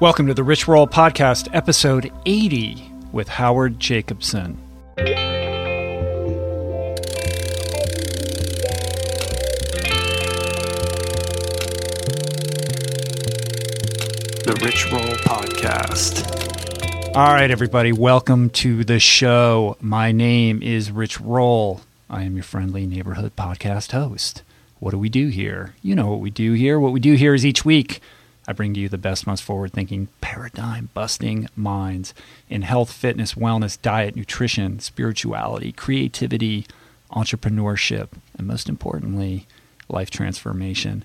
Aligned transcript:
Welcome 0.00 0.26
to 0.26 0.34
the 0.34 0.42
Rich 0.42 0.66
Roll 0.66 0.88
Podcast, 0.88 1.48
episode 1.52 2.10
80 2.26 2.90
with 3.12 3.28
Howard 3.28 3.78
Jacobson. 3.78 4.58
The 14.42 14.60
Rich 14.64 14.90
Roll 14.90 15.14
Podcast. 15.22 16.26
All 17.14 17.32
right, 17.32 17.52
everybody, 17.52 17.92
welcome 17.92 18.50
to 18.50 18.82
the 18.82 18.98
show. 18.98 19.76
My 19.80 20.10
name 20.10 20.60
is 20.60 20.90
Rich 20.90 21.20
Roll. 21.20 21.82
I 22.10 22.24
am 22.24 22.34
your 22.34 22.42
friendly 22.42 22.84
neighborhood 22.84 23.36
podcast 23.36 23.92
host. 23.92 24.42
What 24.80 24.90
do 24.90 24.98
we 24.98 25.08
do 25.08 25.28
here? 25.28 25.76
You 25.82 25.94
know 25.94 26.10
what 26.10 26.18
we 26.20 26.30
do 26.30 26.54
here. 26.54 26.80
What 26.80 26.92
we 26.92 26.98
do 26.98 27.14
here 27.14 27.32
is 27.32 27.46
each 27.46 27.64
week 27.64 28.00
I 28.46 28.52
bring 28.52 28.74
to 28.74 28.80
you 28.80 28.88
the 28.88 28.98
best, 28.98 29.26
most 29.26 29.42
forward 29.42 29.72
thinking, 29.72 30.08
paradigm 30.20 30.90
busting 30.94 31.48
minds 31.56 32.12
in 32.48 32.62
health, 32.62 32.92
fitness, 32.92 33.34
wellness, 33.34 33.80
diet, 33.80 34.16
nutrition, 34.16 34.80
spirituality, 34.80 35.72
creativity, 35.72 36.66
entrepreneurship, 37.10 38.08
and 38.36 38.46
most 38.46 38.68
importantly, 38.68 39.46
life 39.88 40.10
transformation. 40.10 41.04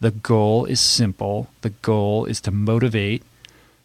The 0.00 0.12
goal 0.12 0.64
is 0.64 0.80
simple 0.80 1.48
the 1.62 1.70
goal 1.70 2.24
is 2.24 2.40
to 2.42 2.50
motivate 2.50 3.22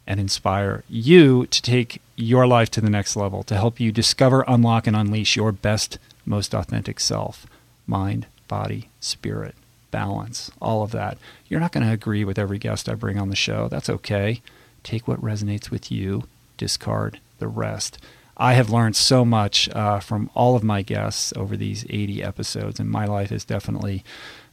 and 0.06 0.20
inspire 0.20 0.84
you 0.90 1.48
to 1.48 1.62
take 1.62 2.02
your 2.16 2.46
life 2.46 2.70
to 2.72 2.82
the 2.82 2.90
next 2.90 3.16
level, 3.16 3.44
to 3.44 3.56
help 3.56 3.80
you 3.80 3.92
discover, 3.92 4.44
unlock, 4.48 4.86
and 4.86 4.96
unleash 4.96 5.36
your 5.36 5.52
best, 5.52 5.98
most 6.26 6.54
authentic 6.54 7.00
self 7.00 7.48
mind, 7.88 8.28
body, 8.48 8.90
spirit, 9.00 9.56
balance, 9.94 10.52
all 10.60 10.82
of 10.82 10.92
that. 10.92 11.20
You're 11.48 11.60
not 11.60 11.72
going 11.72 11.86
to 11.86 11.94
agree 11.94 12.26
with 12.26 12.40
every 12.40 12.58
guest 12.58 12.90
I 12.90 12.96
bring 12.96 13.20
on 13.20 13.30
the 13.30 13.36
show. 13.36 13.68
That's 13.70 13.90
okay. 13.90 14.42
Take 14.84 15.08
what 15.08 15.22
resonates 15.22 15.70
with 15.70 15.92
you, 15.92 16.24
discard 16.58 17.20
the 17.38 17.48
rest. 17.48 18.00
I 18.36 18.54
have 18.54 18.72
learned 18.72 18.96
so 18.96 19.24
much 19.24 19.70
uh, 19.70 20.00
from 20.00 20.32
all 20.34 20.56
of 20.56 20.64
my 20.64 20.82
guests 20.82 21.32
over 21.36 21.56
these 21.56 21.86
80 21.92 22.24
episodes, 22.24 22.80
and 22.80 22.90
my 22.90 23.06
life 23.06 23.30
has 23.30 23.46
definitely 23.46 24.04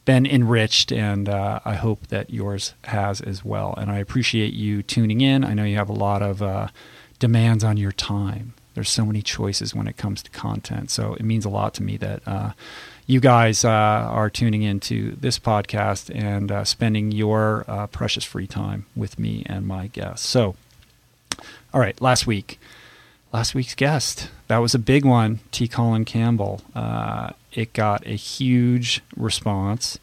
been 0.05 0.27
enriched, 0.27 0.91
and 0.91 1.27
uh, 1.27 1.59
I 1.65 1.73
hope 1.73 2.07
that 2.07 2.29
yours 2.29 2.75
has 2.83 3.19
as 3.19 3.43
well. 3.43 3.73
And 3.75 3.89
I 3.89 3.97
appreciate 3.97 4.53
you 4.53 4.83
tuning 4.83 5.21
in. 5.21 5.43
I 5.43 5.55
know 5.55 5.63
you 5.63 5.77
have 5.77 5.89
a 5.89 5.93
lot 5.93 6.21
of 6.21 6.43
uh, 6.43 6.67
demands 7.17 7.63
on 7.63 7.77
your 7.77 7.91
time. 7.91 8.53
There's 8.75 8.89
so 8.89 9.05
many 9.05 9.23
choices 9.23 9.73
when 9.73 9.87
it 9.87 9.97
comes 9.97 10.21
to 10.21 10.29
content, 10.29 10.91
so 10.91 11.15
it 11.15 11.23
means 11.23 11.45
a 11.45 11.49
lot 11.49 11.73
to 11.75 11.83
me 11.83 11.97
that 11.97 12.21
uh, 12.27 12.51
you 13.07 13.19
guys 13.19 13.65
uh, 13.65 13.69
are 13.69 14.29
tuning 14.29 14.63
into 14.63 15.15
this 15.15 15.39
podcast 15.39 16.13
and 16.13 16.51
uh, 16.51 16.63
spending 16.63 17.11
your 17.11 17.65
uh, 17.67 17.87
precious 17.87 18.23
free 18.23 18.47
time 18.47 18.85
with 18.95 19.19
me 19.19 19.43
and 19.47 19.67
my 19.67 19.87
guests. 19.87 20.27
So, 20.27 20.55
all 21.73 21.81
right, 21.81 21.99
last 22.01 22.27
week 22.27 22.59
last 23.31 23.55
week's 23.55 23.75
guest. 23.75 24.29
That 24.47 24.57
was 24.57 24.75
a 24.75 24.79
big 24.79 25.05
one, 25.05 25.39
T. 25.51 25.67
Colin 25.67 26.05
Campbell. 26.05 26.61
Uh, 26.75 27.31
it 27.53 27.73
got 27.73 28.05
a 28.05 28.15
huge 28.15 29.01
response. 29.15 29.99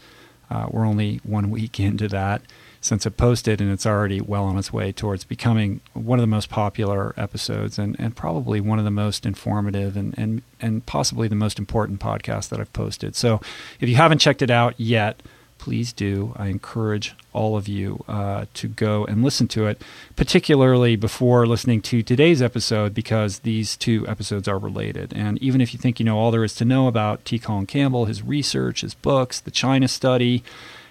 Uh, 0.51 0.67
we're 0.71 0.87
only 0.87 1.21
one 1.23 1.51
week 1.59 1.79
into 1.79 2.09
that 2.09 2.43
since 2.81 3.07
it 3.07 3.17
posted, 3.17 3.61
and 3.61 3.71
it's 3.71 3.87
already 3.87 4.21
well 4.21 4.45
on 4.45 4.57
its 4.57 4.73
way 4.73 4.93
towards 4.93 5.25
becoming 5.25 5.81
one 5.95 6.19
of 6.19 6.23
the 6.23 6.29
most 6.29 6.49
popular 6.49 7.15
episodes 7.17 7.79
and, 7.79 7.97
and 7.99 8.15
probably 8.15 8.61
one 8.61 8.79
of 8.79 8.85
the 8.85 8.91
most 8.91 9.27
informative 9.27 9.97
and, 9.97 10.17
and, 10.17 10.43
and 10.61 10.87
possibly 10.87 11.29
the 11.29 11.35
most 11.35 11.59
important 11.59 12.01
podcast 12.01 12.49
that 12.51 12.61
I've 12.61 12.73
posted. 12.73 13.17
So 13.17 13.41
if 13.81 13.89
you 13.89 13.97
haven't 13.97 14.19
checked 14.19 14.43
it 14.43 14.51
out 14.51 14.75
yet, 14.79 15.21
please 15.59 15.93
do. 15.93 16.33
I 16.37 16.47
encourage 16.47 17.15
all 17.33 17.57
of 17.57 17.69
you 17.69 18.05
uh, 18.09 18.47
to 18.55 18.69
go 18.69 19.05
and 19.05 19.23
listen 19.23 19.49
to 19.49 19.67
it, 19.67 19.83
particularly 20.17 20.97
before 20.97 21.47
listening 21.47 21.83
to 21.83 22.03
today's 22.03 22.41
episode, 22.41 22.95
because 22.95 23.41
these 23.41 23.77
two 23.77 24.07
episodes 24.09 24.49
are 24.49 24.59
related. 24.59 25.13
And 25.15 25.37
even 25.43 25.61
if 25.61 25.75
you 25.75 25.79
think 25.79 25.99
you 25.99 26.07
know 26.07 26.17
all 26.17 26.31
there 26.31 26.45
is 26.45 26.55
to 26.57 26.65
know 26.65 26.87
about 26.87 27.25
T. 27.25 27.39
Colin 27.39 27.67
Campbell, 27.67 28.07
his 28.07 28.23
research, 28.23 28.81
his 28.81 28.95
books, 28.95 29.41
the 29.41 29.51
China 29.51 29.89
study, 29.89 30.43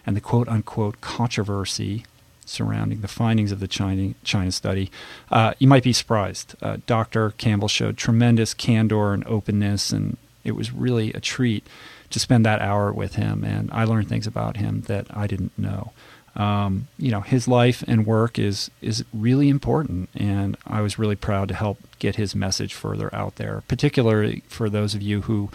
and 0.07 0.15
the 0.15 0.21
quote 0.21 0.47
unquote 0.47 1.01
controversy 1.01 2.05
surrounding 2.45 3.01
the 3.01 3.07
findings 3.09 3.51
of 3.51 3.59
the 3.59 3.67
China, 3.67 4.13
China 4.23 4.51
study, 4.51 4.89
uh, 5.29 5.53
you 5.59 5.67
might 5.67 5.83
be 5.83 5.93
surprised. 5.93 6.55
Uh, 6.61 6.77
Dr. 6.87 7.31
Campbell 7.31 7.67
showed 7.67 7.97
tremendous 7.97 8.53
candor 8.53 9.13
and 9.13 9.27
openness, 9.27 9.91
and 9.91 10.17
it 10.45 10.53
was 10.53 10.71
really 10.71 11.11
a 11.11 11.19
treat 11.19 11.67
to 12.09 12.19
spend 12.19 12.45
that 12.45 12.61
hour 12.61 12.93
with 12.93 13.15
him, 13.15 13.43
and 13.43 13.69
I 13.73 13.83
learned 13.83 14.07
things 14.07 14.25
about 14.25 14.55
him 14.55 14.81
that 14.83 15.07
I 15.15 15.27
didn't 15.27 15.57
know. 15.59 15.91
Um, 16.37 16.87
you 16.97 17.11
know, 17.11 17.21
his 17.21 17.47
life 17.47 17.83
and 17.87 18.05
work 18.05 18.39
is 18.39 18.71
is 18.81 19.03
really 19.13 19.49
important, 19.49 20.09
and 20.15 20.55
I 20.65 20.81
was 20.81 20.97
really 20.97 21.15
proud 21.15 21.49
to 21.49 21.55
help 21.55 21.79
get 21.99 22.15
his 22.15 22.33
message 22.33 22.73
further 22.73 23.13
out 23.13 23.35
there, 23.35 23.63
particularly 23.67 24.43
for 24.47 24.69
those 24.69 24.95
of 24.95 25.01
you 25.01 25.21
who 25.21 25.49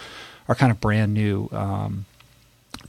are 0.49 0.55
kind 0.55 0.73
of 0.73 0.81
brand 0.81 1.15
new 1.15 1.49
um, 1.53 2.05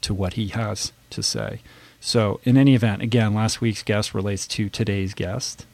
to 0.03 0.13
what 0.13 0.33
he 0.33 0.47
has 0.49 0.93
to 1.09 1.23
say. 1.23 1.61
So, 1.99 2.39
in 2.43 2.57
any 2.57 2.75
event, 2.75 3.01
again, 3.01 3.33
last 3.33 3.61
week's 3.61 3.83
guest 3.83 4.13
relates 4.13 4.45
to 4.47 4.69
today's 4.69 5.13
guest. 5.13 5.65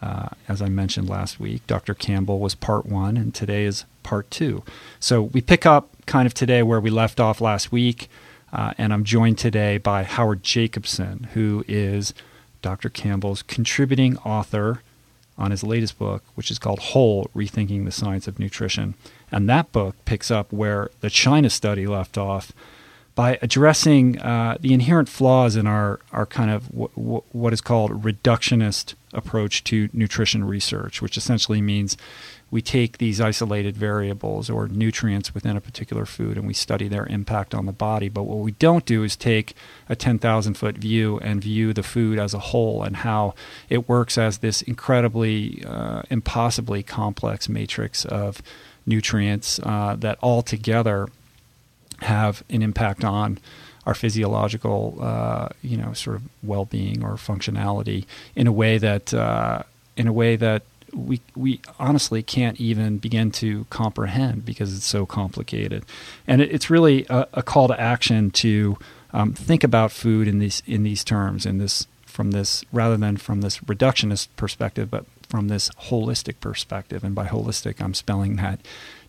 Uh, 0.00 0.28
as 0.46 0.62
I 0.62 0.68
mentioned 0.68 1.08
last 1.08 1.40
week, 1.40 1.66
Dr. 1.66 1.94
Campbell 1.94 2.38
was 2.38 2.54
part 2.54 2.86
one, 2.86 3.16
and 3.16 3.34
today 3.34 3.64
is 3.64 3.84
part 4.02 4.30
two. 4.30 4.62
So 5.00 5.22
we 5.22 5.40
pick 5.40 5.66
up 5.66 5.90
kind 6.06 6.26
of 6.26 6.34
today 6.34 6.62
where 6.62 6.80
we 6.80 6.90
left 6.90 7.18
off 7.18 7.40
last 7.40 7.72
week, 7.72 8.08
uh, 8.52 8.74
and 8.78 8.92
I'm 8.92 9.02
joined 9.02 9.38
today 9.38 9.76
by 9.76 10.04
Howard 10.04 10.42
Jacobson, 10.42 11.28
who 11.34 11.64
is 11.66 12.14
Dr. 12.62 12.88
Campbell's 12.88 13.42
contributing 13.42 14.16
author 14.18 14.82
on 15.36 15.50
his 15.50 15.64
latest 15.64 15.98
book, 15.98 16.22
which 16.34 16.50
is 16.50 16.58
called 16.58 16.78
Whole 16.78 17.28
Rethinking 17.34 17.84
the 17.84 17.92
Science 17.92 18.26
of 18.28 18.38
Nutrition. 18.38 18.94
And 19.30 19.48
that 19.48 19.72
book 19.72 19.96
picks 20.04 20.30
up 20.30 20.52
where 20.52 20.90
the 21.00 21.10
China 21.10 21.50
study 21.50 21.86
left 21.86 22.16
off 22.16 22.52
by 23.18 23.36
addressing 23.42 24.16
uh, 24.20 24.56
the 24.60 24.72
inherent 24.72 25.08
flaws 25.08 25.56
in 25.56 25.66
our, 25.66 25.98
our 26.12 26.24
kind 26.24 26.52
of 26.52 26.68
w- 26.68 26.88
w- 26.94 27.22
what 27.32 27.52
is 27.52 27.60
called 27.60 28.04
reductionist 28.04 28.94
approach 29.12 29.64
to 29.64 29.88
nutrition 29.92 30.44
research, 30.44 31.02
which 31.02 31.16
essentially 31.16 31.60
means 31.60 31.96
we 32.52 32.62
take 32.62 32.98
these 32.98 33.20
isolated 33.20 33.76
variables 33.76 34.48
or 34.48 34.68
nutrients 34.68 35.34
within 35.34 35.56
a 35.56 35.60
particular 35.60 36.06
food 36.06 36.36
and 36.36 36.46
we 36.46 36.54
study 36.54 36.86
their 36.86 37.06
impact 37.06 37.56
on 37.56 37.66
the 37.66 37.72
body. 37.72 38.08
But 38.08 38.22
what 38.22 38.38
we 38.38 38.52
don't 38.52 38.84
do 38.84 39.02
is 39.02 39.16
take 39.16 39.56
a 39.88 39.96
10,000 39.96 40.54
foot 40.54 40.78
view 40.78 41.18
and 41.18 41.42
view 41.42 41.72
the 41.72 41.82
food 41.82 42.20
as 42.20 42.34
a 42.34 42.38
whole 42.38 42.84
and 42.84 42.98
how 42.98 43.34
it 43.68 43.88
works 43.88 44.16
as 44.16 44.38
this 44.38 44.62
incredibly, 44.62 45.64
uh, 45.66 46.02
impossibly 46.08 46.84
complex 46.84 47.48
matrix 47.48 48.04
of 48.04 48.40
nutrients 48.86 49.58
uh, 49.64 49.96
that 49.98 50.18
all 50.20 50.40
together 50.40 51.08
have 52.00 52.42
an 52.50 52.62
impact 52.62 53.04
on 53.04 53.38
our 53.86 53.94
physiological, 53.94 54.98
uh, 55.00 55.48
you 55.62 55.76
know, 55.76 55.92
sort 55.92 56.16
of 56.16 56.22
well-being 56.42 57.02
or 57.02 57.14
functionality 57.14 58.04
in 58.36 58.46
a 58.46 58.52
way 58.52 58.78
that, 58.78 59.14
uh, 59.14 59.62
in 59.96 60.06
a 60.06 60.12
way 60.12 60.36
that 60.36 60.62
we 60.94 61.20
we 61.36 61.60
honestly 61.78 62.22
can't 62.22 62.60
even 62.60 62.98
begin 62.98 63.30
to 63.30 63.66
comprehend 63.70 64.44
because 64.44 64.74
it's 64.74 64.86
so 64.86 65.04
complicated, 65.06 65.84
and 66.26 66.40
it, 66.40 66.50
it's 66.50 66.70
really 66.70 67.06
a, 67.08 67.26
a, 67.34 67.42
call 67.42 67.68
to 67.68 67.78
action 67.78 68.30
to 68.30 68.78
um, 69.12 69.32
think 69.34 69.64
about 69.64 69.92
food 69.92 70.28
in 70.28 70.38
these 70.38 70.62
in 70.66 70.82
these 70.82 71.04
terms, 71.04 71.46
in 71.46 71.58
this 71.58 71.86
from 72.06 72.30
this 72.30 72.64
rather 72.72 72.96
than 72.96 73.16
from 73.16 73.42
this 73.42 73.58
reductionist 73.58 74.28
perspective, 74.36 74.90
but 74.90 75.04
from 75.28 75.48
this 75.48 75.70
holistic 75.88 76.40
perspective. 76.40 77.04
And 77.04 77.14
by 77.14 77.26
holistic, 77.26 77.80
I'm 77.80 77.94
spelling 77.94 78.36
that 78.36 78.60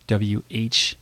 W 0.06 0.42
H 0.50 0.96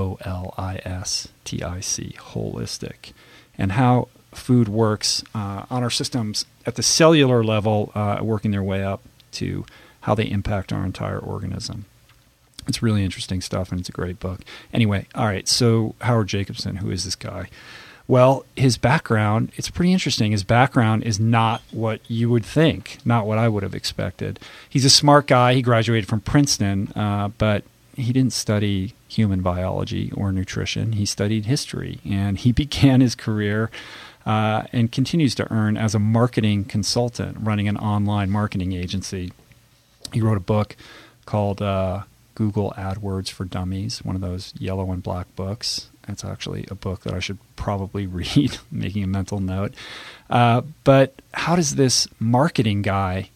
O 0.00 0.18
L 0.24 0.46
I 0.56 0.74
S 0.84 1.28
T 1.44 1.50
I 1.62 1.80
C, 1.80 2.14
holistic, 2.32 3.12
and 3.58 3.72
how 3.72 4.08
food 4.32 4.68
works 4.68 5.22
uh, 5.34 5.64
on 5.74 5.82
our 5.82 5.90
systems 5.90 6.46
at 6.68 6.74
the 6.76 6.82
cellular 6.82 7.40
level, 7.54 7.78
uh, 7.94 8.18
working 8.22 8.52
their 8.52 8.62
way 8.72 8.82
up 8.92 9.00
to 9.32 9.64
how 10.02 10.14
they 10.14 10.28
impact 10.30 10.72
our 10.72 10.84
entire 10.84 11.18
organism. 11.18 11.84
It's 12.68 12.82
really 12.82 13.04
interesting 13.04 13.40
stuff, 13.40 13.70
and 13.70 13.80
it's 13.80 13.88
a 13.88 14.00
great 14.00 14.18
book. 14.20 14.40
Anyway, 14.72 15.06
all 15.14 15.26
right, 15.26 15.48
so 15.48 15.94
Howard 16.00 16.28
Jacobson, 16.28 16.76
who 16.76 16.90
is 16.90 17.04
this 17.04 17.16
guy? 17.16 17.48
Well, 18.06 18.44
his 18.56 18.76
background, 18.76 19.52
it's 19.56 19.70
pretty 19.70 19.92
interesting. 19.92 20.32
His 20.32 20.44
background 20.44 21.04
is 21.04 21.20
not 21.20 21.62
what 21.70 22.00
you 22.08 22.28
would 22.30 22.44
think, 22.44 22.98
not 23.04 23.26
what 23.26 23.38
I 23.38 23.48
would 23.48 23.62
have 23.62 23.74
expected. 23.74 24.40
He's 24.68 24.84
a 24.84 24.90
smart 24.90 25.26
guy. 25.26 25.54
He 25.54 25.62
graduated 25.62 26.08
from 26.08 26.20
Princeton, 26.20 26.88
uh, 26.96 27.28
but 27.38 27.62
he 28.00 28.12
didn't 28.12 28.32
study 28.32 28.94
human 29.08 29.42
biology 29.42 30.12
or 30.12 30.32
nutrition. 30.32 30.92
He 30.92 31.06
studied 31.06 31.46
history, 31.46 32.00
and 32.04 32.38
he 32.38 32.52
began 32.62 33.00
his 33.00 33.14
career 33.14 33.70
uh, 34.26 34.64
and 34.72 34.92
continues 34.92 35.34
to 35.36 35.50
earn 35.52 35.76
as 35.76 35.94
a 35.94 35.98
marketing 35.98 36.64
consultant, 36.64 37.36
running 37.40 37.68
an 37.68 37.76
online 37.76 38.30
marketing 38.30 38.72
agency. 38.72 39.32
He 40.12 40.20
wrote 40.20 40.36
a 40.36 40.40
book 40.40 40.76
called 41.26 41.62
uh, 41.62 42.02
Google 42.34 42.72
AdWords 42.76 43.30
for 43.30 43.44
Dummies, 43.44 44.04
one 44.04 44.16
of 44.16 44.22
those 44.22 44.52
yellow 44.58 44.90
and 44.92 45.02
black 45.02 45.34
books. 45.36 45.90
It's 46.08 46.24
actually 46.24 46.66
a 46.70 46.74
book 46.74 47.02
that 47.02 47.14
I 47.14 47.20
should 47.20 47.38
probably 47.56 48.06
read, 48.08 48.58
making 48.70 49.04
a 49.04 49.06
mental 49.06 49.40
note. 49.40 49.74
Uh, 50.28 50.62
but 50.84 51.14
how 51.32 51.56
does 51.56 51.76
this 51.76 52.08
marketing 52.18 52.82
guy 52.82 53.30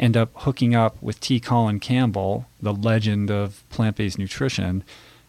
end 0.00 0.16
up 0.16 0.30
hooking 0.34 0.74
up 0.74 1.00
with 1.00 1.20
T. 1.20 1.38
Colin 1.38 1.78
Campbell, 1.78 2.46
the 2.60 2.72
legend 2.72 3.30
of 3.30 3.62
plant 3.68 3.96
based 3.96 4.18
nutrition, 4.18 4.82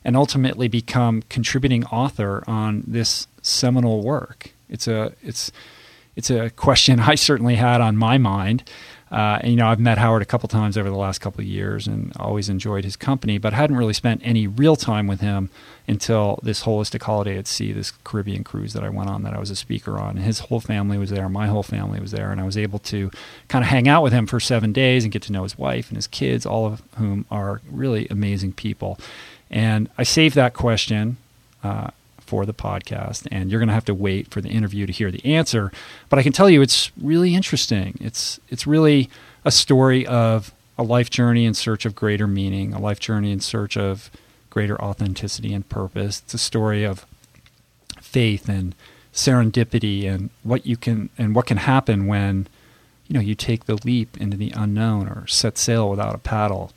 and 0.03 0.15
ultimately 0.15 0.67
become 0.67 1.21
contributing 1.29 1.85
author 1.87 2.43
on 2.47 2.83
this 2.87 3.27
seminal 3.43 4.01
work. 4.01 4.53
It's 4.69 4.87
a 4.87 5.13
it's 5.21 5.51
it's 6.15 6.31
a 6.31 6.49
question 6.49 6.99
I 7.11 7.15
certainly 7.15 7.55
had 7.55 7.81
on 7.81 7.97
my 7.97 8.17
mind. 8.17 8.63
Uh, 9.11 9.39
and, 9.41 9.51
you 9.51 9.57
know, 9.57 9.67
I've 9.67 9.79
met 9.79 9.97
Howard 9.97 10.21
a 10.21 10.25
couple 10.25 10.47
times 10.47 10.77
over 10.77 10.89
the 10.89 10.95
last 10.95 11.19
couple 11.19 11.41
of 11.41 11.47
years 11.47 11.85
and 11.85 12.13
always 12.17 12.47
enjoyed 12.47 12.85
his 12.85 12.95
company, 12.95 13.37
but 13.37 13.51
hadn't 13.51 13.75
really 13.75 13.93
spent 13.93 14.21
any 14.23 14.47
real 14.47 14.77
time 14.77 15.05
with 15.05 15.19
him 15.19 15.49
until 15.85 16.39
this 16.43 16.63
holistic 16.63 17.03
holiday 17.03 17.37
at 17.37 17.45
sea, 17.45 17.73
this 17.73 17.91
Caribbean 18.05 18.45
cruise 18.45 18.71
that 18.71 18.85
I 18.85 18.89
went 18.89 19.09
on 19.09 19.23
that 19.23 19.33
I 19.33 19.39
was 19.39 19.49
a 19.49 19.55
speaker 19.57 19.99
on. 19.99 20.11
And 20.11 20.25
his 20.25 20.39
whole 20.39 20.61
family 20.61 20.97
was 20.97 21.09
there, 21.09 21.27
my 21.27 21.47
whole 21.47 21.63
family 21.63 21.99
was 21.99 22.11
there, 22.11 22.31
and 22.31 22.39
I 22.39 22.45
was 22.45 22.57
able 22.57 22.79
to 22.79 23.11
kind 23.49 23.65
of 23.65 23.69
hang 23.69 23.89
out 23.89 24.01
with 24.01 24.13
him 24.13 24.27
for 24.27 24.39
seven 24.39 24.71
days 24.71 25.03
and 25.03 25.11
get 25.11 25.23
to 25.23 25.33
know 25.33 25.43
his 25.43 25.57
wife 25.57 25.89
and 25.89 25.97
his 25.97 26.07
kids, 26.07 26.45
all 26.45 26.65
of 26.65 26.81
whom 26.97 27.25
are 27.29 27.59
really 27.69 28.07
amazing 28.09 28.53
people. 28.53 28.97
And 29.49 29.89
I 29.97 30.03
saved 30.03 30.35
that 30.35 30.53
question. 30.53 31.17
Uh, 31.61 31.89
for 32.31 32.45
the 32.45 32.53
podcast, 32.53 33.27
and 33.29 33.51
you're 33.51 33.59
going 33.59 33.67
to 33.67 33.73
have 33.73 33.83
to 33.83 33.93
wait 33.93 34.29
for 34.29 34.39
the 34.39 34.47
interview 34.47 34.85
to 34.85 34.93
hear 34.93 35.11
the 35.11 35.25
answer. 35.25 35.69
But 36.07 36.17
I 36.17 36.23
can 36.23 36.31
tell 36.31 36.49
you, 36.49 36.61
it's 36.61 36.89
really 36.95 37.35
interesting. 37.35 37.97
It's 37.99 38.39
it's 38.47 38.65
really 38.65 39.09
a 39.43 39.51
story 39.51 40.07
of 40.07 40.53
a 40.77 40.83
life 40.83 41.09
journey 41.09 41.43
in 41.43 41.53
search 41.53 41.85
of 41.85 41.93
greater 41.93 42.27
meaning, 42.27 42.73
a 42.73 42.79
life 42.79 43.01
journey 43.01 43.33
in 43.33 43.41
search 43.41 43.75
of 43.75 44.09
greater 44.49 44.81
authenticity 44.81 45.53
and 45.53 45.67
purpose. 45.67 46.21
It's 46.23 46.33
a 46.33 46.37
story 46.37 46.85
of 46.85 47.05
faith 47.99 48.47
and 48.47 48.75
serendipity 49.11 50.09
and 50.09 50.29
what 50.43 50.65
you 50.65 50.77
can 50.77 51.09
and 51.17 51.35
what 51.35 51.47
can 51.47 51.57
happen 51.57 52.07
when 52.07 52.47
you 53.09 53.13
know 53.13 53.19
you 53.19 53.35
take 53.35 53.65
the 53.65 53.77
leap 53.83 54.15
into 54.21 54.37
the 54.37 54.53
unknown 54.55 55.09
or 55.09 55.27
set 55.27 55.57
sail 55.57 55.89
without 55.89 56.15
a 56.15 56.25
paddle 56.33 56.71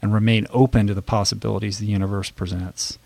and 0.00 0.14
remain 0.14 0.46
open 0.50 0.86
to 0.86 0.94
the 0.94 1.02
possibilities 1.02 1.80
the 1.80 1.86
universe 1.86 2.30
presents 2.30 2.96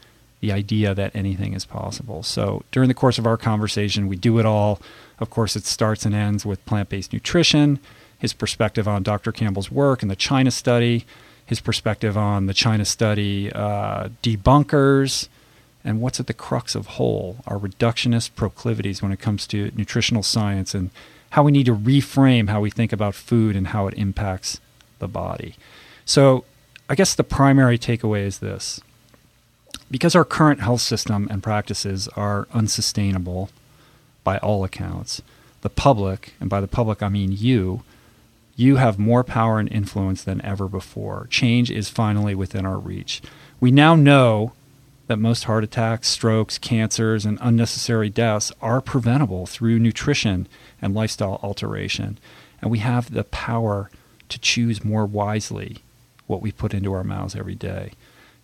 the 0.44 0.52
idea 0.52 0.94
that 0.94 1.16
anything 1.16 1.54
is 1.54 1.64
possible. 1.64 2.22
So 2.22 2.64
during 2.70 2.88
the 2.88 2.94
course 2.94 3.16
of 3.16 3.26
our 3.26 3.38
conversation, 3.38 4.08
we 4.08 4.16
do 4.16 4.38
it 4.38 4.44
all. 4.44 4.78
Of 5.18 5.30
course, 5.30 5.56
it 5.56 5.64
starts 5.64 6.04
and 6.04 6.14
ends 6.14 6.44
with 6.44 6.62
plant 6.66 6.90
based 6.90 7.14
nutrition, 7.14 7.78
his 8.18 8.34
perspective 8.34 8.86
on 8.86 9.02
Dr. 9.02 9.32
Campbell's 9.32 9.70
work 9.70 10.02
and 10.02 10.10
the 10.10 10.16
China 10.16 10.50
study, 10.50 11.06
his 11.46 11.60
perspective 11.60 12.18
on 12.18 12.44
the 12.44 12.52
China 12.52 12.84
study 12.84 13.50
uh, 13.52 14.10
debunkers, 14.22 15.28
and 15.82 16.02
what's 16.02 16.20
at 16.20 16.26
the 16.26 16.34
crux 16.34 16.74
of 16.74 16.88
whole, 16.98 17.38
our 17.46 17.58
reductionist 17.58 18.34
proclivities 18.34 19.00
when 19.00 19.12
it 19.12 19.20
comes 19.20 19.46
to 19.46 19.72
nutritional 19.74 20.22
science 20.22 20.74
and 20.74 20.90
how 21.30 21.42
we 21.42 21.52
need 21.52 21.64
to 21.64 21.74
reframe 21.74 22.50
how 22.50 22.60
we 22.60 22.70
think 22.70 22.92
about 22.92 23.14
food 23.14 23.56
and 23.56 23.68
how 23.68 23.86
it 23.86 23.94
impacts 23.94 24.60
the 24.98 25.08
body. 25.08 25.54
So, 26.04 26.44
I 26.90 26.94
guess 26.94 27.14
the 27.14 27.24
primary 27.24 27.78
takeaway 27.78 28.26
is 28.26 28.40
this 28.40 28.82
because 29.90 30.14
our 30.14 30.24
current 30.24 30.60
health 30.60 30.80
system 30.80 31.28
and 31.30 31.42
practices 31.42 32.08
are 32.16 32.48
unsustainable 32.52 33.50
by 34.22 34.38
all 34.38 34.64
accounts, 34.64 35.22
the 35.62 35.70
public, 35.70 36.34
and 36.40 36.50
by 36.50 36.60
the 36.60 36.68
public 36.68 37.02
I 37.02 37.08
mean 37.08 37.32
you, 37.32 37.82
you 38.56 38.76
have 38.76 38.98
more 38.98 39.24
power 39.24 39.58
and 39.58 39.70
influence 39.70 40.22
than 40.22 40.40
ever 40.42 40.68
before. 40.68 41.26
Change 41.30 41.70
is 41.70 41.88
finally 41.88 42.34
within 42.34 42.64
our 42.64 42.78
reach. 42.78 43.20
We 43.60 43.70
now 43.70 43.96
know 43.96 44.52
that 45.06 45.18
most 45.18 45.44
heart 45.44 45.64
attacks, 45.64 46.08
strokes, 46.08 46.56
cancers, 46.56 47.26
and 47.26 47.38
unnecessary 47.40 48.08
deaths 48.08 48.52
are 48.62 48.80
preventable 48.80 49.46
through 49.46 49.78
nutrition 49.78 50.48
and 50.80 50.94
lifestyle 50.94 51.40
alteration. 51.42 52.18
And 52.62 52.70
we 52.70 52.78
have 52.78 53.12
the 53.12 53.24
power 53.24 53.90
to 54.28 54.38
choose 54.38 54.84
more 54.84 55.04
wisely 55.04 55.78
what 56.26 56.40
we 56.40 56.52
put 56.52 56.72
into 56.72 56.92
our 56.94 57.04
mouths 57.04 57.36
every 57.36 57.54
day. 57.54 57.92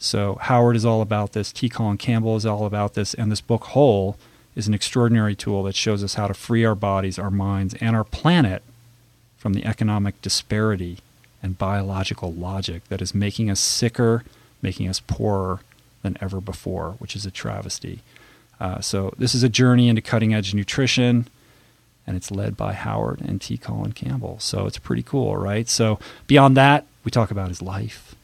So 0.00 0.38
Howard 0.40 0.76
is 0.76 0.84
all 0.84 1.02
about 1.02 1.32
this. 1.32 1.52
T. 1.52 1.68
Colin 1.68 1.98
Campbell 1.98 2.34
is 2.34 2.46
all 2.46 2.64
about 2.64 2.94
this. 2.94 3.12
And 3.14 3.30
this 3.30 3.42
book, 3.42 3.64
Whole, 3.64 4.16
is 4.56 4.66
an 4.66 4.74
extraordinary 4.74 5.36
tool 5.36 5.62
that 5.64 5.76
shows 5.76 6.02
us 6.02 6.14
how 6.14 6.26
to 6.26 6.34
free 6.34 6.64
our 6.64 6.74
bodies, 6.74 7.18
our 7.18 7.30
minds, 7.30 7.74
and 7.80 7.94
our 7.94 8.02
planet 8.04 8.62
from 9.36 9.52
the 9.52 9.64
economic 9.64 10.20
disparity 10.22 10.98
and 11.42 11.58
biological 11.58 12.32
logic 12.32 12.82
that 12.88 13.02
is 13.02 13.14
making 13.14 13.50
us 13.50 13.60
sicker, 13.60 14.24
making 14.62 14.88
us 14.88 15.00
poorer 15.00 15.60
than 16.02 16.16
ever 16.20 16.40
before, 16.40 16.92
which 16.98 17.14
is 17.14 17.26
a 17.26 17.30
travesty. 17.30 18.00
Uh, 18.58 18.80
so 18.80 19.12
this 19.18 19.34
is 19.34 19.42
a 19.42 19.48
journey 19.48 19.88
into 19.88 20.02
cutting 20.02 20.34
edge 20.34 20.54
nutrition, 20.54 21.28
and 22.06 22.16
it's 22.16 22.30
led 22.30 22.56
by 22.56 22.72
Howard 22.72 23.20
and 23.20 23.40
T. 23.40 23.56
Colin 23.58 23.92
Campbell. 23.92 24.38
So 24.40 24.66
it's 24.66 24.78
pretty 24.78 25.02
cool, 25.02 25.36
right? 25.36 25.68
So 25.68 25.98
beyond 26.26 26.56
that, 26.56 26.86
we 27.04 27.10
talk 27.10 27.30
about 27.30 27.48
his 27.48 27.62
life, 27.62 28.14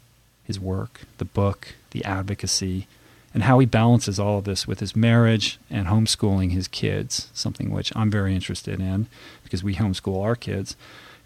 his 0.47 0.61
work, 0.61 1.03
the 1.19 1.25
book, 1.25 1.75
the 1.91 2.05
advocacy, 2.05 2.87
and 3.35 3.43
how 3.43 3.59
he 3.59 3.67
balances 3.67 4.19
all 4.19 4.39
of 4.39 4.45
this 4.45 4.67
with 4.67 4.81
his 4.81 4.97
marriage 4.97 5.59
and 5.69 5.89
homeschooling 5.89 6.53
his 6.53 6.69
kids, 6.69 7.29
something 7.35 7.71
which 7.71 7.93
I'm 7.95 8.11
very 8.11 8.35
interested 8.35 8.81
in 8.81 9.09
because 9.43 9.63
we 9.63 9.75
homeschool 9.75 10.23
our 10.23 10.37
kids. 10.37 10.77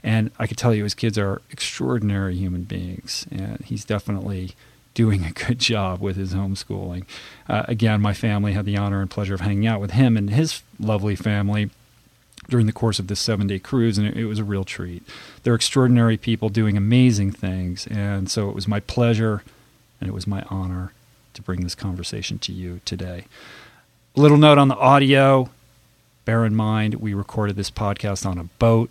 And 0.03 0.31
I 0.39 0.47
can 0.47 0.57
tell 0.57 0.75
you, 0.75 0.83
his 0.85 0.95
kids 0.95 1.19
are 1.19 1.43
extraordinary 1.51 2.35
human 2.35 2.63
beings, 2.63 3.27
and 3.31 3.61
he's 3.65 3.85
definitely 3.85 4.53
doing 4.95 5.25
a 5.25 5.31
good 5.31 5.59
job 5.73 6.01
with 6.01 6.17
his 6.17 6.35
homeschooling. 6.35 7.05
Uh, 7.49 7.65
again, 7.69 8.01
my 8.01 8.15
family 8.15 8.55
had 8.55 8.65
the 8.65 8.77
honor 8.77 9.01
and 9.01 9.11
pleasure 9.11 9.35
of 9.35 9.43
hanging 9.43 9.67
out 9.67 9.81
with 9.81 9.93
him 9.93 10.17
and 10.17 10.31
his 10.31 10.63
lovely 10.79 11.15
family 11.15 11.71
during 12.51 12.67
the 12.67 12.73
course 12.73 12.99
of 12.99 13.07
this 13.07 13.21
seven 13.21 13.47
day 13.47 13.59
cruise, 13.59 13.97
and 13.97 14.07
it, 14.07 14.17
it, 14.17 14.27
was 14.27 14.39
a 14.39 14.45
real 14.45 14.65
treat. 14.65 15.03
They're 15.43 15.55
extraordinary 15.55 16.17
people 16.17 16.49
doing 16.49 16.77
amazing 16.77 17.33
things, 17.33 17.87
and 17.87 18.31
so 18.31 18.49
it 18.49 18.55
was 18.55 18.69
my 18.69 18.81
pleasure 18.81 19.43
and 20.01 20.09
it 20.09 20.13
was 20.13 20.27
my 20.27 20.43
honor 20.49 20.93
to 21.35 21.43
bring 21.43 21.63
this 21.63 21.75
conversation 21.75 22.39
to 22.41 22.53
you 22.53 22.81
today. 22.85 23.25
A 24.17 24.21
little 24.21 24.39
note 24.39 24.59
on 24.59 24.69
the 24.69 24.77
audio 24.77 25.51
bear 26.25 26.45
in 26.45 26.55
mind, 26.55 26.95
we 26.95 27.15
recorded 27.15 27.57
this 27.57 27.71
podcast 27.71 28.25
on 28.27 28.39
a 28.39 28.45
boat. 28.45 28.91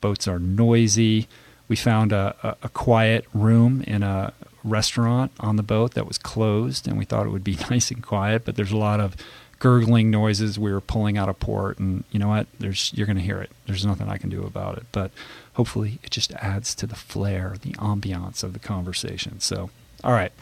Boats 0.00 0.26
are 0.26 0.38
noisy. 0.38 1.28
We 1.68 1.76
found 1.76 2.12
a, 2.12 2.34
a, 2.42 2.56
a 2.64 2.68
quiet 2.68 3.24
room 3.32 3.82
in 3.86 4.02
a 4.02 4.32
restaurant 4.62 5.32
on 5.38 5.56
the 5.56 5.62
boat 5.62 5.94
that 5.94 6.06
was 6.06 6.18
closed, 6.18 6.88
and 6.88 6.98
we 6.98 7.04
thought 7.04 7.26
it 7.26 7.30
would 7.30 7.44
be 7.44 7.56
nice 7.70 7.90
and 7.90 8.02
quiet, 8.02 8.44
but 8.44 8.56
there's 8.56 8.72
a 8.72 8.76
lot 8.76 9.00
of 9.00 9.16
gurgling 9.58 10.10
noises. 10.10 10.58
We 10.58 10.72
were 10.72 10.80
pulling 10.80 11.16
out 11.18 11.28
a 11.28 11.34
port, 11.34 11.78
and 11.78 12.04
you 12.10 12.18
know 12.18 12.28
what? 12.28 12.46
There's 12.58 12.92
you're 12.94 13.06
going 13.06 13.16
to 13.16 13.22
hear 13.22 13.40
it. 13.40 13.50
There's 13.66 13.84
nothing 13.84 14.08
I 14.08 14.18
can 14.18 14.30
do 14.30 14.42
about 14.44 14.76
it, 14.78 14.84
but 14.92 15.10
hopefully 15.54 15.98
it 16.02 16.10
just 16.10 16.32
adds 16.32 16.74
to 16.76 16.86
the 16.86 16.96
flair, 16.96 17.54
the 17.60 17.72
ambiance 17.74 18.42
of 18.42 18.52
the 18.52 18.58
conversation. 18.58 19.40
So, 19.40 19.70
all 20.02 20.12
right, 20.12 20.32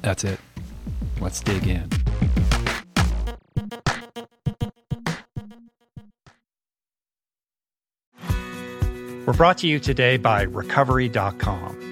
that's 0.00 0.24
it. 0.24 0.40
Let's 1.20 1.40
dig 1.40 1.66
in. 1.66 1.88
We're 9.24 9.34
brought 9.34 9.58
to 9.58 9.68
you 9.68 9.78
today 9.78 10.16
by 10.16 10.42
Recovery.com. 10.42 11.91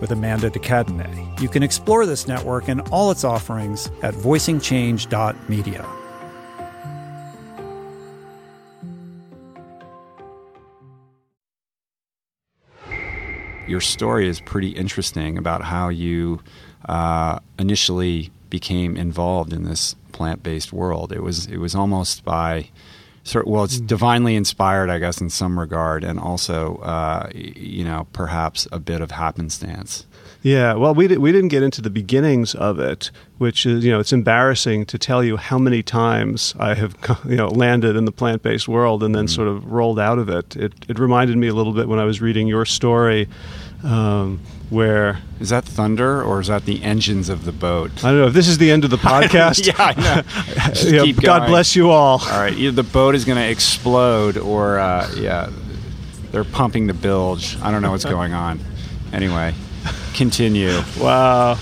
with 0.00 0.10
Amanda 0.10 0.50
de 0.50 0.58
Cadenet. 0.58 1.40
You 1.40 1.48
can 1.48 1.62
explore 1.62 2.06
this 2.06 2.28
network 2.28 2.68
and 2.68 2.80
all 2.90 3.10
its 3.10 3.24
offerings 3.24 3.90
at 4.02 4.14
voicingchange.media. 4.14 5.86
Your 13.66 13.80
story 13.82 14.28
is 14.28 14.40
pretty 14.40 14.70
interesting 14.70 15.36
about 15.36 15.62
how 15.62 15.90
you 15.90 16.40
uh, 16.88 17.38
initially 17.58 18.30
became 18.48 18.96
involved 18.96 19.52
in 19.52 19.64
this 19.64 19.94
plant-based 20.12 20.72
world. 20.72 21.12
It 21.12 21.22
was 21.22 21.46
it 21.46 21.58
was 21.58 21.74
almost 21.74 22.24
by 22.24 22.70
well, 23.44 23.64
it's 23.64 23.80
divinely 23.80 24.36
inspired, 24.36 24.90
I 24.90 24.98
guess, 24.98 25.20
in 25.20 25.30
some 25.30 25.58
regard, 25.58 26.04
and 26.04 26.18
also, 26.18 26.76
uh, 26.78 27.30
you 27.34 27.84
know, 27.84 28.06
perhaps 28.12 28.66
a 28.72 28.78
bit 28.78 29.00
of 29.00 29.10
happenstance. 29.10 30.06
Yeah, 30.42 30.74
well, 30.74 30.94
we 30.94 31.08
did, 31.08 31.18
we 31.18 31.32
didn't 31.32 31.48
get 31.48 31.64
into 31.64 31.82
the 31.82 31.90
beginnings 31.90 32.54
of 32.54 32.78
it, 32.78 33.10
which 33.38 33.66
is 33.66 33.84
you 33.84 33.90
know 33.90 33.98
it's 33.98 34.12
embarrassing 34.12 34.86
to 34.86 34.98
tell 34.98 35.24
you 35.24 35.36
how 35.36 35.58
many 35.58 35.82
times 35.82 36.54
I 36.58 36.74
have 36.74 36.96
you 37.28 37.36
know 37.36 37.48
landed 37.48 37.96
in 37.96 38.04
the 38.04 38.12
plant 38.12 38.42
based 38.42 38.68
world 38.68 39.02
and 39.02 39.14
then 39.14 39.26
mm-hmm. 39.26 39.34
sort 39.34 39.48
of 39.48 39.70
rolled 39.70 39.98
out 39.98 40.18
of 40.18 40.28
it. 40.28 40.54
It 40.56 40.72
it 40.88 40.98
reminded 40.98 41.36
me 41.36 41.48
a 41.48 41.54
little 41.54 41.72
bit 41.72 41.88
when 41.88 41.98
I 41.98 42.04
was 42.04 42.20
reading 42.20 42.46
your 42.46 42.64
story. 42.64 43.28
Um, 43.82 44.40
where 44.70 45.20
is 45.40 45.48
that 45.48 45.64
thunder 45.64 46.22
or 46.22 46.40
is 46.40 46.48
that 46.48 46.66
the 46.66 46.82
engines 46.82 47.28
of 47.28 47.44
the 47.44 47.52
boat? 47.52 47.90
I 48.04 48.10
don't 48.10 48.20
know. 48.20 48.26
If 48.26 48.34
this 48.34 48.48
is 48.48 48.58
the 48.58 48.70
end 48.70 48.84
of 48.84 48.90
the 48.90 48.96
podcast, 48.98 49.66
yeah, 49.66 49.74
I 49.78 49.94
know. 49.94 51.06
you 51.06 51.12
know 51.12 51.20
God 51.20 51.46
bless 51.46 51.74
you 51.74 51.90
all. 51.90 52.20
All 52.20 52.40
right, 52.40 52.52
either 52.52 52.82
the 52.82 52.88
boat 52.88 53.14
is 53.14 53.24
going 53.24 53.38
to 53.38 53.48
explode 53.48 54.36
or 54.36 54.78
uh, 54.78 55.10
yeah, 55.16 55.50
they're 56.32 56.44
pumping 56.44 56.86
the 56.86 56.94
bilge. 56.94 57.58
I 57.62 57.70
don't 57.70 57.82
know 57.82 57.92
what's 57.92 58.04
going 58.04 58.32
on. 58.32 58.60
Anyway, 59.12 59.54
continue. 60.14 60.80
Wow. 61.00 61.54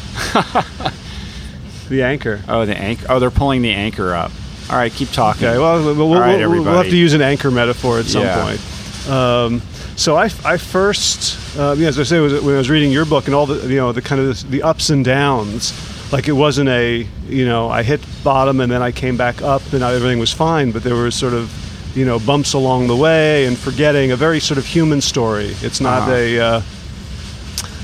the 1.89 2.03
anchor. 2.03 2.43
Oh, 2.49 2.65
the 2.65 2.77
anchor. 2.77 3.07
Oh, 3.09 3.21
they're 3.21 3.31
pulling 3.31 3.63
the 3.63 3.73
anchor 3.73 4.15
up. 4.15 4.33
All 4.69 4.77
right, 4.77 4.91
keep 4.91 5.11
talking. 5.11 5.47
Okay. 5.47 5.59
Well, 5.59 5.85
we'll, 5.85 5.95
we'll, 5.95 6.21
right, 6.21 6.45
we'll 6.45 6.65
have 6.65 6.87
to 6.87 6.97
use 6.97 7.13
an 7.15 7.23
anchor 7.23 7.53
metaphor 7.53 8.01
at 8.01 8.07
some 8.07 8.23
yeah. 8.23 8.43
point. 8.43 9.09
Um, 9.09 9.63
so 9.97 10.17
I, 10.17 10.25
I 10.45 10.59
first, 10.59 11.57
uh, 11.59 11.73
as 11.73 11.99
I 11.99 12.03
say, 12.03 12.21
was, 12.21 12.41
when 12.43 12.55
I 12.55 12.59
was 12.59 12.69
reading 12.71 12.93
your 12.93 13.07
book 13.07 13.27
and 13.27 13.35
all 13.35 13.47
the, 13.47 13.67
you 13.67 13.77
know, 13.77 13.93
the 13.93 14.03
kind 14.03 14.21
of 14.21 14.51
the 14.51 14.63
ups 14.63 14.91
and 14.91 15.05
downs, 15.05 15.73
like 16.13 16.29
it 16.29 16.33
wasn't 16.33 16.69
a, 16.69 17.07
you 17.27 17.47
know, 17.47 17.69
I 17.71 17.83
hit 17.83 18.01
bottom 18.23 18.61
and 18.61 18.71
then 18.71 18.83
I 18.83 18.93
came 18.93 19.17
back 19.17 19.41
up 19.43 19.63
and 19.73 19.83
everything 19.83 20.19
was 20.19 20.33
fine, 20.33 20.71
but 20.71 20.83
there 20.83 20.95
were 20.95 21.11
sort 21.11 21.33
of, 21.33 21.51
you 21.97 22.05
know, 22.05 22.19
bumps 22.19 22.53
along 22.53 22.89
the 22.89 22.97
way 22.97 23.47
and 23.47 23.57
forgetting 23.57 24.13
a 24.13 24.17
very 24.17 24.39
sort 24.39 24.59
of 24.59 24.67
human 24.67 25.01
story. 25.01 25.55
It's 25.63 25.81
not 25.81 26.03
uh-huh. 26.03 26.13
a, 26.13 26.39
uh, 26.39 26.63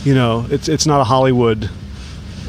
you 0.04 0.14
know, 0.14 0.46
it's 0.50 0.68
it's 0.68 0.86
not 0.86 1.00
a 1.00 1.04
Hollywood 1.04 1.70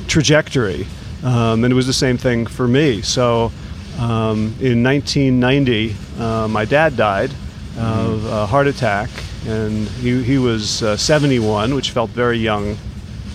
trajectory, 0.08 0.86
um, 1.24 1.64
and 1.64 1.72
it 1.72 1.76
was 1.76 1.88
the 1.88 1.94
same 1.94 2.18
thing 2.18 2.46
for 2.46 2.68
me. 2.68 3.02
So. 3.02 3.52
Um, 4.00 4.56
in 4.60 4.82
1990, 4.82 5.96
uh, 6.18 6.48
my 6.48 6.66
dad 6.66 6.98
died 6.98 7.30
of 7.78 8.26
a 8.26 8.48
heart 8.48 8.66
attack, 8.66 9.10
and 9.48 9.88
he, 9.88 10.24
he 10.24 10.38
was 10.38 10.84
uh, 10.84 10.98
71, 10.98 11.76
which 11.76 11.92
felt 11.92 12.10
very 12.12 12.38
young 12.38 12.76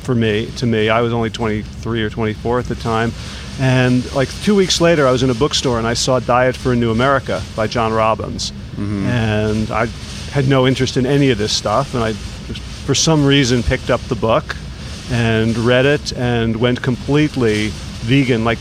for 0.02 0.14
me. 0.14 0.46
To 0.56 0.66
me, 0.66 0.88
I 0.88 1.00
was 1.00 1.12
only 1.12 1.30
23 1.30 2.02
or 2.02 2.10
24 2.10 2.60
at 2.60 2.64
the 2.66 2.74
time. 2.76 3.12
And 3.60 4.10
like 4.14 4.28
two 4.42 4.54
weeks 4.54 4.80
later, 4.80 5.06
I 5.06 5.10
was 5.10 5.22
in 5.22 5.30
a 5.30 5.34
bookstore 5.34 5.78
and 5.78 5.86
I 5.86 5.94
saw 5.94 6.20
Diet 6.20 6.56
for 6.56 6.72
a 6.72 6.76
New 6.76 6.90
America 6.90 7.42
by 7.56 7.66
John 7.66 7.92
Robbins, 7.92 8.52
mm-hmm. 8.52 9.06
and 9.06 9.70
I 9.70 9.86
had 10.30 10.48
no 10.48 10.66
interest 10.66 10.96
in 10.96 11.06
any 11.06 11.30
of 11.30 11.38
this 11.38 11.52
stuff, 11.52 11.94
and 11.94 12.04
I, 12.04 12.12
for 12.12 12.94
some 12.94 13.26
reason, 13.26 13.62
picked 13.62 13.90
up 13.90 14.00
the 14.02 14.14
book 14.14 14.56
and 15.10 15.56
read 15.58 15.86
it 15.86 16.12
and 16.12 16.56
went 16.56 16.82
completely 16.82 17.68
vegan, 18.04 18.44
like 18.44 18.58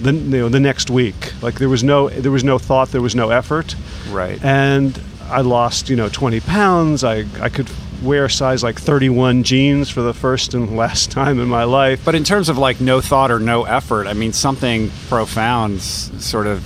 the 0.00 0.12
you 0.14 0.38
know 0.40 0.48
the 0.48 0.60
next 0.60 0.90
week. 0.90 1.32
Like 1.42 1.56
there 1.58 1.68
was 1.68 1.84
no 1.84 2.08
there 2.08 2.32
was 2.32 2.44
no 2.44 2.58
thought, 2.58 2.90
there 2.90 3.02
was 3.02 3.14
no 3.14 3.30
effort. 3.30 3.74
Right. 4.08 4.42
And 4.42 4.98
I 5.30 5.40
lost, 5.40 5.88
you 5.88 5.96
know, 5.96 6.08
20 6.08 6.40
pounds. 6.40 7.04
I, 7.04 7.24
I 7.40 7.48
could 7.48 7.70
wear 8.02 8.28
size 8.28 8.62
like 8.62 8.80
31 8.80 9.42
jeans 9.42 9.90
for 9.90 10.02
the 10.02 10.14
first 10.14 10.54
and 10.54 10.76
last 10.76 11.10
time 11.10 11.40
in 11.40 11.48
my 11.48 11.64
life. 11.64 12.04
But 12.04 12.14
in 12.14 12.24
terms 12.24 12.48
of 12.48 12.58
like 12.58 12.80
no 12.80 13.00
thought 13.00 13.30
or 13.30 13.38
no 13.38 13.64
effort, 13.64 14.06
I 14.06 14.12
mean, 14.12 14.32
something 14.32 14.90
profound 15.08 15.80
sort 15.80 16.46
of 16.46 16.64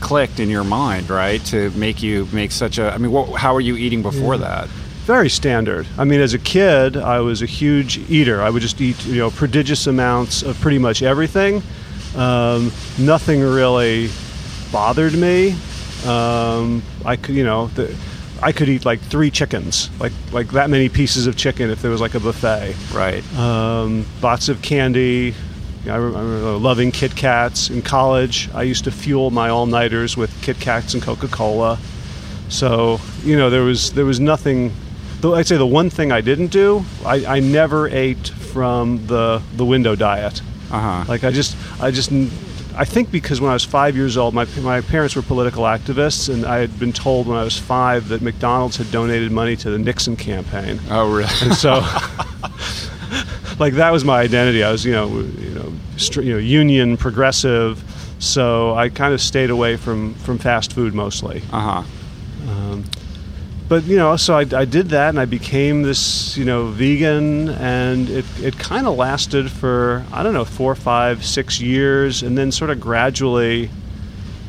clicked 0.00 0.40
in 0.40 0.48
your 0.50 0.64
mind, 0.64 1.10
right? 1.10 1.44
To 1.46 1.70
make 1.70 2.02
you 2.02 2.28
make 2.32 2.52
such 2.52 2.78
a, 2.78 2.92
I 2.92 2.98
mean, 2.98 3.12
what, 3.12 3.40
how 3.40 3.54
were 3.54 3.60
you 3.60 3.76
eating 3.76 4.02
before 4.02 4.34
yeah. 4.34 4.40
that? 4.40 4.68
Very 5.06 5.30
standard. 5.30 5.86
I 5.98 6.04
mean, 6.04 6.20
as 6.20 6.34
a 6.34 6.38
kid, 6.38 6.96
I 6.96 7.20
was 7.20 7.40
a 7.40 7.46
huge 7.46 7.98
eater. 8.10 8.42
I 8.42 8.50
would 8.50 8.62
just 8.62 8.80
eat, 8.80 9.04
you 9.06 9.18
know, 9.18 9.30
prodigious 9.30 9.86
amounts 9.86 10.42
of 10.42 10.60
pretty 10.60 10.78
much 10.78 11.02
everything. 11.02 11.62
Um, 12.16 12.72
nothing 12.98 13.40
really 13.40 14.10
bothered 14.72 15.14
me. 15.14 15.56
Um, 16.06 16.82
I 17.04 17.16
could, 17.16 17.34
you 17.34 17.44
know, 17.44 17.66
the, 17.68 17.94
I 18.42 18.52
could 18.52 18.68
eat 18.68 18.84
like 18.84 19.00
three 19.00 19.30
chickens, 19.30 19.90
like 19.98 20.12
like 20.32 20.48
that 20.48 20.68
many 20.70 20.88
pieces 20.88 21.26
of 21.26 21.36
chicken 21.36 21.70
if 21.70 21.82
there 21.82 21.90
was 21.90 22.00
like 22.00 22.14
a 22.14 22.20
buffet. 22.20 22.74
Right. 22.92 23.24
Um, 23.36 24.06
lots 24.22 24.48
of 24.48 24.62
candy. 24.62 25.34
I 25.86 25.96
remember 25.96 26.58
loving 26.58 26.90
Kit 26.90 27.14
Kats 27.14 27.70
in 27.70 27.80
college. 27.80 28.50
I 28.52 28.62
used 28.62 28.84
to 28.84 28.90
fuel 28.90 29.30
my 29.30 29.48
all 29.48 29.66
nighters 29.66 30.16
with 30.16 30.30
Kit 30.42 30.58
Kats 30.58 30.94
and 30.94 31.02
Coca 31.02 31.28
Cola. 31.28 31.78
So 32.48 33.00
you 33.24 33.36
know 33.36 33.50
there 33.50 33.62
was 33.62 33.92
there 33.92 34.04
was 34.04 34.20
nothing. 34.20 34.72
I'd 35.24 35.46
say 35.46 35.56
the 35.56 35.66
one 35.66 35.90
thing 35.90 36.12
I 36.12 36.20
didn't 36.20 36.48
do, 36.48 36.84
I, 37.04 37.24
I 37.26 37.40
never 37.40 37.88
ate 37.88 38.28
from 38.28 39.04
the 39.06 39.42
the 39.56 39.64
window 39.64 39.96
diet. 39.96 40.40
Uh-huh. 40.70 41.04
Like 41.08 41.24
I 41.24 41.30
just 41.30 41.56
I 41.80 41.90
just 41.90 42.10
I 42.78 42.84
think 42.84 43.10
because 43.10 43.40
when 43.40 43.50
I 43.50 43.54
was 43.54 43.64
five 43.64 43.96
years 43.96 44.18
old, 44.18 44.34
my, 44.34 44.44
my 44.60 44.82
parents 44.82 45.16
were 45.16 45.22
political 45.22 45.64
activists, 45.64 46.32
and 46.32 46.44
I 46.44 46.58
had 46.58 46.78
been 46.78 46.92
told 46.92 47.26
when 47.26 47.38
I 47.38 47.42
was 47.42 47.58
five 47.58 48.08
that 48.08 48.20
McDonald's 48.20 48.76
had 48.76 48.90
donated 48.90 49.32
money 49.32 49.56
to 49.56 49.70
the 49.70 49.78
Nixon 49.78 50.14
campaign. 50.14 50.78
Oh, 50.90 51.10
really? 51.10 51.30
And 51.40 51.54
so, 51.54 51.80
like 53.58 53.74
that 53.74 53.92
was 53.92 54.04
my 54.04 54.20
identity. 54.20 54.62
I 54.62 54.70
was, 54.70 54.84
you 54.84 54.92
know, 54.92 55.08
you 55.08 55.50
know, 55.54 55.72
you 56.22 56.32
know, 56.32 56.38
union 56.38 56.98
progressive. 56.98 57.82
So 58.18 58.74
I 58.74 58.90
kind 58.90 59.14
of 59.14 59.20
stayed 59.20 59.50
away 59.50 59.76
from 59.76 60.14
from 60.14 60.38
fast 60.38 60.72
food 60.72 60.94
mostly. 60.94 61.42
Uh 61.52 61.82
huh. 61.82 61.82
But 63.68 63.84
you 63.84 63.96
know, 63.96 64.16
so 64.16 64.36
I, 64.36 64.46
I, 64.52 64.64
did 64.64 64.90
that, 64.90 65.08
and 65.08 65.18
I 65.18 65.24
became 65.24 65.82
this, 65.82 66.36
you 66.36 66.44
know, 66.44 66.66
vegan, 66.66 67.48
and 67.48 68.08
it 68.08 68.24
it 68.40 68.58
kind 68.58 68.86
of 68.86 68.96
lasted 68.96 69.50
for 69.50 70.04
I 70.12 70.22
don't 70.22 70.34
know 70.34 70.44
four, 70.44 70.74
five, 70.76 71.24
six 71.24 71.60
years, 71.60 72.22
and 72.22 72.38
then 72.38 72.52
sort 72.52 72.70
of 72.70 72.80
gradually 72.80 73.70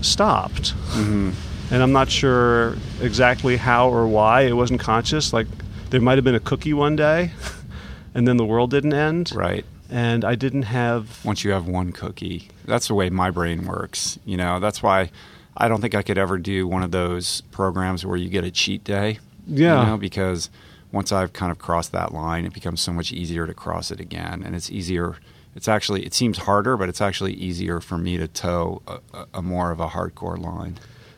stopped. 0.01 0.75
Mm-hmm. 0.91 1.31
And 1.71 1.83
I'm 1.83 1.91
not 1.91 2.09
sure 2.09 2.77
exactly 3.01 3.57
how 3.57 3.89
or 3.89 4.07
why. 4.07 4.41
It 4.41 4.53
wasn't 4.53 4.79
conscious. 4.79 5.33
Like 5.33 5.47
there 5.89 5.99
might 5.99 6.17
have 6.17 6.23
been 6.23 6.35
a 6.35 6.39
cookie 6.39 6.73
one 6.73 6.95
day, 6.95 7.31
and 8.13 8.27
then 8.27 8.37
the 8.37 8.45
world 8.45 8.69
didn't 8.69 8.93
end. 8.93 9.31
Right. 9.33 9.65
And 9.89 10.25
I 10.25 10.35
didn't 10.35 10.63
have. 10.63 11.25
Once 11.25 11.43
you 11.43 11.51
have 11.51 11.65
one 11.65 11.91
cookie, 11.91 12.49
that's 12.65 12.87
the 12.87 12.93
way 12.93 13.09
my 13.09 13.31
brain 13.31 13.65
works. 13.65 14.19
You 14.25 14.37
know, 14.37 14.59
that's 14.59 14.83
why 14.83 15.09
I 15.57 15.67
don't 15.67 15.81
think 15.81 15.95
I 15.95 16.03
could 16.03 16.17
ever 16.17 16.37
do 16.37 16.67
one 16.67 16.83
of 16.83 16.91
those 16.91 17.41
programs 17.51 18.05
where 18.05 18.17
you 18.17 18.29
get 18.29 18.43
a 18.43 18.51
cheat 18.51 18.83
day. 18.83 19.19
Yeah. 19.47 19.81
You 19.81 19.87
know, 19.87 19.97
because 19.97 20.49
once 20.91 21.11
I've 21.11 21.33
kind 21.33 21.51
of 21.51 21.57
crossed 21.57 21.91
that 21.91 22.13
line, 22.13 22.45
it 22.45 22.53
becomes 22.53 22.81
so 22.81 22.93
much 22.93 23.11
easier 23.11 23.47
to 23.47 23.53
cross 23.53 23.91
it 23.91 23.99
again, 23.99 24.43
and 24.43 24.55
it's 24.55 24.69
easier. 24.69 25.17
It's 25.55 25.67
actually 25.67 26.05
it 26.05 26.13
seems 26.13 26.37
harder, 26.37 26.77
but 26.77 26.89
it's 26.89 27.01
actually 27.01 27.33
easier 27.33 27.79
for 27.79 27.97
me 27.97 28.17
to 28.17 28.27
toe 28.27 28.81
a, 28.87 28.99
a, 29.13 29.27
a 29.35 29.41
more 29.41 29.71
of 29.71 29.79
a 29.79 29.87
hardcore 29.87 30.37
line. 30.37 30.77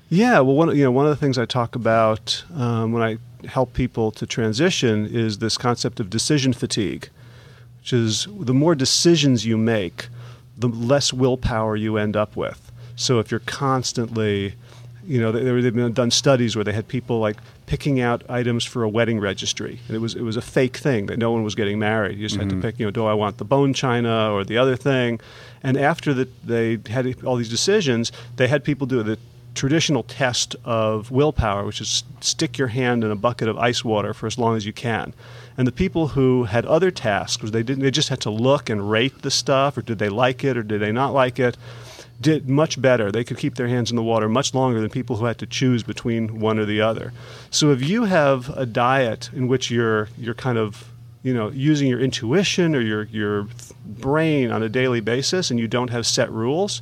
Yeah, 0.09 0.39
well, 0.39 0.55
one 0.55 0.75
you 0.75 0.83
know 0.83 0.91
one 0.91 1.05
of 1.05 1.11
the 1.11 1.17
things 1.17 1.37
I 1.37 1.45
talk 1.45 1.75
about 1.75 2.43
um, 2.55 2.93
when 2.93 3.03
I 3.03 3.17
help 3.47 3.73
people 3.73 4.11
to 4.11 4.25
transition 4.25 5.05
is 5.05 5.37
this 5.37 5.57
concept 5.57 5.99
of 5.99 6.09
decision 6.09 6.53
fatigue, 6.53 7.09
which 7.79 7.93
is 7.93 8.27
the 8.39 8.53
more 8.53 8.75
decisions 8.75 9.45
you 9.45 9.57
make, 9.57 10.07
the 10.57 10.67
less 10.67 11.13
willpower 11.13 11.75
you 11.75 11.97
end 11.97 12.15
up 12.15 12.35
with. 12.35 12.68
So 12.99 13.19
if 13.19 13.31
you're 13.31 13.39
constantly, 13.39 14.55
you 15.07 15.21
know, 15.21 15.31
they've 15.31 15.73
been 15.73 15.93
done 15.93 16.11
studies 16.11 16.57
where 16.57 16.65
they 16.65 16.73
had 16.73 16.85
people 16.89 17.19
like 17.19 17.37
picking 17.65 18.01
out 18.01 18.29
items 18.29 18.65
for 18.65 18.83
a 18.83 18.89
wedding 18.89 19.21
registry, 19.21 19.79
and 19.87 19.95
it 19.95 19.99
was 19.99 20.15
it 20.15 20.21
was 20.21 20.35
a 20.35 20.41
fake 20.41 20.75
thing 20.75 21.05
that 21.05 21.17
no 21.17 21.31
one 21.31 21.43
was 21.43 21.55
getting 21.55 21.79
married. 21.79 22.17
You 22.17 22.25
just 22.25 22.35
mm-hmm. 22.35 22.41
had 22.41 22.49
to 22.49 22.55
mm-hmm. 22.55 22.61
pick, 22.61 22.79
you 22.79 22.85
know, 22.85 22.91
do 22.91 23.05
I 23.05 23.13
want 23.13 23.37
the 23.37 23.45
bone 23.45 23.73
china 23.73 24.33
or 24.33 24.43
the 24.43 24.57
other 24.57 24.75
thing? 24.75 25.21
And 25.63 25.77
after 25.77 26.13
that, 26.13 26.45
they 26.45 26.77
had 26.89 27.23
all 27.23 27.37
these 27.37 27.49
decisions. 27.49 28.11
They 28.35 28.49
had 28.49 28.65
people 28.65 28.85
do 28.85 29.01
the 29.01 29.17
traditional 29.55 30.03
test 30.03 30.57
of 30.65 31.09
willpower, 31.09 31.65
which 31.65 31.79
is 31.79 32.03
stick 32.19 32.57
your 32.57 32.67
hand 32.67 33.05
in 33.05 33.11
a 33.11 33.15
bucket 33.15 33.47
of 33.47 33.57
ice 33.57 33.83
water 33.83 34.13
for 34.13 34.27
as 34.27 34.37
long 34.37 34.57
as 34.57 34.65
you 34.65 34.73
can. 34.73 35.13
And 35.57 35.65
the 35.65 35.71
people 35.71 36.09
who 36.09 36.43
had 36.43 36.65
other 36.65 36.91
tasks, 36.91 37.49
they 37.49 37.63
didn't, 37.63 37.81
they 37.81 37.91
just 37.91 38.09
had 38.09 38.19
to 38.21 38.29
look 38.29 38.69
and 38.69 38.91
rate 38.91 39.21
the 39.21 39.31
stuff, 39.31 39.77
or 39.77 39.81
did 39.81 39.99
they 39.99 40.09
like 40.09 40.43
it, 40.43 40.57
or 40.57 40.63
did 40.63 40.81
they 40.81 40.91
not 40.91 41.13
like 41.13 41.39
it, 41.39 41.57
did 42.21 42.49
much 42.49 42.81
better. 42.81 43.11
They 43.11 43.23
could 43.23 43.37
keep 43.37 43.55
their 43.55 43.67
hands 43.67 43.89
in 43.89 43.95
the 43.95 44.03
water 44.03 44.27
much 44.27 44.53
longer 44.53 44.81
than 44.81 44.89
people 44.89 45.17
who 45.17 45.25
had 45.25 45.37
to 45.39 45.45
choose 45.45 45.83
between 45.83 46.39
one 46.39 46.59
or 46.59 46.65
the 46.65 46.81
other. 46.81 47.13
So 47.49 47.71
if 47.71 47.81
you 47.87 48.05
have 48.05 48.49
a 48.57 48.65
diet 48.65 49.29
in 49.33 49.47
which 49.47 49.71
you're 49.71 50.09
you're 50.17 50.33
kind 50.33 50.57
of 50.57 50.89
you 51.23 51.33
know 51.33 51.49
using 51.49 51.87
your 51.87 51.99
intuition 51.99 52.75
or 52.75 52.81
your 52.81 53.03
your 53.03 53.47
brain 53.85 54.51
on 54.51 54.63
a 54.63 54.69
daily 54.69 54.99
basis, 54.99 55.49
and 55.49 55.59
you 55.59 55.67
don't 55.67 55.89
have 55.89 56.05
set 56.05 56.31
rules, 56.31 56.81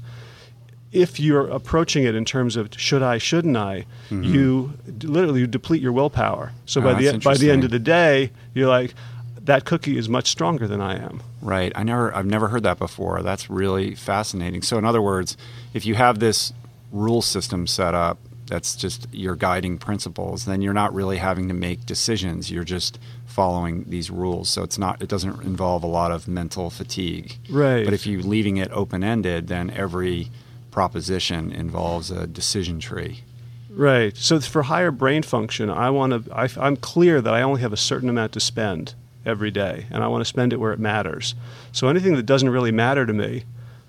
if 0.92 1.20
you're 1.20 1.48
approaching 1.48 2.04
it 2.04 2.16
in 2.16 2.26
terms 2.26 2.56
of 2.56 2.70
should 2.76 3.04
I, 3.04 3.18
shouldn't 3.18 3.58
I, 3.58 3.86
mm-hmm. 4.10 4.24
you 4.24 4.74
literally 5.04 5.42
you 5.42 5.48
deplete 5.48 5.82
your 5.82 5.92
willpower. 5.92 6.54
So 6.66 6.82
by 6.82 6.94
oh, 6.94 6.96
the 6.96 7.20
by 7.20 7.36
the 7.36 7.52
end 7.52 7.64
of 7.64 7.72
the 7.72 7.80
day, 7.80 8.32
you're 8.54 8.70
like, 8.70 8.96
that 9.42 9.66
cookie 9.66 9.98
is 9.98 10.10
much 10.10 10.28
stronger 10.30 10.68
than 10.68 10.82
I 10.82 10.98
am. 10.98 11.22
Right. 11.42 11.72
I 11.76 11.84
never 11.84 12.16
I've 12.16 12.26
never 12.26 12.48
heard 12.48 12.64
that 12.64 12.80
before. 12.80 13.22
That's 13.22 13.50
really 13.50 13.96
fascinating. 13.96 14.62
So 14.62 14.78
in 14.78 14.86
other 14.86 15.02
words, 15.02 15.38
if 15.74 15.86
you 15.86 15.96
have 15.96 16.20
this 16.20 16.54
rule 16.92 17.22
system 17.22 17.68
set 17.68 17.94
up 17.94 18.18
that's 18.48 18.76
just 18.76 19.08
your 19.14 19.36
guiding 19.36 19.78
principles, 19.78 20.46
then 20.46 20.62
you're 20.62 20.74
not 20.74 20.94
really 20.94 21.18
having 21.18 21.50
to 21.50 21.54
make 21.54 21.86
decisions. 21.86 22.50
You're 22.50 22.64
just 22.64 22.98
following 23.26 23.84
these 23.88 24.10
rules. 24.10 24.50
So 24.50 24.64
it's 24.64 24.78
not 24.78 25.02
it 25.02 25.10
doesn't 25.10 25.44
involve 25.44 25.84
a 25.84 25.88
lot 25.88 26.12
of 26.12 26.28
mental 26.28 26.70
fatigue. 26.70 27.38
Right. 27.50 27.86
But 27.86 27.94
if 27.94 28.08
you're 28.08 28.22
leaving 28.22 28.58
it 28.58 28.72
open 28.72 29.04
ended, 29.04 29.48
then 29.48 29.70
every 29.70 30.32
proposition 30.72 31.52
involves 31.52 32.10
a 32.10 32.26
decision 32.26 32.80
tree. 32.80 33.24
Right. 33.70 34.18
So 34.18 34.40
for 34.40 34.64
higher 34.64 34.92
brain 34.92 35.22
function, 35.22 35.70
I 35.70 35.92
want 35.92 36.26
to. 36.26 36.36
I, 36.36 36.50
I'm 36.60 36.78
clear 36.78 37.22
that 37.22 37.34
I 37.34 37.44
only 37.44 37.62
have 37.62 37.74
a 37.74 37.78
certain 37.78 38.10
amount 38.10 38.32
to 38.32 38.40
spend 38.40 38.96
every 39.28 39.52
day, 39.52 39.86
and 39.92 40.04
I 40.04 40.08
want 40.08 40.22
to 40.22 40.26
spend 40.26 40.54
it 40.54 40.60
where 40.60 40.74
it 40.74 40.80
matters. 40.80 41.36
So 41.72 41.88
anything 41.88 42.16
that 42.16 42.26
doesn't 42.26 42.50
really 42.50 42.72
matter 42.72 43.06
to 43.06 43.14
me, 43.14 43.44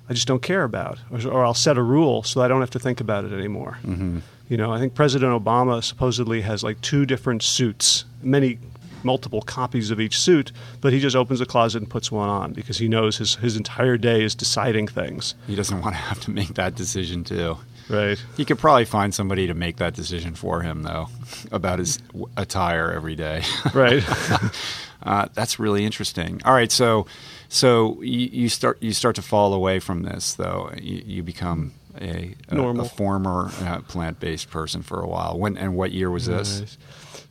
I 0.08 0.14
just 0.14 0.26
don't 0.26 0.42
care 0.42 0.64
about, 0.64 0.98
or, 1.10 1.26
or 1.30 1.44
I'll 1.44 1.54
set 1.54 1.76
a 1.78 1.82
rule 1.82 2.22
so 2.22 2.40
I 2.40 2.48
don't 2.48 2.60
have 2.60 2.70
to 2.70 2.78
think 2.78 3.00
about 3.00 3.24
it 3.24 3.32
anymore. 3.32 3.78
Mm-hmm. 3.84 4.18
You 4.48 4.56
know, 4.56 4.72
I 4.72 4.78
think 4.78 4.94
President 4.94 5.32
Obama 5.32 5.82
supposedly 5.84 6.40
has 6.40 6.62
like 6.62 6.80
two 6.80 7.04
different 7.04 7.42
suits. 7.42 8.04
Many 8.22 8.58
multiple 9.04 9.42
copies 9.42 9.90
of 9.90 10.00
each 10.00 10.18
suit, 10.18 10.50
but 10.80 10.92
he 10.92 11.00
just 11.00 11.14
opens 11.14 11.40
a 11.40 11.46
closet 11.46 11.82
and 11.82 11.90
puts 11.90 12.10
one 12.10 12.28
on 12.28 12.52
because 12.52 12.78
he 12.78 12.88
knows 12.88 13.18
his, 13.18 13.36
his 13.36 13.56
entire 13.56 13.96
day 13.96 14.22
is 14.22 14.34
deciding 14.34 14.88
things. 14.88 15.34
He 15.46 15.54
doesn't 15.54 15.80
want 15.80 15.94
to 15.94 16.00
have 16.00 16.20
to 16.20 16.30
make 16.30 16.54
that 16.54 16.74
decision, 16.74 17.24
too. 17.24 17.58
Right. 17.88 18.22
He 18.36 18.44
could 18.44 18.58
probably 18.58 18.84
find 18.84 19.14
somebody 19.14 19.46
to 19.46 19.54
make 19.54 19.76
that 19.76 19.94
decision 19.94 20.34
for 20.34 20.62
him, 20.62 20.82
though, 20.82 21.08
about 21.50 21.78
his 21.78 21.98
attire 22.36 22.92
every 22.92 23.16
day. 23.16 23.42
Right. 23.72 24.02
uh, 25.02 25.28
that's 25.34 25.58
really 25.58 25.84
interesting. 25.84 26.40
All 26.44 26.54
right, 26.54 26.72
so 26.72 27.06
so 27.48 28.00
you, 28.02 28.28
you, 28.32 28.48
start 28.48 28.82
you 28.82 28.92
start 28.92 29.16
to 29.16 29.22
fall 29.22 29.54
away 29.54 29.78
from 29.78 30.02
this, 30.02 30.34
though. 30.34 30.70
You, 30.80 31.02
you 31.06 31.22
become 31.22 31.72
a, 32.00 32.34
a, 32.48 32.60
a 32.60 32.84
former 32.84 33.50
uh, 33.60 33.80
plant 33.82 34.20
based 34.20 34.50
person 34.50 34.82
for 34.82 35.00
a 35.00 35.06
while. 35.06 35.38
When 35.38 35.56
and 35.56 35.76
what 35.76 35.92
year 35.92 36.10
was 36.10 36.26
this? 36.26 36.60
Nice. 36.60 36.78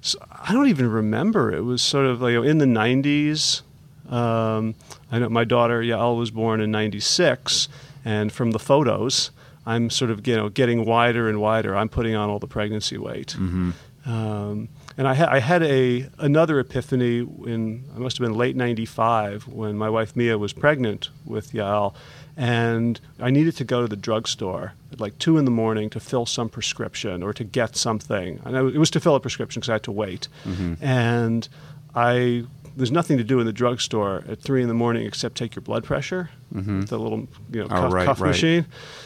So 0.01 0.19
I 0.31 0.53
don't 0.53 0.69
even 0.69 0.89
remember. 0.89 1.53
It 1.53 1.61
was 1.61 1.81
sort 1.81 2.05
of 2.05 2.21
like 2.21 2.35
in 2.35 2.59
the 2.59 2.65
90s. 2.65 3.61
Um, 4.09 4.75
I 5.11 5.19
know 5.19 5.29
my 5.29 5.43
daughter 5.43 5.81
Yael 5.81 6.17
was 6.17 6.31
born 6.31 6.61
in 6.61 6.71
96, 6.71 7.67
and 8.05 8.31
from 8.31 8.51
the 8.51 8.59
photos, 8.59 9.31
I'm 9.65 9.89
sort 9.89 10.11
of 10.11 10.25
you 10.25 10.35
know 10.35 10.49
getting 10.49 10.85
wider 10.85 11.27
and 11.27 11.41
wider. 11.41 11.75
I'm 11.75 11.89
putting 11.89 12.15
on 12.15 12.29
all 12.29 12.39
the 12.39 12.47
pregnancy 12.47 12.97
weight. 12.97 13.35
Mm-hmm. 13.37 13.71
Um, 14.09 14.69
and 14.97 15.07
I, 15.07 15.13
ha- 15.13 15.29
I, 15.29 15.39
had 15.39 15.63
a 15.63 16.09
another 16.17 16.59
epiphany 16.59 17.19
in 17.19 17.83
I 17.95 17.99
must 17.99 18.17
have 18.17 18.27
been 18.27 18.35
late 18.35 18.55
'95 18.55 19.47
when 19.47 19.77
my 19.77 19.89
wife 19.89 20.15
Mia 20.15 20.37
was 20.37 20.53
pregnant 20.53 21.09
with 21.25 21.53
Yael, 21.53 21.93
and 22.35 22.99
I 23.19 23.29
needed 23.29 23.55
to 23.57 23.63
go 23.63 23.81
to 23.81 23.87
the 23.87 23.95
drugstore 23.95 24.73
at 24.91 24.99
like 24.99 25.17
two 25.19 25.37
in 25.37 25.45
the 25.45 25.51
morning 25.51 25.89
to 25.91 25.99
fill 25.99 26.25
some 26.25 26.49
prescription 26.49 27.21
or 27.21 27.33
to 27.33 27.43
get 27.43 27.75
something. 27.75 28.39
And 28.43 28.55
it 28.55 28.77
was 28.77 28.89
to 28.91 28.99
fill 28.99 29.15
a 29.15 29.19
prescription 29.19 29.59
because 29.59 29.69
I 29.69 29.73
had 29.73 29.83
to 29.83 29.91
wait. 29.91 30.27
Mm-hmm. 30.45 30.83
And 30.83 31.47
I 31.95 32.45
there's 32.77 32.91
nothing 32.91 33.17
to 33.17 33.23
do 33.23 33.39
in 33.39 33.47
the 33.47 33.53
drugstore 33.53 34.23
at 34.29 34.39
three 34.39 34.61
in 34.61 34.67
the 34.67 34.73
morning 34.75 35.05
except 35.05 35.35
take 35.35 35.55
your 35.55 35.63
blood 35.63 35.83
pressure 35.83 36.29
mm-hmm. 36.53 36.81
with 36.81 36.89
the 36.89 36.99
little 36.99 37.27
you 37.51 37.61
know 37.61 37.65
oh, 37.65 37.69
cuff, 37.69 37.93
right, 37.93 38.05
cuff 38.05 38.21
right. 38.21 38.27
machine. 38.29 38.65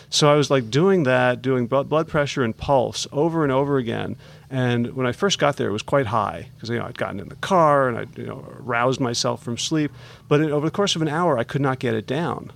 So 0.10 0.30
I 0.30 0.36
was 0.36 0.51
like 0.51 0.69
doing 0.69 1.04
that, 1.04 1.41
doing 1.41 1.67
blood 1.67 2.08
pressure 2.10 2.43
and 2.43 2.56
pulse 2.56 3.08
over 3.13 3.43
and 3.43 3.51
over 3.51 3.77
again. 3.77 4.17
And 4.51 4.93
when 4.97 5.07
I 5.07 5.13
first 5.13 5.39
got 5.39 5.55
there, 5.55 5.69
it 5.69 5.71
was 5.71 5.81
quite 5.81 6.07
high 6.07 6.49
because 6.53 6.69
you 6.69 6.77
know 6.77 6.85
I'd 6.85 6.97
gotten 6.97 7.21
in 7.21 7.29
the 7.29 7.35
car 7.37 7.87
and 7.87 7.97
I 7.97 8.05
you 8.19 8.27
know 8.27 8.45
roused 8.59 8.99
myself 8.99 9.41
from 9.41 9.57
sleep. 9.57 9.91
But 10.27 10.41
it, 10.41 10.51
over 10.51 10.67
the 10.67 10.71
course 10.71 10.95
of 10.95 11.01
an 11.01 11.07
hour, 11.07 11.37
I 11.37 11.45
could 11.45 11.61
not 11.61 11.79
get 11.79 11.95
it 11.95 12.05
down. 12.05 12.51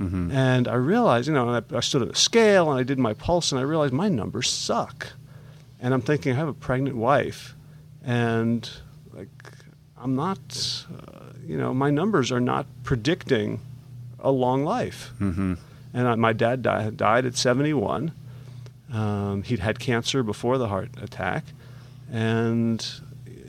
Mm-hmm. 0.00 0.32
And 0.32 0.66
I 0.66 0.74
realized, 0.74 1.28
you 1.28 1.34
know, 1.34 1.50
I, 1.50 1.76
I 1.76 1.80
stood 1.80 2.02
at 2.02 2.08
a 2.08 2.14
scale 2.16 2.70
and 2.70 2.80
I 2.80 2.82
did 2.82 2.98
my 2.98 3.12
pulse 3.12 3.52
and 3.52 3.60
I 3.60 3.62
realized 3.62 3.92
my 3.92 4.08
numbers 4.08 4.50
suck. 4.50 5.12
And 5.80 5.92
I'm 5.92 6.00
thinking, 6.00 6.32
I 6.32 6.36
have 6.36 6.48
a 6.48 6.54
pregnant 6.54 6.96
wife, 6.96 7.54
and 8.02 8.68
like, 9.12 9.28
I'm 9.98 10.14
not, 10.14 10.86
uh, 10.90 11.24
you 11.46 11.58
know, 11.58 11.74
my 11.74 11.90
numbers 11.90 12.32
are 12.32 12.40
not 12.40 12.66
predicting 12.84 13.60
a 14.18 14.30
long 14.30 14.64
life. 14.64 15.12
Mm-hmm. 15.20 15.54
And 15.92 16.08
I, 16.08 16.14
my 16.14 16.32
dad 16.32 16.62
died, 16.62 16.96
died 16.96 17.26
at 17.26 17.36
71. 17.36 18.12
Um, 18.92 19.42
he'd 19.42 19.60
had 19.60 19.78
cancer 19.78 20.22
before 20.22 20.58
the 20.58 20.68
heart 20.68 20.90
attack, 21.00 21.44
and 22.10 22.86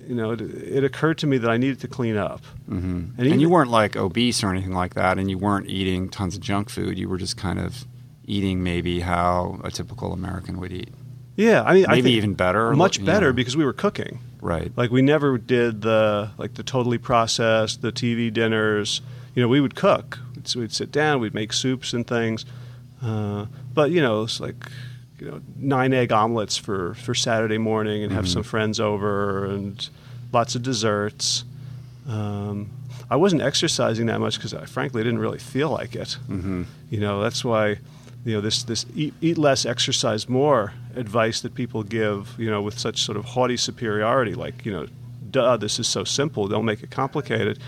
you 0.07 0.15
know, 0.15 0.31
it, 0.31 0.41
it, 0.41 0.83
occurred 0.83 1.17
to 1.19 1.27
me 1.27 1.37
that 1.37 1.49
I 1.49 1.57
needed 1.57 1.79
to 1.81 1.87
clean 1.87 2.15
up. 2.15 2.41
Mm-hmm. 2.69 3.19
And, 3.19 3.27
and, 3.27 3.41
you 3.41 3.49
weren't 3.49 3.71
like 3.71 3.95
obese 3.95 4.43
or 4.43 4.49
anything 4.49 4.73
like 4.73 4.93
that, 4.93 5.17
and 5.17 5.29
you 5.29 5.37
weren't 5.37 5.67
eating 5.67 6.09
tons 6.09 6.35
of 6.35 6.41
junk 6.41 6.69
food. 6.69 6.97
You 6.97 7.09
were 7.09 7.17
just 7.17 7.37
kind 7.37 7.59
of 7.59 7.85
eating 8.25 8.63
maybe 8.63 9.01
how 9.01 9.59
a 9.63 9.71
typical 9.71 10.13
American 10.13 10.59
would 10.59 10.71
eat. 10.71 10.93
Yeah, 11.35 11.63
I 11.63 11.73
mean, 11.73 11.85
maybe 11.89 12.13
I 12.13 12.13
even 12.13 12.33
better, 12.33 12.73
much 12.73 13.03
better 13.03 13.33
because 13.33 13.57
we 13.57 13.65
were 13.65 13.73
cooking. 13.73 14.19
Right. 14.41 14.71
Like 14.75 14.91
we 14.91 15.01
never 15.01 15.37
did 15.37 15.81
the 15.81 16.31
like 16.37 16.53
the 16.53 16.63
totally 16.63 16.97
processed, 16.97 17.81
the 17.81 17.91
TV 17.91 18.31
dinners. 18.31 19.01
You 19.33 19.41
know, 19.41 19.49
we 19.49 19.59
would 19.59 19.75
cook. 19.75 20.19
So 20.43 20.59
we'd 20.59 20.71
sit 20.71 20.91
down, 20.91 21.19
we'd 21.19 21.33
make 21.33 21.51
soups 21.51 21.93
and 21.93 22.05
things. 22.05 22.45
Uh, 23.01 23.47
but 23.73 23.91
you 23.91 24.01
know, 24.01 24.23
it's 24.23 24.39
like 24.39 24.69
you 25.19 25.29
know 25.29 25.41
nine 25.57 25.93
egg 25.93 26.11
omelets 26.11 26.57
for 26.57 26.93
for 26.95 27.13
Saturday 27.13 27.57
morning 27.57 28.03
and 28.03 28.11
have 28.11 28.25
mm-hmm. 28.25 28.33
some 28.33 28.43
friends 28.43 28.79
over 28.79 29.45
and 29.45 29.89
lots 30.31 30.55
of 30.55 30.63
desserts. 30.63 31.43
Um, 32.07 32.69
I 33.09 33.15
wasn't 33.15 33.41
exercising 33.41 34.07
that 34.07 34.19
much 34.19 34.35
because 34.35 34.53
I 34.53 34.65
frankly 34.65 35.03
didn't 35.03 35.19
really 35.19 35.39
feel 35.39 35.69
like 35.69 35.95
it. 35.95 36.17
Mm-hmm. 36.29 36.63
You 36.89 36.99
know 36.99 37.21
that's 37.21 37.43
why 37.43 37.79
you 38.25 38.33
know 38.33 38.41
this 38.41 38.63
this 38.63 38.85
eat, 38.95 39.13
eat 39.21 39.37
less, 39.37 39.65
exercise 39.65 40.27
more 40.27 40.73
advice 40.95 41.41
that 41.41 41.55
people 41.55 41.83
give. 41.83 42.33
You 42.37 42.49
know 42.49 42.61
with 42.61 42.77
such 42.77 43.01
sort 43.01 43.17
of 43.17 43.25
haughty 43.25 43.57
superiority, 43.57 44.33
like 44.33 44.65
you 44.65 44.71
know, 44.71 44.87
duh, 45.31 45.57
this 45.57 45.79
is 45.79 45.87
so 45.87 46.03
simple. 46.03 46.47
Don't 46.47 46.65
make 46.65 46.83
it 46.83 46.91
complicated. 46.91 47.59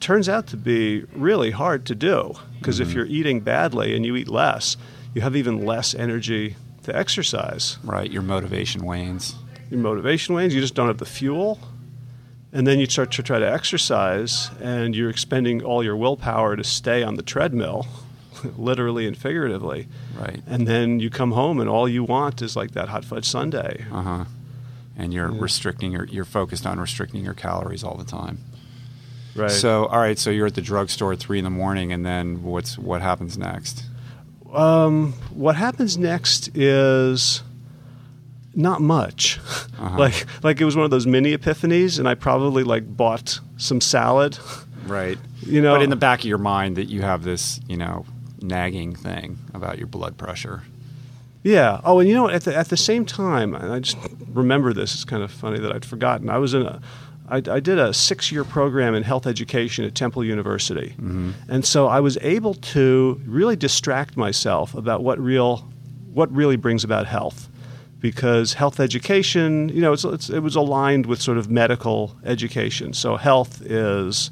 Turns 0.00 0.28
out 0.28 0.46
to 0.48 0.56
be 0.56 1.02
really 1.12 1.50
hard 1.50 1.84
to 1.86 1.94
do 1.94 2.34
because 2.58 2.78
mm-hmm. 2.78 2.88
if 2.88 2.94
you're 2.94 3.06
eating 3.06 3.40
badly 3.40 3.96
and 3.96 4.06
you 4.06 4.14
eat 4.14 4.28
less, 4.28 4.76
you 5.12 5.22
have 5.22 5.34
even 5.34 5.66
less 5.66 5.92
energy 5.92 6.54
to 6.88 6.96
exercise. 6.96 7.78
Right, 7.84 8.10
your 8.10 8.22
motivation 8.22 8.84
wanes. 8.84 9.34
Your 9.70 9.80
motivation 9.80 10.34
wanes. 10.34 10.54
You 10.54 10.60
just 10.60 10.74
don't 10.74 10.88
have 10.88 10.98
the 10.98 11.06
fuel. 11.06 11.58
And 12.52 12.66
then 12.66 12.78
you 12.78 12.86
start 12.86 13.10
to 13.12 13.22
try 13.22 13.38
to 13.38 13.50
exercise, 13.50 14.50
and 14.60 14.96
you're 14.96 15.10
expending 15.10 15.62
all 15.62 15.84
your 15.84 15.96
willpower 15.96 16.56
to 16.56 16.64
stay 16.64 17.02
on 17.02 17.16
the 17.16 17.22
treadmill 17.22 17.86
literally 18.56 19.06
and 19.06 19.16
figuratively. 19.16 19.86
Right. 20.18 20.42
And 20.46 20.66
then 20.66 20.98
you 21.00 21.10
come 21.10 21.32
home 21.32 21.60
and 21.60 21.68
all 21.68 21.88
you 21.88 22.04
want 22.04 22.40
is 22.40 22.56
like 22.56 22.72
that 22.72 22.88
hot 22.88 23.04
fudge 23.04 23.26
sundae. 23.26 23.84
Uh 23.92 24.02
huh. 24.02 24.24
And 24.96 25.12
you're 25.12 25.30
yeah. 25.30 25.40
restricting 25.40 25.92
your, 25.92 26.06
you're 26.06 26.24
focused 26.24 26.66
on 26.66 26.80
restricting 26.80 27.24
your 27.24 27.34
calories 27.34 27.84
all 27.84 27.96
the 27.96 28.04
time. 28.04 28.38
Right. 29.36 29.50
So, 29.50 29.86
all 29.86 30.00
right. 30.00 30.18
So 30.18 30.30
you're 30.30 30.46
at 30.46 30.54
the 30.54 30.62
drugstore 30.62 31.12
at 31.12 31.20
three 31.20 31.38
in 31.38 31.44
the 31.44 31.50
morning, 31.50 31.92
and 31.92 32.04
then 32.04 32.42
what's 32.42 32.76
what 32.76 33.02
happens 33.02 33.38
next? 33.38 33.84
Um, 34.52 35.12
what 35.30 35.56
happens 35.56 35.98
next 35.98 36.56
is 36.56 37.42
not 38.54 38.80
much. 38.80 39.38
Uh-huh. 39.78 39.96
like 39.98 40.26
like 40.42 40.60
it 40.60 40.64
was 40.64 40.76
one 40.76 40.84
of 40.84 40.90
those 40.90 41.06
mini 41.06 41.36
epiphanies, 41.36 41.98
and 41.98 42.08
I 42.08 42.14
probably 42.14 42.64
like 42.64 42.96
bought 42.96 43.40
some 43.56 43.80
salad. 43.80 44.38
Right. 44.86 45.18
You 45.40 45.62
know, 45.62 45.72
but 45.76 45.82
in 45.82 45.88
the 45.88 45.96
back 45.96 46.18
of 46.18 46.24
your 46.26 46.36
mind 46.36 46.76
that 46.76 46.90
you 46.90 47.00
have 47.00 47.22
this, 47.22 47.58
you 47.68 47.78
know, 47.78 48.04
nagging 48.42 48.94
thing 48.94 49.38
about 49.54 49.78
your 49.78 49.86
blood 49.86 50.18
pressure. 50.18 50.62
Yeah. 51.42 51.80
Oh, 51.84 52.00
and 52.00 52.08
you 52.08 52.14
know, 52.14 52.28
at 52.28 52.42
the 52.42 52.54
at 52.54 52.68
the 52.68 52.76
same 52.76 53.06
time, 53.06 53.54
and 53.54 53.72
I 53.72 53.78
just 53.78 53.96
remember 54.30 54.74
this. 54.74 54.92
It's 54.94 55.04
kind 55.04 55.22
of 55.22 55.30
funny 55.30 55.58
that 55.60 55.72
I'd 55.72 55.86
forgotten. 55.86 56.28
I 56.28 56.36
was 56.36 56.52
in 56.52 56.62
a 56.66 56.82
I, 57.30 57.36
I 57.36 57.60
did 57.60 57.78
a 57.78 57.92
six 57.92 58.32
year 58.32 58.44
program 58.44 58.94
in 58.94 59.02
health 59.02 59.26
education 59.26 59.84
at 59.84 59.94
Temple 59.94 60.24
University. 60.24 60.90
Mm-hmm. 60.90 61.32
And 61.48 61.64
so 61.64 61.86
I 61.86 62.00
was 62.00 62.18
able 62.22 62.54
to 62.54 63.20
really 63.26 63.56
distract 63.56 64.16
myself 64.16 64.74
about 64.74 65.02
what 65.02 65.18
real 65.18 65.68
what 66.12 66.32
really 66.32 66.56
brings 66.56 66.84
about 66.84 67.06
health 67.06 67.48
because 68.00 68.54
health 68.54 68.80
education, 68.80 69.68
you 69.70 69.80
know, 69.80 69.92
it's, 69.92 70.04
it's, 70.04 70.30
it 70.30 70.40
was 70.40 70.56
aligned 70.56 71.06
with 71.06 71.20
sort 71.20 71.38
of 71.38 71.50
medical 71.50 72.16
education. 72.24 72.92
So 72.92 73.16
health 73.16 73.60
is, 73.62 74.30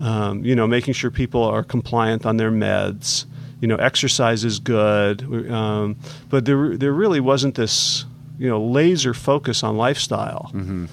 um, 0.00 0.44
you 0.44 0.54
know, 0.54 0.66
making 0.66 0.94
sure 0.94 1.10
people 1.10 1.42
are 1.42 1.62
compliant 1.62 2.26
on 2.26 2.36
their 2.36 2.50
meds. 2.50 3.24
You 3.60 3.68
know, 3.68 3.76
exercise 3.76 4.44
is 4.44 4.58
good, 4.58 5.22
um, 5.50 5.96
but 6.28 6.46
there 6.46 6.76
there 6.76 6.92
really 6.92 7.20
wasn't 7.20 7.54
this 7.54 8.04
you 8.36 8.48
know 8.48 8.60
laser 8.60 9.14
focus 9.14 9.62
on 9.62 9.76
lifestyle. 9.76 10.50
Mm-hmm. 10.52 10.86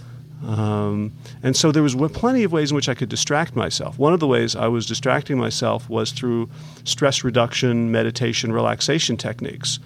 Um, 0.45 1.11
and 1.43 1.55
so 1.55 1.71
there 1.71 1.83
was 1.83 1.95
plenty 2.13 2.43
of 2.43 2.51
ways 2.51 2.71
in 2.71 2.75
which 2.75 2.87
I 2.87 2.93
could 2.93 3.09
distract 3.09 3.55
myself. 3.55 3.99
One 3.99 4.13
of 4.13 4.19
the 4.19 4.27
ways 4.27 4.55
I 4.55 4.67
was 4.67 4.85
distracting 4.85 5.37
myself 5.37 5.89
was 5.89 6.11
through 6.11 6.49
stress 6.85 7.23
reduction, 7.23 7.91
meditation, 7.91 8.51
relaxation 8.51 9.17
techniques 9.17 9.79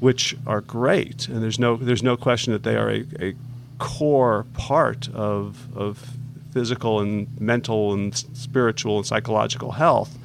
which 0.00 0.36
are 0.46 0.60
great, 0.60 1.28
and 1.28 1.42
there's 1.42 1.58
no 1.58 1.76
there's 1.76 2.02
no 2.02 2.16
question 2.16 2.52
that 2.52 2.62
they 2.62 2.76
are 2.76 2.90
a, 2.90 3.04
a 3.20 3.34
core 3.78 4.44
part 4.52 5.08
of 5.14 5.74
of 5.76 6.10
physical 6.52 7.00
and 7.00 7.40
mental 7.40 7.92
and 7.92 8.14
spiritual 8.34 8.98
and 8.98 9.06
psychological 9.06 9.72
health. 9.72 10.18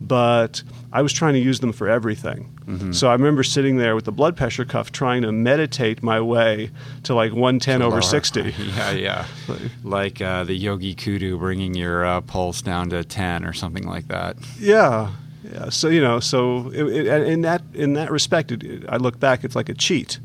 But 0.00 0.62
I 0.92 1.02
was 1.02 1.12
trying 1.12 1.34
to 1.34 1.40
use 1.40 1.60
them 1.60 1.72
for 1.72 1.88
everything. 1.88 2.58
Mm-hmm. 2.64 2.92
So 2.92 3.08
I 3.08 3.12
remember 3.12 3.42
sitting 3.42 3.76
there 3.76 3.94
with 3.94 4.06
the 4.06 4.12
blood 4.12 4.36
pressure 4.36 4.64
cuff 4.64 4.92
trying 4.92 5.22
to 5.22 5.32
meditate 5.32 6.02
my 6.02 6.20
way 6.20 6.70
to 7.02 7.14
like 7.14 7.32
110 7.32 7.82
over 7.82 8.00
60. 8.00 8.54
Yeah, 8.60 8.90
yeah. 8.92 9.26
like 9.84 10.20
uh, 10.20 10.44
the 10.44 10.54
Yogi 10.54 10.94
Kudu 10.94 11.38
bringing 11.38 11.74
your 11.74 12.04
uh, 12.04 12.20
pulse 12.22 12.62
down 12.62 12.90
to 12.90 13.04
10 13.04 13.44
or 13.44 13.52
something 13.52 13.86
like 13.86 14.08
that. 14.08 14.36
Yeah, 14.58 15.10
yeah. 15.42 15.68
So 15.68 15.88
you 15.88 16.00
know, 16.00 16.20
so 16.20 16.70
it, 16.70 16.84
it, 16.84 17.28
in 17.28 17.42
that 17.42 17.62
in 17.74 17.94
that 17.94 18.10
respect, 18.10 18.52
it, 18.52 18.84
I 18.88 18.96
look 18.96 19.18
back, 19.18 19.44
it's 19.44 19.56
like 19.56 19.68
a 19.68 19.74
cheat. 19.74 20.18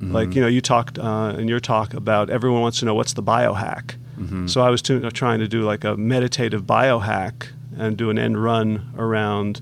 Mm-hmm. 0.00 0.12
Like 0.12 0.34
you 0.34 0.40
know, 0.40 0.46
you 0.46 0.60
talked 0.60 0.98
uh, 0.98 1.34
in 1.38 1.48
your 1.48 1.60
talk 1.60 1.94
about 1.94 2.30
everyone 2.30 2.60
wants 2.60 2.78
to 2.80 2.84
know 2.84 2.94
what's 2.94 3.12
the 3.14 3.22
biohack. 3.22 3.94
Mm-hmm. 4.18 4.46
So 4.46 4.62
I 4.62 4.70
was 4.70 4.88
uh, 4.90 5.10
trying 5.12 5.40
to 5.40 5.48
do 5.48 5.62
like 5.62 5.84
a 5.84 5.96
meditative 5.96 6.62
biohack 6.64 7.48
and 7.76 7.96
do 7.96 8.10
an 8.10 8.18
end 8.18 8.42
run 8.42 8.92
around 8.96 9.60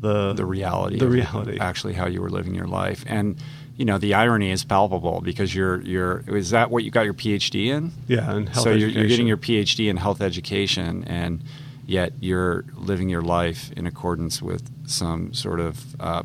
the 0.00 0.32
the 0.32 0.44
reality, 0.44 0.98
the 0.98 1.08
reality, 1.08 1.58
actually 1.58 1.94
how 1.94 2.06
you 2.06 2.20
were 2.20 2.30
living 2.30 2.54
your 2.54 2.66
life, 2.66 3.04
and 3.06 3.36
you 3.76 3.84
know 3.84 3.98
the 3.98 4.14
irony 4.14 4.50
is 4.50 4.64
palpable 4.64 5.20
because 5.20 5.54
you're 5.54 5.80
you're 5.82 6.24
is 6.28 6.50
that 6.50 6.70
what 6.70 6.84
you 6.84 6.90
got 6.90 7.02
your 7.02 7.14
PhD 7.14 7.66
in? 7.66 7.92
Yeah, 8.08 8.34
in 8.34 8.46
health 8.46 8.64
so 8.64 8.70
you're, 8.70 8.88
you're, 8.88 9.06
getting 9.06 9.26
your 9.26 9.36
PhD 9.36 9.88
in 9.90 9.96
health 9.96 10.20
education 10.20 11.04
and 11.04 11.42
yet 11.86 12.12
you're 12.20 12.64
living 12.76 13.08
your 13.08 13.22
life 13.22 13.72
in 13.72 13.86
accordance 13.86 14.40
with 14.40 14.70
some 14.88 15.34
sort 15.34 15.60
of 15.60 16.00
uh, 16.00 16.22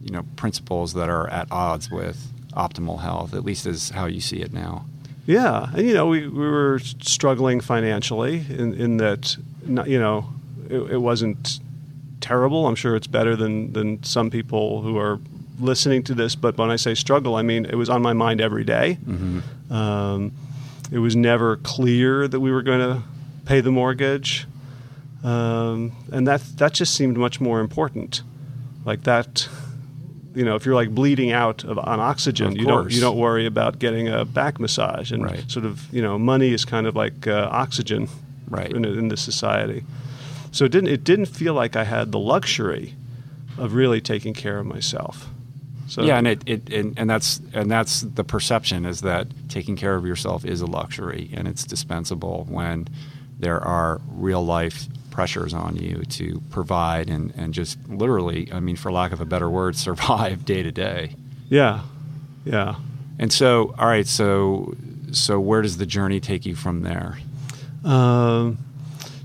you 0.00 0.12
know 0.12 0.22
principles 0.36 0.94
that 0.94 1.08
are 1.08 1.28
at 1.28 1.48
odds 1.50 1.90
with 1.90 2.32
optimal 2.54 3.00
health, 3.00 3.34
at 3.34 3.44
least 3.44 3.66
as 3.66 3.90
how 3.90 4.06
you 4.06 4.20
see 4.20 4.40
it 4.40 4.52
now. 4.52 4.84
Yeah, 5.26 5.70
and 5.74 5.86
you 5.86 5.94
know 5.94 6.06
we, 6.06 6.26
we 6.26 6.48
were 6.48 6.78
struggling 6.78 7.60
financially 7.60 8.44
in, 8.48 8.74
in 8.74 8.96
that 8.98 9.36
you 9.66 9.98
know 9.98 10.32
it, 10.72 10.92
it 10.92 10.98
wasn't 10.98 11.60
terrible. 12.20 12.66
I'm 12.66 12.74
sure 12.74 12.96
it's 12.96 13.06
better 13.06 13.36
than 13.36 13.72
than 13.72 14.02
some 14.02 14.30
people 14.30 14.82
who 14.82 14.98
are 14.98 15.20
listening 15.60 16.02
to 16.04 16.14
this. 16.14 16.34
But 16.34 16.56
when 16.56 16.70
I 16.70 16.76
say 16.76 16.94
struggle, 16.94 17.36
I 17.36 17.42
mean 17.42 17.66
it 17.66 17.74
was 17.74 17.90
on 17.90 18.02
my 18.02 18.12
mind 18.12 18.40
every 18.40 18.64
day. 18.64 18.98
Mm-hmm. 19.04 19.72
Um, 19.72 20.32
it 20.90 20.98
was 20.98 21.16
never 21.16 21.56
clear 21.56 22.28
that 22.28 22.40
we 22.40 22.50
were 22.50 22.62
going 22.62 22.80
to 22.80 23.02
pay 23.46 23.60
the 23.60 23.70
mortgage. 23.70 24.46
Um, 25.24 25.92
and 26.10 26.26
that 26.26 26.42
that 26.56 26.72
just 26.72 26.94
seemed 26.94 27.16
much 27.16 27.40
more 27.40 27.60
important. 27.60 28.22
Like 28.84 29.04
that, 29.04 29.48
you 30.34 30.44
know, 30.44 30.56
if 30.56 30.66
you're 30.66 30.74
like 30.74 30.90
bleeding 30.90 31.30
out 31.30 31.64
of, 31.64 31.78
on 31.78 32.00
oxygen, 32.00 32.48
of 32.48 32.56
you 32.56 32.66
don't 32.66 32.90
you 32.90 33.00
don't 33.00 33.16
worry 33.16 33.46
about 33.46 33.78
getting 33.78 34.08
a 34.08 34.24
back 34.24 34.58
massage, 34.58 35.12
and 35.12 35.24
right. 35.24 35.48
sort 35.50 35.64
of 35.64 35.92
you 35.94 36.02
know, 36.02 36.18
money 36.18 36.52
is 36.52 36.64
kind 36.64 36.86
of 36.86 36.96
like 36.96 37.26
uh, 37.28 37.48
oxygen, 37.52 38.08
right, 38.48 38.72
in, 38.72 38.84
in 38.84 39.08
this 39.08 39.22
society. 39.22 39.84
So 40.52 40.64
it 40.64 40.72
didn't 40.72 40.90
it 40.90 41.02
didn't 41.02 41.26
feel 41.26 41.54
like 41.54 41.76
I 41.76 41.84
had 41.84 42.12
the 42.12 42.18
luxury 42.18 42.94
of 43.58 43.74
really 43.74 44.00
taking 44.00 44.34
care 44.34 44.58
of 44.58 44.66
myself. 44.66 45.28
So 45.88 46.02
yeah, 46.02 46.18
and 46.18 46.26
it, 46.26 46.42
it 46.46 46.72
and, 46.72 46.98
and 46.98 47.10
that's 47.10 47.40
and 47.52 47.70
that's 47.70 48.02
the 48.02 48.24
perception 48.24 48.86
is 48.86 49.00
that 49.00 49.26
taking 49.48 49.76
care 49.76 49.94
of 49.94 50.06
yourself 50.06 50.44
is 50.44 50.60
a 50.60 50.66
luxury 50.66 51.30
and 51.34 51.48
it's 51.48 51.64
dispensable 51.64 52.46
when 52.48 52.88
there 53.38 53.60
are 53.60 54.00
real 54.06 54.44
life 54.44 54.86
pressures 55.10 55.52
on 55.52 55.76
you 55.76 56.02
to 56.04 56.40
provide 56.50 57.10
and, 57.10 57.32
and 57.36 57.52
just 57.52 57.78
literally, 57.88 58.50
I 58.52 58.60
mean, 58.60 58.76
for 58.76 58.90
lack 58.90 59.12
of 59.12 59.20
a 59.20 59.24
better 59.24 59.50
word, 59.50 59.76
survive 59.88 60.44
day 60.44 60.62
to 60.62 60.72
day. 60.72 61.14
Yeah, 61.48 61.82
yeah. 62.44 62.76
And 63.18 63.32
so, 63.32 63.74
all 63.78 63.86
right, 63.86 64.06
so 64.06 64.74
so 65.12 65.38
where 65.38 65.60
does 65.60 65.76
the 65.76 65.86
journey 65.86 66.20
take 66.20 66.46
you 66.46 66.56
from 66.56 66.80
there? 66.80 67.18
Um, 67.84 68.58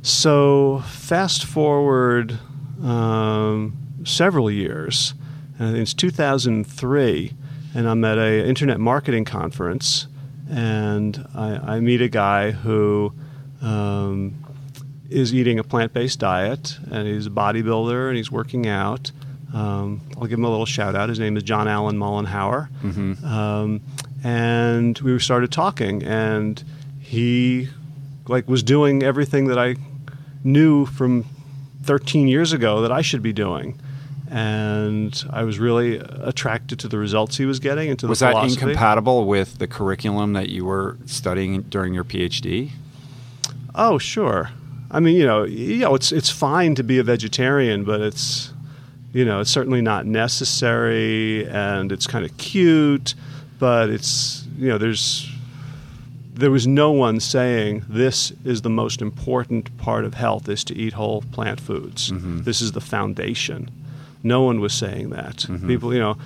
so 0.08 0.84
fast 0.88 1.46
forward 1.46 2.40
um, 2.84 3.78
several 4.04 4.50
years, 4.50 5.14
and 5.60 5.78
it's 5.78 5.94
2003, 5.94 7.34
and 7.76 7.88
I'm 7.88 8.04
at 8.06 8.18
a 8.18 8.48
internet 8.48 8.80
marketing 8.80 9.26
conference, 9.26 10.08
and 10.50 11.28
I, 11.36 11.76
I 11.76 11.80
meet 11.80 12.02
a 12.02 12.10
guy 12.10 12.52
who. 12.52 13.14
Um, 13.62 14.44
is 15.10 15.34
eating 15.34 15.60
a 15.60 15.64
plant 15.64 15.94
based 15.94 16.20
diet, 16.20 16.78
and 16.92 17.08
he's 17.08 17.28
a 17.28 17.30
bodybuilder 17.30 18.10
and 18.10 18.18
he's 18.18 18.32
working 18.32 18.68
out. 18.68 19.12
Um, 19.54 20.02
I'll 20.18 20.28
give 20.28 20.38
him 20.38 20.44
a 20.44 20.50
little 20.50 20.66
shout 20.66 20.96
out. 20.96 21.10
His 21.10 21.20
name 21.20 21.38
is 21.38 21.44
John 21.44 21.68
Allen 21.68 21.98
Mollenhauer. 21.98 22.70
Mm-hmm. 22.84 23.26
Um, 23.26 23.82
and 24.24 24.98
we 25.00 25.18
started 25.20 25.52
talking, 25.52 26.04
and 26.04 26.62
he 27.00 27.70
like 28.28 28.48
was 28.48 28.62
doing 28.62 29.04
everything 29.04 29.48
that 29.48 29.58
I 29.58 29.76
knew 30.48 30.86
from 30.86 31.26
13 31.84 32.28
years 32.28 32.54
ago 32.54 32.82
that 32.82 32.92
I 32.92 33.02
should 33.02 33.22
be 33.22 33.34
doing. 33.34 33.80
And 34.30 35.24
I 35.30 35.44
was 35.44 35.58
really 35.58 35.98
attracted 35.98 36.80
to 36.80 36.88
the 36.88 36.98
results 36.98 37.38
he 37.38 37.46
was 37.46 37.60
getting 37.60 37.90
and 37.90 38.00
to 38.00 38.08
was 38.08 38.20
the 38.20 38.28
philosophy. 38.28 38.46
Was 38.46 38.56
that 38.56 38.62
incompatible 38.64 39.26
with 39.26 39.58
the 39.60 39.68
curriculum 39.68 40.34
that 40.34 40.50
you 40.50 40.66
were 40.66 40.98
studying 41.06 41.62
during 41.64 41.94
your 41.94 42.04
PhD? 42.04 42.72
Oh, 43.74 43.98
sure. 43.98 44.50
I 44.90 45.00
mean, 45.00 45.16
you 45.16 45.26
know, 45.26 45.44
you 45.44 45.78
know, 45.78 45.96
it's 45.96 46.12
it's 46.12 46.30
fine 46.30 46.76
to 46.76 46.84
be 46.84 46.98
a 46.98 47.04
vegetarian, 47.04 47.84
but 47.84 48.02
it's 48.02 48.54
you 49.14 49.24
know, 49.24 49.40
it's 49.40 49.52
certainly 49.52 49.82
not 49.82 50.06
necessary, 50.06 51.48
and 51.48 51.92
it's 51.92 52.08
kind 52.08 52.26
of 52.26 52.36
cute, 52.38 53.16
but 53.60 53.90
it's 53.90 54.46
you 54.58 54.70
know, 54.70 54.78
there's 54.78 55.30
there 56.38 56.52
was 56.52 56.68
no 56.68 56.92
one 56.92 57.20
saying 57.20 57.84
this 57.90 58.32
is 58.46 58.62
the 58.62 58.70
most 58.70 59.02
important 59.02 59.76
part 59.78 60.06
of 60.06 60.14
health 60.14 60.48
is 60.48 60.64
to 60.66 60.76
eat 60.76 60.94
whole 60.94 61.24
plant 61.32 61.60
foods. 61.60 62.12
Mm-hmm. 62.12 62.44
This 62.44 62.62
is 62.62 62.74
the 62.74 62.82
foundation. 62.82 63.70
No 64.24 64.42
one 64.44 64.60
was 64.60 64.74
saying 64.74 65.10
that. 65.12 65.38
Mm-hmm. 65.38 65.68
People, 65.68 65.94
you 65.94 66.00
know, 66.00 66.18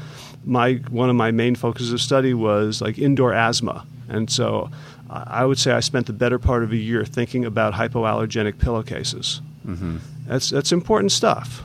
my 0.45 0.73
one 0.89 1.09
of 1.09 1.15
my 1.15 1.31
main 1.31 1.55
focuses 1.55 1.93
of 1.93 2.01
study 2.01 2.33
was 2.33 2.81
like 2.81 2.97
indoor 2.97 3.33
asthma, 3.33 3.85
and 4.09 4.29
so 4.29 4.69
I 5.09 5.45
would 5.45 5.59
say 5.59 5.71
I 5.71 5.81
spent 5.81 6.07
the 6.07 6.13
better 6.13 6.39
part 6.39 6.63
of 6.63 6.71
a 6.71 6.77
year 6.77 7.05
thinking 7.05 7.45
about 7.45 7.73
hypoallergenic 7.73 8.59
pillowcases. 8.59 9.41
Mm-hmm. 9.65 9.97
That's 10.27 10.49
that's 10.49 10.71
important 10.71 11.11
stuff, 11.11 11.61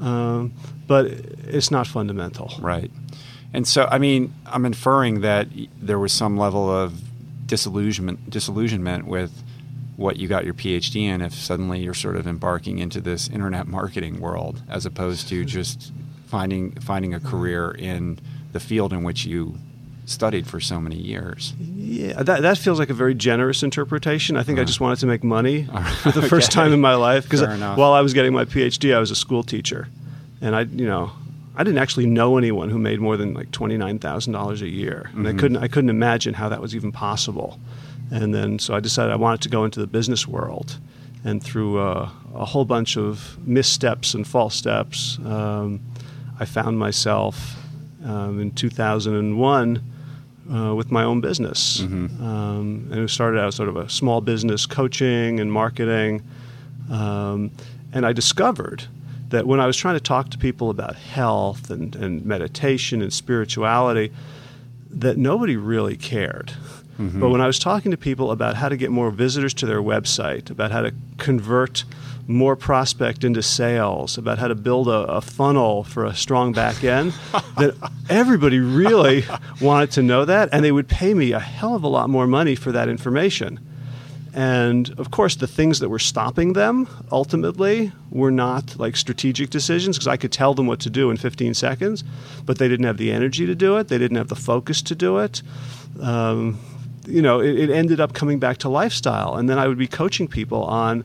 um, 0.00 0.52
but 0.86 1.06
it's 1.06 1.70
not 1.70 1.86
fundamental. 1.86 2.52
Right. 2.60 2.90
And 3.54 3.66
so, 3.66 3.88
I 3.90 3.98
mean, 3.98 4.34
I'm 4.46 4.66
inferring 4.66 5.22
that 5.22 5.48
there 5.80 5.98
was 5.98 6.12
some 6.12 6.36
level 6.36 6.68
of 6.68 7.00
disillusionment 7.48 8.30
disillusionment 8.30 9.06
with 9.06 9.42
what 9.96 10.16
you 10.16 10.28
got 10.28 10.44
your 10.44 10.54
PhD 10.54 11.02
in 11.02 11.20
if 11.20 11.34
suddenly 11.34 11.80
you're 11.80 11.92
sort 11.92 12.14
of 12.14 12.28
embarking 12.28 12.78
into 12.78 13.00
this 13.00 13.28
internet 13.28 13.66
marketing 13.66 14.20
world 14.20 14.62
as 14.68 14.86
opposed 14.86 15.28
to 15.28 15.44
just 15.58 15.92
finding 16.26 16.70
finding 16.76 17.12
a 17.12 17.20
career 17.20 17.72
in 17.72 18.20
the 18.52 18.60
field 18.60 18.92
in 18.92 19.02
which 19.02 19.24
you 19.24 19.58
studied 20.08 20.46
for 20.46 20.60
so 20.60 20.80
many 20.80 20.96
years. 20.96 21.52
Yeah, 21.58 22.22
that, 22.22 22.42
that 22.42 22.56
feels 22.56 22.78
like 22.78 22.90
a 22.90 22.94
very 22.94 23.14
generous 23.14 23.62
interpretation. 23.62 24.36
I 24.36 24.42
think 24.42 24.58
uh 24.58 24.60
I 24.60 24.62
uh-huh. 24.62 24.66
just 24.66 24.80
wanted 24.80 25.00
to 25.00 25.06
make 25.06 25.22
money 25.22 25.64
for 26.02 26.12
the 26.12 26.22
first 26.22 26.50
okay. 26.50 26.62
time 26.62 26.72
in 26.72 26.80
my 26.80 26.94
life 26.94 27.24
because 27.24 27.42
while 27.76 27.92
I 27.92 28.00
was 28.00 28.14
getting 28.14 28.32
my 28.32 28.44
PhD, 28.44 28.94
I 28.94 29.00
was 29.00 29.10
a 29.10 29.16
school 29.16 29.42
teacher, 29.42 29.88
and 30.40 30.54
I, 30.54 30.62
you 30.62 30.86
know, 30.86 31.12
I 31.58 31.64
didn't 31.64 31.78
actually 31.78 32.06
know 32.06 32.38
anyone 32.38 32.70
who 32.70 32.78
made 32.78 33.00
more 33.00 33.16
than 33.16 33.34
like 33.34 33.50
twenty 33.50 33.76
nine 33.76 33.98
thousand 33.98 34.32
dollars 34.32 34.62
a 34.62 34.68
year, 34.68 35.10
and 35.12 35.26
mm-hmm. 35.26 35.36
I 35.36 35.40
couldn't 35.40 35.56
I 35.56 35.68
couldn't 35.68 35.90
imagine 35.90 36.34
how 36.34 36.48
that 36.48 36.60
was 36.60 36.74
even 36.76 36.92
possible. 36.92 37.58
And 38.12 38.32
then 38.32 38.60
so 38.60 38.74
I 38.74 38.80
decided 38.80 39.12
I 39.12 39.16
wanted 39.16 39.40
to 39.42 39.48
go 39.48 39.64
into 39.64 39.80
the 39.80 39.88
business 39.88 40.26
world, 40.26 40.78
and 41.24 41.42
through 41.42 41.80
uh, 41.80 42.08
a 42.32 42.44
whole 42.44 42.64
bunch 42.64 42.96
of 42.96 43.36
missteps 43.46 44.14
and 44.14 44.24
false 44.24 44.54
steps, 44.54 45.18
um, 45.24 45.80
I 46.38 46.44
found 46.44 46.78
myself 46.78 47.56
um, 48.04 48.40
in 48.40 48.52
two 48.52 48.70
thousand 48.70 49.16
and 49.16 49.36
one 49.36 49.82
uh, 50.52 50.76
with 50.76 50.92
my 50.92 51.02
own 51.02 51.20
business. 51.20 51.80
Mm-hmm. 51.80 52.24
Um, 52.24 52.88
and 52.92 53.00
it 53.00 53.10
started 53.10 53.40
out 53.40 53.52
sort 53.52 53.68
of 53.68 53.76
a 53.76 53.88
small 53.88 54.20
business 54.20 54.64
coaching 54.64 55.40
and 55.40 55.52
marketing. 55.52 56.22
Um, 56.88 57.50
and 57.92 58.06
I 58.06 58.12
discovered 58.12 58.86
that 59.28 59.46
when 59.46 59.60
I 59.60 59.66
was 59.66 59.76
trying 59.76 59.94
to 59.94 60.00
talk 60.00 60.30
to 60.30 60.38
people 60.38 60.70
about 60.70 60.96
health 60.96 61.70
and, 61.70 61.94
and 61.96 62.24
meditation 62.24 63.02
and 63.02 63.12
spirituality, 63.12 64.12
that 64.90 65.16
nobody 65.16 65.56
really 65.56 65.96
cared. 65.96 66.52
Mm-hmm. 66.98 67.20
But 67.20 67.28
when 67.28 67.40
I 67.40 67.46
was 67.46 67.58
talking 67.58 67.90
to 67.90 67.96
people 67.96 68.30
about 68.30 68.56
how 68.56 68.68
to 68.68 68.76
get 68.76 68.90
more 68.90 69.10
visitors 69.10 69.54
to 69.54 69.66
their 69.66 69.80
website, 69.80 70.50
about 70.50 70.72
how 70.72 70.82
to 70.82 70.92
convert 71.18 71.84
more 72.26 72.56
prospect 72.56 73.24
into 73.24 73.42
sales, 73.42 74.18
about 74.18 74.38
how 74.38 74.48
to 74.48 74.54
build 74.54 74.88
a, 74.88 75.06
a 75.06 75.20
funnel 75.20 75.84
for 75.84 76.04
a 76.04 76.14
strong 76.14 76.52
back 76.52 76.82
end, 76.82 77.12
that 77.56 77.74
everybody 78.10 78.58
really 78.58 79.24
wanted 79.60 79.90
to 79.92 80.02
know 80.02 80.24
that, 80.24 80.48
and 80.52 80.64
they 80.64 80.72
would 80.72 80.88
pay 80.88 81.14
me 81.14 81.32
a 81.32 81.38
hell 81.38 81.74
of 81.74 81.84
a 81.84 81.88
lot 81.88 82.10
more 82.10 82.26
money 82.26 82.54
for 82.54 82.72
that 82.72 82.88
information. 82.88 83.60
And 84.34 84.90
of 84.98 85.10
course, 85.10 85.36
the 85.36 85.46
things 85.46 85.80
that 85.80 85.88
were 85.88 85.98
stopping 85.98 86.52
them 86.52 86.86
ultimately 87.10 87.92
were 88.10 88.30
not 88.30 88.78
like 88.78 88.96
strategic 88.96 89.50
decisions 89.50 89.96
because 89.96 90.08
I 90.08 90.16
could 90.16 90.32
tell 90.32 90.54
them 90.54 90.66
what 90.66 90.80
to 90.80 90.90
do 90.90 91.10
in 91.10 91.16
15 91.16 91.54
seconds, 91.54 92.04
but 92.44 92.58
they 92.58 92.68
didn't 92.68 92.86
have 92.86 92.98
the 92.98 93.10
energy 93.10 93.46
to 93.46 93.54
do 93.54 93.76
it. 93.78 93.88
They 93.88 93.98
didn't 93.98 94.16
have 94.18 94.28
the 94.28 94.36
focus 94.36 94.82
to 94.82 94.94
do 94.94 95.18
it. 95.18 95.42
Um, 96.00 96.58
you 97.06 97.22
know, 97.22 97.40
it, 97.40 97.58
it 97.58 97.70
ended 97.70 98.00
up 98.00 98.12
coming 98.12 98.38
back 98.38 98.58
to 98.58 98.68
lifestyle. 98.68 99.36
And 99.36 99.48
then 99.48 99.58
I 99.58 99.66
would 99.66 99.78
be 99.78 99.88
coaching 99.88 100.28
people 100.28 100.62
on 100.64 101.04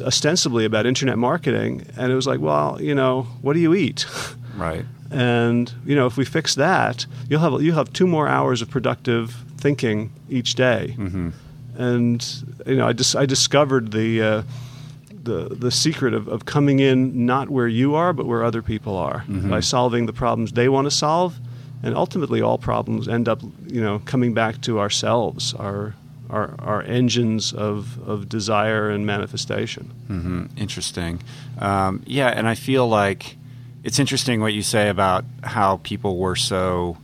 ostensibly 0.00 0.64
about 0.64 0.86
internet 0.86 1.18
marketing, 1.18 1.86
and 1.96 2.10
it 2.10 2.14
was 2.14 2.26
like, 2.26 2.40
well, 2.40 2.80
you 2.80 2.94
know, 2.94 3.24
what 3.42 3.54
do 3.54 3.60
you 3.60 3.74
eat? 3.74 4.06
Right. 4.54 4.84
and 5.10 5.72
you 5.86 5.96
know, 5.96 6.04
if 6.06 6.18
we 6.18 6.26
fix 6.26 6.56
that, 6.56 7.06
you'll 7.26 7.40
have 7.40 7.62
you 7.62 7.72
have 7.72 7.90
two 7.94 8.06
more 8.06 8.28
hours 8.28 8.60
of 8.60 8.68
productive 8.68 9.34
thinking 9.56 10.12
each 10.28 10.56
day. 10.56 10.94
Mm-hmm. 10.98 11.30
And 11.76 12.24
you 12.66 12.76
know, 12.76 12.88
I 12.88 12.92
just 12.92 13.16
I 13.16 13.26
discovered 13.26 13.92
the. 13.92 14.22
Uh, 14.22 14.42
the, 15.24 15.54
the 15.54 15.70
secret 15.70 16.14
of, 16.14 16.26
of 16.26 16.46
coming 16.46 16.80
in 16.80 17.26
not 17.26 17.48
where 17.48 17.68
you 17.68 17.94
are 17.94 18.12
but 18.12 18.26
where 18.26 18.42
other 18.42 18.60
people 18.60 18.96
are 18.96 19.20
mm-hmm. 19.20 19.50
by 19.50 19.60
solving 19.60 20.06
the 20.06 20.12
problems 20.12 20.50
they 20.50 20.68
want 20.68 20.84
to 20.86 20.90
solve 20.90 21.38
and 21.80 21.94
ultimately 21.94 22.42
all 22.42 22.58
problems 22.58 23.06
end 23.06 23.28
up 23.28 23.40
you 23.68 23.80
know 23.80 24.00
coming 24.00 24.34
back 24.34 24.60
to 24.62 24.80
ourselves 24.80 25.54
our 25.54 25.94
our, 26.32 26.54
our 26.58 26.82
engines 26.82 27.52
of, 27.52 28.00
of 28.08 28.28
desire 28.28 28.90
and 28.90 29.06
manifestation. 29.06 29.92
Mm-hmm. 30.08 30.44
Interesting. 30.56 31.22
Um, 31.58 32.02
yeah, 32.06 32.28
and 32.28 32.48
I 32.48 32.54
feel 32.54 32.88
like 32.88 33.36
it's 33.84 33.98
interesting 33.98 34.40
what 34.40 34.54
you 34.54 34.62
say 34.62 34.88
about 34.88 35.24
how 35.44 35.76
people 35.84 36.16
were 36.16 36.36
so 36.36 36.96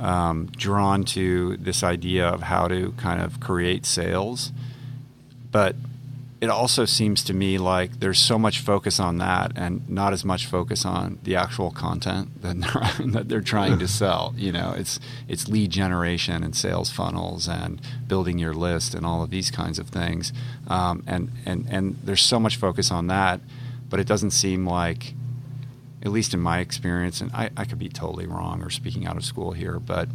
um, 0.00 0.46
drawn 0.56 1.04
to 1.04 1.56
this 1.56 1.82
idea 1.82 2.26
of 2.26 2.42
how 2.42 2.68
to 2.68 2.92
kind 2.92 3.20
of 3.20 3.40
create 3.40 3.86
sales. 3.86 4.52
But 5.50 5.76
it 6.40 6.50
also 6.50 6.84
seems 6.84 7.24
to 7.24 7.34
me 7.34 7.58
like 7.58 7.98
there's 7.98 8.18
so 8.18 8.38
much 8.38 8.60
focus 8.60 9.00
on 9.00 9.18
that 9.18 9.52
and 9.56 9.88
not 9.88 10.12
as 10.12 10.24
much 10.24 10.46
focus 10.46 10.84
on 10.84 11.18
the 11.24 11.34
actual 11.34 11.70
content 11.70 12.28
that 12.42 12.60
they're, 12.60 13.06
that 13.12 13.28
they're 13.28 13.40
trying 13.40 13.78
to 13.78 13.88
sell. 14.00 14.34
You 14.36 14.52
know, 14.52 14.74
it's 14.76 15.00
it's 15.26 15.48
lead 15.48 15.70
generation 15.70 16.44
and 16.44 16.54
sales 16.54 16.90
funnels 16.90 17.48
and 17.48 17.80
building 18.06 18.38
your 18.38 18.54
list 18.54 18.94
and 18.94 19.04
all 19.04 19.22
of 19.22 19.30
these 19.30 19.50
kinds 19.50 19.78
of 19.78 19.88
things. 19.88 20.32
Um, 20.68 21.02
and 21.06 21.30
and 21.44 21.66
and 21.68 21.96
there's 22.04 22.22
so 22.22 22.38
much 22.38 22.56
focus 22.56 22.90
on 22.90 23.08
that, 23.08 23.40
but 23.90 23.98
it 23.98 24.06
doesn't 24.06 24.30
seem 24.30 24.66
like, 24.66 25.14
at 26.02 26.10
least 26.10 26.34
in 26.34 26.40
my 26.40 26.60
experience, 26.60 27.20
and 27.20 27.32
I, 27.32 27.50
I 27.56 27.64
could 27.64 27.78
be 27.78 27.88
totally 27.88 28.26
wrong 28.26 28.62
or 28.62 28.70
speaking 28.70 29.06
out 29.06 29.16
of 29.16 29.24
school 29.24 29.52
here, 29.52 29.78
but 29.78 30.08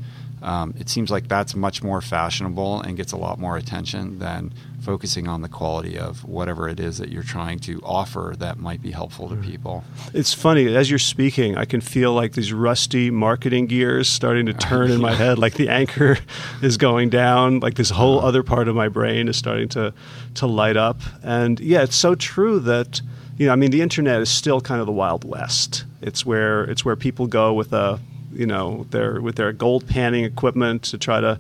um, 0.43 0.73
it 0.77 0.89
seems 0.89 1.09
like 1.09 1.29
that's 1.29 1.55
much 1.55 1.81
more 1.81 2.01
fashionable 2.01 2.81
and 2.81 2.97
gets 2.97 3.13
a 3.13 3.17
lot 3.17 3.39
more 3.39 3.55
attention 3.55 4.19
than 4.19 4.53
focusing 4.81 5.29
on 5.29 5.41
the 5.41 5.47
quality 5.47 5.97
of 5.97 6.25
whatever 6.25 6.67
it 6.67 6.81
is 6.81 6.97
that 6.97 7.07
you're 7.07 7.23
trying 7.23 7.57
to 7.59 7.79
offer 7.81 8.33
that 8.37 8.59
might 8.59 8.81
be 8.81 8.91
helpful 8.91 9.29
to 9.29 9.37
people. 9.37 9.85
It's 10.13 10.33
funny 10.33 10.75
as 10.75 10.89
you're 10.89 10.99
speaking, 10.99 11.55
I 11.55 11.63
can 11.63 11.79
feel 11.79 12.13
like 12.13 12.33
these 12.33 12.51
rusty 12.51 13.09
marketing 13.09 13.67
gears 13.67 14.09
starting 14.09 14.45
to 14.47 14.53
turn 14.53 14.91
in 14.91 14.99
my 15.09 15.15
head, 15.15 15.39
like 15.39 15.53
the 15.53 15.69
anchor 15.69 16.17
is 16.61 16.75
going 16.75 17.09
down, 17.09 17.61
like 17.61 17.75
this 17.75 17.91
whole 17.91 18.17
uh-huh. 18.17 18.27
other 18.27 18.43
part 18.43 18.67
of 18.67 18.75
my 18.75 18.89
brain 18.89 19.29
is 19.29 19.37
starting 19.37 19.69
to 19.69 19.93
to 20.35 20.45
light 20.45 20.75
up. 20.75 20.99
And 21.21 21.59
yeah, 21.61 21.83
it's 21.83 21.95
so 21.95 22.15
true 22.15 22.59
that 22.61 23.01
you 23.37 23.47
know, 23.47 23.53
I 23.53 23.55
mean, 23.55 23.71
the 23.71 23.81
internet 23.81 24.21
is 24.21 24.29
still 24.29 24.61
kind 24.61 24.79
of 24.79 24.85
the 24.85 24.93
wild 24.93 25.23
west. 25.23 25.85
It's 26.01 26.25
where 26.25 26.63
it's 26.65 26.85
where 26.85 26.95
people 26.95 27.27
go 27.27 27.53
with 27.53 27.73
a 27.73 27.99
you 28.31 28.45
know 28.45 28.85
their 28.91 29.21
with 29.21 29.35
their 29.35 29.51
gold 29.53 29.87
panning 29.87 30.23
equipment 30.23 30.83
to 30.83 30.97
try 30.97 31.21
to 31.21 31.39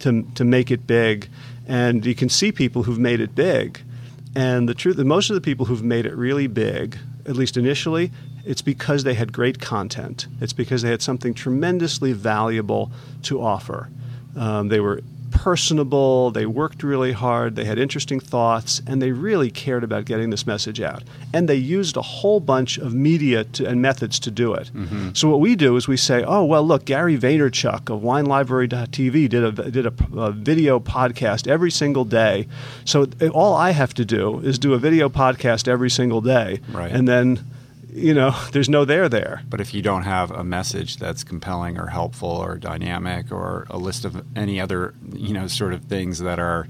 to 0.00 0.22
to 0.34 0.44
make 0.44 0.70
it 0.70 0.86
big, 0.86 1.28
and 1.66 2.04
you 2.06 2.14
can 2.14 2.28
see 2.28 2.52
people 2.52 2.84
who've 2.84 2.98
made 2.98 3.20
it 3.20 3.34
big. 3.34 3.80
And 4.34 4.68
the 4.68 4.74
truth, 4.74 4.96
that 4.96 5.04
most 5.04 5.30
of 5.30 5.34
the 5.34 5.40
people 5.40 5.66
who've 5.66 5.82
made 5.82 6.06
it 6.06 6.14
really 6.14 6.46
big, 6.46 6.98
at 7.26 7.34
least 7.34 7.56
initially, 7.56 8.12
it's 8.44 8.62
because 8.62 9.04
they 9.04 9.14
had 9.14 9.32
great 9.32 9.58
content. 9.58 10.26
It's 10.40 10.52
because 10.52 10.82
they 10.82 10.90
had 10.90 11.02
something 11.02 11.34
tremendously 11.34 12.12
valuable 12.12 12.92
to 13.22 13.40
offer. 13.42 13.88
Um, 14.36 14.68
they 14.68 14.80
were 14.80 15.02
personable, 15.38 16.32
they 16.32 16.46
worked 16.46 16.82
really 16.82 17.12
hard, 17.12 17.54
they 17.54 17.64
had 17.64 17.78
interesting 17.78 18.18
thoughts, 18.18 18.82
and 18.88 19.00
they 19.00 19.12
really 19.12 19.52
cared 19.52 19.84
about 19.84 20.04
getting 20.04 20.30
this 20.30 20.48
message 20.48 20.80
out. 20.80 21.04
And 21.32 21.48
they 21.48 21.54
used 21.54 21.96
a 21.96 22.02
whole 22.02 22.40
bunch 22.40 22.76
of 22.76 22.92
media 22.92 23.44
to, 23.44 23.64
and 23.64 23.80
methods 23.80 24.18
to 24.20 24.32
do 24.32 24.52
it. 24.54 24.68
Mm-hmm. 24.74 25.10
So 25.12 25.28
what 25.28 25.38
we 25.38 25.54
do 25.54 25.76
is 25.76 25.86
we 25.86 25.96
say, 25.96 26.24
oh, 26.26 26.44
well, 26.44 26.64
look, 26.64 26.84
Gary 26.84 27.16
Vaynerchuk 27.16 27.88
of 27.88 28.02
WineLibrary.tv 28.02 29.28
did 29.28 29.44
a, 29.44 29.70
did 29.70 29.86
a, 29.86 29.92
a 30.16 30.32
video 30.32 30.80
podcast 30.80 31.46
every 31.46 31.70
single 31.70 32.04
day. 32.04 32.48
So 32.84 33.06
all 33.32 33.54
I 33.54 33.70
have 33.70 33.94
to 33.94 34.04
do 34.04 34.40
is 34.40 34.58
do 34.58 34.74
a 34.74 34.78
video 34.78 35.08
podcast 35.08 35.68
every 35.68 35.90
single 35.90 36.20
day. 36.20 36.58
Right. 36.72 36.90
And 36.90 37.06
then 37.06 37.46
you 37.92 38.14
know, 38.14 38.34
there's 38.52 38.68
no 38.68 38.84
there 38.84 39.08
there. 39.08 39.42
But 39.48 39.60
if 39.60 39.74
you 39.74 39.82
don't 39.82 40.04
have 40.04 40.30
a 40.30 40.44
message 40.44 40.96
that's 40.96 41.24
compelling 41.24 41.78
or 41.78 41.86
helpful 41.86 42.28
or 42.28 42.56
dynamic 42.56 43.32
or 43.32 43.66
a 43.70 43.78
list 43.78 44.04
of 44.04 44.24
any 44.36 44.60
other, 44.60 44.94
you 45.12 45.32
know, 45.32 45.46
sort 45.46 45.72
of 45.72 45.84
things 45.84 46.18
that 46.20 46.38
are 46.38 46.66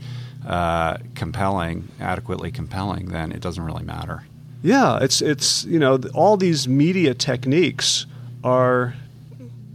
uh, 0.47 0.99
compelling, 1.15 1.89
adequately 2.01 2.51
compelling, 2.51 3.07
then 3.07 3.33
it 3.33 3.41
doesn't 3.41 3.65
really 3.65 3.85
matter. 3.85 4.25
Yeah, 4.63 4.99
it's 5.01 5.23
it's 5.23 5.65
you 5.65 5.79
know 5.79 6.01
all 6.15 6.37
these 6.37 6.67
media 6.67 7.15
techniques 7.15 8.07
are 8.43 8.95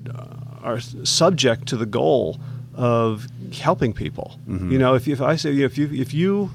uh, 0.10 0.36
are 0.62 0.80
subject 0.82 1.68
to 1.68 1.78
the 1.78 1.86
goal 1.86 2.38
of 2.74 3.28
helping 3.54 3.94
people. 3.94 4.38
Mm-hmm. 4.48 4.72
You 4.72 4.80
know, 4.80 4.96
if, 4.96 5.08
if 5.08 5.22
I 5.22 5.38
say 5.38 5.56
if 5.62 5.78
you 5.78 5.90
if 5.94 6.14
you 6.14 6.52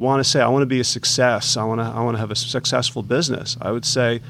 want 0.00 0.24
to 0.24 0.28
say, 0.28 0.40
I 0.40 0.48
want 0.48 0.62
to 0.62 0.66
be 0.66 0.80
a 0.80 0.84
success, 0.84 1.56
I 1.56 1.64
want 1.64 1.80
to, 1.80 1.84
I 1.84 2.02
want 2.02 2.16
to 2.16 2.20
have 2.20 2.30
a 2.30 2.36
successful 2.36 3.02
business, 3.02 3.56
I 3.60 3.70
would 3.70 3.84
say, 3.84 4.20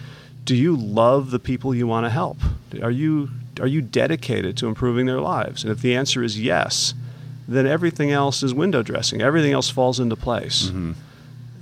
do 0.45 0.57
you 0.57 0.77
love 0.77 1.31
the 1.31 1.39
people 1.39 1.75
you 1.75 1.87
want 1.87 2.07
to 2.07 2.11
help? 2.11 2.39
Are 2.83 2.91
you, 2.91 3.31
are 3.61 3.67
you 3.67 3.81
dedicated 3.81 4.57
to 4.59 4.67
improving 4.67 5.07
their 5.07 5.21
lives? 5.21 5.63
And 5.63 5.73
if 5.73 5.81
the 5.81 5.95
answer 5.95 6.23
is 6.25 6.41
yes, 6.41 6.95
then 7.47 7.67
everything 7.67 8.11
else 8.11 8.43
is 8.43 8.53
window 8.53 8.83
dressing. 8.83 9.23
Everything 9.23 9.53
else 9.53 9.71
falls 9.71 10.01
into 10.01 10.17
place. 10.17 10.67
Mm-hmm. 10.67 10.93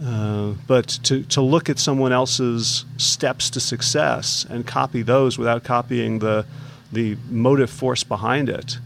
Uh, 0.03 0.55
but 0.67 0.87
to, 1.03 1.25
to 1.25 1.43
look 1.43 1.69
at 1.69 1.79
someone 1.79 2.13
else's 2.13 2.85
steps 2.97 3.51
to 3.51 3.61
success 3.61 4.47
and 4.49 4.67
copy 4.67 5.03
those 5.03 5.37
without 5.37 5.65
copying 5.65 6.21
the, 6.21 6.47
the 6.93 7.17
motive 7.29 7.69
force 7.69 8.05
behind 8.05 8.49
it, 8.49 8.79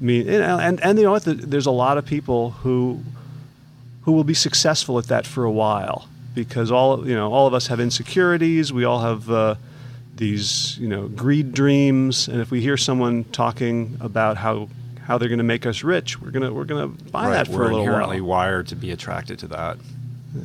I 0.00 0.04
mean, 0.04 0.28
and, 0.28 0.60
and, 0.60 0.80
and 0.82 0.98
you 0.98 1.04
know 1.04 1.12
what? 1.12 1.22
There's 1.24 1.66
a 1.66 1.70
lot 1.70 1.96
of 1.96 2.04
people 2.04 2.50
who 2.50 3.00
who 4.06 4.12
will 4.12 4.24
be 4.24 4.34
successful 4.34 4.98
at 4.98 5.04
that 5.06 5.26
for 5.26 5.44
a 5.44 5.50
while 5.50 6.08
because 6.34 6.70
all 6.70 7.06
you 7.06 7.14
know 7.14 7.30
all 7.30 7.46
of 7.46 7.52
us 7.52 7.66
have 7.66 7.78
insecurities 7.78 8.72
we 8.72 8.84
all 8.84 9.00
have 9.00 9.30
uh, 9.30 9.54
these 10.16 10.78
you 10.78 10.88
know 10.88 11.06
greed 11.08 11.52
dreams 11.52 12.26
and 12.26 12.40
if 12.40 12.50
we 12.50 12.62
hear 12.62 12.78
someone 12.78 13.24
talking 13.24 13.98
about 14.00 14.38
how 14.38 14.68
how 15.06 15.18
they're 15.18 15.28
going 15.28 15.38
to 15.38 15.44
make 15.44 15.66
us 15.66 15.84
rich, 15.84 16.20
we're 16.20 16.32
gonna 16.32 16.52
we're 16.52 16.64
gonna 16.64 16.88
buy 16.88 17.28
right. 17.28 17.32
that 17.34 17.46
for 17.46 17.52
we're 17.52 17.62
a 17.62 17.64
little 17.66 17.80
inherently 17.82 18.20
while. 18.20 18.40
wired 18.40 18.66
to 18.68 18.76
be 18.76 18.90
attracted 18.90 19.38
to 19.38 19.48
that. 19.48 19.78
Yeah. 20.34 20.42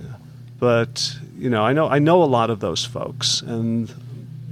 But 0.60 1.18
you 1.36 1.50
know, 1.50 1.64
I 1.64 1.74
know 1.74 1.88
I 1.88 1.98
know 1.98 2.22
a 2.22 2.26
lot 2.26 2.52
of 2.52 2.60
those 2.60 2.86
folks, 2.86 3.42
and 3.42 3.90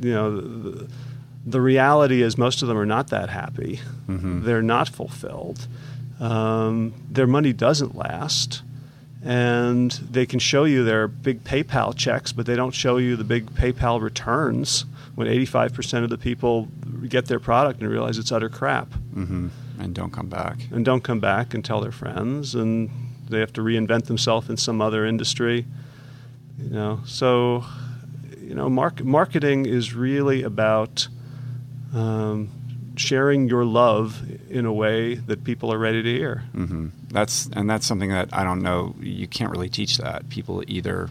you 0.02 0.12
know, 0.12 0.42
the, 0.42 0.88
the 1.46 1.62
reality 1.62 2.24
is 2.24 2.38
most 2.38 2.64
of 2.64 2.68
them 2.68 2.78
are 2.78 2.88
not 2.88 3.10
that 3.10 3.30
happy. 3.30 3.82
Mm-hmm. 4.08 4.44
They're 4.46 4.64
not 4.64 4.90
fulfilled. 4.90 5.68
Um, 6.20 6.94
their 7.10 7.28
money 7.28 7.54
doesn't 7.54 7.96
last, 7.96 8.64
and 9.24 9.92
they 9.92 10.26
can 10.26 10.40
show 10.40 10.64
you 10.64 10.84
their 10.84 11.08
big 11.08 11.44
PayPal 11.44 11.96
checks, 11.96 12.32
but 12.32 12.46
they 12.46 12.56
don't 12.56 12.74
show 12.74 12.98
you 12.98 13.16
the 13.16 13.24
big 13.24 13.48
PayPal 13.52 14.02
returns 14.02 14.86
when 15.16 15.28
85% 15.28 16.04
of 16.04 16.10
the 16.10 16.18
people 16.18 16.70
get 17.08 17.26
their 17.26 17.40
product 17.40 17.82
and 17.82 17.90
realize 17.90 18.18
it's 18.18 18.32
utter 18.32 18.50
crap. 18.50 18.90
Mm-hmm. 19.14 19.50
And 19.80 19.94
don't 19.94 20.12
come 20.12 20.30
back. 20.30 20.58
And 20.72 20.86
don't 20.86 21.04
come 21.04 21.20
back 21.20 21.54
and 21.54 21.64
tell 21.64 21.82
their 21.82 21.92
friends, 21.92 22.56
and 22.56 22.90
they 23.30 23.40
have 23.40 23.54
to 23.54 23.62
reinvent 23.62 24.06
themselves 24.06 24.50
in 24.50 24.58
some 24.58 24.82
other 24.82 25.06
industry. 25.06 25.66
You 26.58 26.70
know, 26.70 27.02
so 27.06 27.66
you 28.42 28.56
know, 28.56 28.68
mark, 28.68 29.04
marketing 29.04 29.68
is 29.68 29.94
really 29.94 30.42
about 30.42 31.08
um, 31.94 32.50
sharing 32.96 33.48
your 33.48 33.64
love 33.64 34.24
in 34.50 34.66
a 34.66 34.74
way 34.74 35.16
that 35.16 35.44
people 35.44 35.72
are 35.72 35.78
ready 35.78 36.02
to 36.02 36.10
hear. 36.10 36.44
Mm-hmm. 36.56 36.88
That's 37.12 37.50
and 37.54 37.70
that's 37.70 37.86
something 37.86 38.10
that 38.10 38.30
I 38.32 38.44
don't 38.44 38.62
know. 38.62 38.96
You 39.00 39.28
can't 39.28 39.52
really 39.52 39.70
teach 39.70 39.98
that. 39.98 40.30
People 40.30 40.64
either 40.68 41.10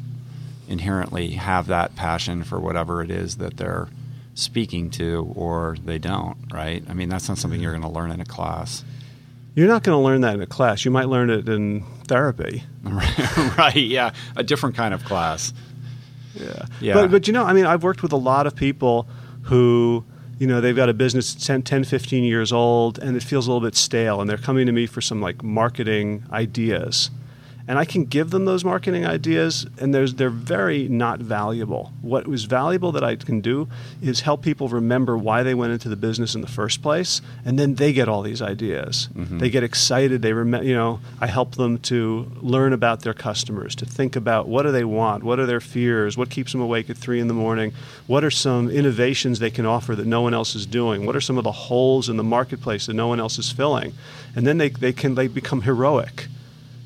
inherently 0.68 1.30
have 1.30 1.66
that 1.68 1.96
passion 1.96 2.44
for 2.44 2.60
whatever 2.60 3.02
it 3.02 3.10
is 3.10 3.38
that 3.38 3.56
they're 3.56 3.88
speaking 4.34 4.90
to, 4.90 5.32
or 5.34 5.76
they 5.84 5.98
don't. 5.98 6.36
Right? 6.52 6.84
I 6.88 6.94
mean, 6.94 7.08
that's 7.08 7.28
not 7.28 7.38
something 7.38 7.60
you're 7.60 7.72
going 7.72 7.82
to 7.82 7.88
learn 7.88 8.10
in 8.10 8.20
a 8.20 8.26
class. 8.26 8.84
You're 9.54 9.66
not 9.68 9.82
going 9.82 9.98
to 9.98 10.04
learn 10.04 10.20
that 10.20 10.34
in 10.34 10.42
a 10.42 10.46
class. 10.46 10.84
You 10.84 10.92
might 10.92 11.08
learn 11.08 11.30
it 11.30 11.48
in 11.48 11.84
therapy. 12.06 12.62
right? 12.84 13.74
Yeah, 13.74 14.12
a 14.36 14.44
different 14.44 14.76
kind 14.76 14.94
of 14.94 15.04
class. 15.04 15.52
Yeah. 16.34 16.66
Yeah. 16.80 16.94
But 16.94 17.10
but 17.10 17.26
you 17.26 17.32
know, 17.32 17.44
I 17.44 17.52
mean, 17.52 17.66
I've 17.66 17.82
worked 17.82 18.02
with 18.02 18.12
a 18.12 18.16
lot 18.16 18.46
of 18.46 18.54
people 18.54 19.08
who 19.42 20.04
you 20.38 20.46
know 20.46 20.60
they've 20.60 20.76
got 20.76 20.88
a 20.88 20.94
business 20.94 21.34
10, 21.34 21.62
10 21.62 21.84
15 21.84 22.24
years 22.24 22.52
old 22.52 22.98
and 22.98 23.16
it 23.16 23.22
feels 23.22 23.46
a 23.46 23.50
little 23.50 23.66
bit 23.66 23.74
stale 23.74 24.20
and 24.20 24.28
they're 24.28 24.38
coming 24.38 24.66
to 24.66 24.72
me 24.72 24.86
for 24.86 25.00
some 25.00 25.20
like 25.20 25.42
marketing 25.42 26.24
ideas 26.32 27.10
and 27.68 27.78
I 27.78 27.84
can 27.84 28.06
give 28.06 28.30
them 28.30 28.46
those 28.46 28.64
marketing 28.64 29.04
ideas, 29.06 29.66
and 29.78 29.94
there's, 29.94 30.14
they're 30.14 30.30
very 30.30 30.88
not 30.88 31.20
valuable. 31.20 31.92
What 32.00 32.26
was 32.26 32.44
valuable 32.44 32.90
that 32.92 33.04
I 33.04 33.14
can 33.16 33.42
do 33.42 33.68
is 34.02 34.22
help 34.22 34.40
people 34.42 34.68
remember 34.68 35.18
why 35.18 35.42
they 35.42 35.52
went 35.54 35.72
into 35.74 35.90
the 35.90 35.94
business 35.96 36.34
in 36.34 36.40
the 36.40 36.46
first 36.48 36.80
place, 36.80 37.20
and 37.44 37.58
then 37.58 37.74
they 37.74 37.92
get 37.92 38.08
all 38.08 38.22
these 38.22 38.40
ideas. 38.40 39.10
Mhm. 39.14 39.38
They 39.38 39.50
get 39.50 39.62
excited. 39.62 40.22
They 40.22 40.32
rem- 40.32 40.64
you 40.64 40.74
know, 40.74 41.00
I 41.20 41.26
help 41.26 41.56
them 41.56 41.76
to 41.80 42.26
learn 42.40 42.72
about 42.72 43.02
their 43.02 43.14
customers, 43.14 43.74
to 43.76 43.84
think 43.84 44.16
about 44.16 44.48
what 44.48 44.62
do 44.62 44.72
they 44.72 44.84
want, 44.84 45.22
what 45.22 45.38
are 45.38 45.46
their 45.46 45.60
fears, 45.60 46.16
what 46.16 46.30
keeps 46.30 46.52
them 46.52 46.62
awake 46.62 46.88
at 46.88 46.96
three 46.96 47.20
in 47.20 47.28
the 47.28 47.34
morning, 47.34 47.72
what 48.06 48.24
are 48.24 48.30
some 48.30 48.70
innovations 48.70 49.40
they 49.40 49.50
can 49.50 49.66
offer 49.66 49.94
that 49.94 50.06
no 50.06 50.22
one 50.22 50.32
else 50.32 50.54
is 50.54 50.64
doing, 50.64 51.04
what 51.04 51.14
are 51.14 51.20
some 51.20 51.36
of 51.36 51.44
the 51.44 51.52
holes 51.52 52.08
in 52.08 52.16
the 52.16 52.24
marketplace 52.24 52.86
that 52.86 52.94
no 52.94 53.08
one 53.08 53.20
else 53.20 53.38
is 53.38 53.52
filling, 53.52 53.92
and 54.34 54.46
then 54.46 54.56
they, 54.56 54.70
they 54.70 54.92
can 54.94 55.14
they 55.16 55.28
become 55.28 55.60
heroic 55.62 56.28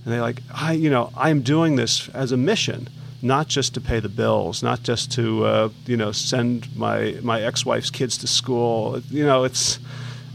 and 0.05 0.13
they're 0.13 0.21
like, 0.21 0.43
I, 0.53 0.73
you 0.73 0.91
know, 0.91 1.13
I'm 1.17 1.43
doing 1.43 1.77
this 1.77 2.09
as 2.11 2.33
a 2.33 2.37
mission, 2.37 2.89
not 3.21 3.49
just 3.49 3.75
to 3.75 3.81
pay 3.81 4.01
the 4.01 4.09
bills, 4.09 4.63
not 4.63 4.83
just 4.83 5.13
to, 5.13 5.45
uh, 5.45 5.69
you 5.87 5.97
know, 5.97 6.13
send 6.13 6.75
my 6.77 7.17
my 7.23 7.43
ex-wife's 7.43 7.91
kids 7.91 8.19
to 8.19 8.27
school. 8.27 9.01
You 9.11 9.25
know, 9.25 9.45
it's 9.45 9.79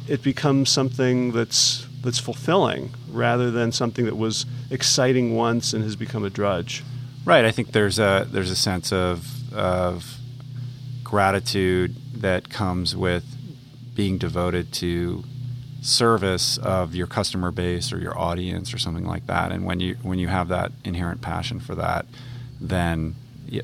it 0.08 0.24
becomes 0.24 0.70
something 0.70 1.32
that's 1.34 1.86
that's 2.02 2.20
fulfilling 2.20 2.92
rather 3.12 3.52
than 3.52 3.72
something 3.72 4.06
that 4.06 4.16
was 4.16 4.46
exciting 4.72 5.36
once 5.36 5.74
and 5.74 5.84
has 5.84 5.96
become 5.96 6.24
a 6.24 6.30
drudge. 6.30 6.84
Right. 7.26 7.44
I 7.44 7.52
think 7.52 7.74
there's 7.74 8.00
a 8.00 8.26
there's 8.32 8.52
a 8.52 8.56
sense 8.56 8.94
of 8.94 9.54
of 9.54 10.18
gratitude 11.04 11.96
that 12.14 12.50
comes 12.50 12.96
with 12.96 13.26
being 13.96 14.18
devoted 14.18 14.72
to 14.72 15.24
service 15.88 16.58
of 16.58 16.94
your 16.94 17.08
customer 17.08 17.52
base 17.52 17.94
or 17.94 17.98
your 17.98 18.18
audience 18.18 18.74
or 18.74 18.78
something 18.78 19.06
like 19.06 19.26
that. 19.28 19.52
And 19.52 19.66
when 19.66 19.80
you 19.80 19.96
when 20.04 20.20
you 20.20 20.28
have 20.28 20.50
that 20.50 20.72
inherent 20.84 21.22
passion 21.22 21.60
for 21.60 21.76
that, 21.76 22.06
then 22.60 23.16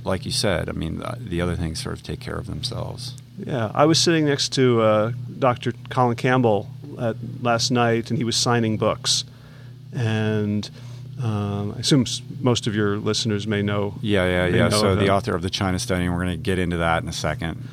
like 0.03 0.25
you 0.25 0.31
said, 0.31 0.69
I 0.69 0.71
mean, 0.71 0.99
the, 0.99 1.17
the 1.19 1.41
other 1.41 1.55
things 1.55 1.81
sort 1.81 1.95
of 1.95 2.03
take 2.03 2.19
care 2.19 2.37
of 2.37 2.47
themselves. 2.47 3.15
Yeah, 3.37 3.71
I 3.73 3.85
was 3.85 3.99
sitting 3.99 4.25
next 4.25 4.53
to 4.53 4.81
uh, 4.81 5.11
Dr. 5.39 5.73
Colin 5.89 6.15
Campbell 6.15 6.69
at, 6.99 7.17
last 7.41 7.71
night, 7.71 8.09
and 8.09 8.17
he 8.17 8.23
was 8.23 8.37
signing 8.37 8.77
books. 8.77 9.25
And 9.91 10.69
um, 11.21 11.73
I 11.75 11.79
assume 11.79 12.05
most 12.39 12.67
of 12.67 12.75
your 12.75 12.97
listeners 12.97 13.45
may 13.45 13.61
know. 13.61 13.95
Yeah, 14.01 14.25
yeah, 14.25 14.55
yeah. 14.55 14.69
So 14.69 14.95
the 14.95 15.09
author 15.09 15.35
of 15.35 15.41
the 15.41 15.49
China 15.49 15.79
Study, 15.79 16.05
and 16.05 16.13
we're 16.13 16.23
going 16.23 16.37
to 16.37 16.43
get 16.43 16.59
into 16.59 16.77
that 16.77 17.03
in 17.03 17.09
a 17.09 17.13
second. 17.13 17.67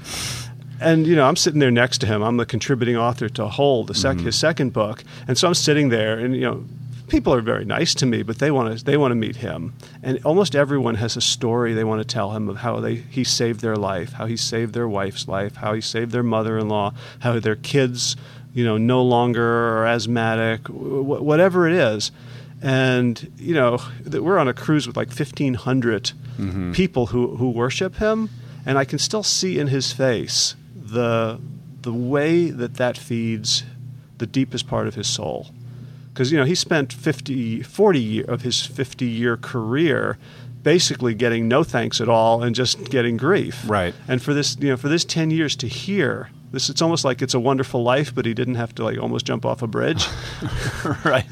And 0.80 1.06
you 1.06 1.14
know, 1.14 1.26
I'm 1.26 1.36
sitting 1.36 1.60
there 1.60 1.70
next 1.70 1.98
to 1.98 2.06
him. 2.06 2.22
I'm 2.22 2.38
the 2.38 2.46
contributing 2.46 2.96
author 2.96 3.28
to 3.28 3.48
Hold, 3.48 3.88
the 3.88 3.94
sec- 3.94 4.16
mm-hmm. 4.16 4.26
his 4.26 4.36
second 4.36 4.72
book, 4.72 5.04
and 5.28 5.36
so 5.36 5.46
I'm 5.46 5.54
sitting 5.54 5.90
there, 5.90 6.18
and 6.18 6.34
you 6.34 6.40
know, 6.40 6.64
people 7.10 7.34
are 7.34 7.42
very 7.42 7.64
nice 7.64 7.94
to 7.96 8.06
me, 8.06 8.22
but 8.22 8.38
they 8.38 8.50
want 8.50 8.78
to 8.78 8.84
they 8.84 8.96
want 8.96 9.10
to 9.10 9.16
meet 9.16 9.36
him. 9.36 9.74
And 10.02 10.24
almost 10.24 10.56
everyone 10.56 10.94
has 10.94 11.16
a 11.16 11.20
story 11.20 11.74
they 11.74 11.84
want 11.84 12.00
to 12.00 12.06
tell 12.06 12.30
him 12.30 12.48
of 12.48 12.58
how 12.58 12.80
they 12.80 12.94
he 12.94 13.24
saved 13.24 13.60
their 13.60 13.76
life, 13.76 14.14
how 14.14 14.24
he 14.24 14.36
saved 14.36 14.72
their 14.72 14.88
wife's 14.88 15.28
life, 15.28 15.56
how 15.56 15.74
he 15.74 15.82
saved 15.82 16.12
their 16.12 16.22
mother-in-law, 16.22 16.94
how 17.18 17.38
their 17.38 17.56
kids, 17.56 18.16
you 18.54 18.64
know, 18.64 18.78
no 18.78 19.02
longer 19.02 19.44
are 19.44 19.86
asthmatic, 19.86 20.66
wh- 20.68 21.22
whatever 21.22 21.68
it 21.68 21.74
is. 21.74 22.10
And 22.62 23.30
you 23.36 23.54
know, 23.54 23.80
we're 24.06 24.38
on 24.38 24.48
a 24.48 24.54
cruise 24.54 24.86
with 24.86 24.96
like 24.96 25.08
1,500 25.08 26.12
mm-hmm. 26.38 26.72
people 26.72 27.06
who 27.06 27.36
who 27.36 27.50
worship 27.50 27.96
him, 27.96 28.30
and 28.64 28.78
I 28.78 28.84
can 28.86 28.98
still 28.98 29.22
see 29.22 29.58
in 29.58 29.66
his 29.66 29.92
face 29.92 30.54
the 30.90 31.40
the 31.82 31.92
way 31.92 32.50
that 32.50 32.74
that 32.74 32.98
feeds 32.98 33.64
the 34.18 34.26
deepest 34.26 34.66
part 34.68 34.86
of 34.86 34.94
his 34.94 35.08
soul. 35.08 35.50
Because 36.12 36.30
you 36.30 36.38
know 36.38 36.44
he 36.44 36.54
spent 36.54 36.92
50 36.92 37.62
40 37.62 37.98
year 37.98 38.24
of 38.24 38.42
his 38.42 38.64
50 38.64 39.06
year 39.06 39.36
career 39.36 40.18
basically 40.62 41.14
getting 41.14 41.48
no 41.48 41.64
thanks 41.64 42.00
at 42.00 42.08
all 42.08 42.42
and 42.42 42.54
just 42.54 42.90
getting 42.90 43.16
grief. 43.16 43.62
Right. 43.66 43.94
And 44.06 44.22
for 44.22 44.34
this 44.34 44.56
you 44.60 44.68
know 44.68 44.76
for 44.76 44.88
this 44.88 45.04
10 45.04 45.30
years 45.30 45.56
to 45.56 45.68
hear 45.68 46.28
this 46.52 46.68
it's 46.68 46.82
almost 46.82 47.04
like 47.04 47.22
it's 47.22 47.34
a 47.34 47.40
wonderful 47.40 47.82
life 47.82 48.14
but 48.14 48.26
he 48.26 48.34
didn't 48.34 48.56
have 48.56 48.74
to 48.74 48.84
like 48.84 48.98
almost 48.98 49.26
jump 49.26 49.44
off 49.44 49.62
a 49.62 49.66
bridge. 49.66 50.04
Right. 51.04 51.24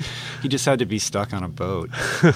He 0.42 0.48
just 0.48 0.64
had 0.66 0.78
to 0.78 0.86
be 0.86 0.98
stuck 0.98 1.32
on 1.32 1.42
a 1.42 1.48
boat. 1.48 1.90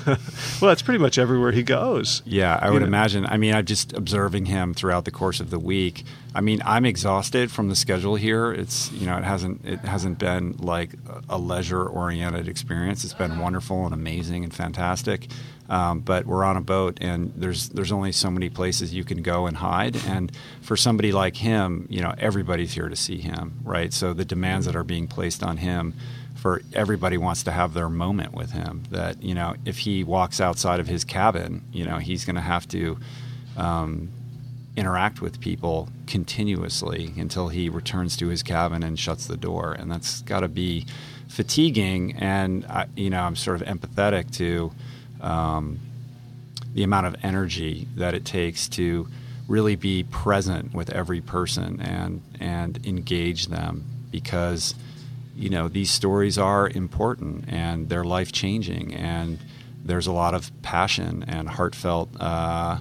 Well 0.60 0.68
that's 0.68 0.82
pretty 0.82 0.98
much 0.98 1.18
everywhere 1.18 1.52
he 1.52 1.62
goes. 1.62 2.22
Yeah 2.24 2.58
i 2.60 2.70
would 2.70 2.82
know. 2.82 2.88
imagine 2.88 3.26
i 3.26 3.36
mean 3.36 3.54
i'm 3.54 3.64
just 3.64 3.92
observing 3.92 4.46
him 4.46 4.74
throughout 4.74 5.04
the 5.04 5.10
course 5.10 5.40
of 5.40 5.50
the 5.50 5.58
week. 5.58 6.04
I 6.34 6.40
mean 6.40 6.62
i'm 6.64 6.84
exhausted 6.84 7.50
from 7.50 7.68
the 7.68 7.76
schedule 7.76 8.16
here. 8.16 8.52
It's 8.52 8.90
you 8.92 9.06
know 9.06 9.16
it 9.16 9.24
hasn't 9.24 9.64
it 9.64 9.80
hasn't 9.80 10.18
been 10.18 10.56
like 10.58 10.90
a 11.28 11.38
leisure 11.38 11.84
oriented 11.86 12.48
experience. 12.48 13.04
It's 13.04 13.14
been 13.14 13.38
wonderful 13.38 13.84
and 13.84 13.94
amazing 13.94 14.44
and 14.44 14.54
fantastic. 14.54 15.28
Um, 15.68 16.00
but 16.00 16.26
we're 16.26 16.44
on 16.44 16.58
a 16.58 16.60
boat, 16.60 16.98
and 17.00 17.32
there's 17.34 17.70
there's 17.70 17.92
only 17.92 18.12
so 18.12 18.30
many 18.30 18.50
places 18.50 18.92
you 18.92 19.04
can 19.04 19.22
go 19.22 19.46
and 19.46 19.56
hide. 19.56 19.96
And 20.06 20.30
for 20.60 20.76
somebody 20.76 21.12
like 21.12 21.36
him, 21.36 21.86
you 21.88 22.02
know, 22.02 22.14
everybody's 22.18 22.71
here 22.72 22.88
to 22.88 22.96
see 22.96 23.18
him, 23.18 23.60
right? 23.64 23.92
So 23.92 24.12
the 24.12 24.24
demands 24.24 24.66
that 24.66 24.76
are 24.76 24.84
being 24.84 25.06
placed 25.06 25.42
on 25.42 25.58
him, 25.58 25.94
for 26.34 26.62
everybody 26.72 27.16
wants 27.16 27.44
to 27.44 27.52
have 27.52 27.72
their 27.72 27.88
moment 27.88 28.34
with 28.34 28.50
him. 28.52 28.82
That 28.90 29.22
you 29.22 29.34
know, 29.34 29.54
if 29.64 29.78
he 29.78 30.02
walks 30.02 30.40
outside 30.40 30.80
of 30.80 30.88
his 30.88 31.04
cabin, 31.04 31.62
you 31.72 31.84
know, 31.84 31.98
he's 31.98 32.24
going 32.24 32.36
to 32.36 32.42
have 32.42 32.66
to. 32.68 32.98
Um, 33.56 34.10
interact 34.74 35.20
with 35.20 35.38
people 35.38 35.90
continuously 36.06 37.12
until 37.18 37.48
he 37.48 37.68
returns 37.68 38.16
to 38.16 38.28
his 38.28 38.42
cabin 38.42 38.82
and 38.82 38.98
shuts 38.98 39.26
the 39.26 39.36
door 39.36 39.72
and 39.72 39.92
that's 39.92 40.22
got 40.22 40.40
to 40.40 40.48
be 40.48 40.86
fatiguing 41.28 42.14
and 42.14 42.64
I, 42.64 42.86
you 42.96 43.10
know 43.10 43.20
i'm 43.20 43.36
sort 43.36 43.60
of 43.60 43.68
empathetic 43.68 44.34
to 44.36 44.72
um, 45.20 45.78
the 46.72 46.82
amount 46.82 47.06
of 47.06 47.16
energy 47.22 47.86
that 47.96 48.14
it 48.14 48.24
takes 48.24 48.66
to 48.70 49.08
really 49.48 49.76
be 49.76 50.04
present 50.04 50.72
with 50.74 50.90
every 50.90 51.20
person 51.20 51.80
and 51.80 52.22
and 52.40 52.84
engage 52.86 53.46
them 53.46 53.84
because 54.10 54.74
you 55.34 55.50
know 55.50 55.68
these 55.68 55.90
stories 55.90 56.38
are 56.38 56.68
important 56.68 57.44
and 57.48 57.88
they're 57.88 58.04
life 58.04 58.32
changing 58.32 58.94
and 58.94 59.38
there's 59.84 60.06
a 60.06 60.12
lot 60.12 60.34
of 60.34 60.50
passion 60.62 61.24
and 61.26 61.48
heartfelt 61.48 62.08
uh, 62.20 62.78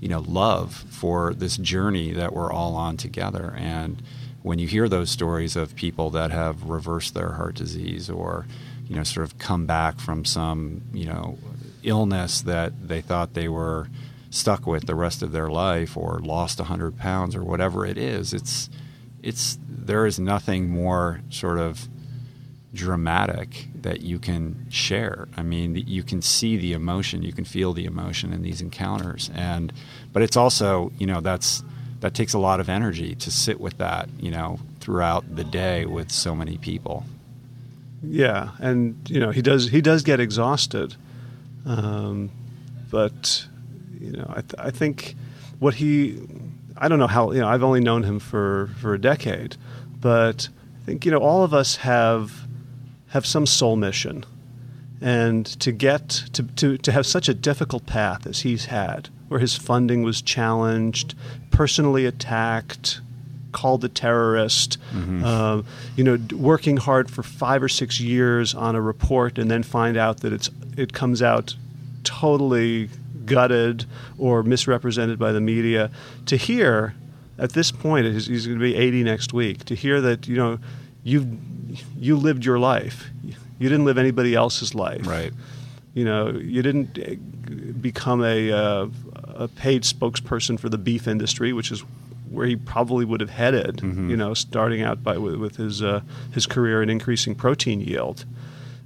you 0.00 0.08
know 0.08 0.20
love 0.20 0.74
for 0.90 1.34
this 1.34 1.56
journey 1.56 2.12
that 2.12 2.32
we're 2.32 2.52
all 2.52 2.74
on 2.74 2.96
together. 2.96 3.54
And 3.56 4.02
when 4.42 4.58
you 4.58 4.66
hear 4.66 4.88
those 4.88 5.10
stories 5.10 5.56
of 5.56 5.74
people 5.74 6.10
that 6.10 6.30
have 6.30 6.64
reversed 6.64 7.14
their 7.14 7.32
heart 7.32 7.56
disease 7.56 8.08
or 8.08 8.46
you 8.86 8.96
know 8.96 9.02
sort 9.02 9.26
of 9.26 9.38
come 9.38 9.66
back 9.66 10.00
from 10.00 10.24
some 10.24 10.82
you 10.92 11.06
know 11.06 11.38
illness 11.82 12.40
that 12.42 12.88
they 12.88 13.00
thought 13.00 13.34
they 13.34 13.48
were 13.48 13.88
stuck 14.30 14.66
with 14.66 14.86
the 14.86 14.94
rest 14.94 15.22
of 15.22 15.32
their 15.32 15.48
life 15.48 15.96
or 15.96 16.20
lost 16.20 16.58
100 16.58 16.96
pounds 16.98 17.34
or 17.34 17.42
whatever 17.42 17.86
it 17.86 17.96
is 17.96 18.32
it's 18.32 18.68
it's 19.22 19.58
there 19.66 20.06
is 20.06 20.18
nothing 20.18 20.68
more 20.68 21.20
sort 21.30 21.58
of 21.58 21.88
dramatic 22.74 23.68
that 23.74 24.02
you 24.02 24.18
can 24.18 24.66
share. 24.70 25.28
I 25.36 25.42
mean, 25.42 25.74
you 25.74 26.02
can 26.02 26.22
see 26.22 26.56
the 26.56 26.72
emotion, 26.72 27.22
you 27.22 27.32
can 27.32 27.44
feel 27.44 27.72
the 27.72 27.86
emotion 27.86 28.32
in 28.32 28.42
these 28.42 28.60
encounters, 28.60 29.30
and 29.34 29.72
but 30.12 30.22
it's 30.22 30.36
also 30.36 30.92
you 30.98 31.06
know 31.06 31.20
that's 31.20 31.62
that 32.00 32.14
takes 32.14 32.34
a 32.34 32.38
lot 32.38 32.60
of 32.60 32.68
energy 32.68 33.14
to 33.16 33.30
sit 33.30 33.60
with 33.60 33.78
that 33.78 34.08
you 34.20 34.30
know 34.30 34.60
throughout 34.80 35.34
the 35.34 35.44
day 35.44 35.86
with 35.86 36.10
so 36.10 36.34
many 36.34 36.58
people. 36.58 37.04
Yeah, 38.02 38.50
and 38.58 38.96
you 39.08 39.20
know 39.20 39.30
he 39.30 39.42
does 39.42 39.70
he 39.70 39.80
does 39.80 40.02
get 40.02 40.20
exhausted, 40.20 40.94
um, 41.64 42.30
but 42.90 43.46
you 44.00 44.12
know 44.12 44.26
I, 44.28 44.40
th- 44.40 44.54
I 44.58 44.70
think 44.70 45.16
what 45.58 45.74
he 45.74 46.20
I 46.76 46.88
don't 46.88 46.98
know 46.98 47.06
how 47.06 47.32
you 47.32 47.40
know 47.40 47.48
I've 47.48 47.62
only 47.62 47.80
known 47.80 48.04
him 48.04 48.18
for 48.18 48.70
for 48.80 48.94
a 48.94 49.00
decade, 49.00 49.56
but 50.00 50.48
I 50.80 50.84
think 50.84 51.04
you 51.04 51.10
know 51.10 51.18
all 51.18 51.42
of 51.42 51.52
us 51.52 51.76
have 51.76 52.46
have 53.08 53.26
some 53.26 53.46
soul 53.46 53.76
mission, 53.76 54.24
and 55.00 55.44
to 55.60 55.72
get 55.72 56.08
to 56.32 56.42
to 56.42 56.78
to 56.78 56.92
have 56.92 57.06
such 57.06 57.28
a 57.28 57.34
difficult 57.34 57.86
path 57.86 58.26
as 58.26 58.40
he's 58.40 58.66
had, 58.66 59.08
where 59.28 59.40
his 59.40 59.56
funding 59.56 60.02
was 60.02 60.22
challenged, 60.22 61.14
personally 61.50 62.06
attacked, 62.06 63.00
called 63.52 63.84
a 63.84 63.88
terrorist, 63.88 64.78
mm-hmm. 64.92 65.24
uh, 65.24 65.62
you 65.96 66.04
know, 66.04 66.18
working 66.36 66.76
hard 66.76 67.10
for 67.10 67.22
five 67.22 67.62
or 67.62 67.68
six 67.68 68.00
years 68.00 68.54
on 68.54 68.76
a 68.76 68.80
report 68.80 69.38
and 69.38 69.50
then 69.50 69.62
find 69.62 69.96
out 69.96 70.20
that 70.20 70.32
it's 70.32 70.50
it 70.76 70.92
comes 70.92 71.22
out 71.22 71.56
totally 72.04 72.88
gutted 73.28 73.86
or 74.18 74.42
misrepresented 74.42 75.18
by 75.18 75.32
the 75.32 75.40
media. 75.40 75.90
To 76.26 76.36
hear 76.36 76.94
at 77.38 77.52
this 77.52 77.70
point, 77.70 78.06
he's 78.06 78.46
going 78.46 78.58
to 78.58 78.62
be 78.62 78.74
80 78.74 79.04
next 79.04 79.32
week. 79.32 79.64
To 79.66 79.74
hear 79.74 80.00
that 80.00 80.26
you 80.26 80.36
know 80.36 80.58
you 81.04 81.38
you 81.96 82.16
lived 82.16 82.44
your 82.44 82.58
life, 82.58 83.10
you 83.22 83.68
didn't 83.68 83.84
live 83.84 83.98
anybody 83.98 84.34
else's 84.34 84.74
life, 84.74 85.06
right? 85.06 85.32
You 85.94 86.04
know, 86.04 86.30
you 86.30 86.62
didn't 86.62 86.98
eh, 86.98 87.14
become 87.80 88.22
a 88.24 88.52
uh, 88.52 88.88
a 89.24 89.48
paid 89.48 89.82
spokesperson 89.82 90.58
for 90.58 90.68
the 90.68 90.78
beef 90.78 91.06
industry, 91.06 91.52
which 91.52 91.70
is 91.70 91.84
where 92.30 92.46
he 92.46 92.56
probably 92.56 93.04
would 93.04 93.20
have 93.20 93.30
headed. 93.30 93.76
Mm-hmm. 93.76 94.10
You 94.10 94.16
know, 94.16 94.34
starting 94.34 94.82
out 94.82 95.02
by 95.02 95.16
with, 95.18 95.36
with 95.36 95.56
his 95.56 95.82
uh, 95.82 96.02
his 96.32 96.46
career 96.46 96.82
in 96.82 96.90
increasing 96.90 97.34
protein 97.34 97.80
yield. 97.80 98.24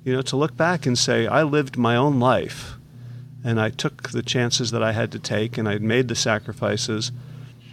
You 0.04 0.14
know, 0.14 0.22
to 0.22 0.36
look 0.36 0.56
back 0.56 0.84
and 0.84 0.98
say, 0.98 1.26
I 1.26 1.44
lived 1.44 1.76
my 1.76 1.94
own 1.94 2.18
life, 2.18 2.74
and 3.44 3.60
I 3.60 3.70
took 3.70 4.10
the 4.10 4.22
chances 4.22 4.70
that 4.70 4.82
I 4.82 4.92
had 4.92 5.12
to 5.12 5.18
take, 5.18 5.58
and 5.58 5.68
I 5.68 5.78
made 5.78 6.08
the 6.08 6.14
sacrifices. 6.14 7.12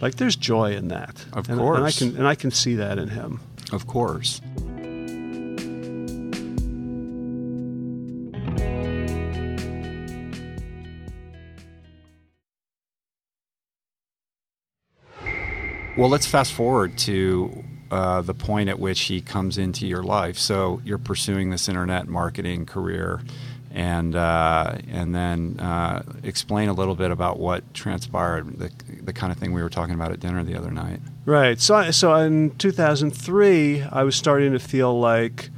Like, 0.00 0.16
there's 0.16 0.36
joy 0.36 0.72
in 0.72 0.88
that. 0.88 1.24
Of 1.32 1.48
and, 1.48 1.58
course, 1.58 1.78
and 1.78 1.86
I 1.86 1.92
can 1.92 2.16
and 2.18 2.28
I 2.28 2.34
can 2.34 2.50
see 2.50 2.74
that 2.76 2.98
in 2.98 3.08
him. 3.08 3.40
Of 3.72 3.86
course. 3.86 4.40
Well, 15.96 16.08
let's 16.08 16.26
fast 16.26 16.54
forward 16.54 16.96
to 16.98 17.62
uh, 17.90 18.22
the 18.22 18.32
point 18.32 18.70
at 18.70 18.78
which 18.78 19.00
he 19.02 19.20
comes 19.20 19.58
into 19.58 19.86
your 19.86 20.02
life. 20.02 20.38
So 20.38 20.80
you're 20.82 20.96
pursuing 20.96 21.50
this 21.50 21.68
internet 21.68 22.08
marketing 22.08 22.64
career, 22.64 23.20
and 23.70 24.16
uh, 24.16 24.78
and 24.88 25.14
then 25.14 25.60
uh, 25.60 26.02
explain 26.22 26.68
a 26.68 26.72
little 26.72 26.94
bit 26.94 27.10
about 27.10 27.38
what 27.38 27.72
transpired, 27.74 28.58
the, 28.58 28.70
the 29.02 29.12
kind 29.12 29.32
of 29.32 29.38
thing 29.38 29.52
we 29.52 29.62
were 29.62 29.68
talking 29.68 29.94
about 29.94 30.12
at 30.12 30.20
dinner 30.20 30.42
the 30.42 30.56
other 30.56 30.70
night. 30.70 31.00
Right. 31.24 31.60
So 31.60 31.76
I, 31.76 31.90
so 31.90 32.14
in 32.14 32.56
2003, 32.56 33.82
I 33.82 34.02
was 34.02 34.16
starting 34.16 34.52
to 34.52 34.58
feel 34.58 34.98
like 34.98 35.50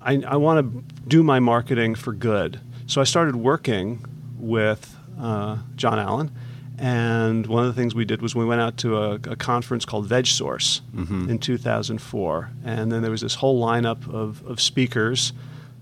I, 0.00 0.22
I 0.26 0.36
want 0.36 0.60
to 0.60 0.94
do 1.08 1.22
my 1.22 1.40
marketing 1.40 1.94
for 1.94 2.12
good. 2.12 2.60
So 2.86 3.00
I 3.00 3.04
started 3.04 3.36
working 3.36 4.04
with 4.38 4.94
uh, 5.18 5.58
John 5.76 5.98
Allen 5.98 6.30
and 6.78 7.46
one 7.46 7.64
of 7.64 7.74
the 7.74 7.80
things 7.80 7.94
we 7.94 8.04
did 8.04 8.20
was 8.20 8.34
we 8.34 8.44
went 8.44 8.60
out 8.60 8.76
to 8.78 8.98
a, 8.98 9.14
a 9.14 9.36
conference 9.36 9.84
called 9.84 10.08
VegSource 10.08 10.82
mm-hmm. 10.94 11.30
in 11.30 11.38
2004. 11.38 12.50
And 12.64 12.92
then 12.92 13.02
there 13.02 13.10
was 13.10 13.22
this 13.22 13.36
whole 13.36 13.62
lineup 13.64 14.12
of, 14.12 14.44
of 14.46 14.60
speakers, 14.60 15.32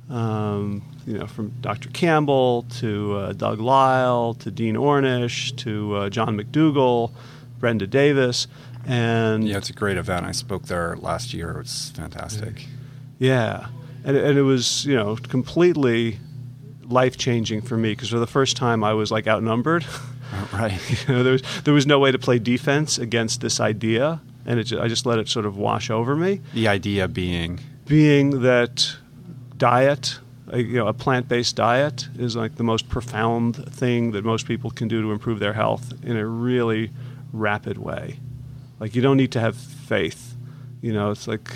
um, 0.08 0.82
you 1.06 1.18
know, 1.18 1.26
from 1.26 1.50
Dr. 1.60 1.90
Campbell 1.90 2.64
to 2.76 3.16
uh, 3.16 3.32
Doug 3.32 3.60
Lisle 3.60 4.34
to 4.34 4.50
Dean 4.50 4.74
Ornish 4.76 5.56
to 5.58 5.94
uh, 5.96 6.10
John 6.10 6.38
McDougall, 6.38 7.12
Brenda 7.58 7.86
Davis. 7.86 8.46
And 8.86 9.46
yeah, 9.46 9.56
it's 9.56 9.70
a 9.70 9.74
great 9.74 9.96
event. 9.96 10.26
I 10.26 10.32
spoke 10.32 10.64
there 10.64 10.96
last 10.96 11.32
year. 11.32 11.50
It 11.52 11.58
was 11.58 11.92
fantastic. 11.94 12.66
Yeah. 13.18 13.68
And, 14.04 14.16
and 14.16 14.38
it 14.38 14.42
was, 14.42 14.84
you 14.84 14.94
know, 14.94 15.16
completely 15.16 16.18
life 16.82 17.16
changing 17.16 17.62
for 17.62 17.76
me 17.76 17.92
because 17.92 18.10
for 18.10 18.18
the 18.18 18.26
first 18.26 18.56
time 18.56 18.84
I 18.84 18.92
was 18.92 19.10
like 19.10 19.26
outnumbered. 19.26 19.86
Right. 20.52 20.80
you 21.06 21.14
know, 21.14 21.22
there 21.22 21.32
was 21.32 21.42
there 21.62 21.74
was 21.74 21.86
no 21.86 22.00
way 22.00 22.10
to 22.10 22.18
play 22.18 22.40
defense 22.40 22.98
against 22.98 23.40
this 23.40 23.60
idea, 23.60 24.20
and 24.44 24.58
it, 24.58 24.72
I 24.72 24.88
just 24.88 25.06
let 25.06 25.20
it 25.20 25.28
sort 25.28 25.46
of 25.46 25.56
wash 25.56 25.90
over 25.90 26.16
me. 26.16 26.40
The 26.54 26.66
idea 26.66 27.06
being 27.06 27.60
being 27.86 28.42
that 28.42 28.96
diet, 29.56 30.18
a, 30.54 30.62
you 30.62 30.76
know, 30.76 30.86
a 30.86 30.92
plant-based 30.92 31.56
diet 31.56 32.08
is 32.18 32.36
like 32.36 32.56
the 32.56 32.62
most 32.62 32.88
profound 32.88 33.56
thing 33.74 34.12
that 34.12 34.24
most 34.24 34.46
people 34.46 34.70
can 34.70 34.88
do 34.88 35.02
to 35.02 35.10
improve 35.12 35.40
their 35.40 35.52
health 35.52 35.92
in 36.04 36.16
a 36.16 36.26
really 36.26 36.90
rapid 37.32 37.78
way. 37.78 38.18
Like 38.78 38.94
you 38.94 39.02
don't 39.02 39.16
need 39.16 39.32
to 39.32 39.40
have 39.40 39.56
faith. 39.56 40.34
You 40.80 40.92
know, 40.92 41.10
it's 41.10 41.26
like 41.26 41.50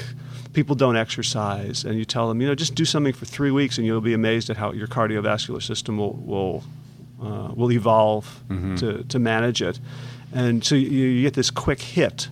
people 0.53 0.75
don't 0.75 0.97
exercise, 0.97 1.85
and 1.85 1.99
you 1.99 2.05
tell 2.05 2.29
them, 2.29 2.41
you 2.41 2.49
know, 2.49 2.55
just 2.55 2.75
do 2.75 2.85
something 2.85 3.13
for 3.13 3.27
three 3.27 3.51
weeks, 3.51 3.79
and 3.79 3.87
you'll 3.87 4.01
be 4.01 4.15
amazed 4.15 4.51
at 4.51 4.57
how 4.57 4.73
your 4.73 4.89
cardiovascular 4.89 5.63
system 5.63 5.99
will 5.99 6.15
will 6.15 6.65
uh, 7.23 7.53
will 7.55 7.71
evolve 7.73 8.43
mm-hmm. 8.49 8.77
to, 8.77 9.05
to 9.05 9.19
manage 9.19 9.61
it. 9.63 9.81
And 10.33 10.65
so 10.65 10.75
you, 10.75 10.89
you, 10.89 11.23
get 11.23 11.35
this 11.35 11.51
quick 11.51 11.81
hit 11.81 12.29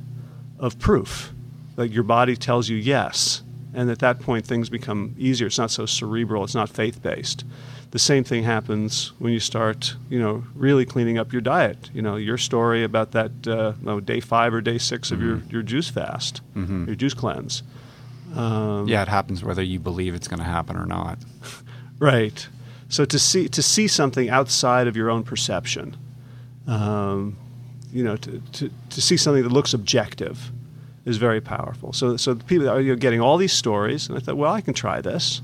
of 0.59 0.79
proof. 0.79 1.33
Like 1.77 1.93
your 1.93 2.05
body 2.05 2.37
tells 2.37 2.69
you 2.69 2.77
yes. 2.77 3.43
And 3.77 3.91
at 3.91 3.99
that 3.99 4.21
point, 4.21 4.47
things 4.47 4.71
become 4.71 5.15
easier. 5.19 5.49
It's 5.49 5.59
not 5.59 5.71
so 5.71 5.85
cerebral, 5.85 6.43
it's 6.43 6.55
not 6.55 6.71
faith 6.71 7.03
based. 7.03 7.45
The 7.91 7.99
same 7.99 8.25
thing 8.25 8.43
happens 8.43 9.13
when 9.19 9.35
you 9.35 9.39
start, 9.39 9.95
you 10.09 10.19
know, 10.19 10.45
really 10.55 10.87
cleaning 10.87 11.19
up 11.19 11.31
your 11.31 11.43
diet. 11.43 11.91
You 11.93 12.01
know, 12.01 12.17
your 12.17 12.39
story 12.39 12.83
about 12.83 13.13
that 13.13 13.47
uh, 13.47 13.75
no, 13.83 14.01
day 14.01 14.21
five 14.21 14.55
or 14.55 14.63
day 14.63 14.79
6 14.79 15.07
mm-hmm. 15.07 15.15
of 15.15 15.23
your, 15.23 15.37
mm-hmm. 15.37 15.51
your 15.51 15.63
juice 15.63 15.91
fast, 15.91 16.41
mm-hmm. 16.55 16.87
your 16.87 16.97
juice 16.97 17.13
cleanse. 17.13 17.63
Um, 18.35 18.89
yeah, 18.89 19.03
it 19.03 19.09
happens 19.09 19.45
whether 19.45 19.63
you 19.63 19.79
believe 19.79 20.15
it's 20.15 20.27
going 20.27 20.41
to 20.41 20.45
happen 20.45 20.77
or 20.77 20.87
not. 20.87 21.19
right. 21.99 22.49
So 22.89 23.05
to 23.05 23.19
see 23.19 23.47
to 23.49 23.63
see 23.63 23.89
something 23.89 24.31
outside 24.31 24.87
of 24.87 24.97
your 24.97 25.11
own 25.11 25.23
perception, 25.23 25.97
um, 26.67 27.37
you 27.93 28.03
know, 28.03 28.17
to, 28.17 28.41
to, 28.53 28.71
to 28.91 29.03
see 29.03 29.19
something 29.19 29.43
that 29.43 29.53
looks 29.53 29.75
objective 29.75 30.51
is 31.07 31.17
very 31.17 31.41
powerful. 31.41 31.95
So 31.95 32.19
so 32.19 32.35
people 32.35 32.69
are 32.69 32.81
you 32.81 32.93
know, 32.93 32.97
getting 32.97 33.21
all 33.21 33.39
these 33.39 33.53
stories, 33.53 34.09
and 34.09 34.19
I 34.19 34.21
thought, 34.21 34.37
well, 34.37 34.53
I 34.53 34.61
can 34.61 34.75
try 34.75 35.01
this. 35.01 35.41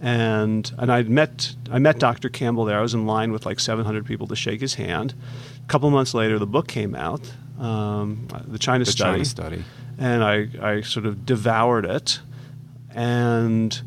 And 0.00 0.70
and 0.78 0.90
I 0.90 1.02
met 1.02 1.54
I 1.70 1.78
met 1.78 1.98
Dr. 1.98 2.30
Campbell 2.30 2.64
there. 2.64 2.78
I 2.78 2.82
was 2.82 2.94
in 2.94 3.06
line 3.06 3.32
with 3.32 3.44
like 3.44 3.60
700 3.60 4.06
people 4.06 4.26
to 4.28 4.36
shake 4.36 4.60
his 4.60 4.74
hand. 4.74 5.14
A 5.62 5.66
couple 5.66 5.90
months 5.90 6.14
later, 6.14 6.38
the 6.38 6.46
book 6.46 6.68
came 6.68 6.94
out, 6.94 7.30
um, 7.58 8.28
the 8.46 8.58
China 8.58 8.84
the 8.84 8.90
Study. 8.90 9.12
China 9.12 9.24
Study. 9.24 9.64
And 9.98 10.24
I 10.24 10.48
I 10.60 10.80
sort 10.80 11.06
of 11.06 11.26
devoured 11.26 11.84
it, 11.84 12.20
and 12.90 13.80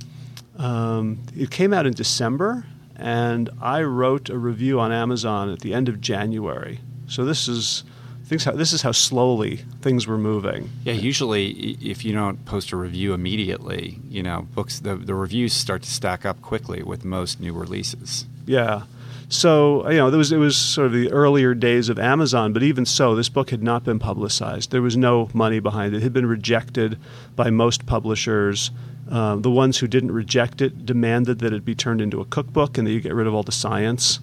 um, 0.58 1.20
it 1.36 1.50
came 1.52 1.74
out 1.74 1.86
in 1.86 1.94
December 1.94 2.66
and 2.98 3.50
I 3.62 3.84
wrote 3.84 4.30
a 4.30 4.38
review 4.38 4.80
on 4.80 4.92
Amazon 4.92 5.52
at 5.52 5.60
the 5.60 5.74
end 5.74 5.88
of 5.88 6.02
January. 6.02 6.80
So 7.08 7.24
this 7.24 7.48
is 7.48 7.84
things 8.28 8.44
how, 8.44 8.52
this 8.52 8.74
is 8.74 8.82
how 8.82 8.92
slowly 8.92 9.58
things 9.82 10.06
were 10.06 10.18
moving. 10.18 10.70
Yeah, 10.84 10.94
usually 10.94 11.78
if 11.82 12.04
you 12.04 12.14
don't 12.14 12.44
post 12.46 12.72
a 12.72 12.76
review 12.76 13.14
immediately, 13.14 14.00
you 14.10 14.22
know, 14.22 14.48
books 14.54 14.80
the, 14.80 14.96
the 14.96 15.16
reviews 15.16 15.54
start 15.54 15.84
to 15.84 15.90
stack 15.90 16.26
up 16.26 16.42
quickly 16.42 16.84
with 16.84 17.06
most 17.06 17.40
new 17.40 17.54
releases. 17.54 18.26
Yeah. 18.46 18.84
So 19.30 19.90
you 19.90 19.98
know, 19.98 20.10
there 20.10 20.18
was 20.18 20.32
it 20.32 20.38
was 20.38 20.58
sort 20.58 20.88
of 20.88 20.94
the 20.94 21.12
earlier 21.12 21.54
days 21.54 21.90
of 21.90 22.00
Amazon, 22.00 22.54
but 22.54 22.64
even 22.64 22.86
so, 22.86 23.16
this 23.16 23.30
book 23.30 23.50
had 23.50 23.62
not 23.62 23.84
been 23.84 24.00
publicized. 24.00 24.72
There 24.72 24.82
was 24.82 24.96
no 24.96 25.30
money 25.34 25.60
behind 25.60 25.94
it. 25.94 25.98
It 25.98 26.04
had 26.04 26.14
been 26.14 26.26
rejected 26.26 26.98
by 27.36 27.50
most 27.50 27.86
publishers. 27.86 28.72
Uh, 29.10 29.38
the 29.38 29.52
ones 29.52 29.78
who 29.78 29.88
didn't 29.88 30.12
reject 30.12 30.62
it 30.62 30.86
demanded 30.86 31.40
that 31.40 31.54
it 31.54 31.64
be 31.64 31.76
turned 31.76 32.02
into 32.02 32.20
a 32.20 32.26
cookbook 32.26 32.78
and 32.78 32.86
that 32.86 32.92
you 32.92 33.00
get 33.00 33.14
rid 33.14 33.28
of 33.28 33.34
all 33.34 33.44
the 33.44 33.54
science. 33.54 34.20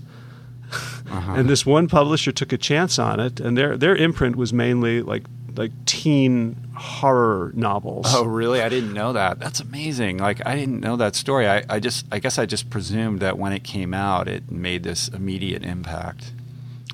Uh-huh. 1.11 1.35
and 1.35 1.49
this 1.49 1.65
one 1.65 1.87
publisher 1.89 2.33
took 2.33 2.53
a 2.53 2.59
chance 2.59 2.99
on 2.99 3.21
it, 3.21 3.41
and 3.41 3.57
their 3.57 3.77
their 3.77 3.95
imprint 3.95 4.37
was 4.37 4.53
mainly 4.53 5.03
like 5.03 5.25
like 5.57 5.73
teen 5.87 6.57
horror 6.77 7.53
novels. 7.55 8.07
Oh, 8.09 8.25
really? 8.25 8.61
I 8.61 8.69
didn't 8.69 8.93
know 8.93 9.13
that. 9.13 9.39
That's 9.39 9.61
amazing. 9.61 10.19
Like 10.19 10.45
I 10.47 10.57
didn't 10.57 10.81
know 10.81 10.97
that 10.97 11.15
story. 11.15 11.49
I, 11.49 11.63
I 11.69 11.81
just 11.81 12.07
I 12.11 12.19
guess 12.19 12.39
I 12.39 12.47
just 12.47 12.71
presumed 12.71 13.21
that 13.21 13.39
when 13.39 13.53
it 13.53 13.65
came 13.65 13.95
out, 13.95 14.29
it 14.29 14.51
made 14.51 14.83
this 14.83 15.09
immediate 15.09 15.65
impact. 15.65 16.33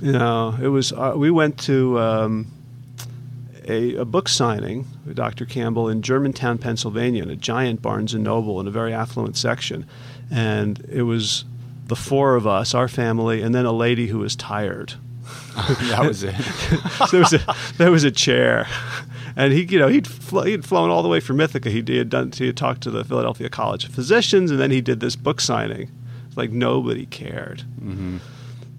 You 0.01 0.13
know, 0.13 0.57
it 0.61 0.69
was. 0.69 0.93
Uh, 0.93 1.15
we 1.17 1.31
went 1.31 1.59
to. 1.61 1.99
Um, 1.99 2.53
a, 3.69 3.97
a, 3.97 4.05
book 4.05 4.29
signing 4.29 4.87
with 5.07 5.17
Dr. 5.17 5.45
Campbell 5.45 5.89
in 5.89 6.03
Germantown, 6.03 6.59
Pennsylvania, 6.59 7.23
in 7.23 7.31
a 7.31 7.37
giant 7.37 7.83
Barnes 7.83 8.15
and 8.15 8.25
Noble 8.25 8.59
in 8.59 8.67
a 8.67 8.71
very 8.71 8.93
affluent 8.93 9.37
section, 9.37 9.87
and 10.31 10.81
it 10.89 11.03
was 11.03 11.45
the 11.91 11.97
four 11.97 12.37
of 12.37 12.47
us, 12.47 12.73
our 12.73 12.89
family, 12.89 13.43
and 13.43 13.53
then 13.53 13.67
a 13.67 13.73
lady 13.73 14.07
who 14.07 14.21
was 14.21 14.35
tired. 14.37 14.95
that 15.57 16.05
was 16.07 16.23
it. 16.23 16.35
so 16.37 17.07
there 17.11 17.21
was 17.21 17.33
a 17.35 17.57
there 17.77 17.91
was 17.91 18.05
a 18.05 18.11
chair, 18.11 18.67
and 19.37 19.53
he 19.53 19.65
you 19.65 19.79
know 19.79 19.89
he'd 19.89 20.07
fl- 20.07 20.43
he'd 20.43 20.65
flown 20.65 20.89
all 20.89 21.03
the 21.03 21.09
way 21.09 21.21
from 21.21 21.41
Ithaca. 21.41 21.69
He, 21.69 21.83
he 21.83 21.99
had 21.99 22.09
done 22.09 22.33
he 22.33 22.47
had 22.47 22.57
talked 22.57 22.81
to 22.83 22.91
the 22.91 23.05
Philadelphia 23.05 23.51
College 23.51 23.85
of 23.85 23.91
Physicians, 23.93 24.51
and 24.51 24.59
then 24.59 24.71
he 24.71 24.81
did 24.81 25.01
this 25.01 25.17
book 25.17 25.41
signing. 25.41 25.91
Like 26.37 26.53
nobody 26.53 27.07
cared. 27.07 27.65
Mm-hmm. 27.83 28.19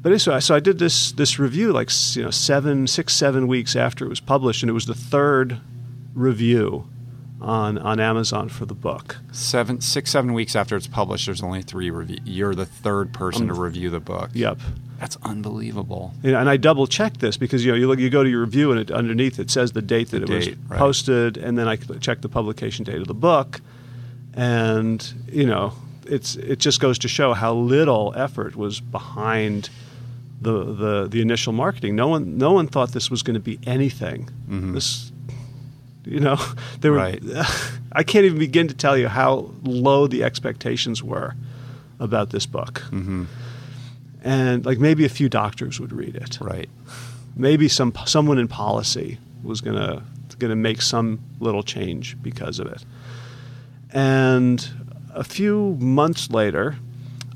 But 0.01 0.14
anyway, 0.14 0.39
so 0.39 0.55
I 0.55 0.62
did 0.62 0.80
this 0.80 1.12
this 1.12 1.38
review 1.38 1.74
like 1.74 1.91
you 2.16 2.24
know 2.24 2.32
seven 2.32 2.88
six 2.88 3.14
seven 3.14 3.47
weeks 3.47 3.76
after 3.76 4.05
it 4.05 4.09
was 4.09 4.22
published, 4.22 4.64
and 4.64 4.70
it 4.70 4.74
was 4.74 4.86
the 4.86 4.95
third 4.95 5.59
review 6.14 6.88
on 7.42 7.78
on 7.78 8.00
Amazon 8.00 8.50
for 8.50 8.66
the 8.66 8.74
book. 8.74 9.18
Seven 9.32 9.82
six 9.82 10.12
seven 10.12 10.34
weeks 10.34 10.56
after 10.56 10.76
it's 10.76 10.88
published, 10.88 11.26
there's 11.26 11.44
only 11.44 11.62
three 11.62 11.89
review. 11.89 12.20
You're 12.24 12.56
the 12.56 12.66
third 12.66 13.14
person 13.14 13.44
um, 13.44 13.56
to 13.56 13.62
review 13.62 13.89
the 13.89 14.00
book. 14.00 14.30
Yep. 14.34 14.60
That's 15.00 15.18
unbelievable. 15.24 16.14
And 16.24 16.48
I 16.48 16.58
double 16.58 16.86
checked 16.86 17.22
this 17.22 17.36
because 17.36 17.66
you 17.66 17.72
know 17.72 17.78
you 17.78 17.88
look, 17.88 18.00
you 18.00 18.12
go 18.12 18.24
to 18.24 18.30
your 18.30 18.42
review 18.42 18.72
and 18.72 18.80
it, 18.80 18.92
underneath 18.92 19.39
it 19.39 19.50
says 19.50 19.72
the 19.72 19.82
date 19.82 20.12
that 20.12 20.20
the 20.20 20.26
it 20.26 20.39
date, 20.39 20.58
was 20.60 20.70
right. 20.70 20.78
posted, 20.80 21.38
and 21.38 21.58
then 21.58 21.68
I 21.68 21.76
check 21.76 22.22
the 22.22 22.30
publication 22.30 22.86
date 22.86 22.98
of 22.98 23.08
the 23.08 23.16
book, 23.16 23.62
and 24.36 25.12
you 25.28 25.48
know 25.48 25.74
it's 26.06 26.36
it 26.36 26.60
just 26.60 26.80
goes 26.80 27.00
to 27.00 27.08
show 27.08 27.34
how 27.34 27.54
little 27.54 28.14
effort 28.16 28.56
was 28.56 28.80
behind 28.80 29.70
the 30.39 30.64
the 30.74 31.08
the 31.08 31.22
initial 31.22 31.54
marketing. 31.54 31.96
No 31.96 32.08
one 32.08 32.38
no 32.38 32.52
one 32.52 32.68
thought 32.68 32.92
this 32.92 33.10
was 33.10 33.24
going 33.24 33.36
to 33.36 33.39
be 33.39 33.60
anything. 33.66 34.30
Mm-hmm. 34.48 34.74
This 34.74 35.11
you 36.06 36.20
know 36.20 36.38
there 36.82 36.91
were 36.91 36.97
right. 36.97 37.22
I 37.91 38.04
can't 38.04 38.26
even 38.26 38.39
begin 38.39 38.68
to 38.68 38.74
tell 38.74 38.97
you 38.97 39.08
how 39.08 39.52
low 39.64 40.08
the 40.08 40.24
expectations 40.24 41.04
were 41.04 41.36
about 41.99 42.30
this 42.32 42.45
book. 42.45 42.84
Mm-hmm. 42.89 43.26
And 44.24 44.66
like 44.66 44.80
maybe 44.80 45.06
a 45.06 45.10
few 45.10 45.30
doctors 45.30 45.80
would 45.80 45.91
read 45.91 46.16
it. 46.16 46.39
Right. 46.39 46.70
Maybe 47.36 47.68
some 47.68 47.93
someone 48.06 48.38
in 48.38 48.47
policy 48.47 49.18
was 49.43 49.62
going 49.62 49.78
to 49.78 50.04
going 50.41 50.49
to 50.49 50.56
make 50.56 50.82
some 50.82 51.20
little 51.39 51.64
change 51.64 52.22
because 52.22 52.60
of 52.60 52.68
it. 52.68 52.84
And 53.93 54.68
a 55.14 55.24
few 55.24 55.78
months 55.80 56.30
later, 56.30 56.78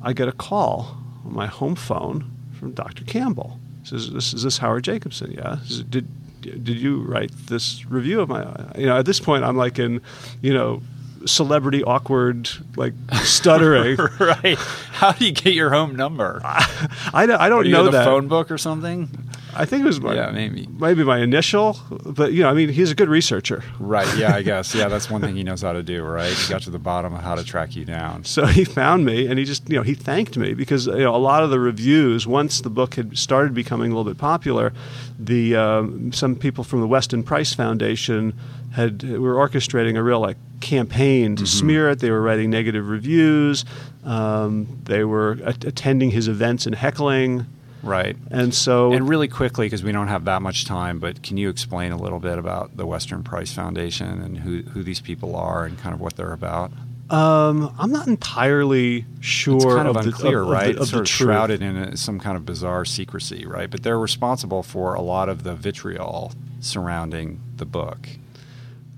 I 0.02 0.14
get 0.14 0.28
a 0.28 0.32
call 0.32 0.98
on 1.26 1.34
my 1.34 1.48
home 1.48 1.76
phone 1.76 2.32
from 2.58 2.72
Dr. 2.72 3.04
Campbell. 3.04 3.60
He 3.82 3.90
says, 3.90 4.12
"This 4.12 4.34
is 4.34 4.44
this 4.44 4.58
Howard 4.58 4.84
Jacobson? 4.84 5.32
Yeah. 5.32 5.60
Says, 5.60 5.84
did 5.84 6.08
did 6.52 6.78
you 6.78 7.02
write 7.02 7.32
this 7.48 7.86
review 7.86 8.22
of 8.22 8.30
my? 8.30 8.42
You 8.78 8.86
know, 8.88 8.98
at 8.98 9.06
this 9.06 9.20
point, 9.20 9.44
I'm 9.44 9.58
like 9.58 9.80
in, 9.80 10.02
you 10.42 10.54
know, 10.54 10.82
celebrity 11.26 11.84
awkward 11.84 12.50
like 12.76 12.94
stuttering. 13.24 13.98
right. 14.20 14.58
How 14.58 15.12
do 15.12 15.26
you 15.26 15.32
get 15.32 15.54
your 15.54 15.70
home 15.70 15.96
number? 15.96 16.42
I, 16.44 17.10
I 17.14 17.26
don't, 17.26 17.40
I 17.40 17.50
don't 17.50 17.70
know 17.70 17.90
that 17.90 18.06
phone 18.06 18.28
book 18.28 18.52
or 18.52 18.58
something. 18.58 19.10
I 19.58 19.64
think 19.64 19.84
it 19.84 19.88
was 19.88 20.02
my 20.02 20.14
yeah 20.16 20.32
maybe 20.32 20.68
maybe 20.68 21.06
my 21.06 21.20
initial, 21.20 21.80
but 22.06 22.34
you 22.34 22.44
know 22.44 22.50
I 22.50 22.54
mean 22.54 22.70
he's 22.70 22.92
a 22.92 22.96
good 22.96 23.08
researcher. 23.08 23.64
Right. 23.80 24.08
Yeah. 24.18 24.36
I 24.36 24.42
guess. 24.44 24.76
Yeah. 24.76 24.90
That's 24.90 25.10
one 25.10 25.22
thing 25.22 25.36
he 25.36 25.44
knows 25.44 25.62
how 25.62 25.72
to 25.72 25.82
do. 25.82 26.04
Right. 26.04 26.34
He 26.34 26.50
got 26.50 26.62
to 26.64 26.70
the 26.70 26.80
bottom 26.80 27.14
of 27.14 27.22
how 27.22 27.36
to 27.36 27.44
track 27.44 27.76
you 27.76 27.86
down. 27.86 28.26
So 28.26 28.46
he 28.46 28.66
found 28.66 29.06
me 29.06 29.28
and 29.28 29.40
he 29.40 29.46
just 29.46 29.70
you 29.70 29.78
know 29.78 29.84
he 29.84 29.94
thanked 29.94 30.38
me 30.38 30.54
because 30.54 30.88
you 30.88 30.98
know 30.98 31.16
a 31.16 31.18
lot 31.18 31.44
of 31.44 31.50
the 31.52 31.60
reviews 31.60 32.28
once 32.28 32.62
the 32.62 32.70
book 32.70 32.96
had 32.96 33.18
started 33.18 33.54
becoming 33.54 33.92
a 33.92 33.96
little 33.96 34.12
bit 34.12 34.20
popular, 34.20 34.74
the 35.18 35.56
um, 35.56 36.12
some 36.12 36.36
people 36.36 36.64
from 36.64 36.82
the 36.82 36.88
Weston 36.88 37.24
Price 37.24 37.54
Foundation 37.54 38.34
had 38.76 39.04
we 39.04 39.18
were 39.18 39.36
orchestrating 39.36 39.98
a 39.98 40.04
real 40.04 40.20
like 40.20 40.38
campaign 40.62 41.36
to 41.36 41.44
mm-hmm. 41.44 41.60
smear 41.60 41.90
it. 41.90 42.00
They 42.00 42.12
were 42.12 42.22
writing 42.22 42.50
negative 42.50 42.88
reviews. 42.88 43.66
Um, 44.04 44.82
they 44.84 45.04
were 45.04 45.40
a- 45.44 45.68
attending 45.68 46.12
his 46.12 46.28
events 46.28 46.66
and 46.66 46.76
heckling. 46.76 47.46
Right. 47.84 48.18
And 48.32 48.54
so. 48.54 48.92
And 48.92 49.08
really 49.08 49.28
quickly, 49.28 49.68
because 49.68 49.84
we 49.84 49.92
don't 49.92 50.08
have 50.08 50.26
that 50.26 50.42
much 50.42 50.66
time, 50.66 51.00
but 51.00 51.22
can 51.22 51.38
you 51.38 51.50
explain 51.50 51.92
a 51.92 51.98
little 51.98 52.20
bit 52.20 52.38
about 52.38 52.76
the 52.78 52.86
Weston 52.86 53.24
Price 53.24 53.54
Foundation 53.54 54.22
and 54.22 54.40
who, 54.40 54.64
who 54.64 54.84
these 54.84 55.00
people 55.00 55.36
are 55.36 55.66
and 55.66 55.78
kind 55.78 55.94
of 55.94 56.02
what 56.02 56.16
they're 56.16 56.34
about? 56.34 56.72
Um, 57.12 57.74
I'm 57.78 57.92
not 57.92 58.08
entirely 58.08 59.06
sure. 59.20 59.56
It's 59.58 59.66
kind 59.66 59.88
of, 59.88 59.96
of 59.96 60.08
unclear, 60.08 60.40
the, 60.40 60.52
right? 60.52 60.70
Of 60.70 60.76
the, 60.76 60.82
of 60.82 60.88
sort 60.88 61.02
of 61.02 61.10
shrouded 61.10 61.62
in 61.62 61.76
a, 61.78 61.98
some 61.98 62.20
kind 62.20 62.36
of 62.36 62.46
bizarre 62.46 62.86
secrecy, 62.86 63.46
right? 63.46 63.70
But 63.70 63.84
they're 63.84 64.00
responsible 64.00 64.64
for 64.64 64.96
a 64.96 65.02
lot 65.02 65.30
of 65.30 65.44
the 65.44 65.54
vitriol 65.54 66.34
surrounding 66.62 67.42
the 67.58 67.66
book. 67.66 68.10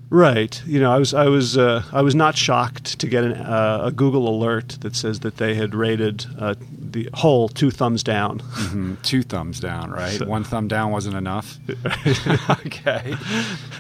Right. 0.10 0.62
You 0.66 0.80
know, 0.80 0.92
I 0.92 1.00
was 1.00 1.14
I 1.14 1.28
was 1.28 1.58
uh, 1.58 1.84
I 1.92 2.02
was 2.02 2.16
not 2.16 2.38
shocked 2.38 3.00
to 3.00 3.08
get 3.08 3.26
an, 3.26 3.34
uh, 3.34 3.82
a 3.86 3.92
Google 3.92 4.30
alert 4.30 4.78
that 4.80 4.96
says 4.96 5.20
that 5.20 5.36
they 5.36 5.54
had 5.54 5.76
rated 5.76 6.26
uh, 6.40 6.56
the 6.80 7.10
whole 7.14 7.50
two 7.50 7.72
thumbs 7.72 8.04
down. 8.04 8.40
Mm-hmm. 8.40 8.96
Two 9.04 9.22
thumbs 9.22 9.60
down, 9.60 9.92
right? 9.92 10.18
So, 10.18 10.26
One 10.26 10.46
thumb 10.46 10.70
down 10.70 10.92
wasn't 10.92 11.16
enough. 11.16 11.58
okay. 12.66 13.16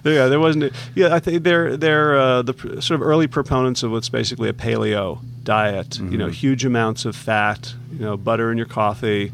Yeah, 0.03 0.27
there 0.27 0.39
wasn't. 0.41 0.73
Yeah, 0.95 1.15
I 1.15 1.19
think 1.19 1.43
they're 1.43 1.77
they're 1.77 2.17
uh, 2.17 2.41
the 2.41 2.81
sort 2.81 2.99
of 2.99 3.07
early 3.07 3.27
proponents 3.27 3.81
of 3.83 3.91
what's 3.91 4.09
basically 4.09 4.49
a 4.49 4.53
paleo 4.53 5.19
diet. 5.43 5.91
Mm-hmm. 5.91 6.11
You 6.11 6.17
know, 6.17 6.27
huge 6.27 6.65
amounts 6.65 7.05
of 7.05 7.15
fat. 7.15 7.73
You 7.93 7.99
know, 7.99 8.17
butter 8.17 8.51
in 8.51 8.57
your 8.57 8.67
coffee, 8.67 9.31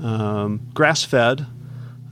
um, 0.00 0.60
grass 0.72 1.02
fed. 1.02 1.46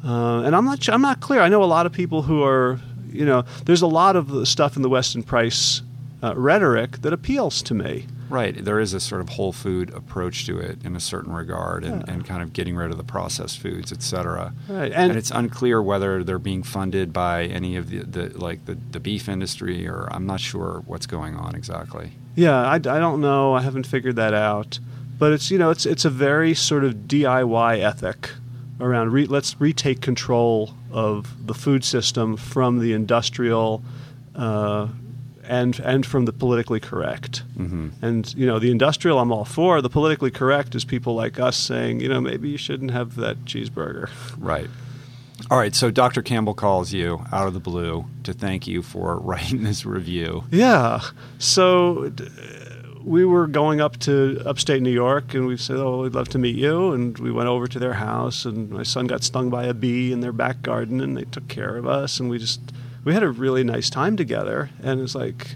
Uh, 0.05 0.43
and 0.43 0.57
I'm 0.57 0.65
not 0.65 0.89
I'm 0.89 1.03
not 1.03 1.21
clear. 1.21 1.41
I 1.41 1.49
know 1.49 1.63
a 1.63 1.65
lot 1.65 1.87
of 1.87 1.93
people 1.93 2.23
who 2.23 2.43
are 2.43 2.81
you 3.17 3.25
know, 3.25 3.45
there's 3.65 3.83
a 3.83 3.87
lot 3.87 4.17
of 4.17 4.29
the 4.29 4.47
stuff 4.47 4.77
in 4.77 4.83
the 4.83 4.89
Weston 4.89 5.23
Price 5.23 5.83
uh, 6.23 6.35
rhetoric 6.37 7.03
that 7.03 7.13
appeals 7.13 7.63
to 7.63 7.75
me. 7.75 8.07
Right. 8.29 8.65
There 8.65 8.81
is 8.81 8.93
a 8.93 9.01
sort 9.01 9.21
of 9.21 9.29
whole 9.31 9.53
food 9.53 9.91
approach 9.95 10.47
to 10.47 10.59
it 10.59 10.85
in 10.85 10.97
a 10.97 11.01
certain 11.01 11.33
regard 11.33 11.85
and, 11.85 12.03
yeah. 12.07 12.13
and 12.13 12.27
kind 12.27 12.43
of 12.43 12.53
getting 12.53 12.75
rid 12.75 12.91
of 12.91 12.97
the 12.97 13.05
processed 13.05 13.59
foods, 13.59 13.93
et 13.93 14.03
cetera. 14.03 14.53
Right. 14.69 14.91
And, 14.93 15.11
and, 15.11 15.17
it's 15.17 15.31
unclear 15.31 15.81
whether 15.81 16.25
they're 16.25 16.39
being 16.39 16.63
funded 16.63 17.13
by 17.13 17.45
any 17.45 17.77
of 17.77 17.91
the, 17.91 18.01
the 18.01 18.39
like 18.39 18.65
the, 18.65 18.77
the 18.91 18.99
beef 18.99 19.29
industry 19.29 19.87
or 19.87 20.09
I'm 20.11 20.27
not 20.27 20.41
sure 20.41 20.83
what's 20.87 21.07
going 21.07 21.37
on 21.37 21.55
exactly. 21.55 22.13
Yeah, 22.35 22.61
I, 22.61 22.75
I 22.75 22.79
don't 22.79 23.21
know. 23.21 23.55
I 23.55 23.63
haven't 23.63 23.87
figured 23.87 24.17
that 24.17 24.35
out. 24.35 24.81
But 25.19 25.33
it's, 25.33 25.51
you 25.51 25.57
know, 25.57 25.71
it's, 25.71 25.87
it's 25.87 26.05
a 26.05 26.11
very 26.11 26.53
sort 26.53 26.85
of 26.85 26.95
DIY 27.07 27.81
ethic 27.81 28.31
around 28.81 29.13
re- 29.13 29.27
let's 29.27 29.61
retake 29.61 30.01
control 30.01 30.75
of 30.91 31.47
the 31.47 31.55
food 31.55 31.85
system 31.85 32.37
from 32.37 32.79
the 32.79 32.93
industrial 32.93 33.83
uh, 34.35 34.89
and 35.45 35.79
and 35.81 36.05
from 36.05 36.25
the 36.25 36.33
politically 36.33 36.81
correct. 36.81 37.43
Mm-hmm. 37.57 37.89
And 38.03 38.35
you 38.35 38.47
know, 38.47 38.59
the 38.59 38.71
industrial 38.71 39.19
I'm 39.19 39.33
all 39.33 39.45
for. 39.45 39.81
The 39.81 39.91
politically 39.91 40.31
correct 40.31 40.75
is 40.75 40.85
people 40.85 41.15
like 41.15 41.39
us 41.39 41.57
saying, 41.57 42.01
you 42.01 42.09
know, 42.09 42.21
maybe 42.21 42.49
you 42.49 42.59
shouldn't 42.59 42.91
have 42.91 43.17
that 43.17 43.45
cheeseburger. 43.45 44.11
Right. 44.39 44.69
All 45.51 45.59
right, 45.59 45.75
so 45.75 45.91
Dr. 45.91 46.23
Campbell 46.23 46.55
calls 46.55 46.95
you 46.95 47.23
out 47.31 47.47
of 47.47 47.53
the 47.53 47.61
blue 47.61 48.07
to 48.25 48.33
thank 48.33 48.67
you 48.67 48.83
for 48.83 49.19
writing 49.21 49.65
this 49.65 49.85
review. 49.85 50.45
Yeah. 50.51 51.01
So 51.39 52.11
we 53.07 53.25
were 53.25 53.47
going 53.47 53.81
up 53.81 53.99
to 54.01 54.43
upstate 54.45 54.83
New 54.83 54.91
York, 54.91 55.33
and 55.33 55.47
we 55.47 55.57
said, 55.57 55.77
"Oh, 55.77 56.03
we'd 56.03 56.15
love 56.15 56.29
to 56.31 56.39
meet 56.39 56.57
you." 56.57 56.93
And 56.93 57.17
we 57.19 57.31
went 57.31 57.49
over 57.49 57.69
to 57.69 57.79
their 57.79 57.95
house, 57.95 58.45
and 58.45 58.69
my 58.69 58.83
son 58.83 59.07
got 59.07 59.23
stung 59.23 59.49
by 59.49 59.65
a 59.65 59.73
bee 59.73 60.13
in 60.13 60.21
their 60.21 60.33
back 60.33 60.61
garden, 60.61 61.01
and 61.01 61.17
they 61.17 61.25
took 61.25 61.47
care 61.47 61.77
of 61.77 61.87
us, 61.87 62.19
and 62.19 62.29
we 62.29 62.39
just 62.39 62.61
we 63.05 63.15
had 63.15 63.23
a 63.23 63.31
really 63.31 63.63
nice 63.63 63.89
time 63.89 64.17
together. 64.17 64.71
And 64.83 65.01
it's 65.01 65.15
like 65.15 65.55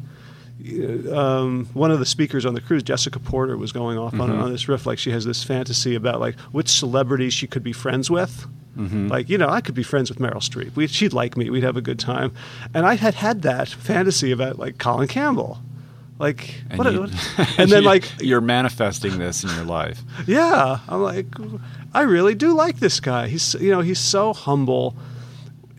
um, 1.13 1.69
one 1.75 1.91
of 1.91 1.99
the 1.99 2.07
speakers 2.07 2.47
on 2.47 2.55
the 2.55 2.61
cruise, 2.61 2.85
Jessica 2.85 3.19
Porter, 3.19 3.57
was 3.57 3.73
going 3.73 3.99
off 3.99 4.13
mm-hmm. 4.13 4.21
on, 4.21 4.39
on 4.39 4.53
this 4.53 4.69
riff. 4.69 4.87
Like 4.87 5.01
she 5.01 5.11
has 5.11 5.25
this 5.25 5.43
fantasy 5.43 5.97
about 5.97 6.21
like 6.21 6.39
which 6.53 6.69
celebrities 6.69 7.35
she 7.35 7.49
could 7.49 7.65
be 7.65 7.73
friends 7.73 8.09
with. 8.09 8.47
Mm-hmm. 8.77 9.09
Like, 9.09 9.29
you 9.29 9.37
know, 9.37 9.49
I 9.49 9.61
could 9.61 9.75
be 9.75 9.83
friends 9.83 10.09
with 10.09 10.21
Meryl 10.21 10.37
Streep. 10.37 10.77
We, 10.77 10.87
she'd 10.87 11.13
like 11.13 11.37
me. 11.37 11.51
We'd 11.51 11.65
have 11.65 11.77
a 11.77 11.83
good 11.83 11.99
time. 11.99 12.33
And 12.73 12.87
I 12.87 12.95
had 12.95 13.15
had 13.15 13.43
that 13.43 13.69
fantasy 13.69 14.31
about, 14.31 14.61
like, 14.61 14.79
Colin 14.79 15.09
Campbell. 15.09 15.59
Like, 16.21 16.63
and, 16.69 16.79
what, 16.79 16.93
you, 16.93 17.01
what? 17.01 17.11
and 17.59 17.73
then 17.73 17.83
like 17.93 18.05
you're 18.21 18.43
manifesting 18.43 19.19
this 19.19 19.43
in 19.43 19.49
your 19.55 19.65
life. 19.65 20.03
Yeah, 20.27 20.81
I'm 20.87 21.03
like, 21.03 21.27
I 21.95 22.03
really 22.03 22.35
do 22.35 22.55
like 22.55 22.79
this 22.79 23.01
guy. 23.01 23.27
He's 23.29 23.55
you 23.55 23.71
know 23.71 23.81
he's 23.81 23.99
so 23.99 24.35
humble. 24.35 24.95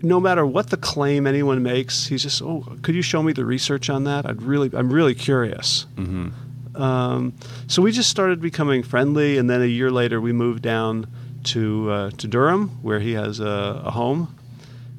No 0.01 0.19
matter 0.19 0.43
what 0.43 0.71
the 0.71 0.77
claim 0.77 1.27
anyone 1.27 1.61
makes, 1.61 2.07
he's 2.07 2.23
just 2.23 2.41
oh, 2.41 2.65
could 2.81 2.95
you 2.95 3.03
show 3.03 3.21
me 3.21 3.33
the 3.33 3.45
research 3.45 3.87
on 3.87 4.05
that? 4.05 4.25
I'd 4.25 4.41
really, 4.41 4.71
I'm 4.73 4.91
really 4.91 5.13
curious. 5.13 5.85
Mm-hmm. 5.95 6.81
Um, 6.81 7.33
so 7.67 7.83
we 7.83 7.91
just 7.91 8.09
started 8.09 8.41
becoming 8.41 8.81
friendly, 8.81 9.37
and 9.37 9.47
then 9.47 9.61
a 9.61 9.65
year 9.65 9.91
later, 9.91 10.19
we 10.19 10.33
moved 10.33 10.63
down 10.63 11.05
to 11.43 11.91
uh, 11.91 12.09
to 12.17 12.27
Durham, 12.27 12.69
where 12.81 12.99
he 12.99 13.11
has 13.11 13.39
a, 13.39 13.83
a 13.85 13.91
home, 13.91 14.35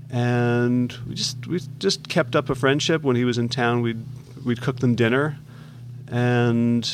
and 0.09 0.97
we 1.09 1.17
just 1.17 1.49
we 1.49 1.61
just 1.81 2.09
kept 2.09 2.37
up 2.37 2.49
a 2.49 2.55
friendship. 2.55 3.03
When 3.03 3.17
he 3.17 3.25
was 3.25 3.39
in 3.39 3.49
town, 3.49 3.83
we'd 3.83 4.05
we'd 4.45 4.61
cook 4.61 4.81
them 4.81 4.95
dinner, 4.95 5.39
and 6.09 6.89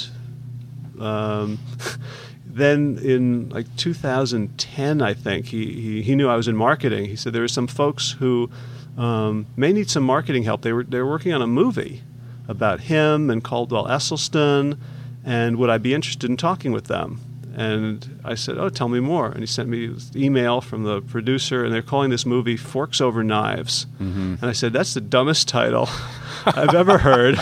um, 1.01 1.59
then 2.47 2.99
in 3.03 3.49
like 3.51 3.75
2010, 3.77 5.03
I 5.03 5.15
think 5.15 5.47
he, 5.47 5.73
he, 5.73 6.03
he 6.03 6.15
knew 6.15 6.29
I 6.29 6.37
was 6.37 6.49
in 6.49 6.57
marketing. 6.57 7.07
He 7.07 7.17
said 7.17 7.33
there 7.33 7.43
were 7.43 7.49
some 7.49 7.67
folks 7.67 8.13
who 8.13 8.51
um, 8.97 9.47
may 9.57 9.73
need 9.73 9.89
some 9.91 10.03
marketing 10.03 10.43
help. 10.43 10.63
They 10.63 10.73
were 10.73 10.85
they 10.85 10.99
were 10.99 11.09
working 11.09 11.33
on 11.33 11.43
a 11.43 11.47
movie 11.47 12.03
about 12.49 12.81
him 12.81 13.31
and 13.31 13.45
Caldwell 13.45 13.87
Esselstyn, 13.87 14.79
and 15.25 15.57
would 15.57 15.71
I 15.71 15.79
be 15.79 15.95
interested 15.95 16.29
in 16.29 16.37
talking 16.37 16.73
with 16.73 16.87
them? 16.87 17.21
And 17.59 18.21
I 18.25 18.37
said, 18.37 18.57
"Oh, 18.57 18.69
tell 18.69 18.89
me 18.89 19.01
more." 19.01 19.27
And 19.27 19.41
he 19.41 19.47
sent 19.47 19.69
me 19.69 19.93
email 20.15 20.61
from 20.61 20.85
the 20.85 21.03
producer, 21.03 21.65
and 21.65 21.75
they're 21.75 21.83
calling 21.83 22.09
this 22.09 22.25
movie 22.25 22.57
"Forks 22.57 23.01
Over 23.01 23.25
Knives." 23.25 23.87
Mm-hmm. 24.01 24.35
And 24.41 24.45
I 24.45 24.53
said, 24.53 24.73
"That's 24.73 24.95
the 24.95 25.01
dumbest 25.01 25.49
title 25.49 25.89
I've 26.47 26.77
ever 26.77 26.99
heard. 26.99 27.35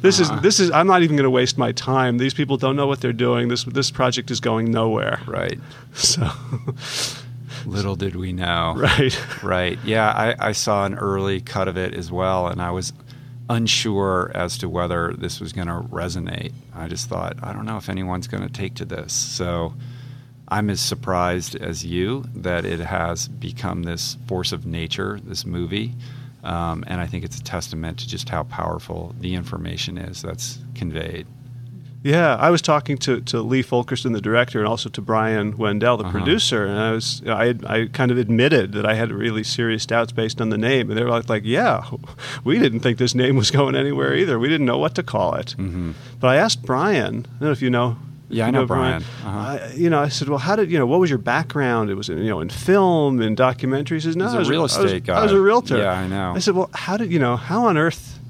this 0.00 0.20
uh-huh. 0.20 0.36
is 0.36 0.42
this 0.42 0.60
is. 0.60 0.70
I'm 0.70 0.86
not 0.86 1.02
even 1.02 1.16
going 1.16 1.24
to 1.24 1.30
waste 1.30 1.58
my 1.58 1.72
time. 1.72 2.18
These 2.18 2.34
people 2.34 2.56
don't 2.56 2.76
know 2.76 2.86
what 2.86 3.00
they're 3.00 3.12
doing. 3.12 3.48
This 3.48 3.64
this 3.64 3.90
project 3.90 4.30
is 4.30 4.38
going 4.38 4.70
nowhere." 4.70 5.20
Right. 5.26 5.58
So. 5.94 6.30
Little 7.66 7.96
did 7.96 8.14
we 8.14 8.32
know. 8.32 8.74
Right. 8.78 9.42
Right. 9.42 9.78
Yeah, 9.84 10.08
I, 10.08 10.50
I 10.50 10.52
saw 10.52 10.84
an 10.84 10.94
early 10.94 11.40
cut 11.40 11.66
of 11.66 11.76
it 11.76 11.94
as 11.94 12.12
well, 12.12 12.46
and 12.46 12.62
I 12.62 12.70
was 12.70 12.92
unsure 13.48 14.30
as 14.34 14.58
to 14.58 14.68
whether 14.68 15.14
this 15.14 15.40
was 15.40 15.52
going 15.52 15.68
to 15.68 15.80
resonate. 15.88 16.52
I 16.74 16.88
just 16.88 17.08
thought, 17.08 17.36
I 17.42 17.52
don't 17.52 17.64
know 17.64 17.76
if 17.76 17.88
anyone's 17.88 18.26
going 18.26 18.42
to 18.42 18.52
take 18.52 18.74
to 18.74 18.84
this. 18.84 19.12
So 19.12 19.74
I'm 20.48 20.70
as 20.70 20.80
surprised 20.80 21.56
as 21.56 21.84
you 21.84 22.24
that 22.34 22.64
it 22.64 22.80
has 22.80 23.28
become 23.28 23.82
this 23.82 24.16
force 24.26 24.52
of 24.52 24.66
nature, 24.66 25.20
this 25.22 25.44
movie. 25.44 25.94
Um, 26.44 26.84
and 26.86 27.00
I 27.00 27.06
think 27.06 27.24
it's 27.24 27.38
a 27.38 27.42
testament 27.42 27.98
to 27.98 28.08
just 28.08 28.28
how 28.28 28.44
powerful 28.44 29.14
the 29.18 29.34
information 29.34 29.98
is 29.98 30.22
that's 30.22 30.58
conveyed. 30.74 31.26
Yeah, 32.02 32.36
I 32.36 32.50
was 32.50 32.62
talking 32.62 32.96
to, 32.98 33.20
to 33.22 33.42
Lee 33.42 33.62
Fulkerson, 33.62 34.12
the 34.12 34.20
director, 34.20 34.60
and 34.60 34.68
also 34.68 34.88
to 34.90 35.00
Brian 35.00 35.56
Wendell, 35.56 35.96
the 35.96 36.04
uh-huh. 36.04 36.12
producer, 36.12 36.64
and 36.64 36.78
I 36.78 36.92
was 36.92 37.22
I 37.26 37.54
I 37.66 37.88
kind 37.92 38.10
of 38.10 38.18
admitted 38.18 38.72
that 38.72 38.86
I 38.86 38.94
had 38.94 39.10
really 39.10 39.42
serious 39.42 39.84
doubts 39.84 40.12
based 40.12 40.40
on 40.40 40.50
the 40.50 40.58
name, 40.58 40.90
and 40.90 40.98
they 40.98 41.02
were 41.02 41.10
like, 41.10 41.28
like 41.28 41.42
yeah, 41.44 41.90
we 42.44 42.58
didn't 42.58 42.80
think 42.80 42.98
this 42.98 43.14
name 43.14 43.36
was 43.36 43.50
going 43.50 43.74
anywhere 43.74 44.14
either. 44.14 44.38
We 44.38 44.48
didn't 44.48 44.66
know 44.66 44.78
what 44.78 44.94
to 44.94 45.02
call 45.02 45.34
it. 45.34 45.56
Mm-hmm. 45.58 45.92
But 46.20 46.28
I 46.28 46.36
asked 46.36 46.62
Brian. 46.62 47.26
I 47.26 47.30
don't 47.30 47.40
know 47.40 47.50
if 47.50 47.62
you 47.62 47.70
know. 47.70 47.98
Yeah, 48.30 48.46
I 48.46 48.50
know, 48.50 48.60
know 48.60 48.66
Brian. 48.66 49.02
Brian. 49.22 49.36
Uh-huh. 49.36 49.66
I, 49.66 49.72
you 49.72 49.88
know, 49.88 50.00
I 50.00 50.08
said, 50.08 50.28
well, 50.28 50.38
how 50.38 50.54
did 50.54 50.70
you 50.70 50.78
know? 50.78 50.86
What 50.86 51.00
was 51.00 51.10
your 51.10 51.18
background? 51.18 51.90
It 51.90 51.94
was 51.94 52.10
in, 52.10 52.18
you 52.18 52.28
know 52.28 52.40
in 52.40 52.48
film, 52.48 53.20
and 53.20 53.36
documentaries. 53.36 53.94
He 53.94 54.00
says, 54.00 54.16
no, 54.16 54.28
He's 54.38 54.46
a 54.46 54.50
real 54.50 54.64
estate 54.64 54.80
I 54.80 54.92
was, 54.92 55.00
guy. 55.00 55.18
I 55.18 55.22
was 55.24 55.32
a 55.32 55.40
realtor. 55.40 55.78
Yeah, 55.78 55.92
I 55.92 56.06
know. 56.06 56.34
I 56.36 56.38
said, 56.38 56.54
well, 56.54 56.70
how 56.74 56.96
did 56.96 57.10
you 57.10 57.18
know? 57.18 57.36
How 57.36 57.64
on 57.64 57.76
earth? 57.76 58.20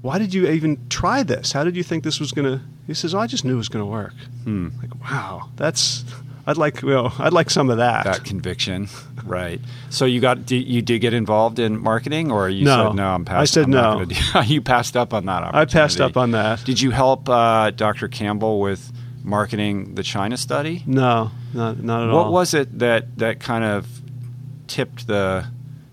Why 0.00 0.18
did 0.18 0.34
you 0.34 0.48
even 0.48 0.88
try 0.88 1.22
this? 1.22 1.52
How 1.52 1.62
did 1.62 1.76
you 1.76 1.84
think 1.84 2.02
this 2.02 2.18
was 2.18 2.32
going 2.32 2.58
to? 2.58 2.64
He 2.86 2.94
says, 2.94 3.14
oh, 3.14 3.18
I 3.18 3.26
just 3.26 3.44
knew 3.44 3.54
it 3.54 3.58
was 3.58 3.68
going 3.68 3.84
to 3.84 3.90
work. 3.90 4.14
Hmm. 4.44 4.68
Like, 4.80 4.94
wow, 5.00 5.50
that's. 5.56 6.04
I'd 6.44 6.56
like, 6.56 6.82
you 6.82 6.88
know, 6.88 7.12
I'd 7.20 7.32
like 7.32 7.50
some 7.50 7.70
of 7.70 7.76
that. 7.76 8.04
That 8.04 8.24
conviction, 8.24 8.88
right? 9.24 9.60
So 9.90 10.06
you 10.06 10.20
got, 10.20 10.44
did, 10.44 10.66
you 10.66 10.82
did 10.82 10.98
get 10.98 11.14
involved 11.14 11.60
in 11.60 11.80
marketing, 11.80 12.32
or 12.32 12.48
you 12.48 12.64
no. 12.64 12.88
said 12.88 12.96
no? 12.96 13.10
I'm 13.10 13.24
passed. 13.24 13.40
I 13.40 13.44
said 13.44 13.64
I'm 13.66 13.70
no. 13.70 14.42
You 14.42 14.60
passed 14.60 14.96
up 14.96 15.14
on 15.14 15.26
that. 15.26 15.54
I 15.54 15.64
passed 15.66 16.00
up 16.00 16.16
on 16.16 16.32
that. 16.32 16.64
Did 16.64 16.80
you 16.80 16.90
help 16.90 17.28
uh, 17.28 17.70
Dr. 17.70 18.08
Campbell 18.08 18.58
with 18.58 18.90
marketing 19.22 19.94
the 19.94 20.02
China 20.02 20.36
study? 20.36 20.82
No, 20.84 21.30
not 21.54 21.78
not 21.78 22.02
at 22.02 22.06
what 22.06 22.14
all. 22.14 22.24
What 22.24 22.32
was 22.32 22.54
it 22.54 22.78
that 22.80 23.16
that 23.18 23.38
kind 23.38 23.62
of 23.62 23.86
tipped 24.66 25.06
the 25.06 25.46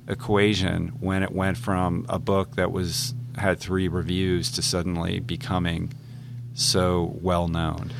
equation 0.07 0.87
when 0.99 1.21
it 1.21 1.31
went 1.31 1.57
from 1.57 2.05
a 2.09 2.17
book 2.17 2.55
that 2.55 2.71
was 2.71 3.13
had 3.37 3.59
three 3.59 3.87
reviews 3.87 4.51
to 4.51 4.61
suddenly 4.61 5.19
becoming 5.19 5.93
so 6.59 7.17
well 7.21 7.47
known? 7.47 7.91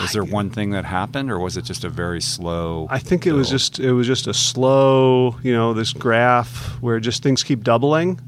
Was 0.00 0.12
there 0.12 0.24
one 0.24 0.50
thing 0.50 0.70
that 0.70 0.84
happened, 0.84 1.30
or 1.30 1.38
was 1.38 1.56
it 1.56 1.62
just 1.62 1.84
a 1.84 1.88
very 1.88 2.20
slow? 2.20 2.88
I 2.90 2.98
think 2.98 3.26
it 3.26 3.30
build? 3.30 3.38
was 3.38 3.50
just 3.50 3.78
it 3.78 3.92
was 3.92 4.06
just 4.06 4.26
a 4.26 4.34
slow, 4.34 5.36
you 5.42 5.52
know, 5.52 5.72
this 5.72 5.92
graph 5.92 6.80
where 6.80 6.98
just 6.98 7.22
things 7.22 7.44
keep 7.44 7.62
doubling, 7.62 8.20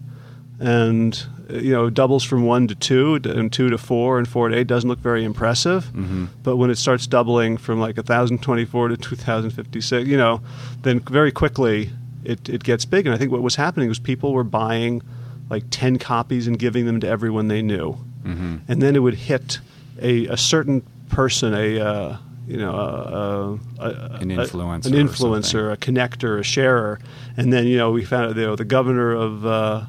and 0.60 1.26
you 1.50 1.72
know, 1.72 1.90
doubles 1.90 2.24
from 2.24 2.44
one 2.44 2.68
to 2.68 2.74
two, 2.74 3.20
and 3.24 3.52
two 3.52 3.68
to 3.70 3.78
four, 3.78 4.18
and 4.18 4.28
four 4.28 4.48
to 4.48 4.56
eight 4.56 4.66
doesn't 4.66 4.88
look 4.88 5.00
very 5.00 5.24
impressive. 5.24 5.86
Mm-hmm. 5.86 6.26
But 6.42 6.56
when 6.56 6.70
it 6.70 6.78
starts 6.78 7.06
doubling 7.06 7.56
from 7.56 7.80
like 7.80 7.96
1024 7.96 8.88
to 8.88 8.96
2056, 8.96 10.08
you 10.08 10.16
know, 10.16 10.40
then 10.82 11.00
very 11.00 11.32
quickly 11.32 11.90
it, 12.24 12.48
it 12.48 12.64
gets 12.64 12.84
big. 12.84 13.06
And 13.06 13.14
I 13.14 13.18
think 13.18 13.30
what 13.30 13.42
was 13.42 13.56
happening 13.56 13.88
was 13.88 13.98
people 13.98 14.32
were 14.32 14.44
buying 14.44 15.02
like 15.48 15.64
10 15.70 15.98
copies 15.98 16.46
and 16.46 16.58
giving 16.58 16.86
them 16.86 17.00
to 17.00 17.08
everyone 17.08 17.48
they 17.48 17.62
knew. 17.62 17.96
Mm-hmm. 18.24 18.56
And 18.66 18.82
then 18.82 18.96
it 18.96 19.00
would 19.00 19.14
hit 19.14 19.60
a, 20.00 20.26
a 20.26 20.36
certain 20.36 20.86
person, 21.08 21.54
a, 21.54 21.80
uh, 21.80 22.16
you 22.46 22.56
know, 22.56 22.74
a, 22.74 23.82
a, 23.82 23.88
an 24.20 24.28
influencer, 24.28 24.86
an 24.86 24.92
influencer, 24.92 25.72
a 25.72 25.76
connector, 25.76 26.38
a 26.38 26.42
sharer, 26.42 27.00
and 27.36 27.52
then 27.52 27.66
you 27.66 27.76
know 27.76 27.90
we 27.90 28.04
found 28.04 28.30
out 28.30 28.36
you 28.36 28.42
know, 28.42 28.56
the 28.56 28.64
governor 28.64 29.12
of 29.12 29.44
uh, 29.44 29.84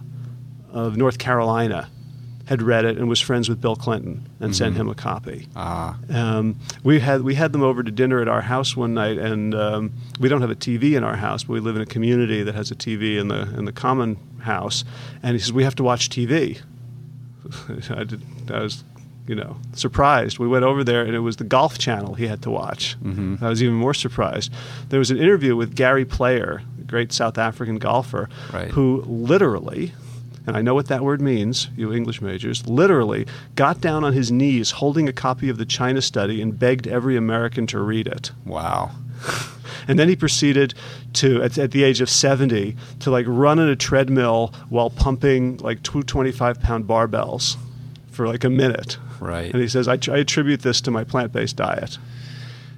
of 0.72 0.98
North 0.98 1.20
Carolina 1.20 1.90
had 2.48 2.62
read 2.62 2.86
it 2.86 2.98
and 2.98 3.10
was 3.10 3.20
friends 3.20 3.50
with 3.50 3.60
Bill 3.60 3.76
Clinton 3.76 4.28
and 4.40 4.52
mm-hmm. 4.52 4.54
sent 4.54 4.76
him 4.76 4.88
a 4.88 4.96
copy. 4.96 5.48
Ah. 5.56 5.98
Um, 6.10 6.58
we 6.82 7.00
had 7.00 7.22
we 7.22 7.36
had 7.36 7.52
them 7.52 7.62
over 7.62 7.84
to 7.84 7.92
dinner 7.92 8.22
at 8.22 8.28
our 8.28 8.42
house 8.42 8.76
one 8.76 8.94
night, 8.94 9.18
and 9.18 9.54
um, 9.54 9.94
we 10.20 10.30
don't 10.30 10.42
have 10.42 10.52
a 10.52 10.56
TV 10.56 10.96
in 10.96 11.04
our 11.04 11.18
house, 11.18 11.44
but 11.44 11.54
we 11.54 11.60
live 11.60 11.76
in 11.76 11.82
a 11.82 11.86
community 11.86 12.44
that 12.44 12.56
has 12.56 12.72
a 12.72 12.76
TV 12.76 13.20
in 13.20 13.28
the 13.28 13.42
in 13.58 13.66
the 13.66 13.74
common 13.74 14.18
house. 14.40 14.86
And 15.22 15.34
he 15.34 15.40
says 15.40 15.52
we 15.52 15.64
have 15.64 15.76
to 15.76 15.84
watch 15.84 16.10
TV. 16.10 16.62
I, 17.90 18.04
did, 18.04 18.22
I 18.50 18.62
was 18.62 18.84
you 19.28 19.36
know, 19.36 19.58
surprised. 19.74 20.40
We 20.40 20.48
went 20.48 20.64
over 20.64 20.84
there, 20.84 21.04
and 21.04 21.14
it 21.14 21.20
was 21.20 21.36
the 21.36 21.44
Golf 21.44 21.78
Channel 21.78 22.16
he 22.16 22.28
had 22.28 22.42
to 22.44 22.50
watch. 22.50 22.96
Mm-hmm. 23.04 23.44
I 23.44 23.50
was 23.50 23.62
even 23.62 23.76
more 23.76 23.94
surprised. 23.94 24.52
There 24.90 25.00
was 25.00 25.12
an 25.12 25.18
interview 25.18 25.56
with 25.56 25.76
Gary 25.76 26.06
Player, 26.06 26.62
a 26.80 26.84
great 26.84 27.12
South 27.12 27.38
African 27.38 27.78
golfer, 27.78 28.30
right. 28.54 28.70
who 28.70 29.04
literally, 29.06 29.92
and 30.48 30.56
I 30.56 30.62
know 30.62 30.74
what 30.74 30.88
that 30.88 31.04
word 31.04 31.22
means, 31.22 31.70
you 31.76 31.94
English 31.94 32.22
majors, 32.22 32.66
literally 32.68 33.28
got 33.56 33.82
down 33.82 34.06
on 34.06 34.14
his 34.14 34.32
knees 34.32 34.72
holding 34.72 35.10
a 35.10 35.14
copy 35.14 35.50
of 35.50 35.58
the 35.58 35.66
China 35.66 36.02
Study 36.02 36.42
and 36.42 36.58
begged 36.58 36.88
every 36.88 37.18
American 37.18 37.68
to 37.68 37.80
read 37.80 38.08
it. 38.08 38.32
Wow. 38.46 38.92
and 39.90 40.00
then 40.00 40.08
he 40.08 40.16
proceeded 40.16 40.74
to 41.14 41.44
at, 41.44 41.58
at, 41.58 41.72
the 41.72 41.84
age 41.84 42.00
of 42.00 42.10
70 42.10 42.78
to 43.00 43.12
like 43.12 43.26
run 43.28 43.60
in 43.60 43.68
a 43.68 43.76
treadmill 43.76 44.54
while 44.70 44.90
pumping 44.90 45.58
like 45.58 45.84
two 45.84 46.04
25 46.04 46.62
pound 46.62 46.86
barbells 46.86 47.58
for 48.10 48.28
like 48.28 48.44
a 48.44 48.50
minute 48.50 48.98
Right. 49.20 49.52
And 49.52 49.62
he 49.62 49.68
says, 49.68 49.88
I, 49.88 49.94
I 49.94 50.18
attribute 50.18 50.62
this 50.62 50.82
to 50.82 50.92
my 50.92 51.04
plant 51.04 51.32
based 51.32 51.56
diet. 51.56 51.98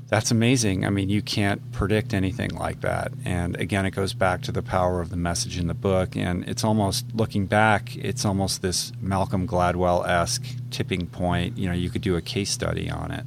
That's 0.07 0.31
amazing. 0.31 0.85
I 0.85 0.89
mean, 0.89 1.09
you 1.09 1.21
can't 1.21 1.71
predict 1.71 2.15
anything 2.15 2.49
like 2.55 2.81
that. 2.81 3.11
And 3.23 3.55
again, 3.57 3.85
it 3.85 3.91
goes 3.91 4.13
back 4.13 4.41
to 4.43 4.51
the 4.51 4.63
power 4.63 5.01
of 5.01 5.11
the 5.11 5.15
message 5.15 5.59
in 5.59 5.67
the 5.67 5.75
book. 5.75 6.15
And 6.15 6.43
it's 6.49 6.63
almost 6.63 7.05
looking 7.13 7.45
back, 7.45 7.95
it's 7.95 8.25
almost 8.25 8.63
this 8.63 8.91
Malcolm 8.99 9.47
Gladwell 9.47 10.07
esque 10.07 10.47
tipping 10.71 11.05
point. 11.05 11.59
You 11.59 11.67
know, 11.67 11.75
you 11.75 11.91
could 11.91 12.01
do 12.01 12.15
a 12.15 12.21
case 12.21 12.49
study 12.49 12.89
on 12.89 13.11
it. 13.11 13.23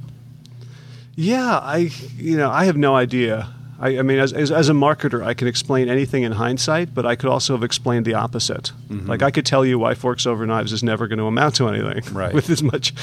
Yeah, 1.15 1.59
I 1.59 1.91
you 2.17 2.37
know 2.37 2.51
I 2.51 2.65
have 2.65 2.77
no 2.77 2.97
idea 2.97 3.55
I, 3.83 3.99
I 3.99 4.03
mean, 4.03 4.20
as, 4.20 4.33
as, 4.33 4.53
as, 4.53 4.68
a 4.68 4.72
marketer, 4.72 5.24
I 5.24 5.35
can 5.35 5.49
explain 5.49 5.89
anything 5.89 6.22
in 6.22 6.30
hindsight, 6.30 6.95
but 6.95 7.05
I 7.05 7.16
could 7.16 7.28
also 7.28 7.55
have 7.55 7.64
explained 7.64 8.07
the 8.07 8.14
opposite. 8.14 8.70
Mm-hmm. 8.89 9.09
Like 9.09 9.22
I 9.22 9.33
could 9.33 9.45
tell 9.45 9.66
you 9.66 9.76
why 9.76 9.95
forks 9.95 10.24
over 10.24 10.47
knives 10.47 10.72
is 10.72 10.85
never 10.85 11.09
going 11.09 11.18
to 11.18 11.26
amount 11.26 11.57
to 11.57 11.66
anything, 11.68 12.01
right. 12.14 12.33
with 12.33 12.49
as 12.49 12.62
much, 12.62 12.95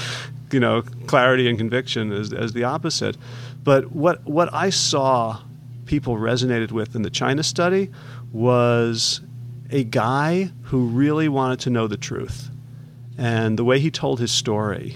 you 0.54 0.60
know, 0.62 0.84
clarity 1.06 1.50
and 1.50 1.58
conviction 1.58 2.14
as, 2.14 2.32
as 2.32 2.54
the 2.54 2.64
opposite. 2.64 3.18
But 3.62 3.92
what 3.92 4.26
what 4.26 4.54
I 4.54 4.70
saw 4.70 5.42
people 5.86 6.16
resonated 6.16 6.72
with 6.72 6.96
in 6.96 7.02
the 7.02 7.10
China 7.10 7.44
study 7.44 7.92
was 8.32 9.20
a 9.72 9.84
guy 9.84 10.50
who 10.64 10.88
really 10.88 11.28
wanted 11.28 11.60
to 11.62 11.70
know 11.70 11.88
the 11.88 11.98
truth, 11.98 12.50
and 13.18 13.60
the 13.60 13.66
way 13.66 13.82
he 13.82 13.92
told 13.92 14.22
his 14.22 14.32
story 14.32 14.96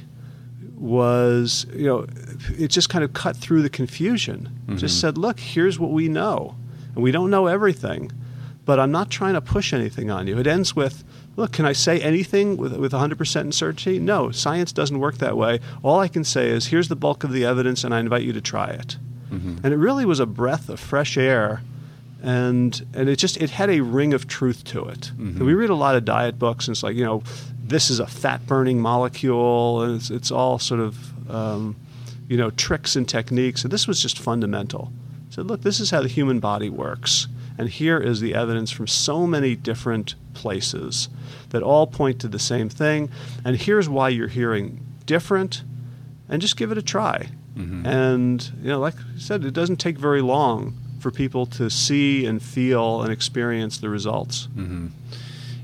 was, 0.76 1.66
you 1.74 1.88
know, 1.88 2.06
it 2.52 2.70
just 2.70 2.90
kind 2.90 3.04
of 3.04 3.14
cut 3.14 3.36
through 3.36 3.62
the 3.62 3.70
confusion. 3.70 4.50
Mm-hmm. 4.66 4.78
Just 4.78 5.00
said, 5.00 5.18
look, 5.18 5.40
here's 5.40 5.80
what 5.80 5.92
we 5.92 6.08
know. 6.08 6.56
And 6.96 7.04
we 7.04 7.12
don't 7.12 7.30
know 7.30 7.48
everything, 7.48 8.12
but 8.66 8.80
I'm 8.80 8.92
not 8.92 9.10
trying 9.10 9.34
to 9.34 9.42
push 9.42 9.74
anything 9.74 10.10
on 10.10 10.28
you. 10.28 10.38
It 10.38 10.48
ends 10.48 10.76
with, 10.76 11.04
look, 11.36 11.52
can 11.52 11.66
I 11.66 11.74
say 11.74 12.00
anything 12.02 12.58
with, 12.58 12.76
with 12.78 12.92
100% 12.92 13.54
certainty? 13.54 14.00
No, 14.00 14.32
science 14.32 14.72
doesn't 14.72 15.00
work 15.00 15.18
that 15.18 15.38
way. 15.38 15.60
All 15.82 16.00
I 16.00 16.08
can 16.08 16.24
say 16.24 16.50
is, 16.50 16.68
here's 16.68 16.88
the 16.88 16.96
bulk 16.96 17.24
of 17.24 17.32
the 17.32 17.46
evidence, 17.46 17.84
and 17.84 17.94
I 17.94 18.00
invite 18.00 18.24
you 18.24 18.34
to 18.34 18.42
try 18.42 18.70
it. 18.70 18.98
Mm-hmm. 19.32 19.58
And 19.64 19.74
it 19.74 19.78
really 19.78 20.06
was 20.06 20.20
a 20.20 20.26
breath 20.26 20.70
of 20.70 20.80
fresh 20.80 21.18
air 21.18 21.62
and 22.24 22.86
and 22.94 23.10
it 23.10 23.18
just 23.18 23.36
it 23.38 23.50
had 23.50 23.70
a 23.70 23.82
ring 23.82 24.14
of 24.14 24.28
truth 24.28 24.64
to 24.64 24.86
it. 24.86 25.12
Mm-hmm. 25.18 25.46
we 25.46 25.54
read 25.54 25.70
a 25.70 25.76
lot 25.76 25.96
of 25.96 26.06
diet 26.06 26.40
books, 26.40 26.68
and 26.68 26.74
it's 26.74 26.82
like 26.82 26.96
you 26.96 27.04
know 27.04 27.22
this 27.62 27.90
is 27.90 28.00
a 28.00 28.08
fat 28.08 28.48
burning 28.48 28.80
molecule, 28.80 29.82
and 29.82 29.96
it's, 29.98 30.10
it's 30.10 30.32
all 30.32 30.58
sort 30.58 30.80
of 30.80 31.30
um, 31.30 31.76
you 32.28 32.38
know 32.38 32.50
tricks 32.52 32.96
and 32.96 33.08
techniques. 33.08 33.64
And 33.64 33.72
this 33.72 33.88
was 33.88 34.02
just 34.02 34.20
fundamental. 34.20 34.92
So 35.30 35.42
look, 35.42 35.62
this 35.62 35.80
is 35.80 35.92
how 35.92 36.02
the 36.02 36.08
human 36.08 36.40
body 36.40 36.70
works, 36.70 37.28
and 37.58 37.70
here 37.70 38.00
is 38.00 38.20
the 38.20 38.36
evidence 38.36 38.72
from 38.72 38.88
so 38.88 39.26
many 39.26 39.56
different 39.56 40.16
places 40.34 41.10
that 41.50 41.64
all 41.64 41.88
point 41.88 42.20
to 42.22 42.28
the 42.28 42.40
same 42.40 42.70
thing. 42.70 43.10
And 43.44 43.56
here's 43.56 43.90
why 43.90 44.10
you're 44.10 44.28
hearing 44.28 44.86
different, 45.06 45.64
and 46.30 46.42
just 46.42 46.58
give 46.58 46.72
it 46.72 46.78
a 46.78 46.82
try. 46.84 47.30
Mm-hmm. 47.58 47.86
And 47.86 48.52
you 48.62 48.70
know, 48.70 48.80
like 48.80 48.96
I 48.96 49.20
said, 49.20 49.46
it 49.46 49.54
doesn't 49.54 49.78
take 49.78 49.98
very 49.98 50.22
long 50.22 50.78
for 51.00 51.12
people 51.12 51.46
to 51.46 51.70
see 51.70 52.26
and 52.26 52.42
feel 52.42 53.02
and 53.02 53.12
experience 53.12 53.78
the 53.78 53.90
results. 53.90 54.48
Mm-hmm. 54.56 54.88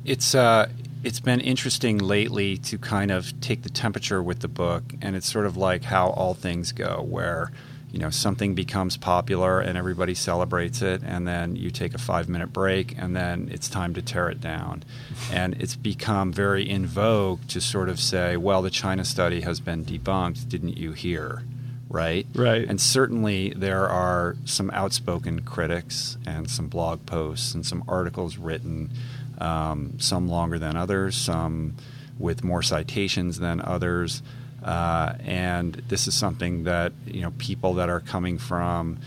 it's 0.04 0.36
uh, 0.36 0.68
it's 1.04 1.20
been 1.20 1.40
interesting 1.40 1.98
lately 1.98 2.58
to 2.58 2.78
kind 2.78 3.12
of 3.12 3.40
take 3.42 3.64
the 3.64 3.70
temperature 3.70 4.22
with 4.22 4.40
the 4.40 4.48
book, 4.48 4.84
and 5.02 5.16
it's 5.16 5.32
sort 5.32 5.46
of 5.46 5.58
like 5.58 5.84
how 5.84 6.10
all 6.10 6.34
things 6.34 6.72
go, 6.72 7.02
where 7.02 7.52
you 7.92 8.00
know 8.00 8.10
something 8.10 8.54
becomes 8.54 8.98
popular 8.98 9.60
and 9.60 9.78
everybody 9.78 10.14
celebrates 10.14 10.82
it 10.82 11.02
and 11.04 11.28
then 11.28 11.56
you 11.56 11.72
take 11.72 11.96
a 11.96 11.98
five 11.98 12.30
minute 12.30 12.54
break 12.54 12.96
and 12.98 13.16
then 13.16 13.50
it's 13.52 13.68
time 13.68 13.94
to 13.96 14.02
tear 14.02 14.30
it 14.30 14.40
down. 14.40 14.84
And 15.32 15.62
it's 15.62 15.76
become 15.76 16.34
very 16.34 16.68
in 16.68 16.86
vogue 16.88 17.42
to 17.50 17.62
sort 17.62 17.90
of 17.90 18.00
say 18.00 18.36
well 18.36 18.62
the 18.62 18.70
china 18.70 19.06
study 19.06 19.42
has 19.42 19.60
been 19.60 19.86
debunked 19.86 20.50
didn't 20.50 20.78
you 20.78 20.94
hear 20.94 21.44
right? 21.90 22.28
Right. 22.36 22.68
And 22.68 22.80
certainly 22.80 23.50
there 23.56 23.90
are 23.90 24.38
some 24.46 24.70
outspoken 24.72 25.42
critics 25.42 26.18
and 26.26 26.50
some 26.50 26.68
blog 26.68 27.06
posts 27.06 27.56
and 27.56 27.66
some 27.66 27.84
articles 27.88 28.38
written 28.38 28.92
um, 29.40 30.00
some 30.00 30.28
longer 30.28 30.60
than 30.60 30.76
others 30.76 31.16
some 31.16 31.76
with 32.18 32.44
more 32.44 32.62
citations 32.62 33.40
than 33.40 33.62
others 33.62 34.22
uh, 34.64 35.14
and 35.22 35.76
this 35.88 36.08
is 36.08 36.14
something 36.14 36.64
that 36.64 36.92
you 37.06 37.22
know 37.22 37.32
people 37.38 37.76
that 37.76 37.90
are 37.90 38.02
coming 38.02 38.38
from 38.38 39.00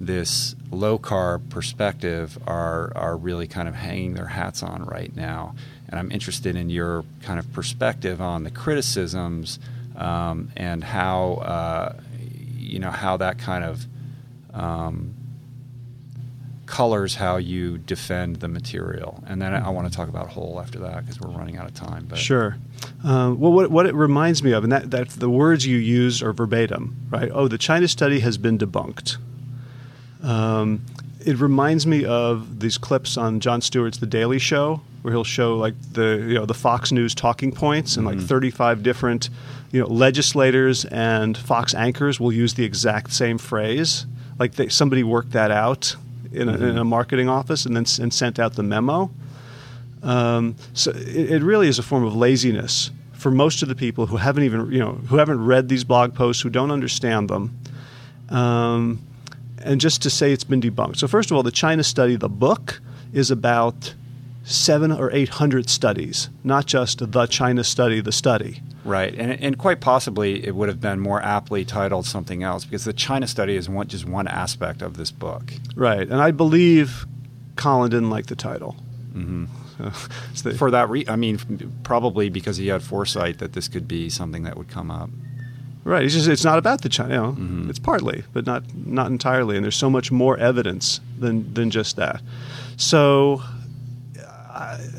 this 0.00 0.56
low 0.70 0.98
carb 0.98 1.50
perspective 1.50 2.38
are 2.46 2.90
are 2.96 3.16
really 3.16 3.46
kind 3.46 3.68
of 3.68 3.74
hanging 3.74 4.14
their 4.14 4.26
hats 4.26 4.62
on 4.62 4.84
right 4.84 5.14
now. 5.14 5.54
And 5.88 5.98
I'm 5.98 6.10
interested 6.10 6.56
in 6.56 6.70
your 6.70 7.04
kind 7.22 7.38
of 7.38 7.52
perspective 7.52 8.20
on 8.20 8.44
the 8.44 8.50
criticisms 8.50 9.58
um, 9.96 10.50
and 10.56 10.82
how 10.82 11.34
uh, 11.34 12.00
you 12.56 12.78
know 12.78 12.90
how 12.90 13.18
that 13.18 13.38
kind 13.38 13.64
of 13.64 13.86
um, 14.54 15.14
colors 16.70 17.16
how 17.16 17.36
you 17.36 17.76
defend 17.76 18.36
the 18.36 18.48
material. 18.48 19.22
And 19.26 19.42
then 19.42 19.52
I, 19.52 19.66
I 19.66 19.68
want 19.70 19.90
to 19.90 19.94
talk 19.94 20.08
about 20.08 20.28
whole 20.28 20.60
after 20.60 20.78
that 20.78 21.04
because 21.04 21.20
we're 21.20 21.36
running 21.36 21.58
out 21.58 21.66
of 21.66 21.74
time. 21.74 22.06
But. 22.08 22.18
Sure. 22.18 22.56
Um, 23.04 23.40
well, 23.40 23.52
what, 23.52 23.70
what 23.70 23.86
it 23.86 23.94
reminds 23.94 24.42
me 24.42 24.52
of, 24.52 24.62
and 24.62 24.72
that, 24.72 24.90
that 24.92 25.10
the 25.10 25.28
words 25.28 25.66
you 25.66 25.76
use 25.76 26.22
are 26.22 26.32
verbatim, 26.32 26.96
right? 27.10 27.28
Oh, 27.34 27.48
the 27.48 27.58
China 27.58 27.88
study 27.88 28.20
has 28.20 28.38
been 28.38 28.56
debunked. 28.56 29.16
Um, 30.22 30.86
it 31.26 31.38
reminds 31.38 31.86
me 31.86 32.04
of 32.04 32.60
these 32.60 32.78
clips 32.78 33.16
on 33.16 33.40
Jon 33.40 33.60
Stewart's 33.60 33.98
The 33.98 34.06
Daily 34.06 34.38
Show, 34.38 34.80
where 35.02 35.12
he'll 35.12 35.24
show 35.24 35.56
like 35.56 35.74
the 35.92 36.24
you 36.26 36.34
know 36.34 36.46
the 36.46 36.54
Fox 36.54 36.92
News 36.92 37.14
talking 37.14 37.52
points, 37.52 37.96
and 37.96 38.06
mm-hmm. 38.06 38.18
like 38.18 38.26
35 38.26 38.82
different 38.82 39.28
you 39.72 39.80
know 39.80 39.86
legislators 39.86 40.84
and 40.86 41.36
Fox 41.36 41.74
anchors 41.74 42.20
will 42.20 42.32
use 42.32 42.54
the 42.54 42.64
exact 42.64 43.12
same 43.12 43.38
phrase. 43.38 44.06
Like 44.38 44.54
they, 44.54 44.68
somebody 44.68 45.02
worked 45.02 45.32
that 45.32 45.50
out 45.50 45.96
in 46.32 46.48
a, 46.48 46.52
mm-hmm. 46.52 46.64
in 46.64 46.78
a 46.78 46.84
marketing 46.84 47.28
office 47.28 47.66
and 47.66 47.76
then 47.76 47.84
and 48.00 48.12
sent 48.12 48.38
out 48.38 48.54
the 48.54 48.62
memo. 48.62 49.10
Um, 50.02 50.56
so 50.72 50.92
it, 50.92 51.30
it, 51.30 51.42
really 51.42 51.68
is 51.68 51.78
a 51.78 51.82
form 51.82 52.04
of 52.04 52.16
laziness 52.16 52.90
for 53.12 53.30
most 53.30 53.62
of 53.62 53.68
the 53.68 53.74
people 53.74 54.06
who 54.06 54.16
haven't 54.16 54.44
even 54.44 54.72
you 54.72 54.78
know 54.78 54.92
who 54.92 55.16
haven't 55.16 55.44
read 55.44 55.68
these 55.68 55.84
blog 55.84 56.14
posts, 56.14 56.42
who 56.42 56.48
don't 56.48 56.70
understand 56.70 57.28
them. 57.28 57.58
Um, 58.30 59.00
and 59.62 59.80
just 59.80 60.02
to 60.02 60.10
say 60.10 60.32
it's 60.32 60.44
been 60.44 60.60
debunked. 60.60 60.96
So 60.96 61.06
first 61.06 61.30
of 61.30 61.36
all, 61.36 61.42
the 61.42 61.50
China 61.50 61.84
study, 61.84 62.16
the 62.16 62.30
book, 62.30 62.80
is 63.12 63.30
about 63.30 63.94
seven 64.50 64.90
or 64.90 65.10
eight 65.12 65.28
hundred 65.28 65.70
studies, 65.70 66.28
not 66.42 66.66
just 66.66 67.12
the 67.12 67.26
China 67.26 67.64
study, 67.64 68.00
the 68.00 68.12
study. 68.12 68.62
Right, 68.84 69.14
and, 69.14 69.32
and 69.32 69.58
quite 69.58 69.80
possibly 69.80 70.44
it 70.46 70.54
would 70.54 70.68
have 70.68 70.80
been 70.80 71.00
more 71.00 71.22
aptly 71.22 71.64
titled 71.64 72.06
something 72.06 72.42
else 72.42 72.64
because 72.64 72.84
the 72.84 72.92
China 72.92 73.26
study 73.26 73.56
is 73.56 73.68
one, 73.68 73.86
just 73.86 74.06
one 74.06 74.26
aspect 74.26 74.82
of 74.82 74.96
this 74.96 75.10
book. 75.10 75.52
Right, 75.74 76.08
and 76.08 76.20
I 76.20 76.30
believe 76.30 77.06
Colin 77.56 77.90
didn't 77.90 78.10
like 78.10 78.26
the 78.26 78.36
title. 78.36 78.76
Mm-hmm. 79.12 79.44
the, 80.42 80.54
For 80.54 80.70
that 80.70 80.88
reason, 80.90 81.12
I 81.12 81.16
mean, 81.16 81.38
probably 81.84 82.28
because 82.28 82.56
he 82.56 82.68
had 82.68 82.82
foresight 82.82 83.38
that 83.38 83.52
this 83.52 83.68
could 83.68 83.86
be 83.86 84.08
something 84.08 84.42
that 84.44 84.56
would 84.56 84.68
come 84.68 84.90
up. 84.90 85.10
Right, 85.82 86.04
it's 86.04 86.14
just 86.14 86.28
it's 86.28 86.44
not 86.44 86.58
about 86.58 86.82
the 86.82 86.88
China. 86.90 87.14
You 87.14 87.20
know, 87.20 87.32
mm-hmm. 87.32 87.70
It's 87.70 87.78
partly, 87.78 88.24
but 88.32 88.44
not 88.44 88.64
not 88.74 89.06
entirely. 89.06 89.56
And 89.56 89.64
there's 89.64 89.76
so 89.76 89.88
much 89.88 90.12
more 90.12 90.36
evidence 90.36 91.00
than 91.18 91.54
than 91.54 91.70
just 91.70 91.96
that. 91.96 92.20
So 92.76 93.42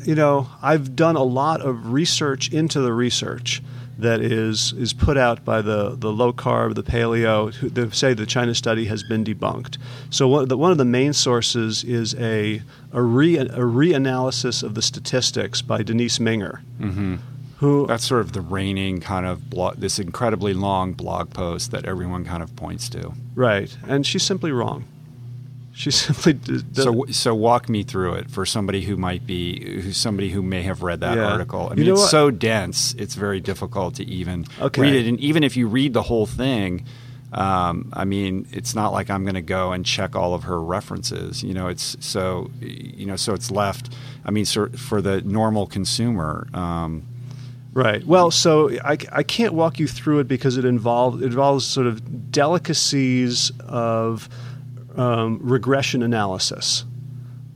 you 0.04 0.14
know, 0.14 0.48
I've 0.62 0.96
done 0.96 1.16
a 1.16 1.22
lot 1.22 1.60
of 1.60 1.92
research 1.92 2.52
into 2.52 2.80
the 2.80 2.92
research 2.92 3.62
that 3.98 4.20
is 4.20 4.72
is 4.72 4.92
put 4.92 5.16
out 5.16 5.44
by 5.44 5.62
the, 5.62 5.94
the 5.96 6.12
low 6.12 6.32
carb, 6.32 6.74
the 6.74 6.82
paleo, 6.82 7.54
who 7.54 7.68
they 7.68 7.88
say 7.90 8.14
the 8.14 8.26
China 8.26 8.54
study 8.54 8.86
has 8.86 9.02
been 9.02 9.24
debunked. 9.24 9.78
So 10.10 10.28
one 10.28 10.42
of 10.44 10.48
the, 10.48 10.56
one 10.56 10.72
of 10.72 10.78
the 10.78 10.84
main 10.84 11.12
sources 11.12 11.84
is 11.84 12.14
a 12.16 12.62
a, 12.92 13.02
re, 13.02 13.38
a 13.38 13.46
reanalysis 13.46 14.62
of 14.62 14.74
the 14.74 14.82
statistics 14.82 15.62
by 15.62 15.82
Denise 15.82 16.18
Minger. 16.18 16.60
Mm-hmm. 16.78 17.16
Who, 17.58 17.86
That's 17.86 18.04
sort 18.04 18.22
of 18.22 18.32
the 18.32 18.40
reigning 18.40 19.00
kind 19.00 19.24
of 19.24 19.48
blog, 19.48 19.76
this 19.76 20.00
incredibly 20.00 20.52
long 20.52 20.94
blog 20.94 21.30
post 21.30 21.70
that 21.70 21.84
everyone 21.84 22.24
kind 22.24 22.42
of 22.42 22.56
points 22.56 22.88
to. 22.88 23.12
Right, 23.36 23.74
and 23.86 24.04
she's 24.04 24.24
simply 24.24 24.50
wrong. 24.50 24.84
She 25.82 25.90
simply 25.90 26.38
so 26.74 27.06
so 27.10 27.34
walk 27.34 27.68
me 27.68 27.82
through 27.82 28.14
it 28.14 28.30
for 28.30 28.46
somebody 28.46 28.82
who 28.82 28.96
might 28.96 29.26
be 29.26 29.80
who's 29.80 29.96
somebody 29.96 30.30
who 30.30 30.40
may 30.40 30.62
have 30.62 30.84
read 30.84 31.00
that 31.00 31.16
yeah. 31.16 31.24
article. 31.24 31.68
I 31.72 31.74
mean, 31.74 31.88
it's 31.88 32.00
what? 32.00 32.10
so 32.10 32.30
dense; 32.30 32.94
it's 32.94 33.16
very 33.16 33.40
difficult 33.40 33.96
to 33.96 34.04
even 34.04 34.46
okay. 34.60 34.80
read 34.80 34.94
it. 34.94 35.08
And 35.08 35.18
even 35.18 35.42
if 35.42 35.56
you 35.56 35.66
read 35.66 35.92
the 35.92 36.02
whole 36.02 36.26
thing, 36.26 36.84
um, 37.32 37.92
I 37.92 38.04
mean, 38.04 38.46
it's 38.52 38.76
not 38.76 38.92
like 38.92 39.10
I'm 39.10 39.24
going 39.24 39.34
to 39.34 39.42
go 39.42 39.72
and 39.72 39.84
check 39.84 40.14
all 40.14 40.34
of 40.34 40.44
her 40.44 40.62
references. 40.62 41.42
You 41.42 41.52
know, 41.52 41.66
it's 41.66 41.96
so 41.98 42.52
you 42.60 43.06
know, 43.06 43.16
so 43.16 43.34
it's 43.34 43.50
left. 43.50 43.92
I 44.24 44.30
mean, 44.30 44.44
so 44.44 44.68
for 44.68 45.02
the 45.02 45.20
normal 45.22 45.66
consumer. 45.66 46.46
Um, 46.54 47.08
Right. 47.74 48.06
Well, 48.06 48.30
so 48.30 48.70
I, 48.84 48.98
I 49.10 49.22
can't 49.22 49.54
walk 49.54 49.78
you 49.78 49.88
through 49.88 50.18
it 50.18 50.28
because 50.28 50.58
it 50.58 50.66
involves 50.66 51.22
it 51.22 51.24
involves 51.24 51.64
sort 51.64 51.86
of 51.86 52.30
delicacies 52.30 53.50
of 53.60 54.28
um, 54.96 55.40
regression 55.42 56.02
analysis. 56.02 56.84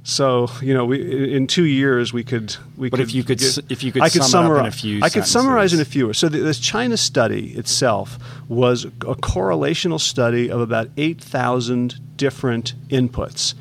So 0.03 0.49
you 0.63 0.73
know, 0.73 0.85
we 0.85 1.35
in 1.35 1.49
two 1.49 1.65
years 1.65 2.13
we 2.13 2.23
could 2.23 2.57
we. 2.77 2.91
But 2.91 2.99
could 2.99 3.09
if 3.09 3.15
you 3.15 3.25
could, 3.25 3.39
get, 3.39 3.59
if 3.69 3.83
you 3.83 3.91
could, 3.91 4.03
I 4.03 4.09
could 4.09 4.23
summarize 4.23 4.61
in 4.61 4.67
a 4.67 4.71
few. 4.71 5.03
I 5.03 5.09
could 5.09 5.27
summarize 5.27 5.75
in 5.75 5.81
a 5.81 5.85
few. 5.85 6.13
So 6.13 6.29
the, 6.29 6.39
this 6.39 6.61
China 6.61 6.97
study 6.97 7.55
itself 7.55 8.17
was 8.49 8.85
a 8.85 9.17
correlational 9.17 9.99
study 9.99 10.49
of 10.49 10.61
about 10.61 10.91
eight 10.97 11.21
thousand 11.21 12.17
different 12.17 12.75
inputs. 12.89 13.55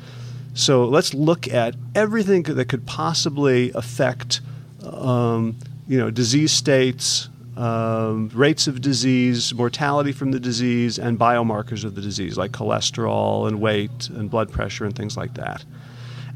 So 0.54 0.84
let's 0.84 1.12
look 1.12 1.48
at 1.48 1.74
everything 1.94 2.44
that 2.44 2.68
could 2.68 2.86
possibly 2.86 3.72
affect, 3.72 4.40
um, 4.84 5.56
you 5.88 5.98
know, 5.98 6.10
disease 6.10 6.52
states, 6.52 7.28
um, 7.56 8.28
rates 8.34 8.66
of 8.66 8.80
disease, 8.80 9.54
mortality 9.54 10.12
from 10.12 10.30
the 10.30 10.40
disease, 10.40 10.98
and 10.98 11.18
biomarkers 11.18 11.84
of 11.84 11.94
the 11.94 12.00
disease, 12.00 12.36
like 12.36 12.52
cholesterol 12.52 13.48
and 13.48 13.60
weight 13.60 14.08
and 14.10 14.30
blood 14.30 14.52
pressure 14.52 14.84
and 14.84 14.94
things 14.94 15.16
like 15.16 15.34
that. 15.34 15.64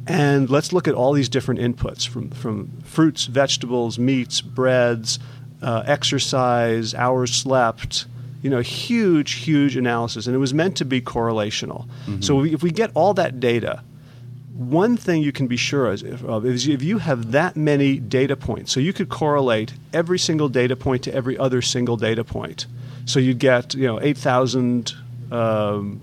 And 0.07 0.49
let's 0.49 0.73
look 0.73 0.89
at 0.89 0.95
all 0.95 1.13
these 1.13 1.29
different 1.29 1.61
inputs 1.61 2.09
from, 2.09 2.31
from 2.31 2.71
fruits, 2.85 3.27
vegetables, 3.27 3.99
meats, 3.99 4.41
breads, 4.41 5.19
uh, 5.63 5.83
exercise, 5.87 6.95
hours 6.95 7.33
slept, 7.33 8.07
you 8.43 8.49
know, 8.49 8.61
huge, 8.61 9.33
huge 9.33 9.77
analysis. 9.77 10.27
And 10.27 10.35
it 10.35 10.39
was 10.39 10.55
meant 10.55 10.77
to 10.79 10.85
be 10.87 11.03
correlational. 11.03 11.87
Mm-hmm. 12.07 12.23
So 12.23 12.45
if 12.45 12.63
we 12.63 12.71
get 12.71 12.91
all 12.95 13.13
that 13.15 13.41
data, 13.41 13.83
one 14.55 14.97
thing 14.97 15.23
you 15.23 15.33
can 15.33 15.47
be 15.47 15.57
sure 15.57 15.87
of 15.87 16.45
is 16.45 16.67
if 16.67 16.83
you 16.83 16.99
have 16.99 17.33
that 17.33 17.57
many 17.57 17.99
data 17.99 18.37
points, 18.37 18.73
so 18.73 18.81
you 18.81 18.93
could 18.93 19.09
correlate 19.09 19.75
every 19.93 20.19
single 20.19 20.49
data 20.49 20.77
point 20.77 21.05
to 21.05 21.15
every 21.15 21.39
other 21.39 21.63
single 21.63 21.97
data 21.97 22.25
point. 22.25 22.67
So 23.05 23.21
you'd 23.21 23.39
get, 23.39 23.75
you 23.75 23.87
know, 23.87 24.01
8,000 24.01 24.95
um, 25.31 26.01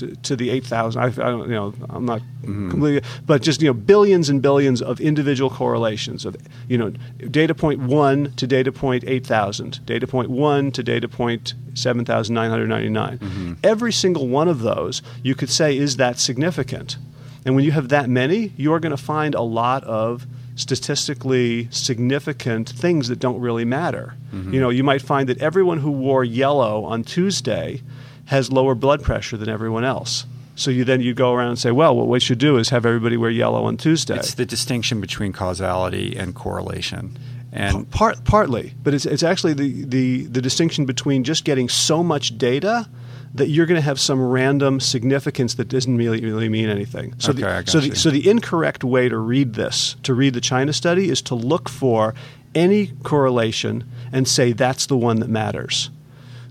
to, 0.00 0.16
to 0.16 0.36
the 0.36 0.50
8,000. 0.50 1.00
I, 1.00 1.06
I, 1.06 1.10
don't, 1.10 1.48
you 1.48 1.54
know, 1.54 1.74
I'm 1.88 2.04
not 2.04 2.20
mm-hmm. 2.20 2.70
completely, 2.70 3.08
but 3.24 3.42
just, 3.42 3.62
you 3.62 3.68
know, 3.68 3.74
billions 3.74 4.28
and 4.28 4.42
billions 4.42 4.82
of 4.82 5.00
individual 5.00 5.50
correlations 5.50 6.24
of, 6.24 6.36
you 6.68 6.76
know, 6.76 6.90
data 7.30 7.54
point 7.54 7.80
one 7.80 8.32
to 8.32 8.46
data 8.46 8.72
point 8.72 9.04
8,000, 9.06 9.84
data 9.86 10.06
point 10.06 10.30
one 10.30 10.72
to 10.72 10.82
data 10.82 11.08
point 11.08 11.54
7,999. 11.74 13.18
Mm-hmm. 13.18 13.52
Every 13.62 13.92
single 13.92 14.26
one 14.26 14.48
of 14.48 14.60
those, 14.60 15.02
you 15.22 15.34
could 15.34 15.50
say, 15.50 15.76
is 15.76 15.96
that 15.96 16.18
significant? 16.18 16.96
And 17.44 17.54
when 17.54 17.64
you 17.64 17.72
have 17.72 17.88
that 17.90 18.08
many, 18.08 18.52
you're 18.56 18.80
going 18.80 18.90
to 18.90 19.02
find 19.02 19.34
a 19.34 19.42
lot 19.42 19.84
of 19.84 20.26
statistically 20.56 21.68
significant 21.70 22.68
things 22.68 23.08
that 23.08 23.18
don't 23.18 23.40
really 23.40 23.64
matter. 23.64 24.14
Mm-hmm. 24.32 24.54
You 24.54 24.60
know, 24.60 24.68
you 24.68 24.84
might 24.84 25.00
find 25.00 25.28
that 25.28 25.38
everyone 25.38 25.78
who 25.78 25.90
wore 25.90 26.22
yellow 26.22 26.84
on 26.84 27.02
Tuesday 27.02 27.82
has 28.30 28.52
lower 28.52 28.76
blood 28.76 29.02
pressure 29.02 29.36
than 29.36 29.48
everyone 29.48 29.82
else. 29.82 30.24
So 30.54 30.70
you 30.70 30.84
then 30.84 31.00
you 31.00 31.14
go 31.14 31.32
around 31.32 31.48
and 31.48 31.58
say, 31.58 31.72
well, 31.72 31.96
what 31.96 32.06
we 32.06 32.20
should 32.20 32.38
do 32.38 32.58
is 32.58 32.68
have 32.68 32.86
everybody 32.86 33.16
wear 33.16 33.28
yellow 33.30 33.64
on 33.64 33.76
Tuesday. 33.76 34.14
It's 34.14 34.34
the 34.34 34.46
distinction 34.46 35.00
between 35.00 35.32
causality 35.32 36.16
and 36.16 36.32
correlation. 36.32 37.18
And 37.52 37.90
Part, 37.90 38.22
partly, 38.24 38.74
but 38.84 38.94
it's, 38.94 39.04
it's 39.04 39.24
actually 39.24 39.54
the, 39.54 39.84
the, 39.84 40.26
the 40.26 40.40
distinction 40.40 40.86
between 40.86 41.24
just 41.24 41.44
getting 41.44 41.68
so 41.68 42.04
much 42.04 42.38
data 42.38 42.88
that 43.34 43.48
you're 43.48 43.66
going 43.66 43.80
to 43.80 43.84
have 43.84 43.98
some 43.98 44.22
random 44.22 44.78
significance 44.78 45.54
that 45.54 45.66
doesn't 45.66 45.96
really, 45.96 46.20
really 46.20 46.48
mean 46.48 46.68
anything. 46.68 47.14
So, 47.18 47.32
okay, 47.32 47.40
the, 47.40 47.64
so, 47.66 47.80
the, 47.80 47.96
so 47.96 48.10
the 48.10 48.30
incorrect 48.30 48.84
way 48.84 49.08
to 49.08 49.18
read 49.18 49.54
this, 49.54 49.96
to 50.04 50.14
read 50.14 50.34
the 50.34 50.40
China 50.40 50.72
study, 50.72 51.10
is 51.10 51.20
to 51.22 51.34
look 51.34 51.68
for 51.68 52.14
any 52.54 52.92
correlation 53.02 53.90
and 54.12 54.28
say 54.28 54.52
that's 54.52 54.86
the 54.86 54.96
one 54.96 55.18
that 55.18 55.28
matters. 55.28 55.90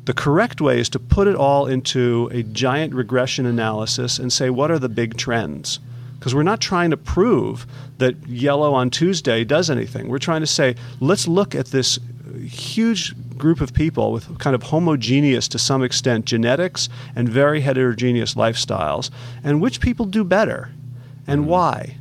The 0.09 0.15
correct 0.15 0.59
way 0.59 0.79
is 0.79 0.89
to 0.89 0.97
put 0.97 1.27
it 1.27 1.35
all 1.35 1.67
into 1.67 2.31
a 2.33 2.41
giant 2.41 2.95
regression 2.95 3.45
analysis 3.45 4.17
and 4.17 4.33
say 4.33 4.49
what 4.49 4.71
are 4.71 4.79
the 4.79 4.89
big 4.89 5.17
trends. 5.17 5.79
Because 6.17 6.33
we're 6.33 6.41
not 6.41 6.59
trying 6.59 6.89
to 6.89 6.97
prove 6.97 7.67
that 7.99 8.27
yellow 8.27 8.73
on 8.73 8.89
Tuesday 8.89 9.43
does 9.43 9.69
anything. 9.69 10.07
We're 10.07 10.17
trying 10.17 10.41
to 10.41 10.47
say, 10.47 10.73
let's 10.99 11.27
look 11.27 11.53
at 11.53 11.67
this 11.67 11.99
huge 12.43 13.13
group 13.37 13.61
of 13.61 13.71
people 13.71 14.11
with 14.11 14.39
kind 14.39 14.55
of 14.55 14.63
homogeneous 14.63 15.47
to 15.49 15.59
some 15.59 15.83
extent 15.83 16.25
genetics 16.25 16.89
and 17.15 17.29
very 17.29 17.61
heterogeneous 17.61 18.33
lifestyles, 18.33 19.11
and 19.43 19.61
which 19.61 19.79
people 19.79 20.07
do 20.07 20.23
better 20.23 20.71
and 21.27 21.41
mm-hmm. 21.41 21.51
why. 21.51 21.97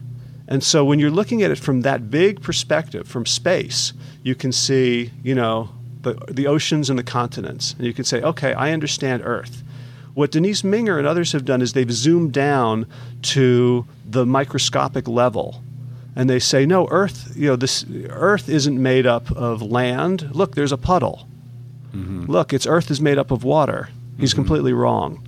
And 0.48 0.64
so 0.64 0.82
when 0.82 0.98
you're 0.98 1.10
looking 1.10 1.42
at 1.42 1.50
it 1.50 1.58
from 1.58 1.82
that 1.82 2.10
big 2.10 2.40
perspective, 2.40 3.06
from 3.06 3.26
space, 3.26 3.92
you 4.22 4.34
can 4.34 4.50
see, 4.50 5.10
you 5.22 5.34
know, 5.34 5.68
the, 6.12 6.32
the 6.32 6.46
oceans 6.46 6.90
and 6.90 6.98
the 6.98 7.02
continents. 7.04 7.74
And 7.78 7.86
you 7.86 7.94
can 7.94 8.04
say, 8.04 8.22
okay, 8.22 8.52
I 8.54 8.72
understand 8.72 9.22
Earth. 9.24 9.62
What 10.14 10.32
Denise 10.32 10.62
Minger 10.62 10.98
and 10.98 11.06
others 11.06 11.32
have 11.32 11.44
done 11.44 11.62
is 11.62 11.72
they've 11.72 11.92
zoomed 11.92 12.32
down 12.32 12.86
to 13.22 13.86
the 14.04 14.26
microscopic 14.26 15.06
level 15.06 15.62
and 16.18 16.28
they 16.28 16.40
say, 16.40 16.66
no, 16.66 16.88
Earth, 16.90 17.32
you 17.36 17.46
know, 17.46 17.54
this 17.54 17.84
Earth 18.08 18.48
isn't 18.48 18.82
made 18.82 19.06
up 19.06 19.30
of 19.30 19.62
land. 19.62 20.34
Look, 20.34 20.56
there's 20.56 20.72
a 20.72 20.76
puddle. 20.76 21.28
Mm-hmm. 21.94 22.24
Look, 22.24 22.52
its 22.52 22.66
Earth 22.66 22.90
is 22.90 23.00
made 23.00 23.18
up 23.18 23.30
of 23.30 23.44
water. 23.44 23.88
He's 24.18 24.30
mm-hmm. 24.30 24.40
completely 24.40 24.72
wrong. 24.72 25.22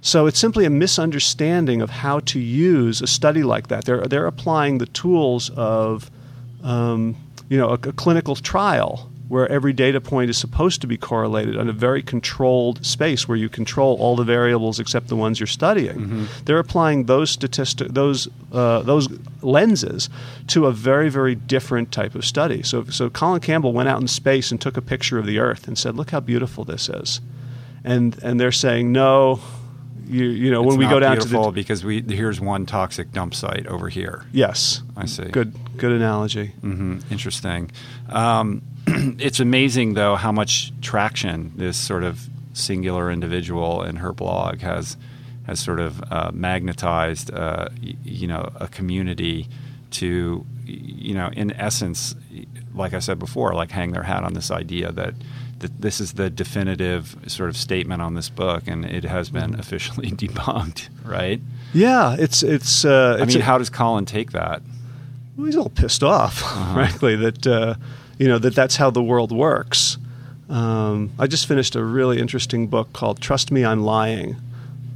So 0.00 0.26
it's 0.26 0.38
simply 0.38 0.64
a 0.64 0.70
misunderstanding 0.70 1.80
of 1.80 1.90
how 1.90 2.18
to 2.20 2.40
use 2.40 3.00
a 3.00 3.06
study 3.06 3.44
like 3.44 3.68
that. 3.68 3.84
They're 3.84 4.06
they're 4.08 4.26
applying 4.26 4.78
the 4.78 4.86
tools 4.86 5.50
of, 5.50 6.10
um, 6.64 7.16
you 7.48 7.56
know, 7.56 7.70
a, 7.70 7.74
a 7.74 7.92
clinical 7.92 8.34
trial 8.34 9.08
where 9.28 9.46
every 9.52 9.74
data 9.74 10.00
point 10.00 10.30
is 10.30 10.38
supposed 10.38 10.80
to 10.80 10.86
be 10.86 10.96
correlated 10.96 11.54
in 11.54 11.68
a 11.68 11.72
very 11.72 12.02
controlled 12.02 12.84
space 12.84 13.28
where 13.28 13.36
you 13.36 13.48
control 13.48 13.96
all 14.00 14.16
the 14.16 14.24
variables 14.24 14.80
except 14.80 15.08
the 15.08 15.16
ones 15.16 15.38
you're 15.38 15.46
studying. 15.46 15.96
Mm-hmm. 15.96 16.24
They're 16.46 16.58
applying 16.58 17.04
those 17.04 17.30
statistic 17.30 17.88
those 17.88 18.28
uh, 18.52 18.80
those 18.82 19.08
lenses 19.42 20.08
to 20.48 20.66
a 20.66 20.72
very 20.72 21.10
very 21.10 21.34
different 21.34 21.92
type 21.92 22.14
of 22.14 22.24
study. 22.24 22.62
So 22.62 22.84
so 22.84 23.10
Colin 23.10 23.40
Campbell 23.40 23.72
went 23.72 23.88
out 23.88 24.00
in 24.00 24.08
space 24.08 24.50
and 24.50 24.60
took 24.60 24.76
a 24.76 24.82
picture 24.82 25.18
of 25.18 25.26
the 25.26 25.38
Earth 25.38 25.68
and 25.68 25.76
said, 25.76 25.94
"Look 25.94 26.10
how 26.10 26.20
beautiful 26.20 26.64
this 26.64 26.88
is," 26.88 27.20
and 27.84 28.18
and 28.22 28.40
they're 28.40 28.52
saying 28.52 28.92
no. 28.92 29.40
You, 30.10 30.24
you 30.24 30.50
know 30.50 30.62
it's 30.62 30.70
when 30.70 30.78
we 30.78 30.86
go 30.86 31.00
down 31.00 31.16
to 31.16 31.20
the 31.20 31.28
beautiful 31.28 31.52
because 31.52 31.84
we 31.84 32.00
here's 32.00 32.40
one 32.40 32.64
toxic 32.64 33.12
dump 33.12 33.34
site 33.34 33.66
over 33.66 33.90
here. 33.90 34.24
Yes, 34.32 34.80
I 34.96 35.04
see. 35.04 35.24
Good 35.24 35.52
good 35.76 35.92
analogy. 35.92 36.52
Mm-hmm. 36.62 37.00
Interesting. 37.10 37.70
Um, 38.08 38.62
it's 39.18 39.40
amazing, 39.40 39.94
though, 39.94 40.16
how 40.16 40.32
much 40.32 40.72
traction 40.80 41.52
this 41.56 41.76
sort 41.76 42.04
of 42.04 42.28
singular 42.52 43.10
individual 43.10 43.82
in 43.82 43.96
her 43.96 44.12
blog 44.12 44.60
has 44.60 44.96
has 45.46 45.60
sort 45.60 45.80
of 45.80 46.02
uh, 46.12 46.30
magnetized, 46.34 47.32
uh, 47.32 47.68
y- 47.82 47.94
you 48.04 48.26
know, 48.26 48.52
a 48.56 48.68
community 48.68 49.48
to, 49.90 50.44
you 50.66 51.14
know, 51.14 51.30
in 51.32 51.50
essence, 51.52 52.14
like 52.74 52.92
I 52.92 52.98
said 52.98 53.18
before, 53.18 53.54
like 53.54 53.70
hang 53.70 53.92
their 53.92 54.02
hat 54.02 54.24
on 54.24 54.34
this 54.34 54.50
idea 54.50 54.92
that 54.92 55.14
that 55.60 55.80
this 55.80 56.00
is 56.00 56.12
the 56.12 56.30
definitive 56.30 57.16
sort 57.26 57.48
of 57.48 57.56
statement 57.56 58.00
on 58.00 58.14
this 58.14 58.28
book, 58.28 58.68
and 58.68 58.84
it 58.84 59.04
has 59.04 59.30
been 59.30 59.52
mm-hmm. 59.52 59.60
officially 59.60 60.10
debunked, 60.12 60.88
right? 61.04 61.40
Yeah, 61.72 62.16
it's 62.18 62.42
it's. 62.42 62.84
Uh, 62.84 63.16
I 63.18 63.22
it's 63.22 63.34
mean, 63.34 63.42
a, 63.42 63.44
how 63.44 63.58
does 63.58 63.70
Colin 63.70 64.04
take 64.04 64.32
that? 64.32 64.62
Well, 65.36 65.46
he's 65.46 65.56
all 65.56 65.68
pissed 65.68 66.02
off, 66.02 66.42
uh-huh. 66.44 66.74
frankly, 66.74 67.16
that 67.16 67.46
uh, 67.46 67.74
you 68.18 68.28
know 68.28 68.38
that 68.38 68.54
that's 68.54 68.76
how 68.76 68.90
the 68.90 69.02
world 69.02 69.32
works. 69.32 69.98
Um, 70.48 71.10
I 71.18 71.26
just 71.26 71.46
finished 71.46 71.76
a 71.76 71.84
really 71.84 72.18
interesting 72.18 72.66
book 72.66 72.92
called 72.92 73.20
"Trust 73.20 73.50
Me, 73.50 73.64
I'm 73.64 73.82
Lying" 73.82 74.36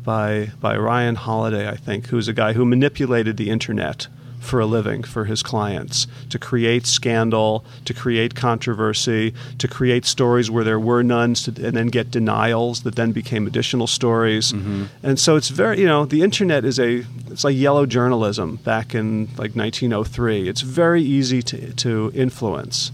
by 0.04 0.50
by 0.60 0.76
Ryan 0.76 1.14
Holiday, 1.14 1.68
I 1.68 1.76
think, 1.76 2.06
who's 2.06 2.28
a 2.28 2.32
guy 2.32 2.52
who 2.52 2.64
manipulated 2.64 3.36
the 3.36 3.50
internet 3.50 4.08
for 4.42 4.58
a 4.58 4.66
living 4.66 5.02
for 5.04 5.24
his 5.26 5.42
clients 5.42 6.06
to 6.28 6.38
create 6.38 6.84
scandal, 6.84 7.64
to 7.84 7.94
create 7.94 8.34
controversy, 8.34 9.32
to 9.58 9.68
create 9.68 10.04
stories 10.04 10.50
where 10.50 10.64
there 10.64 10.80
were 10.80 11.02
none, 11.02 11.34
to, 11.34 11.50
and 11.64 11.76
then 11.76 11.86
get 11.86 12.10
denials 12.10 12.82
that 12.82 12.96
then 12.96 13.12
became 13.12 13.46
additional 13.46 13.86
stories. 13.86 14.52
Mm-hmm. 14.52 14.84
And 15.02 15.18
so 15.18 15.36
it's 15.36 15.48
very, 15.48 15.80
you 15.80 15.86
know, 15.86 16.04
the 16.04 16.22
internet 16.22 16.64
is 16.64 16.80
a, 16.80 17.04
it's 17.30 17.44
like 17.44 17.56
yellow 17.56 17.86
journalism 17.86 18.56
back 18.56 18.94
in 18.94 19.26
like 19.38 19.54
1903. 19.54 20.48
It's 20.48 20.60
very 20.62 21.02
easy 21.02 21.40
to, 21.42 21.72
to 21.74 22.10
influence. 22.14 22.90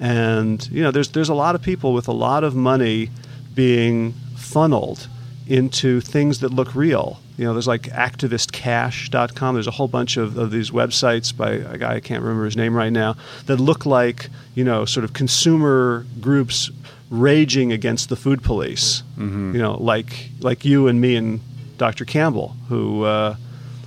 And 0.00 0.66
you 0.70 0.82
know, 0.82 0.90
there's 0.90 1.10
there's 1.10 1.28
a 1.28 1.34
lot 1.34 1.54
of 1.54 1.62
people 1.62 1.92
with 1.92 2.08
a 2.08 2.12
lot 2.12 2.42
of 2.42 2.56
money 2.56 3.10
being 3.54 4.14
funneled 4.36 5.08
into 5.46 6.00
things 6.00 6.40
that 6.40 6.52
look 6.52 6.74
real. 6.74 7.20
You 7.36 7.44
know, 7.44 7.52
there's 7.52 7.66
like 7.66 7.82
activistcash.com. 7.82 9.54
There's 9.54 9.66
a 9.66 9.72
whole 9.72 9.88
bunch 9.88 10.16
of, 10.16 10.38
of 10.38 10.50
these 10.50 10.70
websites 10.70 11.36
by 11.36 11.50
a 11.52 11.78
guy 11.78 11.94
I 11.96 12.00
can't 12.00 12.22
remember 12.22 12.44
his 12.44 12.56
name 12.56 12.74
right 12.74 12.92
now 12.92 13.16
that 13.46 13.56
look 13.56 13.84
like 13.84 14.30
you 14.54 14.64
know 14.64 14.84
sort 14.84 15.04
of 15.04 15.12
consumer 15.12 16.06
groups 16.20 16.70
raging 17.10 17.72
against 17.72 18.08
the 18.08 18.16
food 18.16 18.42
police. 18.42 19.02
Mm-hmm. 19.18 19.54
You 19.54 19.60
know, 19.60 19.74
like 19.82 20.30
like 20.40 20.64
you 20.64 20.86
and 20.86 21.00
me 21.00 21.16
and 21.16 21.40
Dr. 21.76 22.04
Campbell, 22.04 22.56
who 22.68 23.04
uh, 23.04 23.36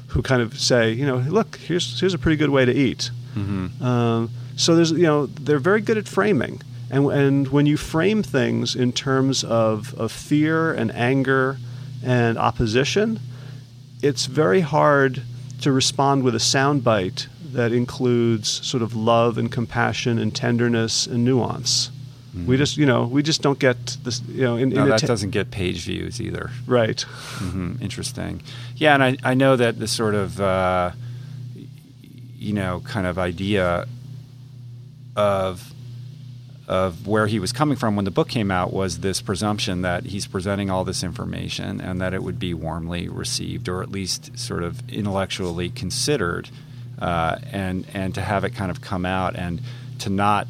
who 0.08 0.22
kind 0.22 0.42
of 0.42 0.60
say, 0.60 0.92
you 0.92 1.06
know, 1.06 1.18
look, 1.18 1.58
here's 1.58 2.00
here's 2.00 2.14
a 2.14 2.20
pretty 2.20 2.38
good 2.38 2.50
way 2.50 2.66
to 2.66 2.74
eat. 2.74 3.10
Mm-hmm. 3.36 3.84
Um, 3.84 4.30
so 4.56 4.76
there's 4.76 4.92
you 4.92 5.04
know 5.04 5.26
they're 5.28 5.60
very 5.60 5.82
good 5.82 5.98
at 5.98 6.08
framing, 6.08 6.62
and 6.90 7.06
and 7.12 7.48
when 7.50 7.66
you 7.66 7.78
frame 7.78 8.24
things 8.24 8.76
in 8.76 8.92
terms 8.92 9.44
of 9.44 9.94
of 9.96 10.12
fear 10.12 10.74
and 10.74 10.94
anger 10.94 11.58
and 12.04 12.38
opposition, 12.38 13.20
it's 14.02 14.26
very 14.26 14.62
hard 14.62 15.22
to 15.62 15.72
respond 15.72 16.24
with 16.24 16.36
a 16.36 16.40
soundbite 16.40 17.28
that 17.54 17.72
includes 17.72 18.50
sort 18.68 18.84
of 18.84 18.96
love 18.96 19.38
and 19.38 19.52
compassion 19.52 20.20
and 20.20 20.36
tenderness 20.36 21.08
and 21.08 21.24
nuance. 21.24 21.90
Mm-hmm. 22.36 22.48
We 22.48 22.58
just, 22.58 22.78
you 22.78 22.86
know, 22.86 23.06
we 23.06 23.22
just 23.22 23.44
don't 23.44 23.60
get 23.60 23.98
this, 24.04 24.22
you 24.28 24.42
know. 24.42 24.58
In, 24.58 24.70
no, 24.70 24.84
in 24.84 24.90
that 24.90 25.00
te- 25.00 25.08
doesn't 25.08 25.30
get 25.30 25.52
page 25.52 25.86
views 25.86 26.20
either. 26.20 26.50
Right. 26.66 27.06
Mm-hmm. 27.38 27.76
Interesting. 27.80 28.42
Yeah, 28.76 28.96
and 28.96 29.04
I, 29.04 29.18
I 29.24 29.34
know 29.36 29.56
that 29.56 29.78
the 29.78 29.88
sort 29.88 30.16
of, 30.16 30.42
uh, 30.42 30.92
you 32.36 32.54
know, 32.54 32.82
kind 32.86 33.06
of 33.06 33.20
idea 33.20 33.88
of 35.16 35.74
of 36.68 37.06
where 37.06 37.28
he 37.28 37.40
was 37.40 37.52
coming 37.52 37.76
from 37.76 37.96
when 37.96 38.06
the 38.06 38.12
book 38.12 38.30
came 38.30 38.50
out 38.50 38.72
was 38.72 39.00
this 39.00 39.22
presumption 39.22 39.82
that 39.82 40.06
he's 40.06 40.26
presenting 40.26 40.70
all 40.70 40.86
this 40.86 41.04
information 41.04 41.82
and 41.82 42.00
that 42.00 42.14
it 42.14 42.24
would 42.24 42.40
be 42.40 42.54
warmly 42.54 43.10
received 43.10 43.68
or 43.68 43.84
at 43.84 43.92
least 43.92 44.38
sort 44.38 44.64
of 44.64 44.90
intellectually 44.90 45.70
considered 45.70 46.50
uh, 47.00 47.38
and 47.52 47.86
and 47.94 48.16
to 48.16 48.22
have 48.22 48.46
it 48.46 48.52
kind 48.52 48.72
of 48.72 48.80
come 48.80 49.06
out 49.06 49.36
and 49.36 49.62
to 50.00 50.10
not 50.10 50.48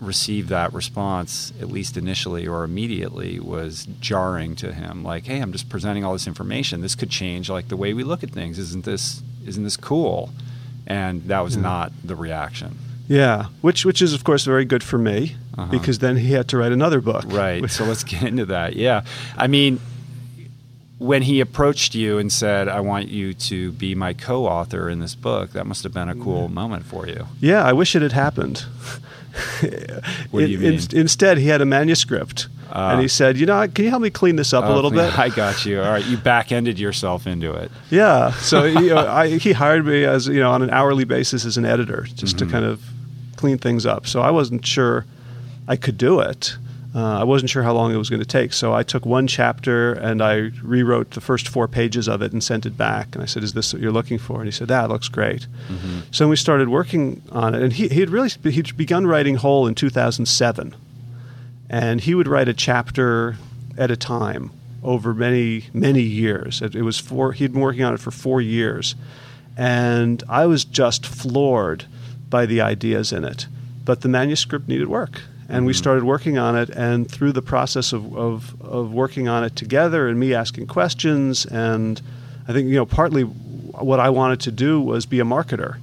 receive 0.00 0.48
that 0.48 0.72
response 0.74 1.52
at 1.60 1.68
least 1.68 1.96
initially 1.96 2.46
or 2.46 2.64
immediately 2.64 3.38
was 3.38 3.86
jarring 4.00 4.54
to 4.54 4.72
him. 4.72 5.02
Like 5.02 5.24
hey 5.24 5.38
i'm 5.38 5.52
just 5.52 5.70
presenting 5.70 6.04
all 6.04 6.12
this 6.12 6.26
information. 6.26 6.82
This 6.82 6.94
could 6.94 7.10
change 7.10 7.48
like 7.48 7.68
the 7.68 7.76
way 7.76 7.94
we 7.94 8.04
look 8.04 8.22
at 8.22 8.30
things. 8.30 8.58
Isn't 8.58 8.84
this 8.84 9.22
isn't 9.46 9.64
this 9.64 9.78
cool? 9.78 10.30
And 10.86 11.22
that 11.24 11.40
was 11.40 11.56
yeah. 11.56 11.62
not 11.62 11.92
the 12.04 12.16
reaction 12.16 12.76
yeah, 13.08 13.46
which 13.60 13.84
which 13.84 14.02
is 14.02 14.14
of 14.14 14.24
course 14.24 14.44
very 14.44 14.64
good 14.64 14.82
for 14.82 14.98
me 14.98 15.36
uh-huh. 15.56 15.70
because 15.70 15.98
then 15.98 16.16
he 16.16 16.32
had 16.32 16.48
to 16.48 16.56
write 16.56 16.72
another 16.72 17.00
book. 17.00 17.24
Right. 17.26 17.68
so 17.70 17.84
let's 17.84 18.04
get 18.04 18.22
into 18.22 18.46
that. 18.46 18.76
Yeah, 18.76 19.04
I 19.36 19.46
mean, 19.46 19.80
when 20.98 21.22
he 21.22 21.40
approached 21.40 21.94
you 21.94 22.18
and 22.18 22.32
said, 22.32 22.68
"I 22.68 22.80
want 22.80 23.08
you 23.08 23.34
to 23.34 23.72
be 23.72 23.94
my 23.94 24.12
co-author 24.12 24.88
in 24.88 25.00
this 25.00 25.14
book," 25.14 25.52
that 25.52 25.66
must 25.66 25.82
have 25.82 25.92
been 25.92 26.08
a 26.08 26.14
cool 26.14 26.42
yeah. 26.42 26.48
moment 26.48 26.84
for 26.86 27.06
you. 27.06 27.26
Yeah, 27.40 27.64
I 27.64 27.72
wish 27.72 27.94
it 27.96 28.02
had 28.02 28.12
happened. 28.12 28.64
What 30.30 30.40
do 30.40 30.46
you 30.46 30.58
mean? 30.58 30.74
In, 30.74 30.98
instead, 30.98 31.38
he 31.38 31.46
had 31.48 31.60
a 31.60 31.66
manuscript. 31.66 32.48
Uh, 32.70 32.90
and 32.92 33.02
he 33.02 33.08
said, 33.08 33.36
"You 33.36 33.44
know, 33.44 33.68
can 33.68 33.84
you 33.84 33.90
help 33.90 34.02
me 34.02 34.08
clean 34.08 34.36
this 34.36 34.54
up 34.54 34.64
a 34.64 34.72
little 34.72 34.90
bit?" 34.90 35.18
I 35.18 35.28
got 35.28 35.66
you. 35.66 35.82
All 35.82 35.90
right, 35.90 36.04
you 36.06 36.16
back-ended 36.16 36.78
yourself 36.78 37.26
into 37.26 37.52
it. 37.52 37.70
Yeah. 37.90 38.32
So 38.32 38.62
he, 38.78 38.90
uh, 38.90 39.12
I, 39.12 39.28
he 39.36 39.52
hired 39.52 39.84
me 39.84 40.04
as 40.04 40.26
you 40.26 40.40
know 40.40 40.50
on 40.50 40.62
an 40.62 40.70
hourly 40.70 41.04
basis 41.04 41.44
as 41.44 41.58
an 41.58 41.66
editor, 41.66 42.06
just 42.14 42.36
mm-hmm. 42.36 42.46
to 42.46 42.52
kind 42.52 42.64
of 42.64 42.82
clean 43.36 43.58
things 43.58 43.84
up. 43.84 44.06
So 44.06 44.22
I 44.22 44.30
wasn't 44.30 44.64
sure 44.64 45.04
I 45.68 45.76
could 45.76 45.98
do 45.98 46.20
it. 46.20 46.56
Uh, 46.94 47.20
I 47.20 47.24
wasn't 47.24 47.50
sure 47.50 47.62
how 47.62 47.72
long 47.72 47.92
it 47.92 47.96
was 47.96 48.10
going 48.10 48.20
to 48.20 48.26
take. 48.26 48.52
So 48.52 48.74
I 48.74 48.82
took 48.82 49.06
one 49.06 49.26
chapter 49.26 49.94
and 49.94 50.20
I 50.20 50.50
rewrote 50.62 51.12
the 51.12 51.22
first 51.22 51.48
four 51.48 51.66
pages 51.66 52.06
of 52.06 52.20
it 52.20 52.32
and 52.32 52.44
sent 52.44 52.66
it 52.66 52.76
back. 52.76 53.14
And 53.14 53.22
I 53.22 53.26
said, 53.26 53.42
"Is 53.42 53.54
this 53.54 53.72
what 53.72 53.80
you're 53.80 53.92
looking 53.92 54.18
for?" 54.18 54.36
And 54.36 54.44
he 54.46 54.50
said, 54.50 54.68
"That 54.68 54.90
looks 54.90 55.08
great." 55.08 55.46
Mm-hmm. 55.68 56.00
So 56.10 56.28
we 56.28 56.36
started 56.36 56.68
working 56.68 57.22
on 57.30 57.54
it, 57.54 57.62
and 57.62 57.72
he 57.72 57.88
he 57.88 58.00
had 58.00 58.10
really 58.10 58.28
he'd 58.28 58.76
begun 58.76 59.06
writing 59.06 59.36
Whole 59.36 59.66
in 59.66 59.74
2007, 59.74 60.74
and 61.70 62.00
he 62.02 62.14
would 62.14 62.28
write 62.28 62.48
a 62.48 62.54
chapter 62.54 63.36
at 63.78 63.90
a 63.90 63.96
time 63.96 64.50
over 64.82 65.14
many 65.14 65.64
many 65.72 66.02
years. 66.02 66.60
It, 66.60 66.74
it 66.74 66.82
was 66.82 66.98
four. 66.98 67.32
He'd 67.32 67.52
been 67.52 67.62
working 67.62 67.84
on 67.84 67.94
it 67.94 68.00
for 68.00 68.10
four 68.10 68.42
years, 68.42 68.96
and 69.56 70.22
I 70.28 70.44
was 70.44 70.66
just 70.66 71.06
floored 71.06 71.86
by 72.28 72.44
the 72.44 72.60
ideas 72.60 73.12
in 73.12 73.24
it. 73.24 73.46
But 73.84 74.02
the 74.02 74.08
manuscript 74.08 74.68
needed 74.68 74.88
work, 74.88 75.22
and 75.48 75.58
mm-hmm. 75.58 75.66
we 75.66 75.72
started 75.72 76.04
working 76.04 76.38
on 76.38 76.56
it. 76.56 76.70
And 76.70 77.10
through 77.10 77.32
the 77.32 77.42
process 77.42 77.92
of, 77.92 78.16
of 78.16 78.60
of 78.62 78.92
working 78.92 79.28
on 79.28 79.44
it 79.44 79.56
together, 79.56 80.08
and 80.08 80.18
me 80.18 80.34
asking 80.34 80.66
questions, 80.66 81.46
and 81.46 82.00
I 82.48 82.52
think 82.52 82.68
you 82.68 82.76
know 82.76 82.86
partly 82.86 83.22
what 83.22 84.00
I 84.00 84.10
wanted 84.10 84.40
to 84.40 84.52
do 84.52 84.80
was 84.80 85.06
be 85.06 85.20
a 85.20 85.24
marketer 85.24 85.78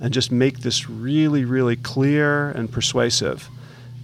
and 0.00 0.12
just 0.12 0.30
make 0.30 0.60
this 0.60 0.88
really, 0.88 1.44
really 1.44 1.76
clear 1.76 2.50
and 2.50 2.70
persuasive. 2.70 3.48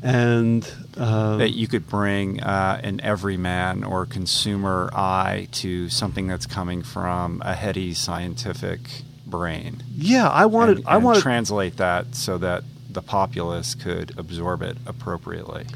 And 0.02 0.68
um, 0.96 1.38
that 1.38 1.50
you 1.50 1.68
could 1.68 1.88
bring 1.88 2.40
uh, 2.40 2.80
an 2.82 3.00
everyman 3.02 3.84
or 3.84 4.04
consumer 4.04 4.90
eye 4.92 5.46
to 5.52 5.88
something 5.88 6.26
that's 6.26 6.46
coming 6.46 6.82
from 6.82 7.40
a 7.44 7.54
heady 7.54 7.94
scientific 7.94 8.80
brain. 9.24 9.82
Yeah, 9.94 10.28
I 10.28 10.46
wanted. 10.46 10.78
And, 10.78 10.88
I 10.88 10.96
wanted 10.96 11.22
translate 11.22 11.76
that 11.76 12.16
so 12.16 12.36
that 12.38 12.64
the 12.94 13.02
populace 13.02 13.74
could 13.74 14.16
absorb 14.18 14.62
it 14.62 14.76
appropriately. 14.86 15.66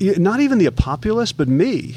Not 0.00 0.40
even 0.40 0.58
the 0.58 0.70
populace, 0.70 1.32
but 1.32 1.48
me. 1.48 1.96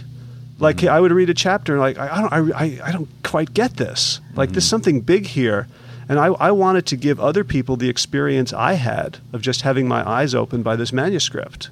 Like 0.62 0.78
mm-hmm. 0.78 0.94
I 0.94 1.00
would 1.00 1.12
read 1.12 1.30
a 1.30 1.34
chapter 1.34 1.80
like 1.80 1.98
I, 1.98 2.22
don't 2.22 2.54
I, 2.54 2.80
I 2.84 2.92
don't 2.92 3.10
quite 3.24 3.54
get 3.54 3.78
this. 3.78 4.22
Like 4.36 4.50
mm-hmm. 4.50 4.54
there's 4.54 4.68
something 4.68 5.02
big 5.02 5.26
here, 5.26 5.68
and 6.08 6.20
I, 6.20 6.28
I 6.28 6.52
wanted 6.52 6.86
to 6.88 6.96
give 6.96 7.20
other 7.20 7.44
people 7.44 7.76
the 7.78 7.90
experience 7.90 8.54
I 8.54 8.74
had 8.74 9.18
of 9.34 9.42
just 9.42 9.64
having 9.64 9.88
my 9.88 10.08
eyes 10.08 10.36
opened 10.36 10.64
by 10.64 10.76
this 10.76 10.94
manuscript, 10.94 11.70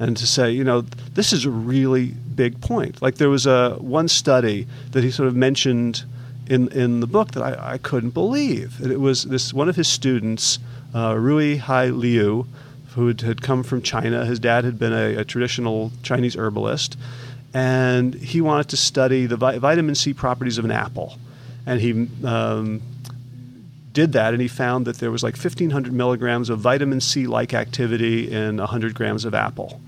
and 0.00 0.16
to 0.16 0.26
say 0.26 0.50
you 0.50 0.64
know 0.64 0.80
this 0.80 1.32
is 1.32 1.44
a 1.44 1.50
really 1.50 2.06
big 2.34 2.60
point. 2.60 3.00
Like 3.00 3.16
there 3.16 3.30
was 3.30 3.46
a 3.46 3.76
one 3.78 4.08
study 4.08 4.66
that 4.90 5.04
he 5.04 5.12
sort 5.12 5.28
of 5.28 5.36
mentioned 5.36 6.04
in 6.48 6.68
in 6.72 7.00
the 7.00 7.06
book 7.06 7.32
that 7.32 7.42
I, 7.42 7.74
I 7.74 7.78
couldn't 7.78 8.10
believe. 8.10 8.80
It 8.84 9.00
was 9.00 9.24
this 9.24 9.54
one 9.54 9.68
of 9.68 9.76
his 9.76 9.88
students, 9.88 10.58
uh, 10.94 11.16
Rui 11.18 11.56
Hai 11.56 11.86
Liu, 11.86 12.46
who 12.94 13.08
had, 13.08 13.42
come 13.42 13.62
from 13.62 13.82
China. 13.82 14.24
His 14.24 14.38
dad 14.38 14.64
had 14.64 14.78
been 14.78 14.92
a, 14.92 15.16
a 15.16 15.24
traditional 15.24 15.90
Chinese 16.02 16.36
herbalist 16.36 16.96
and 17.54 18.14
he 18.14 18.40
wanted 18.40 18.68
to 18.70 18.76
study 18.76 19.26
the 19.26 19.36
vi- 19.36 19.58
vitamin 19.58 19.94
C 19.94 20.12
properties 20.12 20.58
of 20.58 20.64
an 20.64 20.72
apple. 20.72 21.16
And 21.64 21.80
he 21.80 22.08
um, 22.24 22.82
did 23.92 24.12
that, 24.12 24.34
and 24.34 24.42
he 24.42 24.48
found 24.48 24.86
that 24.86 24.98
there 24.98 25.12
was 25.12 25.22
like 25.22 25.36
1,500 25.36 25.92
milligrams 25.92 26.50
of 26.50 26.58
vitamin 26.58 27.00
C 27.00 27.28
like 27.28 27.54
activity 27.54 28.30
in 28.30 28.56
100 28.56 28.94
grams 28.94 29.24
of 29.24 29.34
apple. 29.34 29.80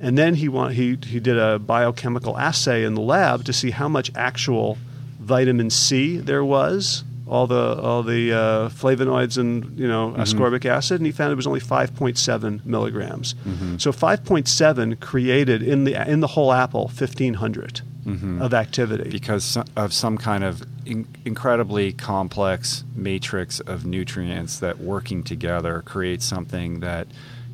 And 0.00 0.16
then 0.16 0.36
he, 0.36 0.48
want, 0.48 0.74
he, 0.74 0.96
he 1.04 1.18
did 1.18 1.36
a 1.36 1.58
biochemical 1.58 2.38
assay 2.38 2.84
in 2.84 2.94
the 2.94 3.00
lab 3.00 3.44
to 3.44 3.52
see 3.52 3.72
how 3.72 3.88
much 3.88 4.12
actual 4.14 4.78
vitamin 5.18 5.70
C 5.70 6.18
there 6.18 6.44
was 6.44 7.02
all 7.32 7.46
the 7.46 7.80
all 7.80 8.02
the 8.02 8.30
uh, 8.30 8.68
flavonoids 8.68 9.38
and 9.38 9.78
you 9.78 9.88
know 9.88 10.10
mm-hmm. 10.10 10.20
ascorbic 10.20 10.66
acid, 10.66 11.00
and 11.00 11.06
he 11.06 11.12
found 11.12 11.32
it 11.32 11.36
was 11.36 11.46
only 11.46 11.60
5.7 11.60 12.64
milligrams. 12.66 13.32
Mm-hmm. 13.34 13.78
So 13.78 13.90
5.7 13.90 15.00
created 15.00 15.62
in 15.62 15.84
the 15.84 15.94
in 16.08 16.20
the 16.20 16.26
whole 16.26 16.52
apple 16.52 16.84
1500 16.84 17.80
mm-hmm. 18.04 18.42
of 18.42 18.52
activity 18.52 19.08
because 19.10 19.56
of 19.76 19.94
some 19.94 20.18
kind 20.18 20.44
of 20.44 20.62
in- 20.84 21.08
incredibly 21.24 21.94
complex 21.94 22.84
matrix 22.94 23.60
of 23.60 23.86
nutrients 23.86 24.58
that 24.60 24.78
working 24.78 25.22
together 25.22 25.82
create 25.86 26.20
something 26.20 26.80
that 26.80 27.06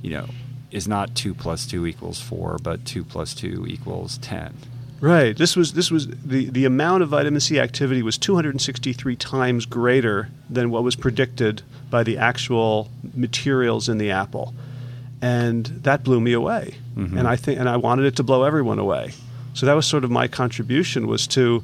you 0.02 0.10
know 0.10 0.26
is 0.72 0.88
not 0.88 1.14
two 1.14 1.34
plus 1.34 1.66
two 1.66 1.86
equals 1.86 2.20
four, 2.20 2.58
but 2.60 2.84
two 2.84 3.04
plus 3.04 3.32
two 3.32 3.64
equals 3.68 4.18
ten. 4.18 4.54
Right. 5.00 5.36
This 5.36 5.54
was 5.54 5.74
this 5.74 5.90
was 5.90 6.08
the, 6.08 6.50
the 6.50 6.64
amount 6.64 7.02
of 7.02 7.10
vitamin 7.10 7.40
C 7.40 7.60
activity 7.60 8.02
was 8.02 8.18
263 8.18 9.14
times 9.16 9.64
greater 9.64 10.28
than 10.50 10.70
what 10.70 10.82
was 10.82 10.96
predicted 10.96 11.62
by 11.88 12.02
the 12.02 12.18
actual 12.18 12.90
materials 13.14 13.88
in 13.88 13.98
the 13.98 14.10
apple. 14.10 14.54
And 15.20 15.66
that 15.66 16.04
blew 16.04 16.20
me 16.20 16.32
away. 16.32 16.76
Mm-hmm. 16.96 17.16
And 17.16 17.28
I 17.28 17.36
think 17.36 17.60
and 17.60 17.68
I 17.68 17.76
wanted 17.76 18.06
it 18.06 18.16
to 18.16 18.22
blow 18.22 18.42
everyone 18.42 18.78
away. 18.78 19.12
So 19.54 19.66
that 19.66 19.74
was 19.74 19.86
sort 19.86 20.04
of 20.04 20.10
my 20.10 20.26
contribution 20.26 21.06
was 21.06 21.26
to 21.28 21.62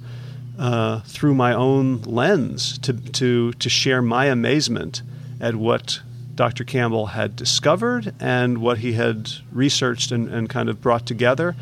uh, 0.58 1.00
through 1.00 1.34
my 1.34 1.52
own 1.52 2.02
lens 2.02 2.78
to, 2.78 2.92
to 2.92 3.52
to 3.52 3.68
share 3.68 4.00
my 4.00 4.26
amazement 4.26 5.02
at 5.40 5.56
what 5.56 6.00
Dr. 6.36 6.64
Campbell 6.64 7.06
had 7.06 7.36
discovered 7.36 8.14
and 8.20 8.58
what 8.58 8.78
he 8.78 8.92
had 8.92 9.30
researched 9.52 10.10
and, 10.10 10.28
and 10.28 10.48
kind 10.48 10.68
of 10.68 10.80
brought 10.80 11.06
together 11.06 11.54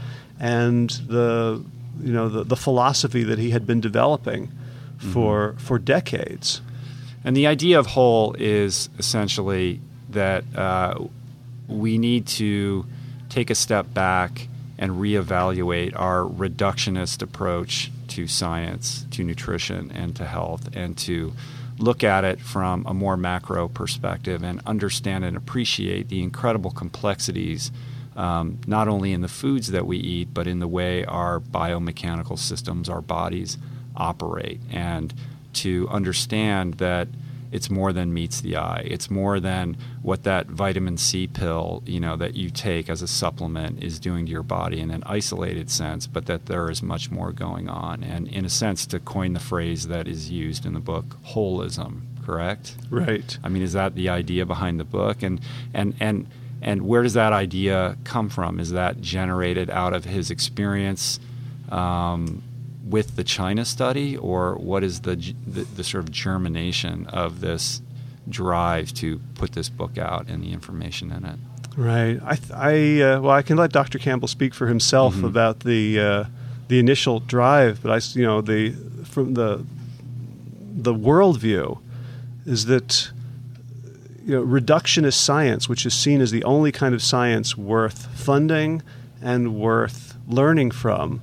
and 0.42 0.90
the 1.06 1.64
you 2.02 2.12
know 2.12 2.28
the, 2.28 2.44
the 2.44 2.56
philosophy 2.56 3.22
that 3.22 3.38
he 3.38 3.50
had 3.50 3.66
been 3.66 3.80
developing 3.80 4.50
for 4.98 5.50
mm-hmm. 5.50 5.58
for 5.58 5.78
decades. 5.78 6.60
And 7.24 7.36
the 7.36 7.46
idea 7.46 7.78
of 7.78 7.86
whole 7.86 8.34
is 8.36 8.90
essentially 8.98 9.80
that 10.10 10.44
uh, 10.56 10.98
we 11.68 11.96
need 11.96 12.26
to 12.26 12.84
take 13.28 13.48
a 13.48 13.54
step 13.54 13.94
back 13.94 14.48
and 14.76 14.92
reevaluate 14.92 15.92
our 15.94 16.24
reductionist 16.24 17.22
approach 17.22 17.92
to 18.08 18.26
science, 18.26 19.06
to 19.12 19.22
nutrition, 19.22 19.92
and 19.92 20.16
to 20.16 20.26
health, 20.26 20.68
and 20.74 20.98
to 20.98 21.32
look 21.78 22.02
at 22.02 22.24
it 22.24 22.40
from 22.40 22.84
a 22.86 22.92
more 22.92 23.16
macro 23.16 23.68
perspective 23.68 24.42
and 24.42 24.60
understand 24.66 25.24
and 25.24 25.36
appreciate 25.36 26.08
the 26.08 26.22
incredible 26.22 26.72
complexities 26.72 27.70
um, 28.16 28.58
not 28.66 28.88
only 28.88 29.12
in 29.12 29.20
the 29.20 29.28
foods 29.28 29.68
that 29.68 29.86
we 29.86 29.96
eat, 29.96 30.28
but 30.32 30.46
in 30.46 30.58
the 30.58 30.68
way 30.68 31.04
our 31.04 31.40
biomechanical 31.40 32.38
systems, 32.38 32.88
our 32.88 33.00
bodies 33.00 33.58
operate, 33.96 34.60
and 34.70 35.12
to 35.54 35.88
understand 35.90 36.74
that 36.74 37.08
it's 37.52 37.68
more 37.68 37.92
than 37.92 38.14
meets 38.14 38.40
the 38.40 38.56
eye. 38.56 38.82
It's 38.86 39.10
more 39.10 39.38
than 39.38 39.76
what 40.00 40.24
that 40.24 40.46
vitamin 40.46 40.96
C 40.96 41.26
pill, 41.26 41.82
you 41.84 42.00
know, 42.00 42.16
that 42.16 42.34
you 42.34 42.48
take 42.48 42.88
as 42.88 43.02
a 43.02 43.06
supplement 43.06 43.84
is 43.84 44.00
doing 44.00 44.24
to 44.24 44.32
your 44.32 44.42
body 44.42 44.80
in 44.80 44.90
an 44.90 45.02
isolated 45.04 45.70
sense, 45.70 46.06
but 46.06 46.24
that 46.26 46.46
there 46.46 46.70
is 46.70 46.82
much 46.82 47.10
more 47.10 47.30
going 47.30 47.68
on. 47.68 48.02
And 48.02 48.26
in 48.26 48.46
a 48.46 48.48
sense, 48.48 48.86
to 48.86 48.98
coin 48.98 49.34
the 49.34 49.40
phrase 49.40 49.88
that 49.88 50.08
is 50.08 50.30
used 50.30 50.64
in 50.64 50.72
the 50.72 50.80
book, 50.80 51.16
holism, 51.26 52.00
correct? 52.24 52.74
Right. 52.88 53.38
I 53.44 53.50
mean, 53.50 53.62
is 53.62 53.74
that 53.74 53.94
the 53.94 54.08
idea 54.08 54.46
behind 54.46 54.80
the 54.80 54.84
book? 54.84 55.22
And 55.22 55.38
and 55.74 55.94
and 56.00 56.26
and 56.62 56.82
where 56.82 57.02
does 57.02 57.14
that 57.14 57.32
idea 57.32 57.98
come 58.04 58.28
from? 58.28 58.60
Is 58.60 58.70
that 58.70 59.00
generated 59.00 59.68
out 59.68 59.92
of 59.92 60.04
his 60.04 60.30
experience 60.30 61.18
um, 61.70 62.42
with 62.88 63.16
the 63.16 63.24
China 63.24 63.64
study, 63.64 64.16
or 64.16 64.54
what 64.54 64.84
is 64.84 65.00
the, 65.00 65.16
the, 65.46 65.62
the 65.62 65.84
sort 65.84 66.04
of 66.04 66.12
germination 66.12 67.06
of 67.08 67.40
this 67.40 67.82
drive 68.28 68.94
to 68.94 69.20
put 69.34 69.52
this 69.52 69.68
book 69.68 69.98
out 69.98 70.28
and 70.28 70.42
the 70.42 70.52
information 70.52 71.10
in 71.10 71.24
it? 71.24 71.38
Right. 71.76 72.20
I, 72.22 72.38
I 72.54 73.02
uh, 73.02 73.20
well, 73.20 73.32
I 73.32 73.42
can 73.42 73.56
let 73.56 73.72
Dr. 73.72 73.98
Campbell 73.98 74.28
speak 74.28 74.54
for 74.54 74.68
himself 74.68 75.16
mm-hmm. 75.16 75.24
about 75.24 75.60
the 75.60 75.98
uh, 75.98 76.24
the 76.68 76.78
initial 76.78 77.18
drive, 77.18 77.82
but 77.82 77.90
I, 77.90 78.18
you 78.18 78.24
know, 78.24 78.40
the 78.40 78.72
from 79.04 79.34
the 79.34 79.64
the 80.74 80.94
worldview 80.94 81.80
is 82.46 82.66
that 82.66 83.10
you 84.24 84.34
know, 84.34 84.44
reductionist 84.44 85.14
science, 85.14 85.68
which 85.68 85.84
is 85.84 85.94
seen 85.94 86.20
as 86.20 86.30
the 86.30 86.44
only 86.44 86.72
kind 86.72 86.94
of 86.94 87.02
science 87.02 87.56
worth 87.56 88.06
funding 88.18 88.82
and 89.20 89.54
worth 89.54 90.16
learning 90.28 90.70
from, 90.70 91.20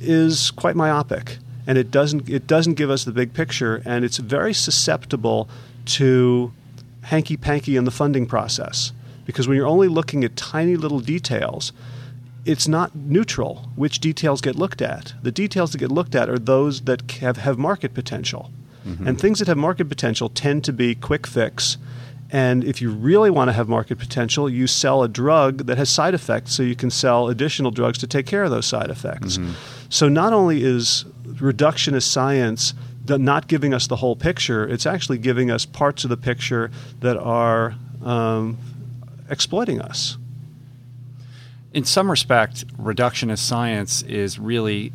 is 0.00 0.50
quite 0.52 0.76
myopic, 0.76 1.38
and 1.66 1.78
it 1.78 1.90
doesn't 1.90 2.28
it 2.28 2.46
doesn't 2.46 2.74
give 2.74 2.90
us 2.90 3.04
the 3.04 3.12
big 3.12 3.34
picture, 3.34 3.82
and 3.84 4.04
it's 4.04 4.18
very 4.18 4.54
susceptible 4.54 5.48
to 5.86 6.52
hanky 7.02 7.36
panky 7.36 7.76
in 7.76 7.84
the 7.84 7.90
funding 7.90 8.26
process 8.26 8.92
because 9.24 9.48
when 9.48 9.56
you're 9.56 9.66
only 9.66 9.88
looking 9.88 10.24
at 10.24 10.36
tiny 10.36 10.76
little 10.76 11.00
details. 11.00 11.72
It's 12.44 12.66
not 12.66 12.96
neutral 12.96 13.68
which 13.76 13.98
details 13.98 14.40
get 14.40 14.56
looked 14.56 14.80
at. 14.80 15.12
The 15.22 15.32
details 15.32 15.72
that 15.72 15.78
get 15.78 15.92
looked 15.92 16.14
at 16.14 16.30
are 16.30 16.38
those 16.38 16.80
that 16.82 17.10
have, 17.20 17.36
have 17.36 17.58
market 17.58 17.92
potential. 17.92 18.50
Mm-hmm. 18.86 19.06
And 19.06 19.20
things 19.20 19.40
that 19.40 19.48
have 19.48 19.58
market 19.58 19.86
potential 19.86 20.30
tend 20.30 20.64
to 20.64 20.72
be 20.72 20.94
quick 20.94 21.26
fix 21.26 21.76
and 22.30 22.62
if 22.62 22.82
you 22.82 22.90
really 22.90 23.30
want 23.30 23.48
to 23.48 23.52
have 23.52 23.68
market 23.68 23.98
potential, 23.98 24.50
you 24.50 24.66
sell 24.66 25.02
a 25.02 25.08
drug 25.08 25.66
that 25.66 25.78
has 25.78 25.88
side 25.88 26.14
effects 26.14 26.52
so 26.52 26.62
you 26.62 26.76
can 26.76 26.90
sell 26.90 27.28
additional 27.28 27.70
drugs 27.70 27.98
to 27.98 28.06
take 28.06 28.26
care 28.26 28.44
of 28.44 28.50
those 28.50 28.66
side 28.66 28.90
effects. 28.90 29.38
Mm-hmm. 29.38 29.52
So 29.88 30.08
not 30.08 30.32
only 30.32 30.62
is 30.62 31.04
reductionist 31.24 32.02
science 32.02 32.74
not 33.06 33.48
giving 33.48 33.72
us 33.72 33.86
the 33.86 33.96
whole 33.96 34.16
picture, 34.16 34.68
it's 34.68 34.84
actually 34.84 35.16
giving 35.16 35.50
us 35.50 35.64
parts 35.64 36.04
of 36.04 36.10
the 36.10 36.16
picture 36.18 36.70
that 37.00 37.16
are 37.16 37.74
um, 38.04 38.58
exploiting 39.30 39.80
us. 39.80 40.18
In 41.72 41.84
some 41.84 42.10
respect, 42.10 42.66
reductionist 42.76 43.38
science 43.38 44.02
is 44.02 44.38
really, 44.38 44.92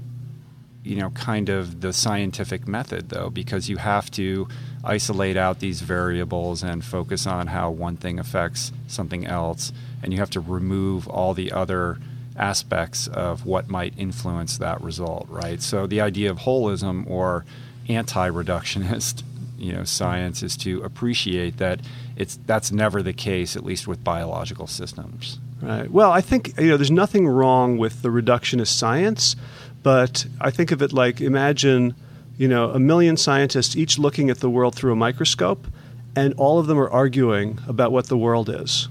you 0.84 0.98
know, 0.98 1.10
kind 1.12 1.50
of 1.50 1.82
the 1.82 1.94
scientific 1.94 2.68
method, 2.68 3.10
though, 3.10 3.32
because 3.32 3.70
you 3.70 3.78
have 3.78 4.12
to 4.12 4.48
isolate 4.84 5.38
out 5.38 5.60
these 5.60 5.82
variables 5.82 6.64
and 6.64 6.84
focus 6.84 7.26
on 7.26 7.48
how 7.48 7.72
one 7.72 7.96
thing 7.96 8.20
affects 8.20 8.72
something 8.88 9.26
else, 9.26 9.72
and 10.02 10.12
you 10.12 10.20
have 10.20 10.30
to 10.32 10.40
remove 10.40 11.08
all 11.08 11.34
the 11.34 11.52
other 11.52 11.98
aspects 12.36 13.08
of 13.08 13.46
what 13.46 13.70
might 13.70 13.94
influence 13.98 14.58
that 14.58 14.82
result, 14.82 15.28
right? 15.30 15.62
So 15.62 15.88
the 15.88 16.02
idea 16.02 16.32
of 16.32 16.40
holism 16.40 17.10
or 17.10 17.46
anti-reductionist, 17.88 19.24
you 19.58 19.74
know, 19.74 19.84
science 19.84 20.44
is 20.44 20.58
to 20.58 20.82
appreciate 20.82 21.58
that 21.58 21.80
it's 22.16 22.38
that's 22.46 22.72
never 22.72 23.02
the 23.02 23.14
case, 23.14 23.56
at 23.56 23.64
least 23.64 23.88
with 23.88 24.04
biological 24.04 24.68
systems. 24.68 25.40
Right. 25.62 25.90
Well, 25.90 26.12
I 26.12 26.22
think 26.22 26.60
you 26.60 26.70
know 26.70 26.78
there's 26.78 26.92
nothing 26.92 27.28
wrong 27.28 27.78
with 27.78 28.02
the 28.02 28.10
reductionist 28.10 28.68
science, 28.68 29.36
but 29.82 30.26
I 30.42 30.52
think 30.52 30.72
of 30.72 30.82
it 30.82 30.92
like 30.92 31.22
imagine 31.22 31.96
you 32.38 32.48
know 32.48 32.72
a 32.72 32.80
million 32.80 33.18
scientists 33.18 33.76
each 33.76 34.00
looking 34.00 34.30
at 34.30 34.40
the 34.40 34.50
world 34.50 34.76
through 34.76 34.94
a 34.94 34.96
microscope, 34.96 35.68
and 36.16 36.34
all 36.36 36.60
of 36.60 36.68
them 36.68 36.80
are 36.80 36.90
arguing 36.90 37.60
about 37.68 37.92
what 37.92 38.08
the 38.08 38.18
world 38.18 38.50
is. 38.50 38.88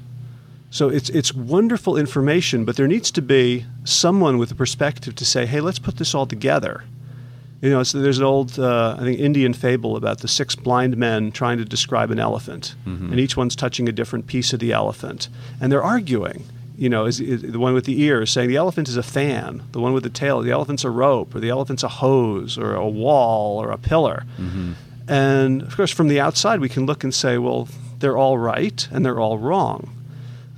So 0.71 0.89
it's 0.89 1.11
it's 1.11 1.35
wonderful 1.35 1.97
information, 1.99 2.65
but 2.65 2.77
there 2.77 2.89
needs 2.89 3.11
to 3.13 3.23
be 3.23 3.67
someone 3.85 4.39
with 4.39 4.51
a 4.51 4.55
perspective 4.55 5.15
to 5.17 5.25
say, 5.25 5.45
"Hey, 5.45 5.61
let's 5.61 5.79
put 5.79 5.97
this 5.97 6.15
all 6.15 6.27
together." 6.27 6.85
You 7.61 7.71
know, 7.71 7.85
so 7.85 8.01
there's 8.01 8.19
an 8.19 8.25
old, 8.25 8.59
uh, 8.59 8.97
I 8.99 9.05
think, 9.05 9.21
Indian 9.21 9.53
fable 9.53 9.97
about 9.97 10.19
the 10.19 10.27
six 10.27 10.57
blind 10.57 10.97
men 10.97 11.31
trying 11.31 11.59
to 11.59 11.65
describe 11.65 12.11
an 12.11 12.19
elephant, 12.19 12.75
mm-hmm. 12.85 13.13
and 13.13 13.21
each 13.21 13.37
one's 13.37 13.55
touching 13.55 13.89
a 13.89 13.93
different 13.93 14.27
piece 14.27 14.53
of 14.53 14.59
the 14.59 14.73
elephant, 14.73 15.29
and 15.61 15.71
they're 15.71 15.83
arguing. 15.83 16.45
You 16.77 16.89
know, 16.89 17.05
is, 17.05 17.21
is 17.21 17.43
the 17.43 17.59
one 17.59 17.75
with 17.75 17.85
the 17.85 18.01
ears 18.03 18.31
saying 18.31 18.49
the 18.49 18.57
elephant 18.57 18.89
is 18.89 18.97
a 18.97 19.03
fan, 19.03 19.63
the 19.73 19.81
one 19.81 19.93
with 19.93 20.05
the 20.05 20.11
tail, 20.11 20.41
the 20.41 20.51
elephant's 20.51 20.85
a 20.85 20.91
rope, 20.91 21.35
or 21.35 21.41
the 21.41 21.51
elephant's 21.51 21.83
a 21.83 21.89
hose, 21.89 22.57
or 22.57 22.75
a 22.75 22.89
wall, 22.89 23.63
or 23.63 23.71
a 23.71 23.79
pillar. 23.79 24.25
Mm-hmm. 24.39 24.73
And 25.07 25.63
of 25.63 25.77
course, 25.77 25.91
from 25.91 26.09
the 26.09 26.21
outside, 26.21 26.61
we 26.61 26.69
can 26.69 26.87
look 26.87 27.05
and 27.05 27.15
say, 27.15 27.37
well, 27.39 27.69
they're 27.99 28.17
all 28.17 28.39
right 28.39 28.89
and 28.91 29.05
they're 29.05 29.21
all 29.21 29.39
wrong. 29.39 29.91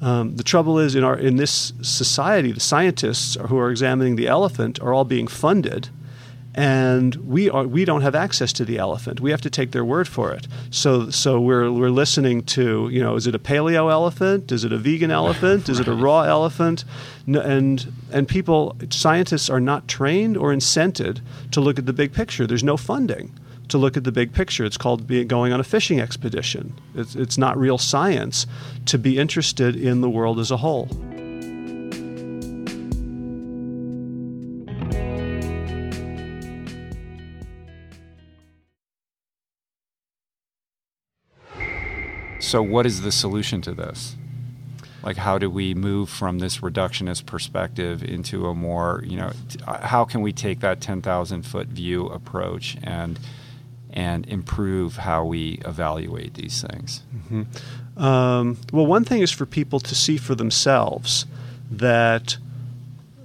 Um, 0.01 0.37
the 0.37 0.43
trouble 0.43 0.79
is, 0.79 0.95
in 0.95 1.03
our 1.03 1.17
in 1.17 1.37
this 1.37 1.73
society, 1.81 2.53
the 2.53 2.61
scientists 2.61 3.37
who 3.49 3.59
are 3.59 3.71
examining 3.71 4.17
the 4.17 4.27
elephant 4.27 4.81
are 4.81 4.93
all 4.93 5.05
being 5.05 5.27
funded, 5.27 5.89
and 6.55 7.17
we 7.17 7.51
are 7.51 7.67
we 7.67 7.85
don't 7.85 8.03
have 8.03 8.15
access 8.15 8.53
to 8.55 8.65
the 8.65 8.79
elephant. 8.79 9.21
We 9.21 9.31
have 9.31 9.41
to 9.43 9.51
take 9.51 9.73
their 9.73 9.85
word 9.85 10.07
for 10.07 10.33
it. 10.33 10.47
So 10.71 11.11
so 11.11 11.41
we're 11.41 11.71
we're 11.71 11.91
listening 11.91 12.43
to 12.45 12.89
you 12.91 13.03
know 13.03 13.17
is 13.17 13.27
it 13.27 13.35
a 13.35 13.39
paleo 13.39 13.91
elephant? 13.91 14.53
Is 14.53 14.65
it 14.65 14.73
a 14.73 14.79
vegan 14.79 15.11
elephant? 15.23 15.69
Is 15.69 15.81
it 15.81 15.89
a 15.89 15.95
raw 15.95 16.23
elephant? 16.23 16.85
And 17.27 17.93
and 18.13 18.29
people 18.29 18.77
scientists 18.91 19.51
are 19.51 19.61
not 19.61 19.89
trained 19.89 20.37
or 20.37 20.53
incented 20.53 21.21
to 21.51 21.61
look 21.61 21.79
at 21.79 21.87
the 21.87 21.93
big 21.93 22.13
picture. 22.13 22.47
There's 22.47 22.65
no 22.65 22.77
funding 22.77 23.33
to 23.69 23.79
look 23.79 23.97
at 23.97 24.05
the 24.05 24.13
big 24.13 24.33
picture. 24.33 24.65
It's 24.65 24.77
called 24.77 25.07
being, 25.07 25.27
going 25.27 25.53
on 25.53 25.59
a 25.59 25.65
fishing 25.65 25.99
expedition. 25.99 26.75
It's, 26.95 27.15
it's 27.15 27.39
not 27.39 27.57
real 27.57 27.79
science 27.79 28.47
to 28.87 28.99
be 28.99 29.19
interested 29.19 29.75
in 29.75 30.03
the 30.03 30.11
world 30.11 30.39
as 30.39 30.51
a 30.51 30.59
whole. 30.59 30.89
So, 42.55 42.63
what 42.63 42.87
is 42.87 43.01
the 43.01 43.11
solution 43.11 43.63
to 43.63 43.73
this? 43.73 44.15
Like, 45.03 45.17
how 45.17 45.39
do 45.39 45.51
we 45.51 45.75
move 45.75 46.09
from 46.09 46.39
this 46.39 46.59
reductionist 46.59 47.27
perspective 47.27 48.05
into 48.05 48.47
a 48.47 48.55
more, 48.55 49.03
you 49.05 49.17
know, 49.17 49.33
how 49.67 50.05
can 50.05 50.21
we 50.21 50.33
take 50.33 50.61
that 50.61 50.81
10,000 50.81 51.43
foot 51.43 51.67
view 51.67 52.07
approach 52.07 52.77
and 52.85 53.19
and 53.91 54.25
improve 54.29 54.99
how 54.99 55.25
we 55.25 55.59
evaluate 55.65 56.35
these 56.35 56.63
things? 56.63 57.03
Mm-hmm. 57.13 58.01
Um, 58.01 58.59
well, 58.73 58.87
one 58.87 59.03
thing 59.03 59.21
is 59.21 59.33
for 59.33 59.47
people 59.47 59.81
to 59.81 59.95
see 59.97 60.17
for 60.17 60.37
themselves 60.37 61.27
that 61.69 62.37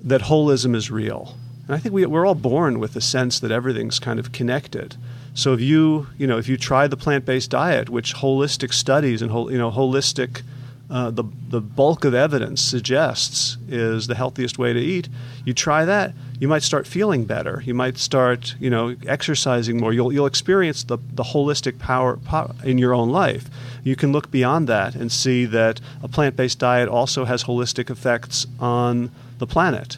that 0.02 0.22
holism 0.22 0.76
is 0.76 0.90
real. 0.90 1.38
And 1.68 1.76
I 1.76 1.78
think 1.78 1.94
we, 1.94 2.04
we're 2.08 2.26
all 2.26 2.34
born 2.34 2.80
with 2.80 2.94
the 2.94 3.02
sense 3.02 3.40
that 3.42 3.52
everything's 3.52 4.00
kind 4.00 4.20
of 4.20 4.32
connected. 4.32 4.96
So 5.34 5.54
if 5.54 5.62
you 5.62 6.08
you 6.18 6.28
know 6.28 6.38
if 6.38 6.48
you 6.48 6.58
try 6.58 6.88
the 6.88 6.98
plant-based 6.98 7.50
diet, 7.50 7.90
which 7.90 8.16
holistic 8.16 8.74
studies 8.74 9.22
and 9.22 9.32
you 9.52 9.58
know 9.58 9.72
holistic 9.72 10.42
uh, 10.90 11.12
the 11.12 11.24
the 11.50 11.62
bulk 11.62 12.04
of 12.04 12.14
evidence 12.16 12.62
suggests 12.62 13.58
is 13.68 14.08
the 14.08 14.16
healthiest 14.16 14.58
way 14.58 14.74
to 14.74 14.80
eat, 14.80 15.08
you 15.46 15.54
try 15.54 15.86
that, 15.86 16.14
you 16.40 16.48
might 16.48 16.64
start 16.64 16.88
feeling 16.88 17.26
better. 17.26 17.62
You 17.66 17.74
might 17.76 17.98
start, 17.98 18.56
you 18.60 18.70
know, 18.70 18.96
exercising 19.06 19.78
more. 19.78 19.94
You'll 19.94 20.12
you'll 20.12 20.26
experience 20.26 20.84
the 20.84 20.98
the 21.14 21.24
holistic 21.24 21.78
power, 21.78 22.18
in 22.64 22.80
your 22.80 22.96
own 22.96 23.10
life. 23.10 23.50
You 23.84 23.96
can 23.96 24.12
look 24.12 24.32
beyond 24.32 24.68
that 24.68 24.96
and 24.96 25.12
see 25.12 25.46
that 25.46 25.80
a 26.02 26.08
plant-based 26.08 26.58
diet 26.58 26.90
also 26.90 27.26
has 27.26 27.44
holistic 27.44 27.90
effects 27.90 28.48
on 28.60 29.12
the 29.38 29.46
planet, 29.46 29.98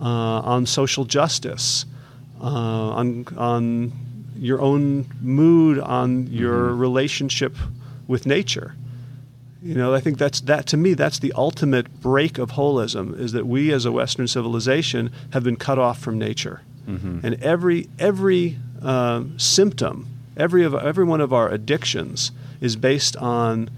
uh, 0.00 0.04
on 0.04 0.66
social 0.66 1.04
justice, 1.04 1.84
uh, 2.40 2.44
on 2.44 3.26
on 3.36 3.92
your 4.36 4.60
own 4.60 5.06
mood, 5.20 5.78
on 5.78 6.26
your 6.28 6.68
mm-hmm. 6.68 6.78
relationship 6.78 7.56
with 8.06 8.26
nature. 8.26 8.74
You 9.62 9.74
know, 9.74 9.94
I 9.94 10.00
think 10.00 10.18
that's 10.18 10.42
that 10.42 10.66
to 10.66 10.76
me. 10.76 10.92
That's 10.92 11.18
the 11.18 11.32
ultimate 11.32 12.02
break 12.02 12.36
of 12.36 12.50
holism 12.50 13.18
is 13.18 13.32
that 13.32 13.46
we, 13.46 13.72
as 13.72 13.86
a 13.86 13.92
Western 13.92 14.28
civilization, 14.28 15.10
have 15.32 15.42
been 15.42 15.56
cut 15.56 15.78
off 15.78 15.98
from 15.98 16.18
nature, 16.18 16.60
mm-hmm. 16.86 17.20
and 17.24 17.42
every 17.42 17.88
every 17.98 18.58
uh, 18.82 19.24
symptom, 19.38 20.06
every 20.36 20.64
of 20.64 20.74
every 20.74 21.04
one 21.04 21.22
of 21.22 21.32
our 21.32 21.48
addictions 21.48 22.30
is 22.60 22.76
based 22.76 23.16
on 23.16 23.70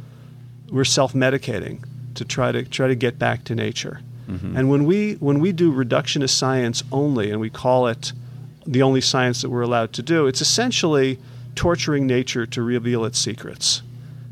we're 0.72 0.84
self-medicating 0.84 1.84
to 2.16 2.24
try 2.24 2.50
to 2.50 2.64
try 2.64 2.88
to 2.88 2.96
get 2.96 3.16
back 3.16 3.44
to 3.44 3.54
nature. 3.54 4.00
Mm-hmm. 4.28 4.56
And 4.56 4.68
when 4.68 4.86
we 4.86 5.14
when 5.14 5.38
we 5.38 5.52
do 5.52 5.72
reductionist 5.72 6.30
science 6.30 6.82
only, 6.90 7.30
and 7.30 7.40
we 7.40 7.48
call 7.48 7.86
it 7.86 8.12
the 8.66 8.82
only 8.82 9.00
science 9.00 9.42
that 9.42 9.50
we're 9.50 9.62
allowed 9.62 9.92
to 9.94 10.02
do, 10.02 10.26
it's 10.26 10.40
essentially 10.40 11.18
torturing 11.54 12.06
nature 12.06 12.46
to 12.46 12.62
reveal 12.62 13.04
its 13.04 13.18
secrets. 13.18 13.82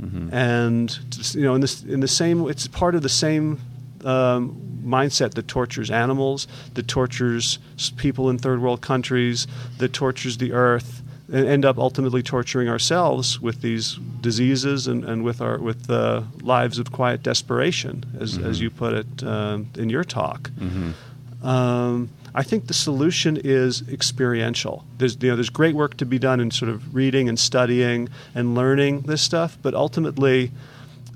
Mm-hmm. 0.00 0.34
And 0.34 1.34
you 1.34 1.42
know, 1.42 1.54
in 1.54 1.60
this 1.60 1.82
in 1.82 2.00
the 2.00 2.08
same, 2.08 2.48
it's 2.48 2.66
part 2.66 2.94
of 2.94 3.02
the 3.02 3.08
same 3.08 3.60
um, 4.04 4.60
mindset 4.84 5.34
that 5.34 5.48
tortures 5.48 5.90
animals, 5.90 6.46
that 6.74 6.88
tortures 6.88 7.58
people 7.96 8.28
in 8.28 8.38
third 8.38 8.60
world 8.60 8.80
countries, 8.80 9.46
that 9.78 9.92
tortures 9.92 10.38
the 10.38 10.52
earth, 10.52 11.02
and 11.32 11.46
end 11.46 11.64
up 11.64 11.78
ultimately 11.78 12.22
torturing 12.22 12.68
ourselves 12.68 13.40
with 13.40 13.62
these 13.62 13.94
diseases 14.20 14.86
and, 14.86 15.04
and 15.04 15.24
with 15.24 15.40
our 15.40 15.58
with 15.58 15.86
the 15.86 16.24
lives 16.42 16.78
of 16.78 16.92
quiet 16.92 17.22
desperation, 17.22 18.04
as 18.20 18.36
mm-hmm. 18.36 18.50
as 18.50 18.60
you 18.60 18.70
put 18.70 18.92
it 18.92 19.22
uh, 19.22 19.58
in 19.76 19.88
your 19.88 20.04
talk. 20.04 20.50
Mm-hmm. 20.50 21.46
Um, 21.46 22.10
I 22.34 22.42
think 22.42 22.66
the 22.66 22.74
solution 22.74 23.36
is 23.36 23.88
experiential. 23.88 24.84
There's 24.98 25.16
you 25.20 25.30
know 25.30 25.36
there's 25.36 25.50
great 25.50 25.74
work 25.74 25.96
to 25.98 26.06
be 26.06 26.18
done 26.18 26.40
in 26.40 26.50
sort 26.50 26.68
of 26.68 26.94
reading 26.94 27.28
and 27.28 27.38
studying 27.38 28.08
and 28.34 28.54
learning 28.54 29.02
this 29.02 29.22
stuff, 29.22 29.56
but 29.62 29.74
ultimately, 29.74 30.50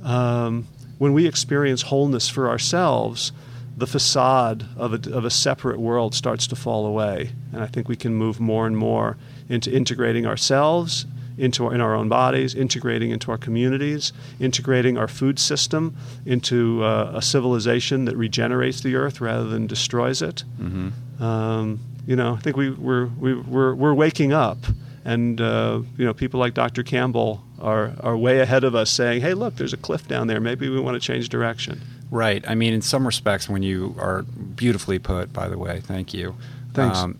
um, 0.05 0.69
when 0.99 1.13
we 1.13 1.27
experience 1.27 1.83
wholeness 1.83 2.29
for 2.29 2.49
ourselves, 2.49 3.33
the 3.77 3.87
facade 3.87 4.67
of 4.77 4.93
a, 4.93 5.13
of 5.13 5.25
a 5.25 5.31
separate 5.31 5.81
world 5.81 6.15
starts 6.15 6.47
to 6.49 6.57
fall 6.57 6.87
away, 6.87 7.31
and 7.53 7.63
I 7.63 7.67
think 7.67 7.89
we 7.89 7.97
can 7.97 8.15
move 8.15 8.39
more 8.39 8.67
and 8.67 8.77
more 8.77 9.17
into 9.49 9.75
integrating 9.75 10.25
ourselves 10.25 11.07
into 11.37 11.67
our, 11.67 11.75
in 11.75 11.81
our 11.81 11.95
own 11.95 12.09
bodies, 12.09 12.55
integrating 12.55 13.11
into 13.11 13.31
our 13.31 13.39
communities, 13.39 14.13
integrating 14.41 14.99
our 14.99 15.07
food 15.07 15.39
system 15.39 15.97
into 16.27 16.83
uh, 16.83 17.13
a 17.15 17.23
civilization 17.23 18.05
that 18.07 18.17
regenerates 18.17 18.81
the 18.81 18.97
earth 18.97 19.21
rather 19.21 19.49
than 19.49 19.67
destroys 19.67 20.21
it. 20.21 20.43
Mm-hmm. 20.61 20.89
Um, 21.21 21.81
you 22.07 22.17
know, 22.17 22.35
I 22.35 22.39
think 22.39 22.57
we, 22.57 22.71
we're, 22.71 23.07
we, 23.07 23.33
are 23.33 23.41
we're, 23.43 23.75
we're 23.75 23.95
waking 23.95 24.33
up. 24.33 24.59
And 25.05 25.41
uh, 25.41 25.83
you 25.97 26.05
know, 26.05 26.13
people 26.13 26.39
like 26.39 26.55
Dr. 26.55 26.83
Campbell 26.83 27.43
are, 27.61 27.93
are 28.01 28.17
way 28.17 28.41
ahead 28.41 28.63
of 28.63 28.75
us, 28.75 28.91
saying, 28.91 29.23
"Hey, 29.23 29.33
look, 29.33 29.57
there's 29.57 29.73
a 29.73 29.79
cliff 29.79 30.07
down 30.07 30.27
there. 30.27 30.39
Maybe 30.39 30.69
we 30.69 30.79
want 30.81 31.01
to 31.01 31.01
change 31.01 31.31
direction." 31.31 31.81
Right. 32.11 32.45
I 32.47 32.55
mean, 32.55 32.75
in 32.75 32.83
some 32.83 33.07
respects, 33.07 33.49
when 33.49 33.63
you 33.63 33.95
are 33.99 34.23
beautifully 34.23 34.99
put, 34.99 35.33
by 35.33 35.49
the 35.49 35.57
way, 35.57 35.81
thank 35.81 36.13
you. 36.13 36.37
Thanks. 36.75 36.99
Um, 36.99 37.19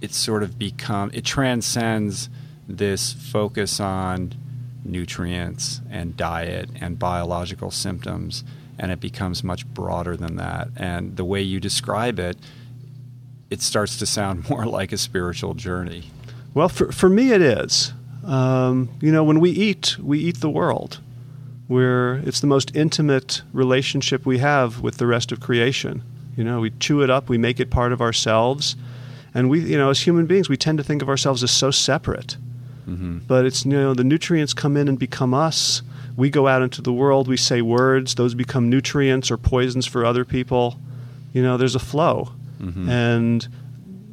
it's 0.00 0.16
sort 0.16 0.42
of 0.42 0.58
become 0.58 1.10
it 1.12 1.24
transcends 1.24 2.28
this 2.68 3.12
focus 3.12 3.80
on 3.80 4.34
nutrients 4.84 5.80
and 5.90 6.16
diet 6.16 6.70
and 6.80 6.98
biological 6.98 7.70
symptoms, 7.70 8.44
and 8.78 8.90
it 8.90 9.00
becomes 9.00 9.44
much 9.44 9.66
broader 9.66 10.16
than 10.16 10.36
that. 10.36 10.68
And 10.76 11.16
the 11.16 11.24
way 11.24 11.42
you 11.42 11.60
describe 11.60 12.18
it, 12.18 12.38
it 13.50 13.60
starts 13.60 13.96
to 13.98 14.06
sound 14.06 14.48
more 14.50 14.66
like 14.66 14.92
a 14.92 14.98
spiritual 14.98 15.54
journey. 15.54 16.04
Well, 16.54 16.68
for, 16.68 16.90
for 16.92 17.08
me, 17.08 17.32
it 17.32 17.42
is. 17.42 17.92
Um, 18.24 18.90
you 19.00 19.12
know, 19.12 19.24
when 19.24 19.40
we 19.40 19.50
eat, 19.50 19.96
we 19.98 20.18
eat 20.18 20.40
the 20.40 20.50
world. 20.50 21.00
We're, 21.68 22.16
it's 22.26 22.40
the 22.40 22.46
most 22.46 22.74
intimate 22.74 23.42
relationship 23.52 24.26
we 24.26 24.38
have 24.38 24.80
with 24.80 24.98
the 24.98 25.06
rest 25.06 25.30
of 25.30 25.40
creation. 25.40 26.02
You 26.36 26.44
know, 26.44 26.60
we 26.60 26.70
chew 26.70 27.02
it 27.02 27.10
up, 27.10 27.28
we 27.28 27.38
make 27.38 27.60
it 27.60 27.70
part 27.70 27.92
of 27.92 28.00
ourselves. 28.00 28.76
And 29.34 29.48
we, 29.48 29.60
you 29.60 29.78
know, 29.78 29.90
as 29.90 30.00
human 30.00 30.26
beings, 30.26 30.48
we 30.48 30.56
tend 30.56 30.78
to 30.78 30.84
think 30.84 31.02
of 31.02 31.08
ourselves 31.08 31.44
as 31.44 31.50
so 31.50 31.70
separate. 31.70 32.36
Mm-hmm. 32.88 33.18
But 33.26 33.46
it's 33.46 33.64
you 33.64 33.72
know 33.72 33.94
the 33.94 34.04
nutrients 34.04 34.52
come 34.52 34.76
in 34.76 34.88
and 34.88 34.98
become 34.98 35.32
us. 35.32 35.82
We 36.16 36.28
go 36.28 36.48
out 36.48 36.62
into 36.62 36.82
the 36.82 36.92
world, 36.92 37.28
we 37.28 37.36
say 37.36 37.62
words, 37.62 38.16
those 38.16 38.34
become 38.34 38.68
nutrients 38.68 39.30
or 39.30 39.36
poisons 39.36 39.86
for 39.86 40.04
other 40.04 40.24
people. 40.24 40.78
You 41.32 41.42
know, 41.42 41.56
there's 41.56 41.76
a 41.76 41.80
flow, 41.80 42.32
mm-hmm. 42.60 42.88
and 42.88 43.48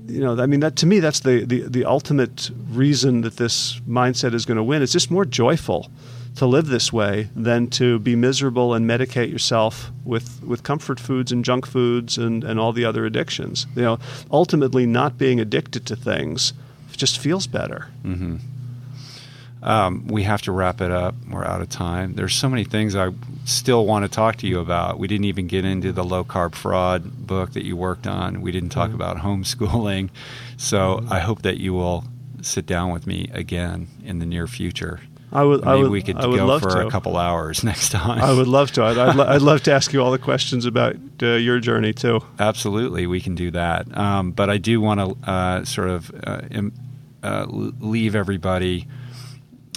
you 0.07 0.21
know, 0.21 0.41
I 0.41 0.45
mean, 0.45 0.61
that 0.61 0.77
to 0.77 0.85
me, 0.85 0.99
that's 0.99 1.19
the 1.21 1.45
the, 1.45 1.61
the 1.63 1.85
ultimate 1.85 2.49
reason 2.69 3.21
that 3.21 3.37
this 3.37 3.79
mindset 3.81 4.33
is 4.33 4.45
going 4.45 4.57
to 4.57 4.63
win. 4.63 4.81
It's 4.81 4.93
just 4.93 5.11
more 5.11 5.25
joyful 5.25 5.91
to 6.37 6.45
live 6.45 6.67
this 6.67 6.93
way 6.93 7.29
than 7.35 7.67
to 7.67 7.97
be 7.99 8.15
miserable 8.15 8.73
and 8.75 8.87
medicate 8.87 9.31
yourself 9.31 9.91
with, 10.05 10.43
with 10.43 10.61
comfort 10.61 10.99
foods 10.99 11.31
and 11.31 11.43
junk 11.43 11.65
foods 11.65 12.15
and, 12.15 12.43
and 12.43 12.59
all 12.59 12.71
the 12.71 12.85
other 12.85 13.07
addictions. 13.07 13.65
You 13.75 13.81
know, 13.81 13.99
ultimately, 14.29 14.85
not 14.85 15.17
being 15.17 15.39
addicted 15.39 15.87
to 15.87 15.95
things 15.95 16.53
just 16.95 17.19
feels 17.19 17.47
better. 17.47 17.89
Mm-hmm. 18.03 18.37
Um, 19.67 20.07
we 20.07 20.23
have 20.23 20.41
to 20.43 20.53
wrap 20.53 20.79
it 20.79 20.91
up. 20.91 21.13
We're 21.29 21.43
out 21.43 21.61
of 21.61 21.67
time. 21.67 22.13
There's 22.13 22.33
so 22.33 22.47
many 22.47 22.63
things 22.63 22.95
I 22.95 23.09
still 23.43 23.85
want 23.85 24.05
to 24.05 24.09
talk 24.09 24.37
to 24.37 24.47
you 24.47 24.61
about. 24.61 24.97
We 24.97 25.09
didn't 25.09 25.25
even 25.25 25.47
get 25.47 25.65
into 25.65 25.91
the 25.91 26.05
low 26.05 26.23
carb 26.23 26.55
fraud 26.55 27.27
book 27.27 27.51
that 27.51 27.65
you 27.65 27.75
worked 27.75 28.07
on. 28.07 28.39
We 28.39 28.53
didn't 28.53 28.69
talk 28.69 28.91
mm-hmm. 28.91 28.95
about 28.95 29.17
homeschooling. 29.17 30.09
So 30.55 30.77
mm-hmm. 30.77 31.11
I 31.11 31.19
hope 31.19 31.41
that 31.41 31.57
you 31.57 31.73
will 31.73 32.05
sit 32.41 32.65
down 32.65 32.93
with 32.93 33.05
me 33.05 33.29
again 33.33 33.89
in 34.05 34.19
the 34.19 34.25
near 34.25 34.47
future. 34.47 35.01
I 35.33 35.43
would. 35.43 35.65
Maybe 35.65 35.69
I 35.69 35.75
would, 35.75 35.91
we 35.91 36.01
could 36.01 36.15
I 36.15 36.27
would 36.27 36.37
go 36.37 36.45
love 36.45 36.61
for 36.61 36.69
to. 36.69 36.87
a 36.87 36.89
couple 36.89 37.17
hours 37.17 37.61
next 37.65 37.89
time. 37.89 38.21
I 38.21 38.31
would 38.31 38.47
love 38.47 38.71
to. 38.71 38.83
I'd, 38.83 38.97
I'd, 38.97 39.15
lo- 39.17 39.27
I'd 39.27 39.41
love 39.41 39.63
to 39.63 39.73
ask 39.73 39.91
you 39.91 40.01
all 40.01 40.11
the 40.11 40.17
questions 40.17 40.65
about 40.65 40.95
uh, 41.21 41.33
your 41.33 41.59
journey 41.59 41.91
too. 41.91 42.21
Absolutely, 42.39 43.05
we 43.05 43.19
can 43.19 43.35
do 43.35 43.51
that. 43.51 43.97
Um, 43.97 44.31
but 44.31 44.49
I 44.49 44.59
do 44.59 44.79
want 44.79 45.01
to 45.01 45.29
uh, 45.29 45.65
sort 45.65 45.89
of 45.89 46.09
uh, 46.25 46.39
uh, 47.21 47.45
leave 47.49 48.15
everybody 48.15 48.87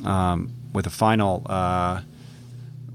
um, 0.05 0.53
with 0.73 0.87
a 0.87 0.91
final. 0.91 1.47
Uh, 1.47 2.03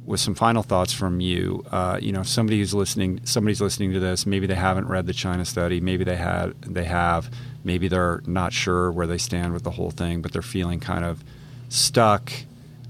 with 0.06 0.20
some 0.20 0.36
final 0.36 0.62
thoughts 0.62 0.94
from 0.94 1.20
you, 1.20 1.66
uh, 1.72 1.98
you 2.00 2.12
know, 2.12 2.22
if 2.22 2.28
somebody 2.28 2.60
who's 2.60 2.76
listening, 2.76 3.20
somebody's 3.24 3.60
listening 3.60 3.92
to 3.92 4.00
this. 4.00 4.28
Maybe 4.28 4.46
they 4.46 4.54
haven't 4.54 4.88
read 4.88 5.08
the 5.08 5.14
China 5.14 5.44
study. 5.46 5.82
Maybe 5.82 6.04
they 6.04 6.16
had, 6.16 6.54
they 6.62 6.84
have. 6.84 7.32
Maybe 7.64 7.88
they're 7.88 8.22
not 8.28 8.54
sure 8.54 8.92
where 8.92 9.08
they 9.08 9.18
stand 9.18 9.54
with 9.54 9.64
the 9.64 9.72
whole 9.72 9.90
thing, 9.90 10.22
but 10.22 10.32
they're 10.32 10.44
feeling 10.44 10.80
kind 10.80 11.04
of 11.04 11.24
stuck 11.70 12.32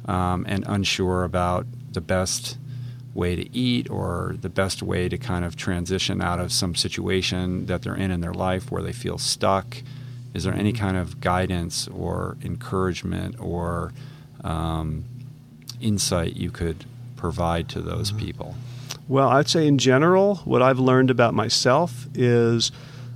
um, 0.07 0.45
and 0.47 0.65
unsure 0.67 1.23
about 1.23 1.65
the 1.93 2.01
best 2.01 2.57
way 3.13 3.35
to 3.35 3.55
eat 3.57 3.89
or 3.89 4.35
the 4.41 4.49
best 4.49 4.83
way 4.83 5.07
to 5.07 5.17
kind 5.17 5.45
of 5.45 5.55
transition 5.55 6.21
out 6.21 6.39
of 6.39 6.51
some 6.51 6.75
situation 6.75 7.65
that 7.67 7.81
they're 7.81 7.95
in 7.95 8.11
in 8.11 8.19
their 8.19 8.33
life 8.33 8.69
where 8.69 8.83
they 8.83 8.91
feel 8.91 9.17
stuck. 9.17 9.81
Is 10.35 10.43
there 10.43 10.53
any 10.53 10.73
kind 10.73 10.97
of 10.97 11.21
guidance 11.21 11.87
or 11.87 12.37
encouragement 12.43 13.37
or 13.39 13.93
um, 14.43 15.05
insight 15.79 16.35
you 16.35 16.51
could 16.51 16.85
provide 17.15 17.69
to 17.69 17.81
those 17.81 18.11
mm-hmm. 18.11 18.25
people? 18.25 18.55
Well, 19.07 19.29
I'd 19.29 19.47
say 19.47 19.65
in 19.65 19.77
general, 19.77 20.35
what 20.43 20.61
I've 20.61 20.79
learned 20.79 21.09
about 21.09 21.33
myself 21.33 22.07
is 22.13 22.73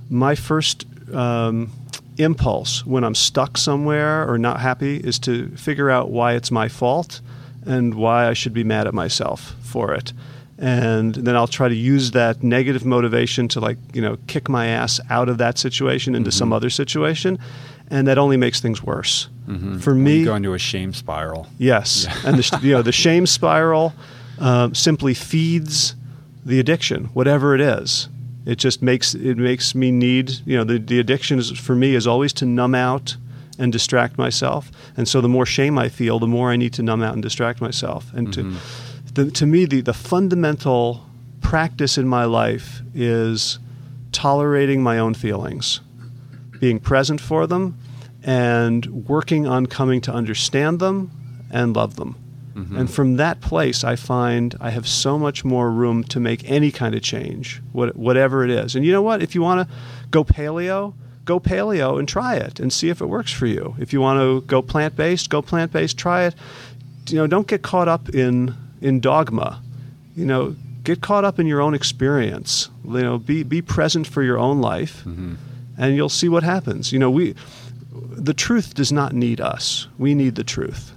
my 0.08 0.34
first 0.34 0.86
um, 1.12 1.70
impulse 2.16 2.86
when 2.86 3.04
I'm 3.04 3.14
stuck 3.14 3.58
somewhere 3.58 4.26
or 4.26 4.38
not 4.38 4.60
happy 4.60 4.96
is 4.96 5.18
to 5.20 5.48
figure 5.56 5.90
out 5.90 6.10
why 6.10 6.32
it's 6.32 6.50
my 6.50 6.68
fault 6.68 7.20
and 7.66 7.94
why 7.94 8.28
I 8.28 8.32
should 8.32 8.54
be 8.54 8.64
mad 8.64 8.86
at 8.86 8.94
myself 8.94 9.54
for 9.60 9.92
it. 9.92 10.14
And 10.60 11.14
then 11.14 11.36
I'll 11.36 11.48
try 11.48 11.68
to 11.68 11.74
use 11.74 12.10
that 12.10 12.42
negative 12.42 12.84
motivation 12.84 13.48
to, 13.48 13.60
like, 13.60 13.78
you 13.94 14.02
know, 14.02 14.18
kick 14.26 14.48
my 14.48 14.66
ass 14.66 15.00
out 15.08 15.30
of 15.30 15.38
that 15.38 15.56
situation 15.56 16.14
into 16.14 16.28
mm-hmm. 16.28 16.36
some 16.36 16.52
other 16.52 16.68
situation. 16.68 17.38
And 17.88 18.06
that 18.06 18.18
only 18.18 18.36
makes 18.36 18.60
things 18.60 18.82
worse. 18.82 19.28
Mm-hmm. 19.48 19.78
For 19.78 19.94
me, 19.94 20.24
go 20.24 20.36
into 20.36 20.54
a 20.54 20.58
shame 20.58 20.92
spiral. 20.92 21.48
Yes, 21.58 22.06
yeah. 22.06 22.28
and 22.28 22.38
the, 22.38 22.60
you 22.62 22.72
know 22.72 22.82
the 22.82 22.92
shame 23.06 23.26
spiral 23.26 23.94
uh, 24.38 24.70
simply 24.72 25.12
feeds 25.12 25.96
the 26.44 26.60
addiction, 26.60 27.06
whatever 27.06 27.54
it 27.54 27.60
is. 27.60 28.08
It 28.46 28.56
just 28.56 28.80
makes 28.80 29.14
it 29.14 29.36
makes 29.38 29.74
me 29.74 29.90
need 29.90 30.30
you 30.46 30.56
know 30.56 30.64
the 30.64 30.78
the 30.78 31.00
addiction 31.00 31.38
is 31.40 31.50
for 31.50 31.74
me 31.74 31.96
is 31.96 32.06
always 32.06 32.32
to 32.34 32.46
numb 32.46 32.76
out 32.76 33.16
and 33.58 33.72
distract 33.72 34.16
myself, 34.18 34.70
and 34.96 35.08
so 35.08 35.20
the 35.20 35.28
more 35.28 35.44
shame 35.44 35.76
I 35.76 35.88
feel, 35.88 36.20
the 36.20 36.28
more 36.28 36.52
I 36.52 36.56
need 36.56 36.72
to 36.74 36.82
numb 36.82 37.02
out 37.02 37.14
and 37.14 37.22
distract 37.22 37.60
myself. 37.60 38.12
And 38.14 38.28
mm-hmm. 38.28 38.56
to 38.56 38.60
the, 39.24 39.30
to 39.30 39.46
me, 39.46 39.64
the 39.64 39.80
the 39.80 39.94
fundamental 39.94 41.06
practice 41.40 41.98
in 41.98 42.06
my 42.08 42.24
life 42.24 42.80
is 42.94 43.58
tolerating 44.12 44.82
my 44.82 44.98
own 44.98 45.14
feelings, 45.14 45.80
being 46.58 46.80
present 46.80 47.20
for 47.20 47.46
them, 47.46 47.78
and 48.22 48.86
working 49.08 49.46
on 49.46 49.66
coming 49.66 50.00
to 50.02 50.12
understand 50.12 50.80
them 50.80 51.10
and 51.50 51.74
love 51.74 51.96
them. 51.96 52.16
Mm-hmm. 52.54 52.78
And 52.78 52.90
from 52.90 53.16
that 53.16 53.40
place, 53.40 53.84
I 53.84 53.96
find 53.96 54.56
I 54.60 54.70
have 54.70 54.86
so 54.86 55.18
much 55.18 55.44
more 55.44 55.70
room 55.70 56.02
to 56.04 56.20
make 56.20 56.48
any 56.50 56.70
kind 56.70 56.94
of 56.94 57.02
change, 57.02 57.62
whatever 57.72 58.44
it 58.44 58.50
is. 58.50 58.74
And 58.74 58.84
you 58.84 58.92
know 58.92 59.02
what? 59.02 59.22
If 59.22 59.34
you 59.34 59.42
want 59.42 59.68
to 59.68 59.74
go 60.10 60.24
paleo, 60.24 60.94
go 61.24 61.38
paleo 61.38 61.98
and 61.98 62.08
try 62.08 62.36
it 62.36 62.58
and 62.58 62.72
see 62.72 62.88
if 62.88 63.00
it 63.00 63.06
works 63.06 63.32
for 63.32 63.46
you. 63.46 63.76
If 63.78 63.92
you 63.92 64.00
want 64.00 64.18
to 64.18 64.40
go 64.46 64.62
plant 64.62 64.96
based, 64.96 65.30
go 65.30 65.42
plant 65.42 65.72
based, 65.72 65.96
try 65.96 66.24
it. 66.24 66.34
You 67.08 67.16
know, 67.16 67.26
don't 67.26 67.46
get 67.46 67.62
caught 67.62 67.88
up 67.88 68.08
in 68.10 68.54
in 68.80 69.00
dogma. 69.00 69.62
You 70.16 70.26
know, 70.26 70.56
get 70.84 71.00
caught 71.00 71.24
up 71.24 71.38
in 71.38 71.46
your 71.46 71.60
own 71.60 71.74
experience. 71.74 72.68
You 72.84 73.02
know, 73.02 73.18
be 73.18 73.42
be 73.42 73.62
present 73.62 74.06
for 74.06 74.22
your 74.22 74.38
own 74.38 74.60
life, 74.60 75.04
mm-hmm. 75.04 75.34
and 75.78 75.96
you'll 75.96 76.08
see 76.08 76.28
what 76.28 76.42
happens. 76.42 76.92
You 76.92 76.98
know, 76.98 77.10
we 77.10 77.34
the 77.92 78.34
truth 78.34 78.74
does 78.74 78.92
not 78.92 79.12
need 79.12 79.40
us. 79.40 79.88
We 79.98 80.14
need 80.14 80.34
the 80.34 80.44
truth. 80.44 80.92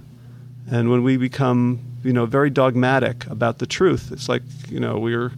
And 0.70 0.90
when 0.90 1.02
we 1.02 1.16
become, 1.16 1.80
you 2.02 2.12
know, 2.12 2.26
very 2.26 2.50
dogmatic 2.50 3.26
about 3.26 3.58
the 3.58 3.66
truth, 3.66 4.10
it's 4.12 4.28
like, 4.28 4.42
you 4.68 4.80
know, 4.80 4.98
we're, 4.98 5.32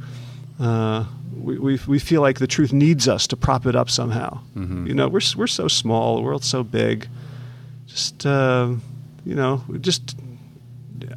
uh, 0.61 1.05
we, 1.35 1.59
we, 1.59 1.81
we 1.87 1.99
feel 1.99 2.21
like 2.21 2.39
the 2.39 2.47
truth 2.47 2.73
needs 2.73 3.09
us 3.09 3.27
to 3.29 3.37
prop 3.37 3.67
it 3.67 3.75
up 3.75 3.91
somehow. 3.91 4.41
Mm-hmm. 4.57 4.87
You 4.87 4.95
know, 4.95 5.09
we're, 5.09 5.21
we're 5.37 5.47
so 5.47 5.69
small, 5.69 6.17
the 6.17 6.23
world's 6.23 6.47
so 6.47 6.63
big. 6.63 7.09
Just, 7.87 8.25
uh, 8.25 8.73
you 9.25 9.35
know, 9.35 9.65
just, 9.81 10.17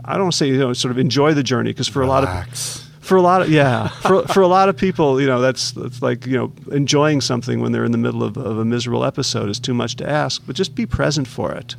I 0.10 0.14
don't 0.14 0.23
want 0.23 0.34
to 0.34 0.38
say, 0.38 0.48
you 0.48 0.57
know, 0.57 0.73
sort 0.73 0.91
of 0.91 0.98
enjoy 0.98 1.34
the 1.34 1.44
journey 1.44 1.72
because 1.72 1.88
for 1.88 1.99
Relax. 1.99 2.26
a 2.26 2.30
lot 2.30 2.48
of 2.49 3.06
for 3.06 3.15
a 3.15 3.22
lot 3.22 3.41
of 3.41 3.49
yeah 3.49 3.88
for 3.88 4.27
for 4.27 4.41
a 4.41 4.48
lot 4.48 4.69
of 4.69 4.77
people 4.77 5.19
you 5.19 5.26
know 5.26 5.41
that's 5.41 5.72
that's 5.72 5.99
like 6.02 6.27
you 6.27 6.38
know 6.38 6.53
enjoying 6.72 7.22
something 7.22 7.60
when 7.60 7.72
they're 7.72 7.86
in 7.86 7.91
the 7.91 7.98
middle 7.98 8.22
of, 8.22 8.38
of 8.38 8.60
a 8.60 8.65
miserable 8.65 9.03
episode 9.03 9.49
is 9.49 9.60
too 9.60 9.73
much 9.73 9.95
to 9.95 10.07
ask 10.07 10.44
but 10.45 10.56
just 10.56 10.76
be 10.76 10.86
present 10.86 11.27
for 11.27 11.52
it 11.52 11.76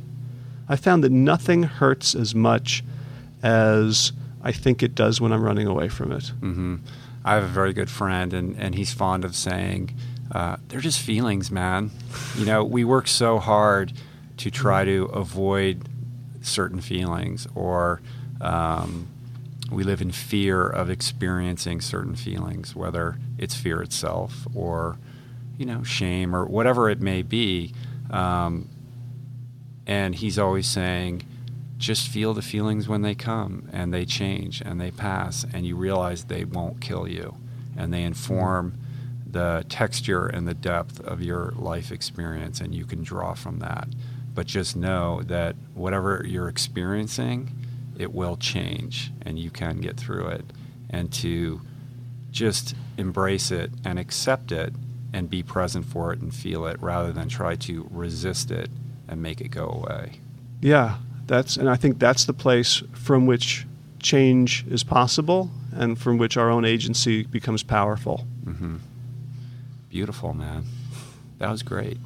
I 0.71 0.77
found 0.77 1.03
that 1.03 1.11
nothing 1.11 1.63
hurts 1.63 2.15
as 2.15 2.33
much 2.33 2.81
as 3.43 4.13
I 4.41 4.53
think 4.53 4.81
it 4.81 4.95
does 4.95 5.19
when 5.19 5.33
I'm 5.33 5.43
running 5.43 5.67
away 5.67 5.89
from 5.89 6.13
it. 6.13 6.31
Mm-hmm. 6.39 6.77
I 7.25 7.35
have 7.35 7.43
a 7.43 7.47
very 7.47 7.73
good 7.73 7.89
friend, 7.89 8.33
and, 8.33 8.55
and 8.57 8.73
he's 8.73 8.93
fond 8.93 9.25
of 9.25 9.35
saying, 9.35 9.93
uh, 10.31 10.55
they're 10.69 10.79
just 10.79 11.01
feelings, 11.01 11.51
man. 11.51 11.91
You 12.37 12.45
know, 12.45 12.63
we 12.63 12.85
work 12.85 13.09
so 13.09 13.37
hard 13.37 13.91
to 14.37 14.49
try 14.49 14.85
to 14.85 15.07
avoid 15.07 15.89
certain 16.41 16.79
feelings, 16.79 17.47
or 17.53 18.01
um, 18.41 19.07
we 19.71 19.83
live 19.83 20.01
in 20.01 20.11
fear 20.11 20.67
of 20.67 20.89
experiencing 20.89 21.79
certain 21.81 22.15
feelings, 22.15 22.75
whether 22.75 23.17
it's 23.37 23.55
fear 23.55 23.81
itself 23.81 24.45
or, 24.53 24.97
you 25.57 25.65
know, 25.65 25.83
shame 25.83 26.35
or 26.35 26.45
whatever 26.45 26.89
it 26.89 27.01
may 27.01 27.21
be. 27.21 27.73
Um, 28.09 28.67
and 29.87 30.15
he's 30.15 30.37
always 30.37 30.67
saying, 30.67 31.23
just 31.77 32.07
feel 32.07 32.33
the 32.33 32.41
feelings 32.41 32.87
when 32.87 33.01
they 33.01 33.15
come 33.15 33.67
and 33.71 33.93
they 33.93 34.05
change 34.05 34.61
and 34.61 34.79
they 34.79 34.91
pass, 34.91 35.45
and 35.53 35.65
you 35.65 35.75
realize 35.75 36.25
they 36.25 36.43
won't 36.43 36.81
kill 36.81 37.07
you 37.07 37.37
and 37.77 37.93
they 37.93 38.03
inform 38.03 38.77
the 39.25 39.65
texture 39.69 40.27
and 40.27 40.47
the 40.47 40.53
depth 40.53 40.99
of 40.99 41.21
your 41.21 41.53
life 41.55 41.91
experience, 41.91 42.59
and 42.59 42.75
you 42.75 42.85
can 42.85 43.01
draw 43.01 43.33
from 43.33 43.59
that. 43.59 43.87
But 44.33 44.45
just 44.45 44.75
know 44.75 45.21
that 45.23 45.55
whatever 45.73 46.25
you're 46.27 46.49
experiencing, 46.49 47.49
it 48.01 48.13
will 48.13 48.35
change 48.35 49.11
and 49.21 49.37
you 49.37 49.51
can 49.51 49.79
get 49.79 49.95
through 49.95 50.27
it. 50.27 50.45
And 50.89 51.11
to 51.13 51.61
just 52.31 52.75
embrace 52.97 53.51
it 53.51 53.71
and 53.85 53.99
accept 53.99 54.51
it 54.51 54.73
and 55.13 55.29
be 55.29 55.43
present 55.43 55.85
for 55.85 56.11
it 56.11 56.19
and 56.19 56.33
feel 56.33 56.65
it 56.65 56.81
rather 56.81 57.11
than 57.11 57.29
try 57.29 57.55
to 57.55 57.87
resist 57.91 58.49
it 58.49 58.69
and 59.07 59.21
make 59.21 59.39
it 59.39 59.49
go 59.49 59.67
away. 59.69 60.19
Yeah, 60.61 60.97
that's 61.27 61.57
and 61.57 61.69
I 61.69 61.75
think 61.75 61.99
that's 61.99 62.25
the 62.25 62.33
place 62.33 62.81
from 62.93 63.25
which 63.25 63.67
change 63.99 64.65
is 64.67 64.83
possible 64.83 65.51
and 65.71 65.99
from 65.99 66.17
which 66.17 66.37
our 66.37 66.49
own 66.49 66.65
agency 66.65 67.23
becomes 67.23 67.61
powerful. 67.63 68.25
Mm-hmm. 68.45 68.77
Beautiful, 69.89 70.33
man. 70.33 70.63
That 71.37 71.51
was 71.51 71.61
great. 71.63 71.97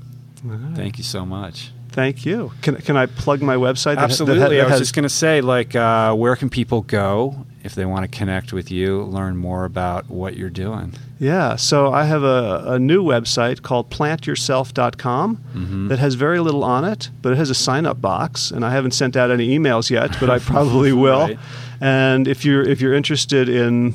Right. 0.43 0.75
Thank 0.75 0.97
you 0.97 1.03
so 1.03 1.25
much. 1.25 1.71
Thank 1.89 2.25
you. 2.25 2.51
Can, 2.61 2.75
can 2.77 2.97
I 2.97 3.05
plug 3.05 3.41
my 3.41 3.55
website? 3.55 3.97
Absolutely. 3.97 4.39
That, 4.39 4.49
that, 4.49 4.65
I 4.67 4.69
was 4.69 4.79
just 4.79 4.93
going 4.93 5.03
to 5.03 5.09
say, 5.09 5.41
like, 5.41 5.75
uh, 5.75 6.13
where 6.13 6.35
can 6.35 6.49
people 6.49 6.81
go 6.81 7.45
if 7.63 7.73
they 7.73 7.85
want 7.85 8.03
to 8.09 8.17
connect 8.17 8.53
with 8.53 8.69
you, 8.69 9.03
learn 9.03 9.37
more 9.37 9.65
about 9.65 10.09
what 10.09 10.35
you're 10.35 10.49
doing? 10.49 10.93
Yeah. 11.19 11.55
So 11.55 11.91
I 11.91 12.03
have 12.05 12.23
a, 12.23 12.63
a 12.67 12.79
new 12.79 13.03
website 13.03 13.61
called 13.61 13.89
plantyourself.com 13.89 15.37
mm-hmm. 15.37 15.87
that 15.87 15.99
has 15.99 16.15
very 16.15 16.39
little 16.39 16.63
on 16.63 16.83
it, 16.85 17.09
but 17.21 17.31
it 17.31 17.37
has 17.37 17.49
a 17.49 17.55
sign 17.55 17.85
up 17.85 18.01
box. 18.01 18.51
And 18.51 18.65
I 18.65 18.71
haven't 18.71 18.91
sent 18.91 19.15
out 19.15 19.31
any 19.31 19.57
emails 19.57 19.89
yet, 19.89 20.15
but 20.19 20.29
I 20.29 20.39
probably 20.53 20.93
will. 20.93 21.21
right. 21.21 21.39
And 21.81 22.27
if 22.27 22.45
you're 22.45 22.61
if 22.61 22.81
you're 22.81 22.93
interested 22.93 23.49
in 23.49 23.93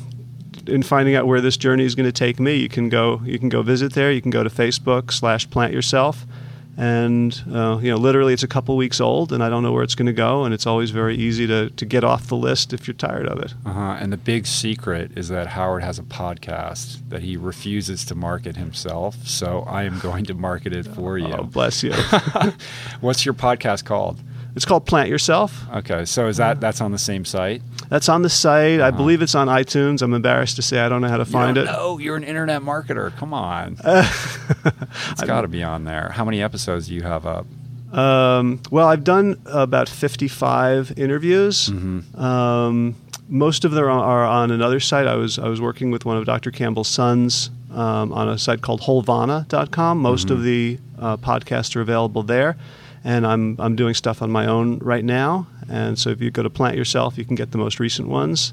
in 0.66 0.82
finding 0.82 1.14
out 1.14 1.26
where 1.26 1.40
this 1.40 1.56
journey 1.56 1.84
is 1.84 1.94
going 1.94 2.06
to 2.06 2.12
take 2.12 2.38
me, 2.38 2.56
you 2.56 2.68
can 2.68 2.88
go 2.88 3.20
you 3.24 3.38
can 3.38 3.48
go 3.48 3.62
visit 3.62 3.94
there. 3.94 4.12
You 4.12 4.20
can 4.20 4.30
go 4.30 4.42
to 4.42 4.50
Facebook 4.50 5.12
slash 5.12 5.48
Plant 5.50 5.72
Yourself, 5.72 6.26
and 6.76 7.42
uh, 7.52 7.78
you 7.82 7.90
know 7.90 7.96
literally 7.96 8.32
it's 8.32 8.42
a 8.42 8.48
couple 8.48 8.76
weeks 8.76 9.00
old, 9.00 9.32
and 9.32 9.42
I 9.42 9.48
don't 9.48 9.62
know 9.62 9.72
where 9.72 9.82
it's 9.82 9.94
going 9.94 10.06
to 10.06 10.12
go, 10.12 10.44
and 10.44 10.54
it's 10.54 10.66
always 10.66 10.90
very 10.90 11.16
easy 11.16 11.46
to 11.46 11.70
to 11.70 11.84
get 11.84 12.04
off 12.04 12.28
the 12.28 12.36
list 12.36 12.72
if 12.72 12.86
you're 12.86 12.94
tired 12.94 13.26
of 13.28 13.38
it. 13.40 13.54
Uh-huh. 13.66 13.96
And 14.00 14.12
the 14.12 14.16
big 14.16 14.46
secret 14.46 15.12
is 15.16 15.28
that 15.28 15.48
Howard 15.48 15.82
has 15.82 15.98
a 15.98 16.02
podcast 16.02 17.08
that 17.08 17.22
he 17.22 17.36
refuses 17.36 18.04
to 18.06 18.14
market 18.14 18.56
himself, 18.56 19.16
so 19.26 19.60
I 19.68 19.84
am 19.84 19.98
going 19.98 20.24
to 20.26 20.34
market 20.34 20.72
it 20.72 20.86
for 20.94 21.18
you. 21.18 21.32
Oh, 21.32 21.44
bless 21.44 21.82
you. 21.82 21.92
What's 23.00 23.24
your 23.24 23.34
podcast 23.34 23.84
called? 23.84 24.20
It's 24.56 24.64
called 24.64 24.86
Plant 24.86 25.08
Yourself. 25.08 25.64
Okay, 25.74 26.04
so 26.04 26.26
is 26.26 26.38
that 26.38 26.60
that's 26.60 26.80
on 26.80 26.92
the 26.92 26.98
same 26.98 27.24
site? 27.24 27.62
That's 27.88 28.08
on 28.08 28.22
the 28.22 28.30
site. 28.30 28.80
Uh-huh. 28.80 28.88
I 28.88 28.90
believe 28.90 29.22
it's 29.22 29.34
on 29.34 29.48
iTunes. 29.48 30.02
I'm 30.02 30.14
embarrassed 30.14 30.56
to 30.56 30.62
say 30.62 30.80
I 30.80 30.88
don't 30.88 31.00
know 31.00 31.08
how 31.08 31.18
to 31.18 31.24
find 31.24 31.56
it. 31.56 31.66
Oh, 31.70 31.98
you're 31.98 32.16
an 32.16 32.24
internet 32.24 32.62
marketer. 32.62 33.14
Come 33.16 33.32
on, 33.32 33.76
it's 33.84 35.24
got 35.24 35.42
to 35.42 35.48
be 35.48 35.62
on 35.62 35.84
there. 35.84 36.10
How 36.10 36.24
many 36.24 36.42
episodes 36.42 36.88
do 36.88 36.94
you 36.94 37.02
have 37.02 37.26
up? 37.26 37.46
Um, 37.92 38.60
well, 38.70 38.86
I've 38.86 39.04
done 39.04 39.40
about 39.46 39.88
55 39.88 40.96
interviews. 40.96 41.68
Mm-hmm. 41.68 42.20
Um, 42.20 42.94
most 43.28 43.64
of 43.64 43.72
them 43.72 43.84
are 43.84 44.24
on 44.24 44.50
another 44.50 44.80
site. 44.80 45.06
I 45.06 45.14
was 45.14 45.38
I 45.38 45.48
was 45.48 45.60
working 45.60 45.90
with 45.90 46.04
one 46.04 46.16
of 46.16 46.24
Dr. 46.24 46.50
Campbell's 46.50 46.88
sons 46.88 47.50
um, 47.72 48.12
on 48.12 48.28
a 48.28 48.38
site 48.38 48.60
called 48.60 48.82
Holvana.com. 48.82 49.98
Most 49.98 50.26
mm-hmm. 50.26 50.36
of 50.36 50.42
the 50.42 50.78
uh, 50.98 51.16
podcasts 51.16 51.76
are 51.76 51.80
available 51.80 52.22
there 52.22 52.56
and 53.04 53.26
I'm 53.26 53.56
I'm 53.58 53.76
doing 53.76 53.94
stuff 53.94 54.22
on 54.22 54.30
my 54.30 54.46
own 54.46 54.78
right 54.78 55.04
now. 55.04 55.46
And 55.68 55.98
so 55.98 56.10
if 56.10 56.20
you 56.20 56.30
go 56.30 56.42
to 56.42 56.50
Plant 56.50 56.76
Yourself, 56.76 57.16
you 57.16 57.24
can 57.24 57.36
get 57.36 57.52
the 57.52 57.58
most 57.58 57.80
recent 57.80 58.08
ones. 58.08 58.52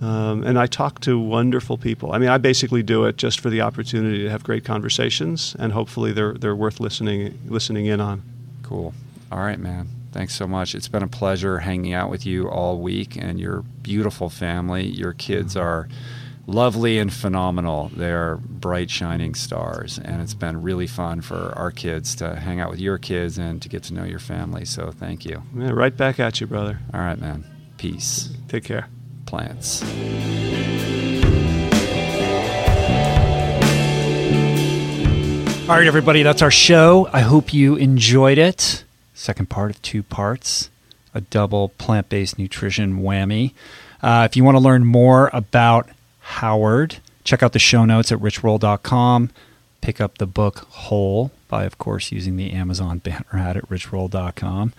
Um, 0.00 0.42
and 0.42 0.58
I 0.58 0.66
talk 0.66 1.00
to 1.02 1.16
wonderful 1.18 1.78
people. 1.78 2.12
I 2.12 2.18
mean, 2.18 2.28
I 2.28 2.38
basically 2.38 2.82
do 2.82 3.04
it 3.04 3.16
just 3.16 3.38
for 3.38 3.50
the 3.50 3.60
opportunity 3.60 4.24
to 4.24 4.30
have 4.30 4.42
great 4.42 4.64
conversations, 4.64 5.54
and 5.60 5.72
hopefully 5.72 6.12
they're 6.12 6.34
they're 6.34 6.56
worth 6.56 6.80
listening 6.80 7.38
listening 7.46 7.86
in 7.86 8.00
on. 8.00 8.22
Cool. 8.64 8.94
All 9.30 9.38
right, 9.38 9.60
man. 9.60 9.88
Thanks 10.10 10.34
so 10.34 10.46
much. 10.46 10.74
It's 10.74 10.88
been 10.88 11.04
a 11.04 11.08
pleasure 11.08 11.60
hanging 11.60 11.94
out 11.94 12.10
with 12.10 12.26
you 12.26 12.48
all 12.48 12.80
week, 12.80 13.16
and 13.16 13.38
your 13.38 13.62
beautiful 13.82 14.28
family. 14.28 14.86
Your 14.86 15.12
kids 15.12 15.56
are 15.56 15.88
lovely 16.46 16.98
and 16.98 17.12
phenomenal. 17.12 17.90
They're 17.94 18.36
bright, 18.36 18.90
shining 18.90 19.34
stars, 19.34 19.98
and 19.98 20.20
it's 20.20 20.34
been 20.34 20.62
really 20.62 20.86
fun 20.86 21.20
for 21.20 21.52
our 21.56 21.70
kids 21.70 22.14
to 22.16 22.36
hang 22.36 22.60
out 22.60 22.70
with 22.70 22.80
your 22.80 22.98
kids 22.98 23.38
and 23.38 23.60
to 23.62 23.68
get 23.68 23.84
to 23.84 23.94
know 23.94 24.04
your 24.04 24.18
family. 24.18 24.64
So 24.64 24.90
thank 24.90 25.24
you. 25.24 25.42
Yeah, 25.56 25.70
right 25.70 25.96
back 25.96 26.20
at 26.20 26.40
you, 26.40 26.46
brother. 26.46 26.78
All 26.92 27.00
right, 27.00 27.18
man. 27.18 27.44
Peace. 27.78 28.30
Take 28.48 28.64
care. 28.64 28.88
Plants. 29.26 29.82
All 35.68 35.78
right, 35.78 35.86
everybody, 35.86 36.22
that's 36.22 36.42
our 36.42 36.50
show. 36.50 37.08
I 37.12 37.20
hope 37.20 37.54
you 37.54 37.76
enjoyed 37.76 38.36
it. 38.36 38.84
Second 39.14 39.48
part 39.48 39.70
of 39.70 39.80
two 39.80 40.02
parts, 40.02 40.68
a 41.14 41.20
double 41.20 41.68
plant 41.70 42.08
based 42.08 42.38
nutrition 42.38 43.00
whammy. 43.00 43.52
Uh, 44.02 44.26
if 44.28 44.36
you 44.36 44.42
want 44.42 44.56
to 44.56 44.62
learn 44.62 44.84
more 44.84 45.30
about 45.32 45.88
Howard. 46.22 46.98
Check 47.24 47.42
out 47.42 47.52
the 47.52 47.58
show 47.58 47.84
notes 47.84 48.10
at 48.10 48.18
richroll.com. 48.18 49.30
Pick 49.80 50.00
up 50.00 50.18
the 50.18 50.26
book 50.26 50.66
Whole 50.70 51.30
by, 51.48 51.64
of 51.64 51.78
course, 51.78 52.12
using 52.12 52.36
the 52.36 52.52
Amazon 52.52 52.98
banner 53.04 53.26
ad 53.32 53.56
at 53.56 53.68
richroll.com. 53.68 54.72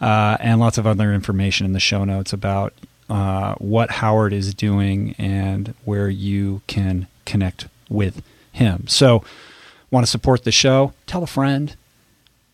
Uh, 0.00 0.36
and 0.40 0.60
lots 0.60 0.78
of 0.78 0.86
other 0.86 1.12
information 1.12 1.66
in 1.66 1.72
the 1.72 1.80
show 1.80 2.04
notes 2.04 2.32
about 2.32 2.72
uh, 3.08 3.54
what 3.56 3.90
Howard 3.90 4.32
is 4.32 4.54
doing 4.54 5.14
and 5.18 5.74
where 5.84 6.08
you 6.08 6.62
can 6.66 7.06
connect 7.24 7.66
with 7.88 8.22
him. 8.52 8.86
So, 8.86 9.24
want 9.90 10.06
to 10.06 10.10
support 10.10 10.44
the 10.44 10.52
show? 10.52 10.92
Tell 11.06 11.22
a 11.22 11.26
friend. 11.26 11.74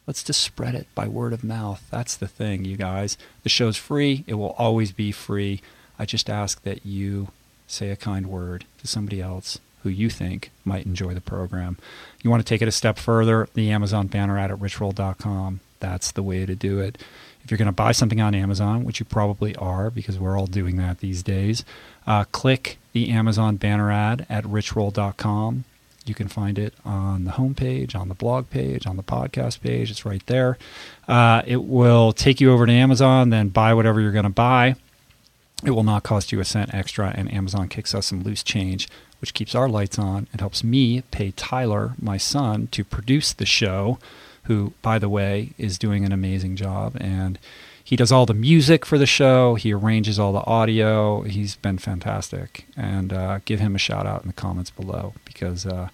Let's 0.07 0.23
just 0.23 0.41
spread 0.41 0.75
it 0.75 0.87
by 0.95 1.09
word 1.09 1.33
of 1.33 1.45
mouth. 1.45 1.85
That's 1.91 2.17
the 2.17 2.29
thing, 2.29 2.65
you 2.65 2.77
guys. 2.77 3.19
The 3.43 3.49
show's 3.49 3.77
free, 3.77 4.25
it 4.27 4.35
will 4.35 4.55
always 4.57 4.93
be 4.93 5.13
free. 5.13 5.61
I 5.99 6.07
just 6.07 6.31
ask 6.31 6.63
that 6.63 6.87
you 6.87 7.29
say 7.67 7.91
a 7.91 7.97
kind 7.97 8.27
word 8.27 8.65
to 8.79 8.87
somebody 8.87 9.21
else 9.21 9.59
who 9.83 9.89
you 9.89 10.11
think 10.11 10.51
might 10.65 10.85
enjoy 10.85 11.15
the 11.15 11.21
program. 11.21 11.77
You 12.23 12.31
want 12.31 12.45
to 12.45 12.49
take 12.49 12.61
it 12.61 12.69
a 12.69 12.73
step 12.73 12.99
further, 12.99 13.49
the 13.55 13.71
Amazon 13.71 14.09
banner 14.09 14.39
ad 14.39 14.51
at 14.51 14.59
richroll.com. 14.59 15.61
That's 15.79 16.11
the 16.11 16.23
way 16.23 16.45
to 16.45 16.55
do 16.55 16.81
it. 16.81 16.99
If 17.45 17.51
you're 17.51 17.59
going 17.59 17.67
to 17.67 17.73
buy 17.73 17.93
something 17.93 18.21
on 18.21 18.35
Amazon, 18.35 18.83
which 18.83 18.99
you 18.99 19.07
probably 19.07 19.55
are 19.55 19.89
because 19.89 20.19
we're 20.19 20.37
all 20.37 20.49
doing 20.49 20.77
that 20.79 20.99
these 20.99 21.23
days, 21.23 21.65
uh, 22.05 22.25
click 22.33 22.79
the 22.93 23.11
Amazon 23.11 23.57
banner 23.57 23.93
ad 23.93 24.27
at 24.29 24.43
richroll.com. 24.43 25.65
You 26.05 26.15
can 26.15 26.27
find 26.27 26.59
it 26.59 26.75
on 26.85 27.25
the 27.25 27.33
homepage, 27.33 27.95
on 27.95 28.09
the 28.09 28.15
blog 28.15 28.51
page, 28.51 28.87
on 28.87 28.97
the 28.97 29.03
podcast 29.05 29.61
page. 29.61 29.91
It's 29.91 30.05
right 30.05 30.25
there. 30.27 30.59
Uh, 31.07 31.43
it 31.47 31.63
will 31.63 32.13
take 32.13 32.41
you 32.41 32.53
over 32.53 32.67
to 32.67 32.73
Amazon, 32.73 33.31
then 33.31 33.49
buy 33.49 33.75
whatever 33.75 34.01
you're 34.01 34.13
going 34.13 34.25
to 34.25 34.31
buy. 34.31 34.75
It 35.65 35.71
will 35.71 35.85
not 35.85 36.03
cost 36.03 36.33
you 36.33 36.41
a 36.41 36.45
cent 36.45 36.75
extra, 36.75 37.15
and 37.17 37.33
Amazon 37.33 37.69
kicks 37.69 37.95
us 37.95 38.07
some 38.07 38.23
loose 38.23 38.43
change, 38.43 38.89
which 39.21 39.33
keeps 39.33 39.55
our 39.55 39.69
lights 39.69 39.99
on 39.99 40.29
and 40.31 40.41
helps 40.41 40.63
me 40.63 41.01
pay 41.11 41.31
Tyler, 41.31 41.95
my 42.01 42.19
son, 42.19 42.67
to 42.73 42.85
produce 42.85 43.33
the 43.33 43.47
show, 43.47 43.99
who, 44.45 44.75
by 44.83 44.99
the 44.99 45.09
way, 45.09 45.55
is 45.57 45.79
doing 45.79 46.05
an 46.05 46.13
amazing 46.13 46.57
job. 46.57 46.97
And 47.01 47.39
he 47.83 47.97
does 47.97 48.13
all 48.13 48.27
the 48.27 48.35
music 48.35 48.85
for 48.85 48.99
the 48.99 49.07
show, 49.07 49.55
he 49.55 49.73
arranges 49.73 50.19
all 50.19 50.33
the 50.35 50.45
audio. 50.45 51.23
He's 51.23 51.57
been 51.57 51.79
fantastic. 51.79 52.67
And 52.77 53.13
uh, 53.13 53.39
give 53.47 53.61
him 53.61 53.75
a 53.75 53.79
shout 53.79 54.07
out 54.07 54.23
in 54.23 54.29
the 54.29 54.35
comments 54.35 54.71
below 54.71 55.15
because. 55.25 55.65
Uh, 55.67 55.89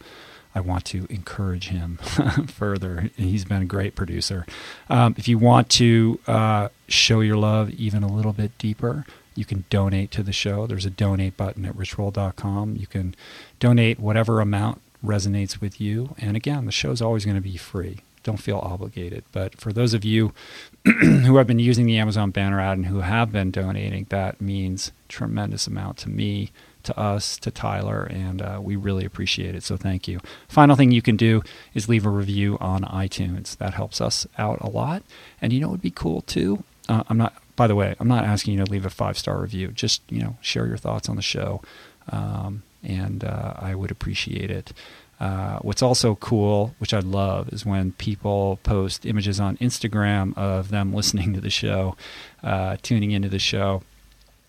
I 0.55 0.61
want 0.61 0.85
to 0.87 1.07
encourage 1.09 1.69
him 1.69 1.97
further. 2.47 3.09
He's 3.17 3.47
been 3.47 3.63
a 3.63 3.65
great 3.65 3.95
producer. 3.95 4.45
Um, 4.91 5.15
if 5.17 5.27
you 5.27 5.39
want 5.39 5.71
to 5.71 6.21
uh, 6.27 6.69
show 6.89 7.21
your 7.21 7.39
love 7.39 7.71
even 7.71 8.03
a 8.03 8.13
little 8.13 8.35
bit 8.35 8.59
deeper, 8.59 9.07
you 9.35 9.45
can 9.45 9.65
donate 9.71 10.11
to 10.13 10.23
the 10.23 10.33
show. 10.33 10.67
There's 10.67 10.87
a 10.87 10.91
donate 10.91 11.37
button 11.37 11.65
at 11.65 11.75
richroll.com. 11.75 12.77
You 12.77 12.87
can 12.87 13.15
donate 13.61 13.99
whatever 13.99 14.41
amount 14.41 14.81
resonates 15.05 15.61
with 15.61 15.81
you. 15.81 16.15
And 16.19 16.37
again, 16.37 16.65
the 16.67 16.73
show 16.73 16.91
is 16.91 17.03
always 17.03 17.25
going 17.25 17.37
to 17.37 17.43
be 17.43 17.57
free. 17.57 17.99
Don't 18.23 18.41
feel 18.41 18.59
obligated. 18.59 19.25
But 19.33 19.61
for 19.61 19.73
those 19.73 19.95
of 19.95 20.05
you 20.05 20.33
who 20.85 21.37
have 21.37 21.47
been 21.47 21.59
using 21.59 21.87
the 21.87 21.99
Amazon 21.99 22.31
banner 22.31 22.61
ad 22.61 22.79
and 22.79 22.87
who 22.87 23.01
have 23.01 23.33
been 23.33 23.51
donating, 23.51 24.07
that 24.11 24.41
means 24.41 24.93
tremendous 25.09 25.67
amount 25.67 25.99
to 25.99 26.09
me, 26.09 26.51
to 26.85 26.99
us, 26.99 27.37
to 27.39 27.51
Tyler, 27.51 28.05
and 28.05 28.41
uh, 28.41 28.61
we 28.63 28.77
really 28.77 29.05
appreciate 29.05 29.55
it. 29.55 29.63
So 29.63 29.77
thank 29.77 30.07
you. 30.07 30.21
Final 30.49 30.77
thing 30.77 30.91
you 30.91 31.03
can 31.03 31.17
do 31.17 31.43
is 31.75 31.89
leave 31.89 32.07
a 32.07 32.11
review 32.11 32.59
on 32.61 32.83
iTunes. 32.83 33.57
That 33.57 33.75
helps 33.75 34.01
us 34.01 34.27
out 34.39 34.61
a 34.61 34.69
lot. 34.69 35.03
And 35.41 35.53
you 35.53 35.61
know 35.61 35.69
what 35.69 35.73
would 35.73 35.83
be 35.83 35.91
cool 35.91 36.23
too? 36.23 36.65
Uh, 36.89 37.05
I'm 37.09 37.19
not 37.19 37.35
by 37.57 37.67
the 37.67 37.75
way, 37.75 37.95
I'm 38.01 38.09
not 38.09 38.25
asking 38.25 38.55
you 38.55 38.65
to 38.65 38.71
leave 38.71 38.87
a 38.87 38.91
five 38.91 39.19
star 39.19 39.41
review. 39.41 39.69
Just 39.69 40.03
you 40.11 40.21
know, 40.23 40.37
share 40.41 40.67
your 40.67 40.77
thoughts 40.77 41.09
on 41.09 41.17
the 41.17 41.23
show, 41.23 41.63
um, 42.11 42.63
and 42.83 43.25
uh, 43.25 43.55
I 43.57 43.75
would 43.75 43.91
appreciate 43.91 44.51
it. 44.51 44.73
Uh, 45.21 45.59
what's 45.61 45.83
also 45.83 46.17
cool, 46.17 46.75
which 46.79 46.93
I 46.93 46.99
love, 46.99 47.53
is 47.53 47.65
when 47.65 47.93
people 47.93 48.59
post 48.65 49.07
images 49.07 49.39
on 49.39 49.57
Instagram 49.59 50.37
of 50.37 50.71
them 50.71 50.93
listening 50.95 51.33
to 51.35 51.41
the 51.41 51.51
show, 51.51 51.97
uh, 52.43 52.77
tuning 52.83 53.13
into 53.13 53.29
the 53.29 53.39
show, 53.39 53.83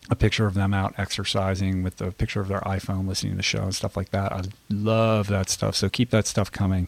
a 0.09 0.15
picture 0.15 0.47
of 0.47 0.55
them 0.55 0.73
out 0.73 0.95
exercising 0.97 1.83
with 1.83 2.01
a 2.01 2.11
picture 2.11 2.41
of 2.41 2.47
their 2.47 2.61
iPhone 2.61 3.07
listening 3.07 3.33
to 3.33 3.37
the 3.37 3.43
show 3.43 3.61
and 3.61 3.75
stuff 3.75 3.95
like 3.95 4.09
that. 4.09 4.31
I 4.31 4.41
love 4.69 5.27
that 5.27 5.49
stuff. 5.49 5.75
So 5.75 5.89
keep 5.89 6.09
that 6.09 6.25
stuff 6.25 6.51
coming. 6.51 6.87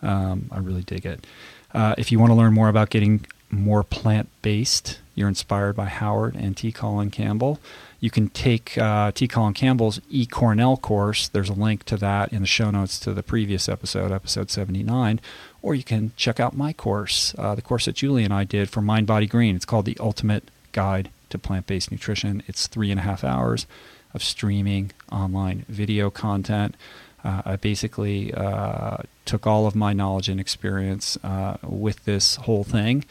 Um, 0.00 0.48
I 0.52 0.58
really 0.58 0.82
dig 0.82 1.04
it. 1.04 1.26
Uh, 1.72 1.94
if 1.98 2.12
you 2.12 2.20
want 2.20 2.30
to 2.30 2.34
learn 2.34 2.54
more 2.54 2.68
about 2.68 2.90
getting 2.90 3.26
more 3.50 3.82
plant 3.82 4.28
based, 4.42 5.00
you're 5.14 5.28
inspired 5.28 5.76
by 5.76 5.86
Howard 5.86 6.34
and 6.34 6.56
T. 6.56 6.72
Colin 6.72 7.10
Campbell. 7.10 7.60
You 8.00 8.10
can 8.10 8.28
take 8.28 8.76
uh, 8.76 9.12
T. 9.12 9.28
Colin 9.28 9.54
Campbell's 9.54 10.00
E. 10.10 10.26
Cornell 10.26 10.76
course. 10.76 11.28
There's 11.28 11.48
a 11.48 11.54
link 11.54 11.84
to 11.84 11.96
that 11.96 12.32
in 12.32 12.40
the 12.40 12.46
show 12.46 12.70
notes 12.70 12.98
to 13.00 13.14
the 13.14 13.22
previous 13.22 13.68
episode, 13.68 14.12
episode 14.12 14.50
79. 14.50 15.20
Or 15.62 15.74
you 15.74 15.84
can 15.84 16.12
check 16.16 16.38
out 16.40 16.56
my 16.56 16.72
course, 16.72 17.34
uh, 17.38 17.54
the 17.54 17.62
course 17.62 17.86
that 17.86 17.96
Julie 17.96 18.24
and 18.24 18.34
I 18.34 18.44
did 18.44 18.68
for 18.68 18.80
Mind 18.80 19.06
Body 19.06 19.26
Green. 19.26 19.56
It's 19.56 19.64
called 19.64 19.86
The 19.86 19.96
Ultimate 20.00 20.50
Guide 20.72 21.10
to 21.30 21.38
Plant 21.38 21.66
Based 21.66 21.90
Nutrition. 21.90 22.42
It's 22.46 22.66
three 22.66 22.90
and 22.90 23.00
a 23.00 23.04
half 23.04 23.24
hours 23.24 23.66
of 24.12 24.22
streaming 24.22 24.92
online 25.10 25.64
video 25.68 26.10
content. 26.10 26.76
Uh, 27.24 27.40
I 27.46 27.56
basically 27.56 28.34
uh, 28.34 28.98
took 29.24 29.46
all 29.46 29.66
of 29.66 29.74
my 29.74 29.94
knowledge 29.94 30.28
and 30.28 30.38
experience 30.38 31.16
uh, 31.24 31.56
with 31.62 32.04
this 32.04 32.36
whole 32.36 32.64
thing 32.64 33.04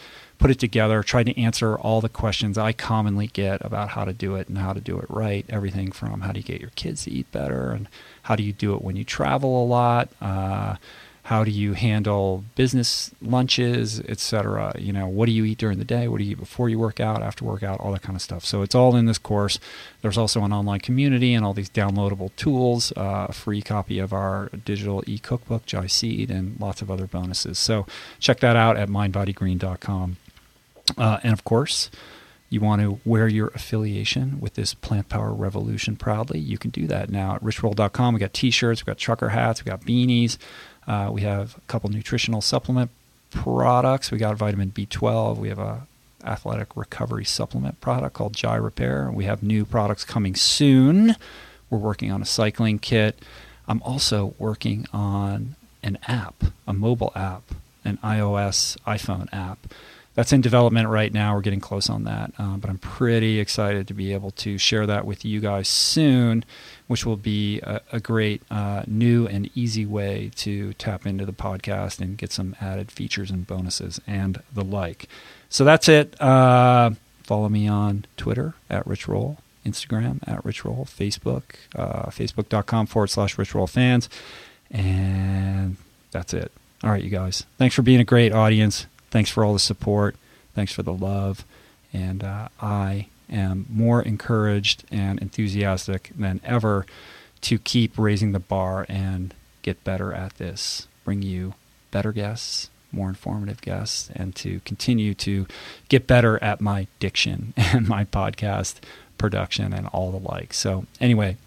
put 0.44 0.52
it 0.52 0.60
together, 0.60 1.02
tried 1.02 1.26
to 1.26 1.40
answer 1.40 1.78
all 1.78 2.02
the 2.02 2.10
questions 2.10 2.58
I 2.58 2.74
commonly 2.74 3.28
get 3.28 3.64
about 3.64 3.88
how 3.88 4.04
to 4.04 4.12
do 4.12 4.36
it 4.36 4.50
and 4.50 4.58
how 4.58 4.74
to 4.74 4.82
do 4.82 5.00
it 5.00 5.06
right. 5.08 5.46
Everything 5.48 5.90
from 5.90 6.20
how 6.20 6.34
do 6.34 6.42
you 6.42 6.44
get 6.44 6.60
your 6.60 6.72
kids 6.72 7.06
to 7.06 7.12
eat 7.12 7.32
better 7.32 7.72
and 7.72 7.88
how 8.24 8.36
do 8.36 8.44
you 8.44 8.52
do 8.52 8.76
it 8.76 8.82
when 8.82 8.98
you 8.98 9.06
travel 9.06 9.64
a 9.64 9.66
lot. 9.66 10.10
Uh, 10.20 10.76
how 11.24 11.46
do 11.46 11.52
you 11.52 11.72
handle 11.72 12.44
business 12.56 13.12
lunches, 13.22 14.02
etc. 14.02 14.76
You 14.78 14.92
know, 14.92 15.08
what 15.08 15.28
do 15.28 15.32
you 15.32 15.46
eat 15.46 15.60
during 15.60 15.80
the 15.80 15.86
day? 15.86 16.10
What 16.10 16.18
do 16.18 16.26
you 16.26 16.32
eat 16.32 16.40
before 16.40 16.68
you 16.68 16.78
work 16.78 17.00
out, 17.00 17.24
after 17.24 17.46
workout, 17.46 17.80
all 17.80 17.94
that 17.94 18.02
kind 18.02 18.18
of 18.18 18.22
stuff. 18.22 18.44
So 18.44 18.64
it's 18.64 18.76
all 18.76 18.98
in 18.98 19.06
this 19.06 19.18
course. 19.18 19.62
There's 20.02 20.18
also 20.18 20.44
an 20.44 20.52
online 20.52 20.82
community 20.82 21.34
and 21.34 21.46
all 21.46 21.54
these 21.54 21.70
downloadable 21.70 22.36
tools, 22.36 22.92
uh, 22.98 23.28
a 23.30 23.34
free 23.34 23.62
copy 23.62 23.98
of 23.98 24.12
our 24.12 24.50
digital 24.66 25.06
e-cookbook, 25.08 25.66
Jai 25.66 25.88
Seed, 25.88 26.30
and 26.30 26.60
lots 26.60 26.82
of 26.82 26.92
other 26.92 27.08
bonuses. 27.08 27.58
So 27.58 27.88
check 28.20 28.42
that 28.42 28.58
out 28.58 28.76
at 28.76 28.90
mindbodygreen.com. 28.90 30.18
Uh, 30.98 31.20
and 31.24 31.34
of 31.34 31.44
course, 31.44 31.90
you 32.50 32.60
want 32.60 32.82
to 32.82 33.00
wear 33.04 33.28
your 33.28 33.48
affiliation 33.56 34.40
with 34.40 34.54
this 34.54 34.74
plant 34.74 35.10
power 35.10 35.34
revolution 35.34 35.96
proudly, 35.96 36.40
you 36.40 36.58
can 36.58 36.70
do 36.70 36.86
that 36.88 37.10
now 37.10 37.36
at 37.36 37.44
richroll.com. 37.44 38.14
We 38.14 38.20
got 38.20 38.34
t-shirts, 38.34 38.86
we 38.86 38.90
got 38.90 38.98
trucker 38.98 39.30
hats, 39.30 39.64
we 39.64 39.70
got 39.70 39.82
beanies, 39.82 40.38
uh, 40.88 41.10
we 41.12 41.22
have 41.22 41.58
a 41.58 41.62
couple 41.62 41.90
nutritional 41.90 42.42
supplement 42.42 42.92
products. 43.34 44.12
We 44.12 44.18
got 44.18 44.36
vitamin 44.38 44.72
B12. 44.72 45.38
We 45.38 45.50
have 45.50 45.60
a 45.60 45.88
athletic 46.24 46.78
recovery 46.78 47.26
supplement 47.26 47.82
product 47.82 48.14
called 48.14 48.34
Jai 48.34 48.56
Repair. 48.56 49.12
We 49.12 49.26
have 49.26 49.44
new 49.44 49.66
products 49.66 50.06
coming 50.06 50.36
soon. 50.36 51.16
We're 51.70 51.80
working 51.80 52.12
on 52.12 52.22
a 52.22 52.26
cycling 52.26 52.80
kit. 52.80 53.20
I'm 53.68 53.82
also 53.84 54.34
working 54.38 54.86
on 54.94 55.56
an 55.82 55.98
app, 56.08 56.44
a 56.68 56.74
mobile 56.74 57.12
app, 57.16 57.44
an 57.84 57.98
iOS 58.04 58.78
iPhone 58.86 59.28
app 59.34 59.68
that's 60.16 60.32
in 60.32 60.42
development 60.42 60.90
right 60.90 61.12
now. 61.12 61.34
We're 61.36 61.42
getting 61.42 61.60
close 61.60 61.90
on 61.90 62.04
that, 62.04 62.34
uh, 62.38 62.58
but 62.58 62.70
I'm 62.70 62.78
pretty 62.78 63.40
excited 63.40 63.88
to 63.88 63.94
be 63.94 64.14
able 64.14 64.32
to 64.32 64.58
share 64.58 64.86
that 64.86 65.06
with 65.06 65.26
you 65.26 65.40
guys 65.40 65.68
soon, 65.68 66.46
which 66.88 67.06
will 67.06 67.18
be 67.18 67.60
a, 67.62 67.82
a 67.92 68.00
great 68.00 68.44
uh, 68.52 68.84
new 68.86 69.28
and 69.28 69.50
easy 69.56 69.86
way 69.86 70.32
to 70.36 70.74
tap 70.74 71.06
into 71.06 71.26
the 71.26 71.34
podcast 71.34 72.00
and 72.00 72.18
get 72.18 72.32
some 72.32 72.56
added 72.62 72.92
features 72.92 73.32
and 73.32 73.48
bonuses 73.48 74.00
and 74.06 74.42
the 74.54 74.64
like. 74.64 75.08
So 75.50 75.64
that's 75.64 75.90
it. 75.90 76.20
Uh, 76.22 76.92
follow 77.24 77.50
me 77.50 77.68
on 77.68 78.06
Twitter 78.18 78.54
at 78.70 78.86
Rich 78.86 79.08
Roll, 79.08 79.38
Instagram 79.66 80.20
at 80.28 80.44
Rich 80.46 80.64
Roll, 80.64 80.86
Facebook, 80.86 81.44
uh, 81.76 82.08
facebook.com 82.08 82.86
forward 82.86 83.08
slash 83.08 83.38
Rich 83.38 83.56
Roll 83.56 83.68
fans. 83.68 84.10
And 84.70 85.78
that's 86.12 86.34
it. 86.34 86.52
All 86.84 86.92
right, 86.92 87.04
you 87.04 87.10
guys. 87.10 87.46
Thanks 87.58 87.76
for 87.76 87.82
being 87.82 88.00
a 88.00 88.04
great 88.04 88.34
audience. 88.34 88.88
Thanks 89.14 89.30
for 89.30 89.46
all 89.46 89.54
the 89.54 89.60
support. 89.60 90.16
Thanks 90.56 90.74
for 90.74 90.82
the 90.82 90.92
love. 90.92 91.46
And 91.94 92.24
uh, 92.24 92.48
I 92.60 93.10
am 93.30 93.68
more 93.70 94.02
encouraged 94.02 94.86
and 94.90 95.20
enthusiastic 95.20 96.10
than 96.18 96.42
ever 96.44 96.88
to 97.42 97.60
keep 97.60 97.96
raising 97.96 98.32
the 98.32 98.40
bar 98.40 98.88
and 98.90 99.36
get 99.62 99.84
better 99.84 100.12
at 100.14 100.38
this. 100.38 100.88
Bring 101.06 101.22
you 101.22 101.54
better 101.92 102.12
guests, 102.12 102.72
more 102.92 103.08
informative 103.08 103.62
guests, 103.62 104.10
and 104.16 104.36
to 104.38 104.62
continue 104.62 105.14
to 105.14 105.46
get 105.90 106.08
better 106.08 106.44
at 106.44 106.60
my 106.60 106.88
diction 106.98 107.54
and 107.58 107.88
my 107.88 108.06
podcast 108.06 108.78
production 109.20 109.74
and 109.74 109.86
all 109.90 110.10
the 110.10 110.18
like. 110.18 110.56
So, 110.56 110.88
anyway, 111.00 111.38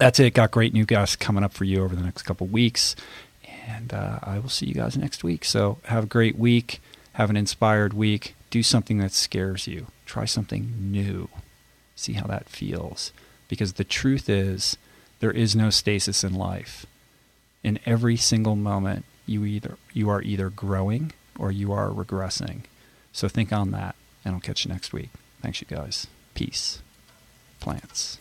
that's 0.00 0.18
it. 0.18 0.34
Got 0.34 0.50
great 0.50 0.72
new 0.72 0.86
guests 0.86 1.14
coming 1.14 1.44
up 1.44 1.52
for 1.52 1.62
you 1.62 1.84
over 1.84 1.94
the 1.94 2.02
next 2.02 2.22
couple 2.22 2.48
weeks. 2.48 2.96
And 3.66 3.92
uh, 3.92 4.18
I 4.22 4.38
will 4.38 4.48
see 4.48 4.66
you 4.66 4.74
guys 4.74 4.96
next 4.96 5.24
week. 5.24 5.44
So 5.44 5.78
have 5.84 6.04
a 6.04 6.08
great 6.08 6.38
week. 6.38 6.80
Have 7.14 7.30
an 7.30 7.36
inspired 7.36 7.92
week. 7.92 8.34
Do 8.50 8.62
something 8.62 8.98
that 8.98 9.12
scares 9.12 9.66
you. 9.66 9.86
Try 10.06 10.24
something 10.24 10.72
new. 10.78 11.28
See 11.94 12.14
how 12.14 12.26
that 12.26 12.48
feels. 12.48 13.12
Because 13.48 13.74
the 13.74 13.84
truth 13.84 14.28
is, 14.28 14.76
there 15.20 15.30
is 15.30 15.54
no 15.54 15.70
stasis 15.70 16.24
in 16.24 16.34
life. 16.34 16.86
In 17.62 17.78
every 17.84 18.16
single 18.16 18.56
moment, 18.56 19.04
you 19.26 19.44
either 19.44 19.76
you 19.92 20.08
are 20.08 20.22
either 20.22 20.50
growing 20.50 21.12
or 21.38 21.52
you 21.52 21.72
are 21.72 21.88
regressing. 21.90 22.62
So 23.12 23.28
think 23.28 23.52
on 23.52 23.70
that, 23.72 23.94
and 24.24 24.34
I'll 24.34 24.40
catch 24.40 24.64
you 24.64 24.72
next 24.72 24.92
week. 24.92 25.10
Thanks, 25.42 25.60
you 25.60 25.66
guys. 25.66 26.06
Peace. 26.34 26.80
Plants. 27.60 28.18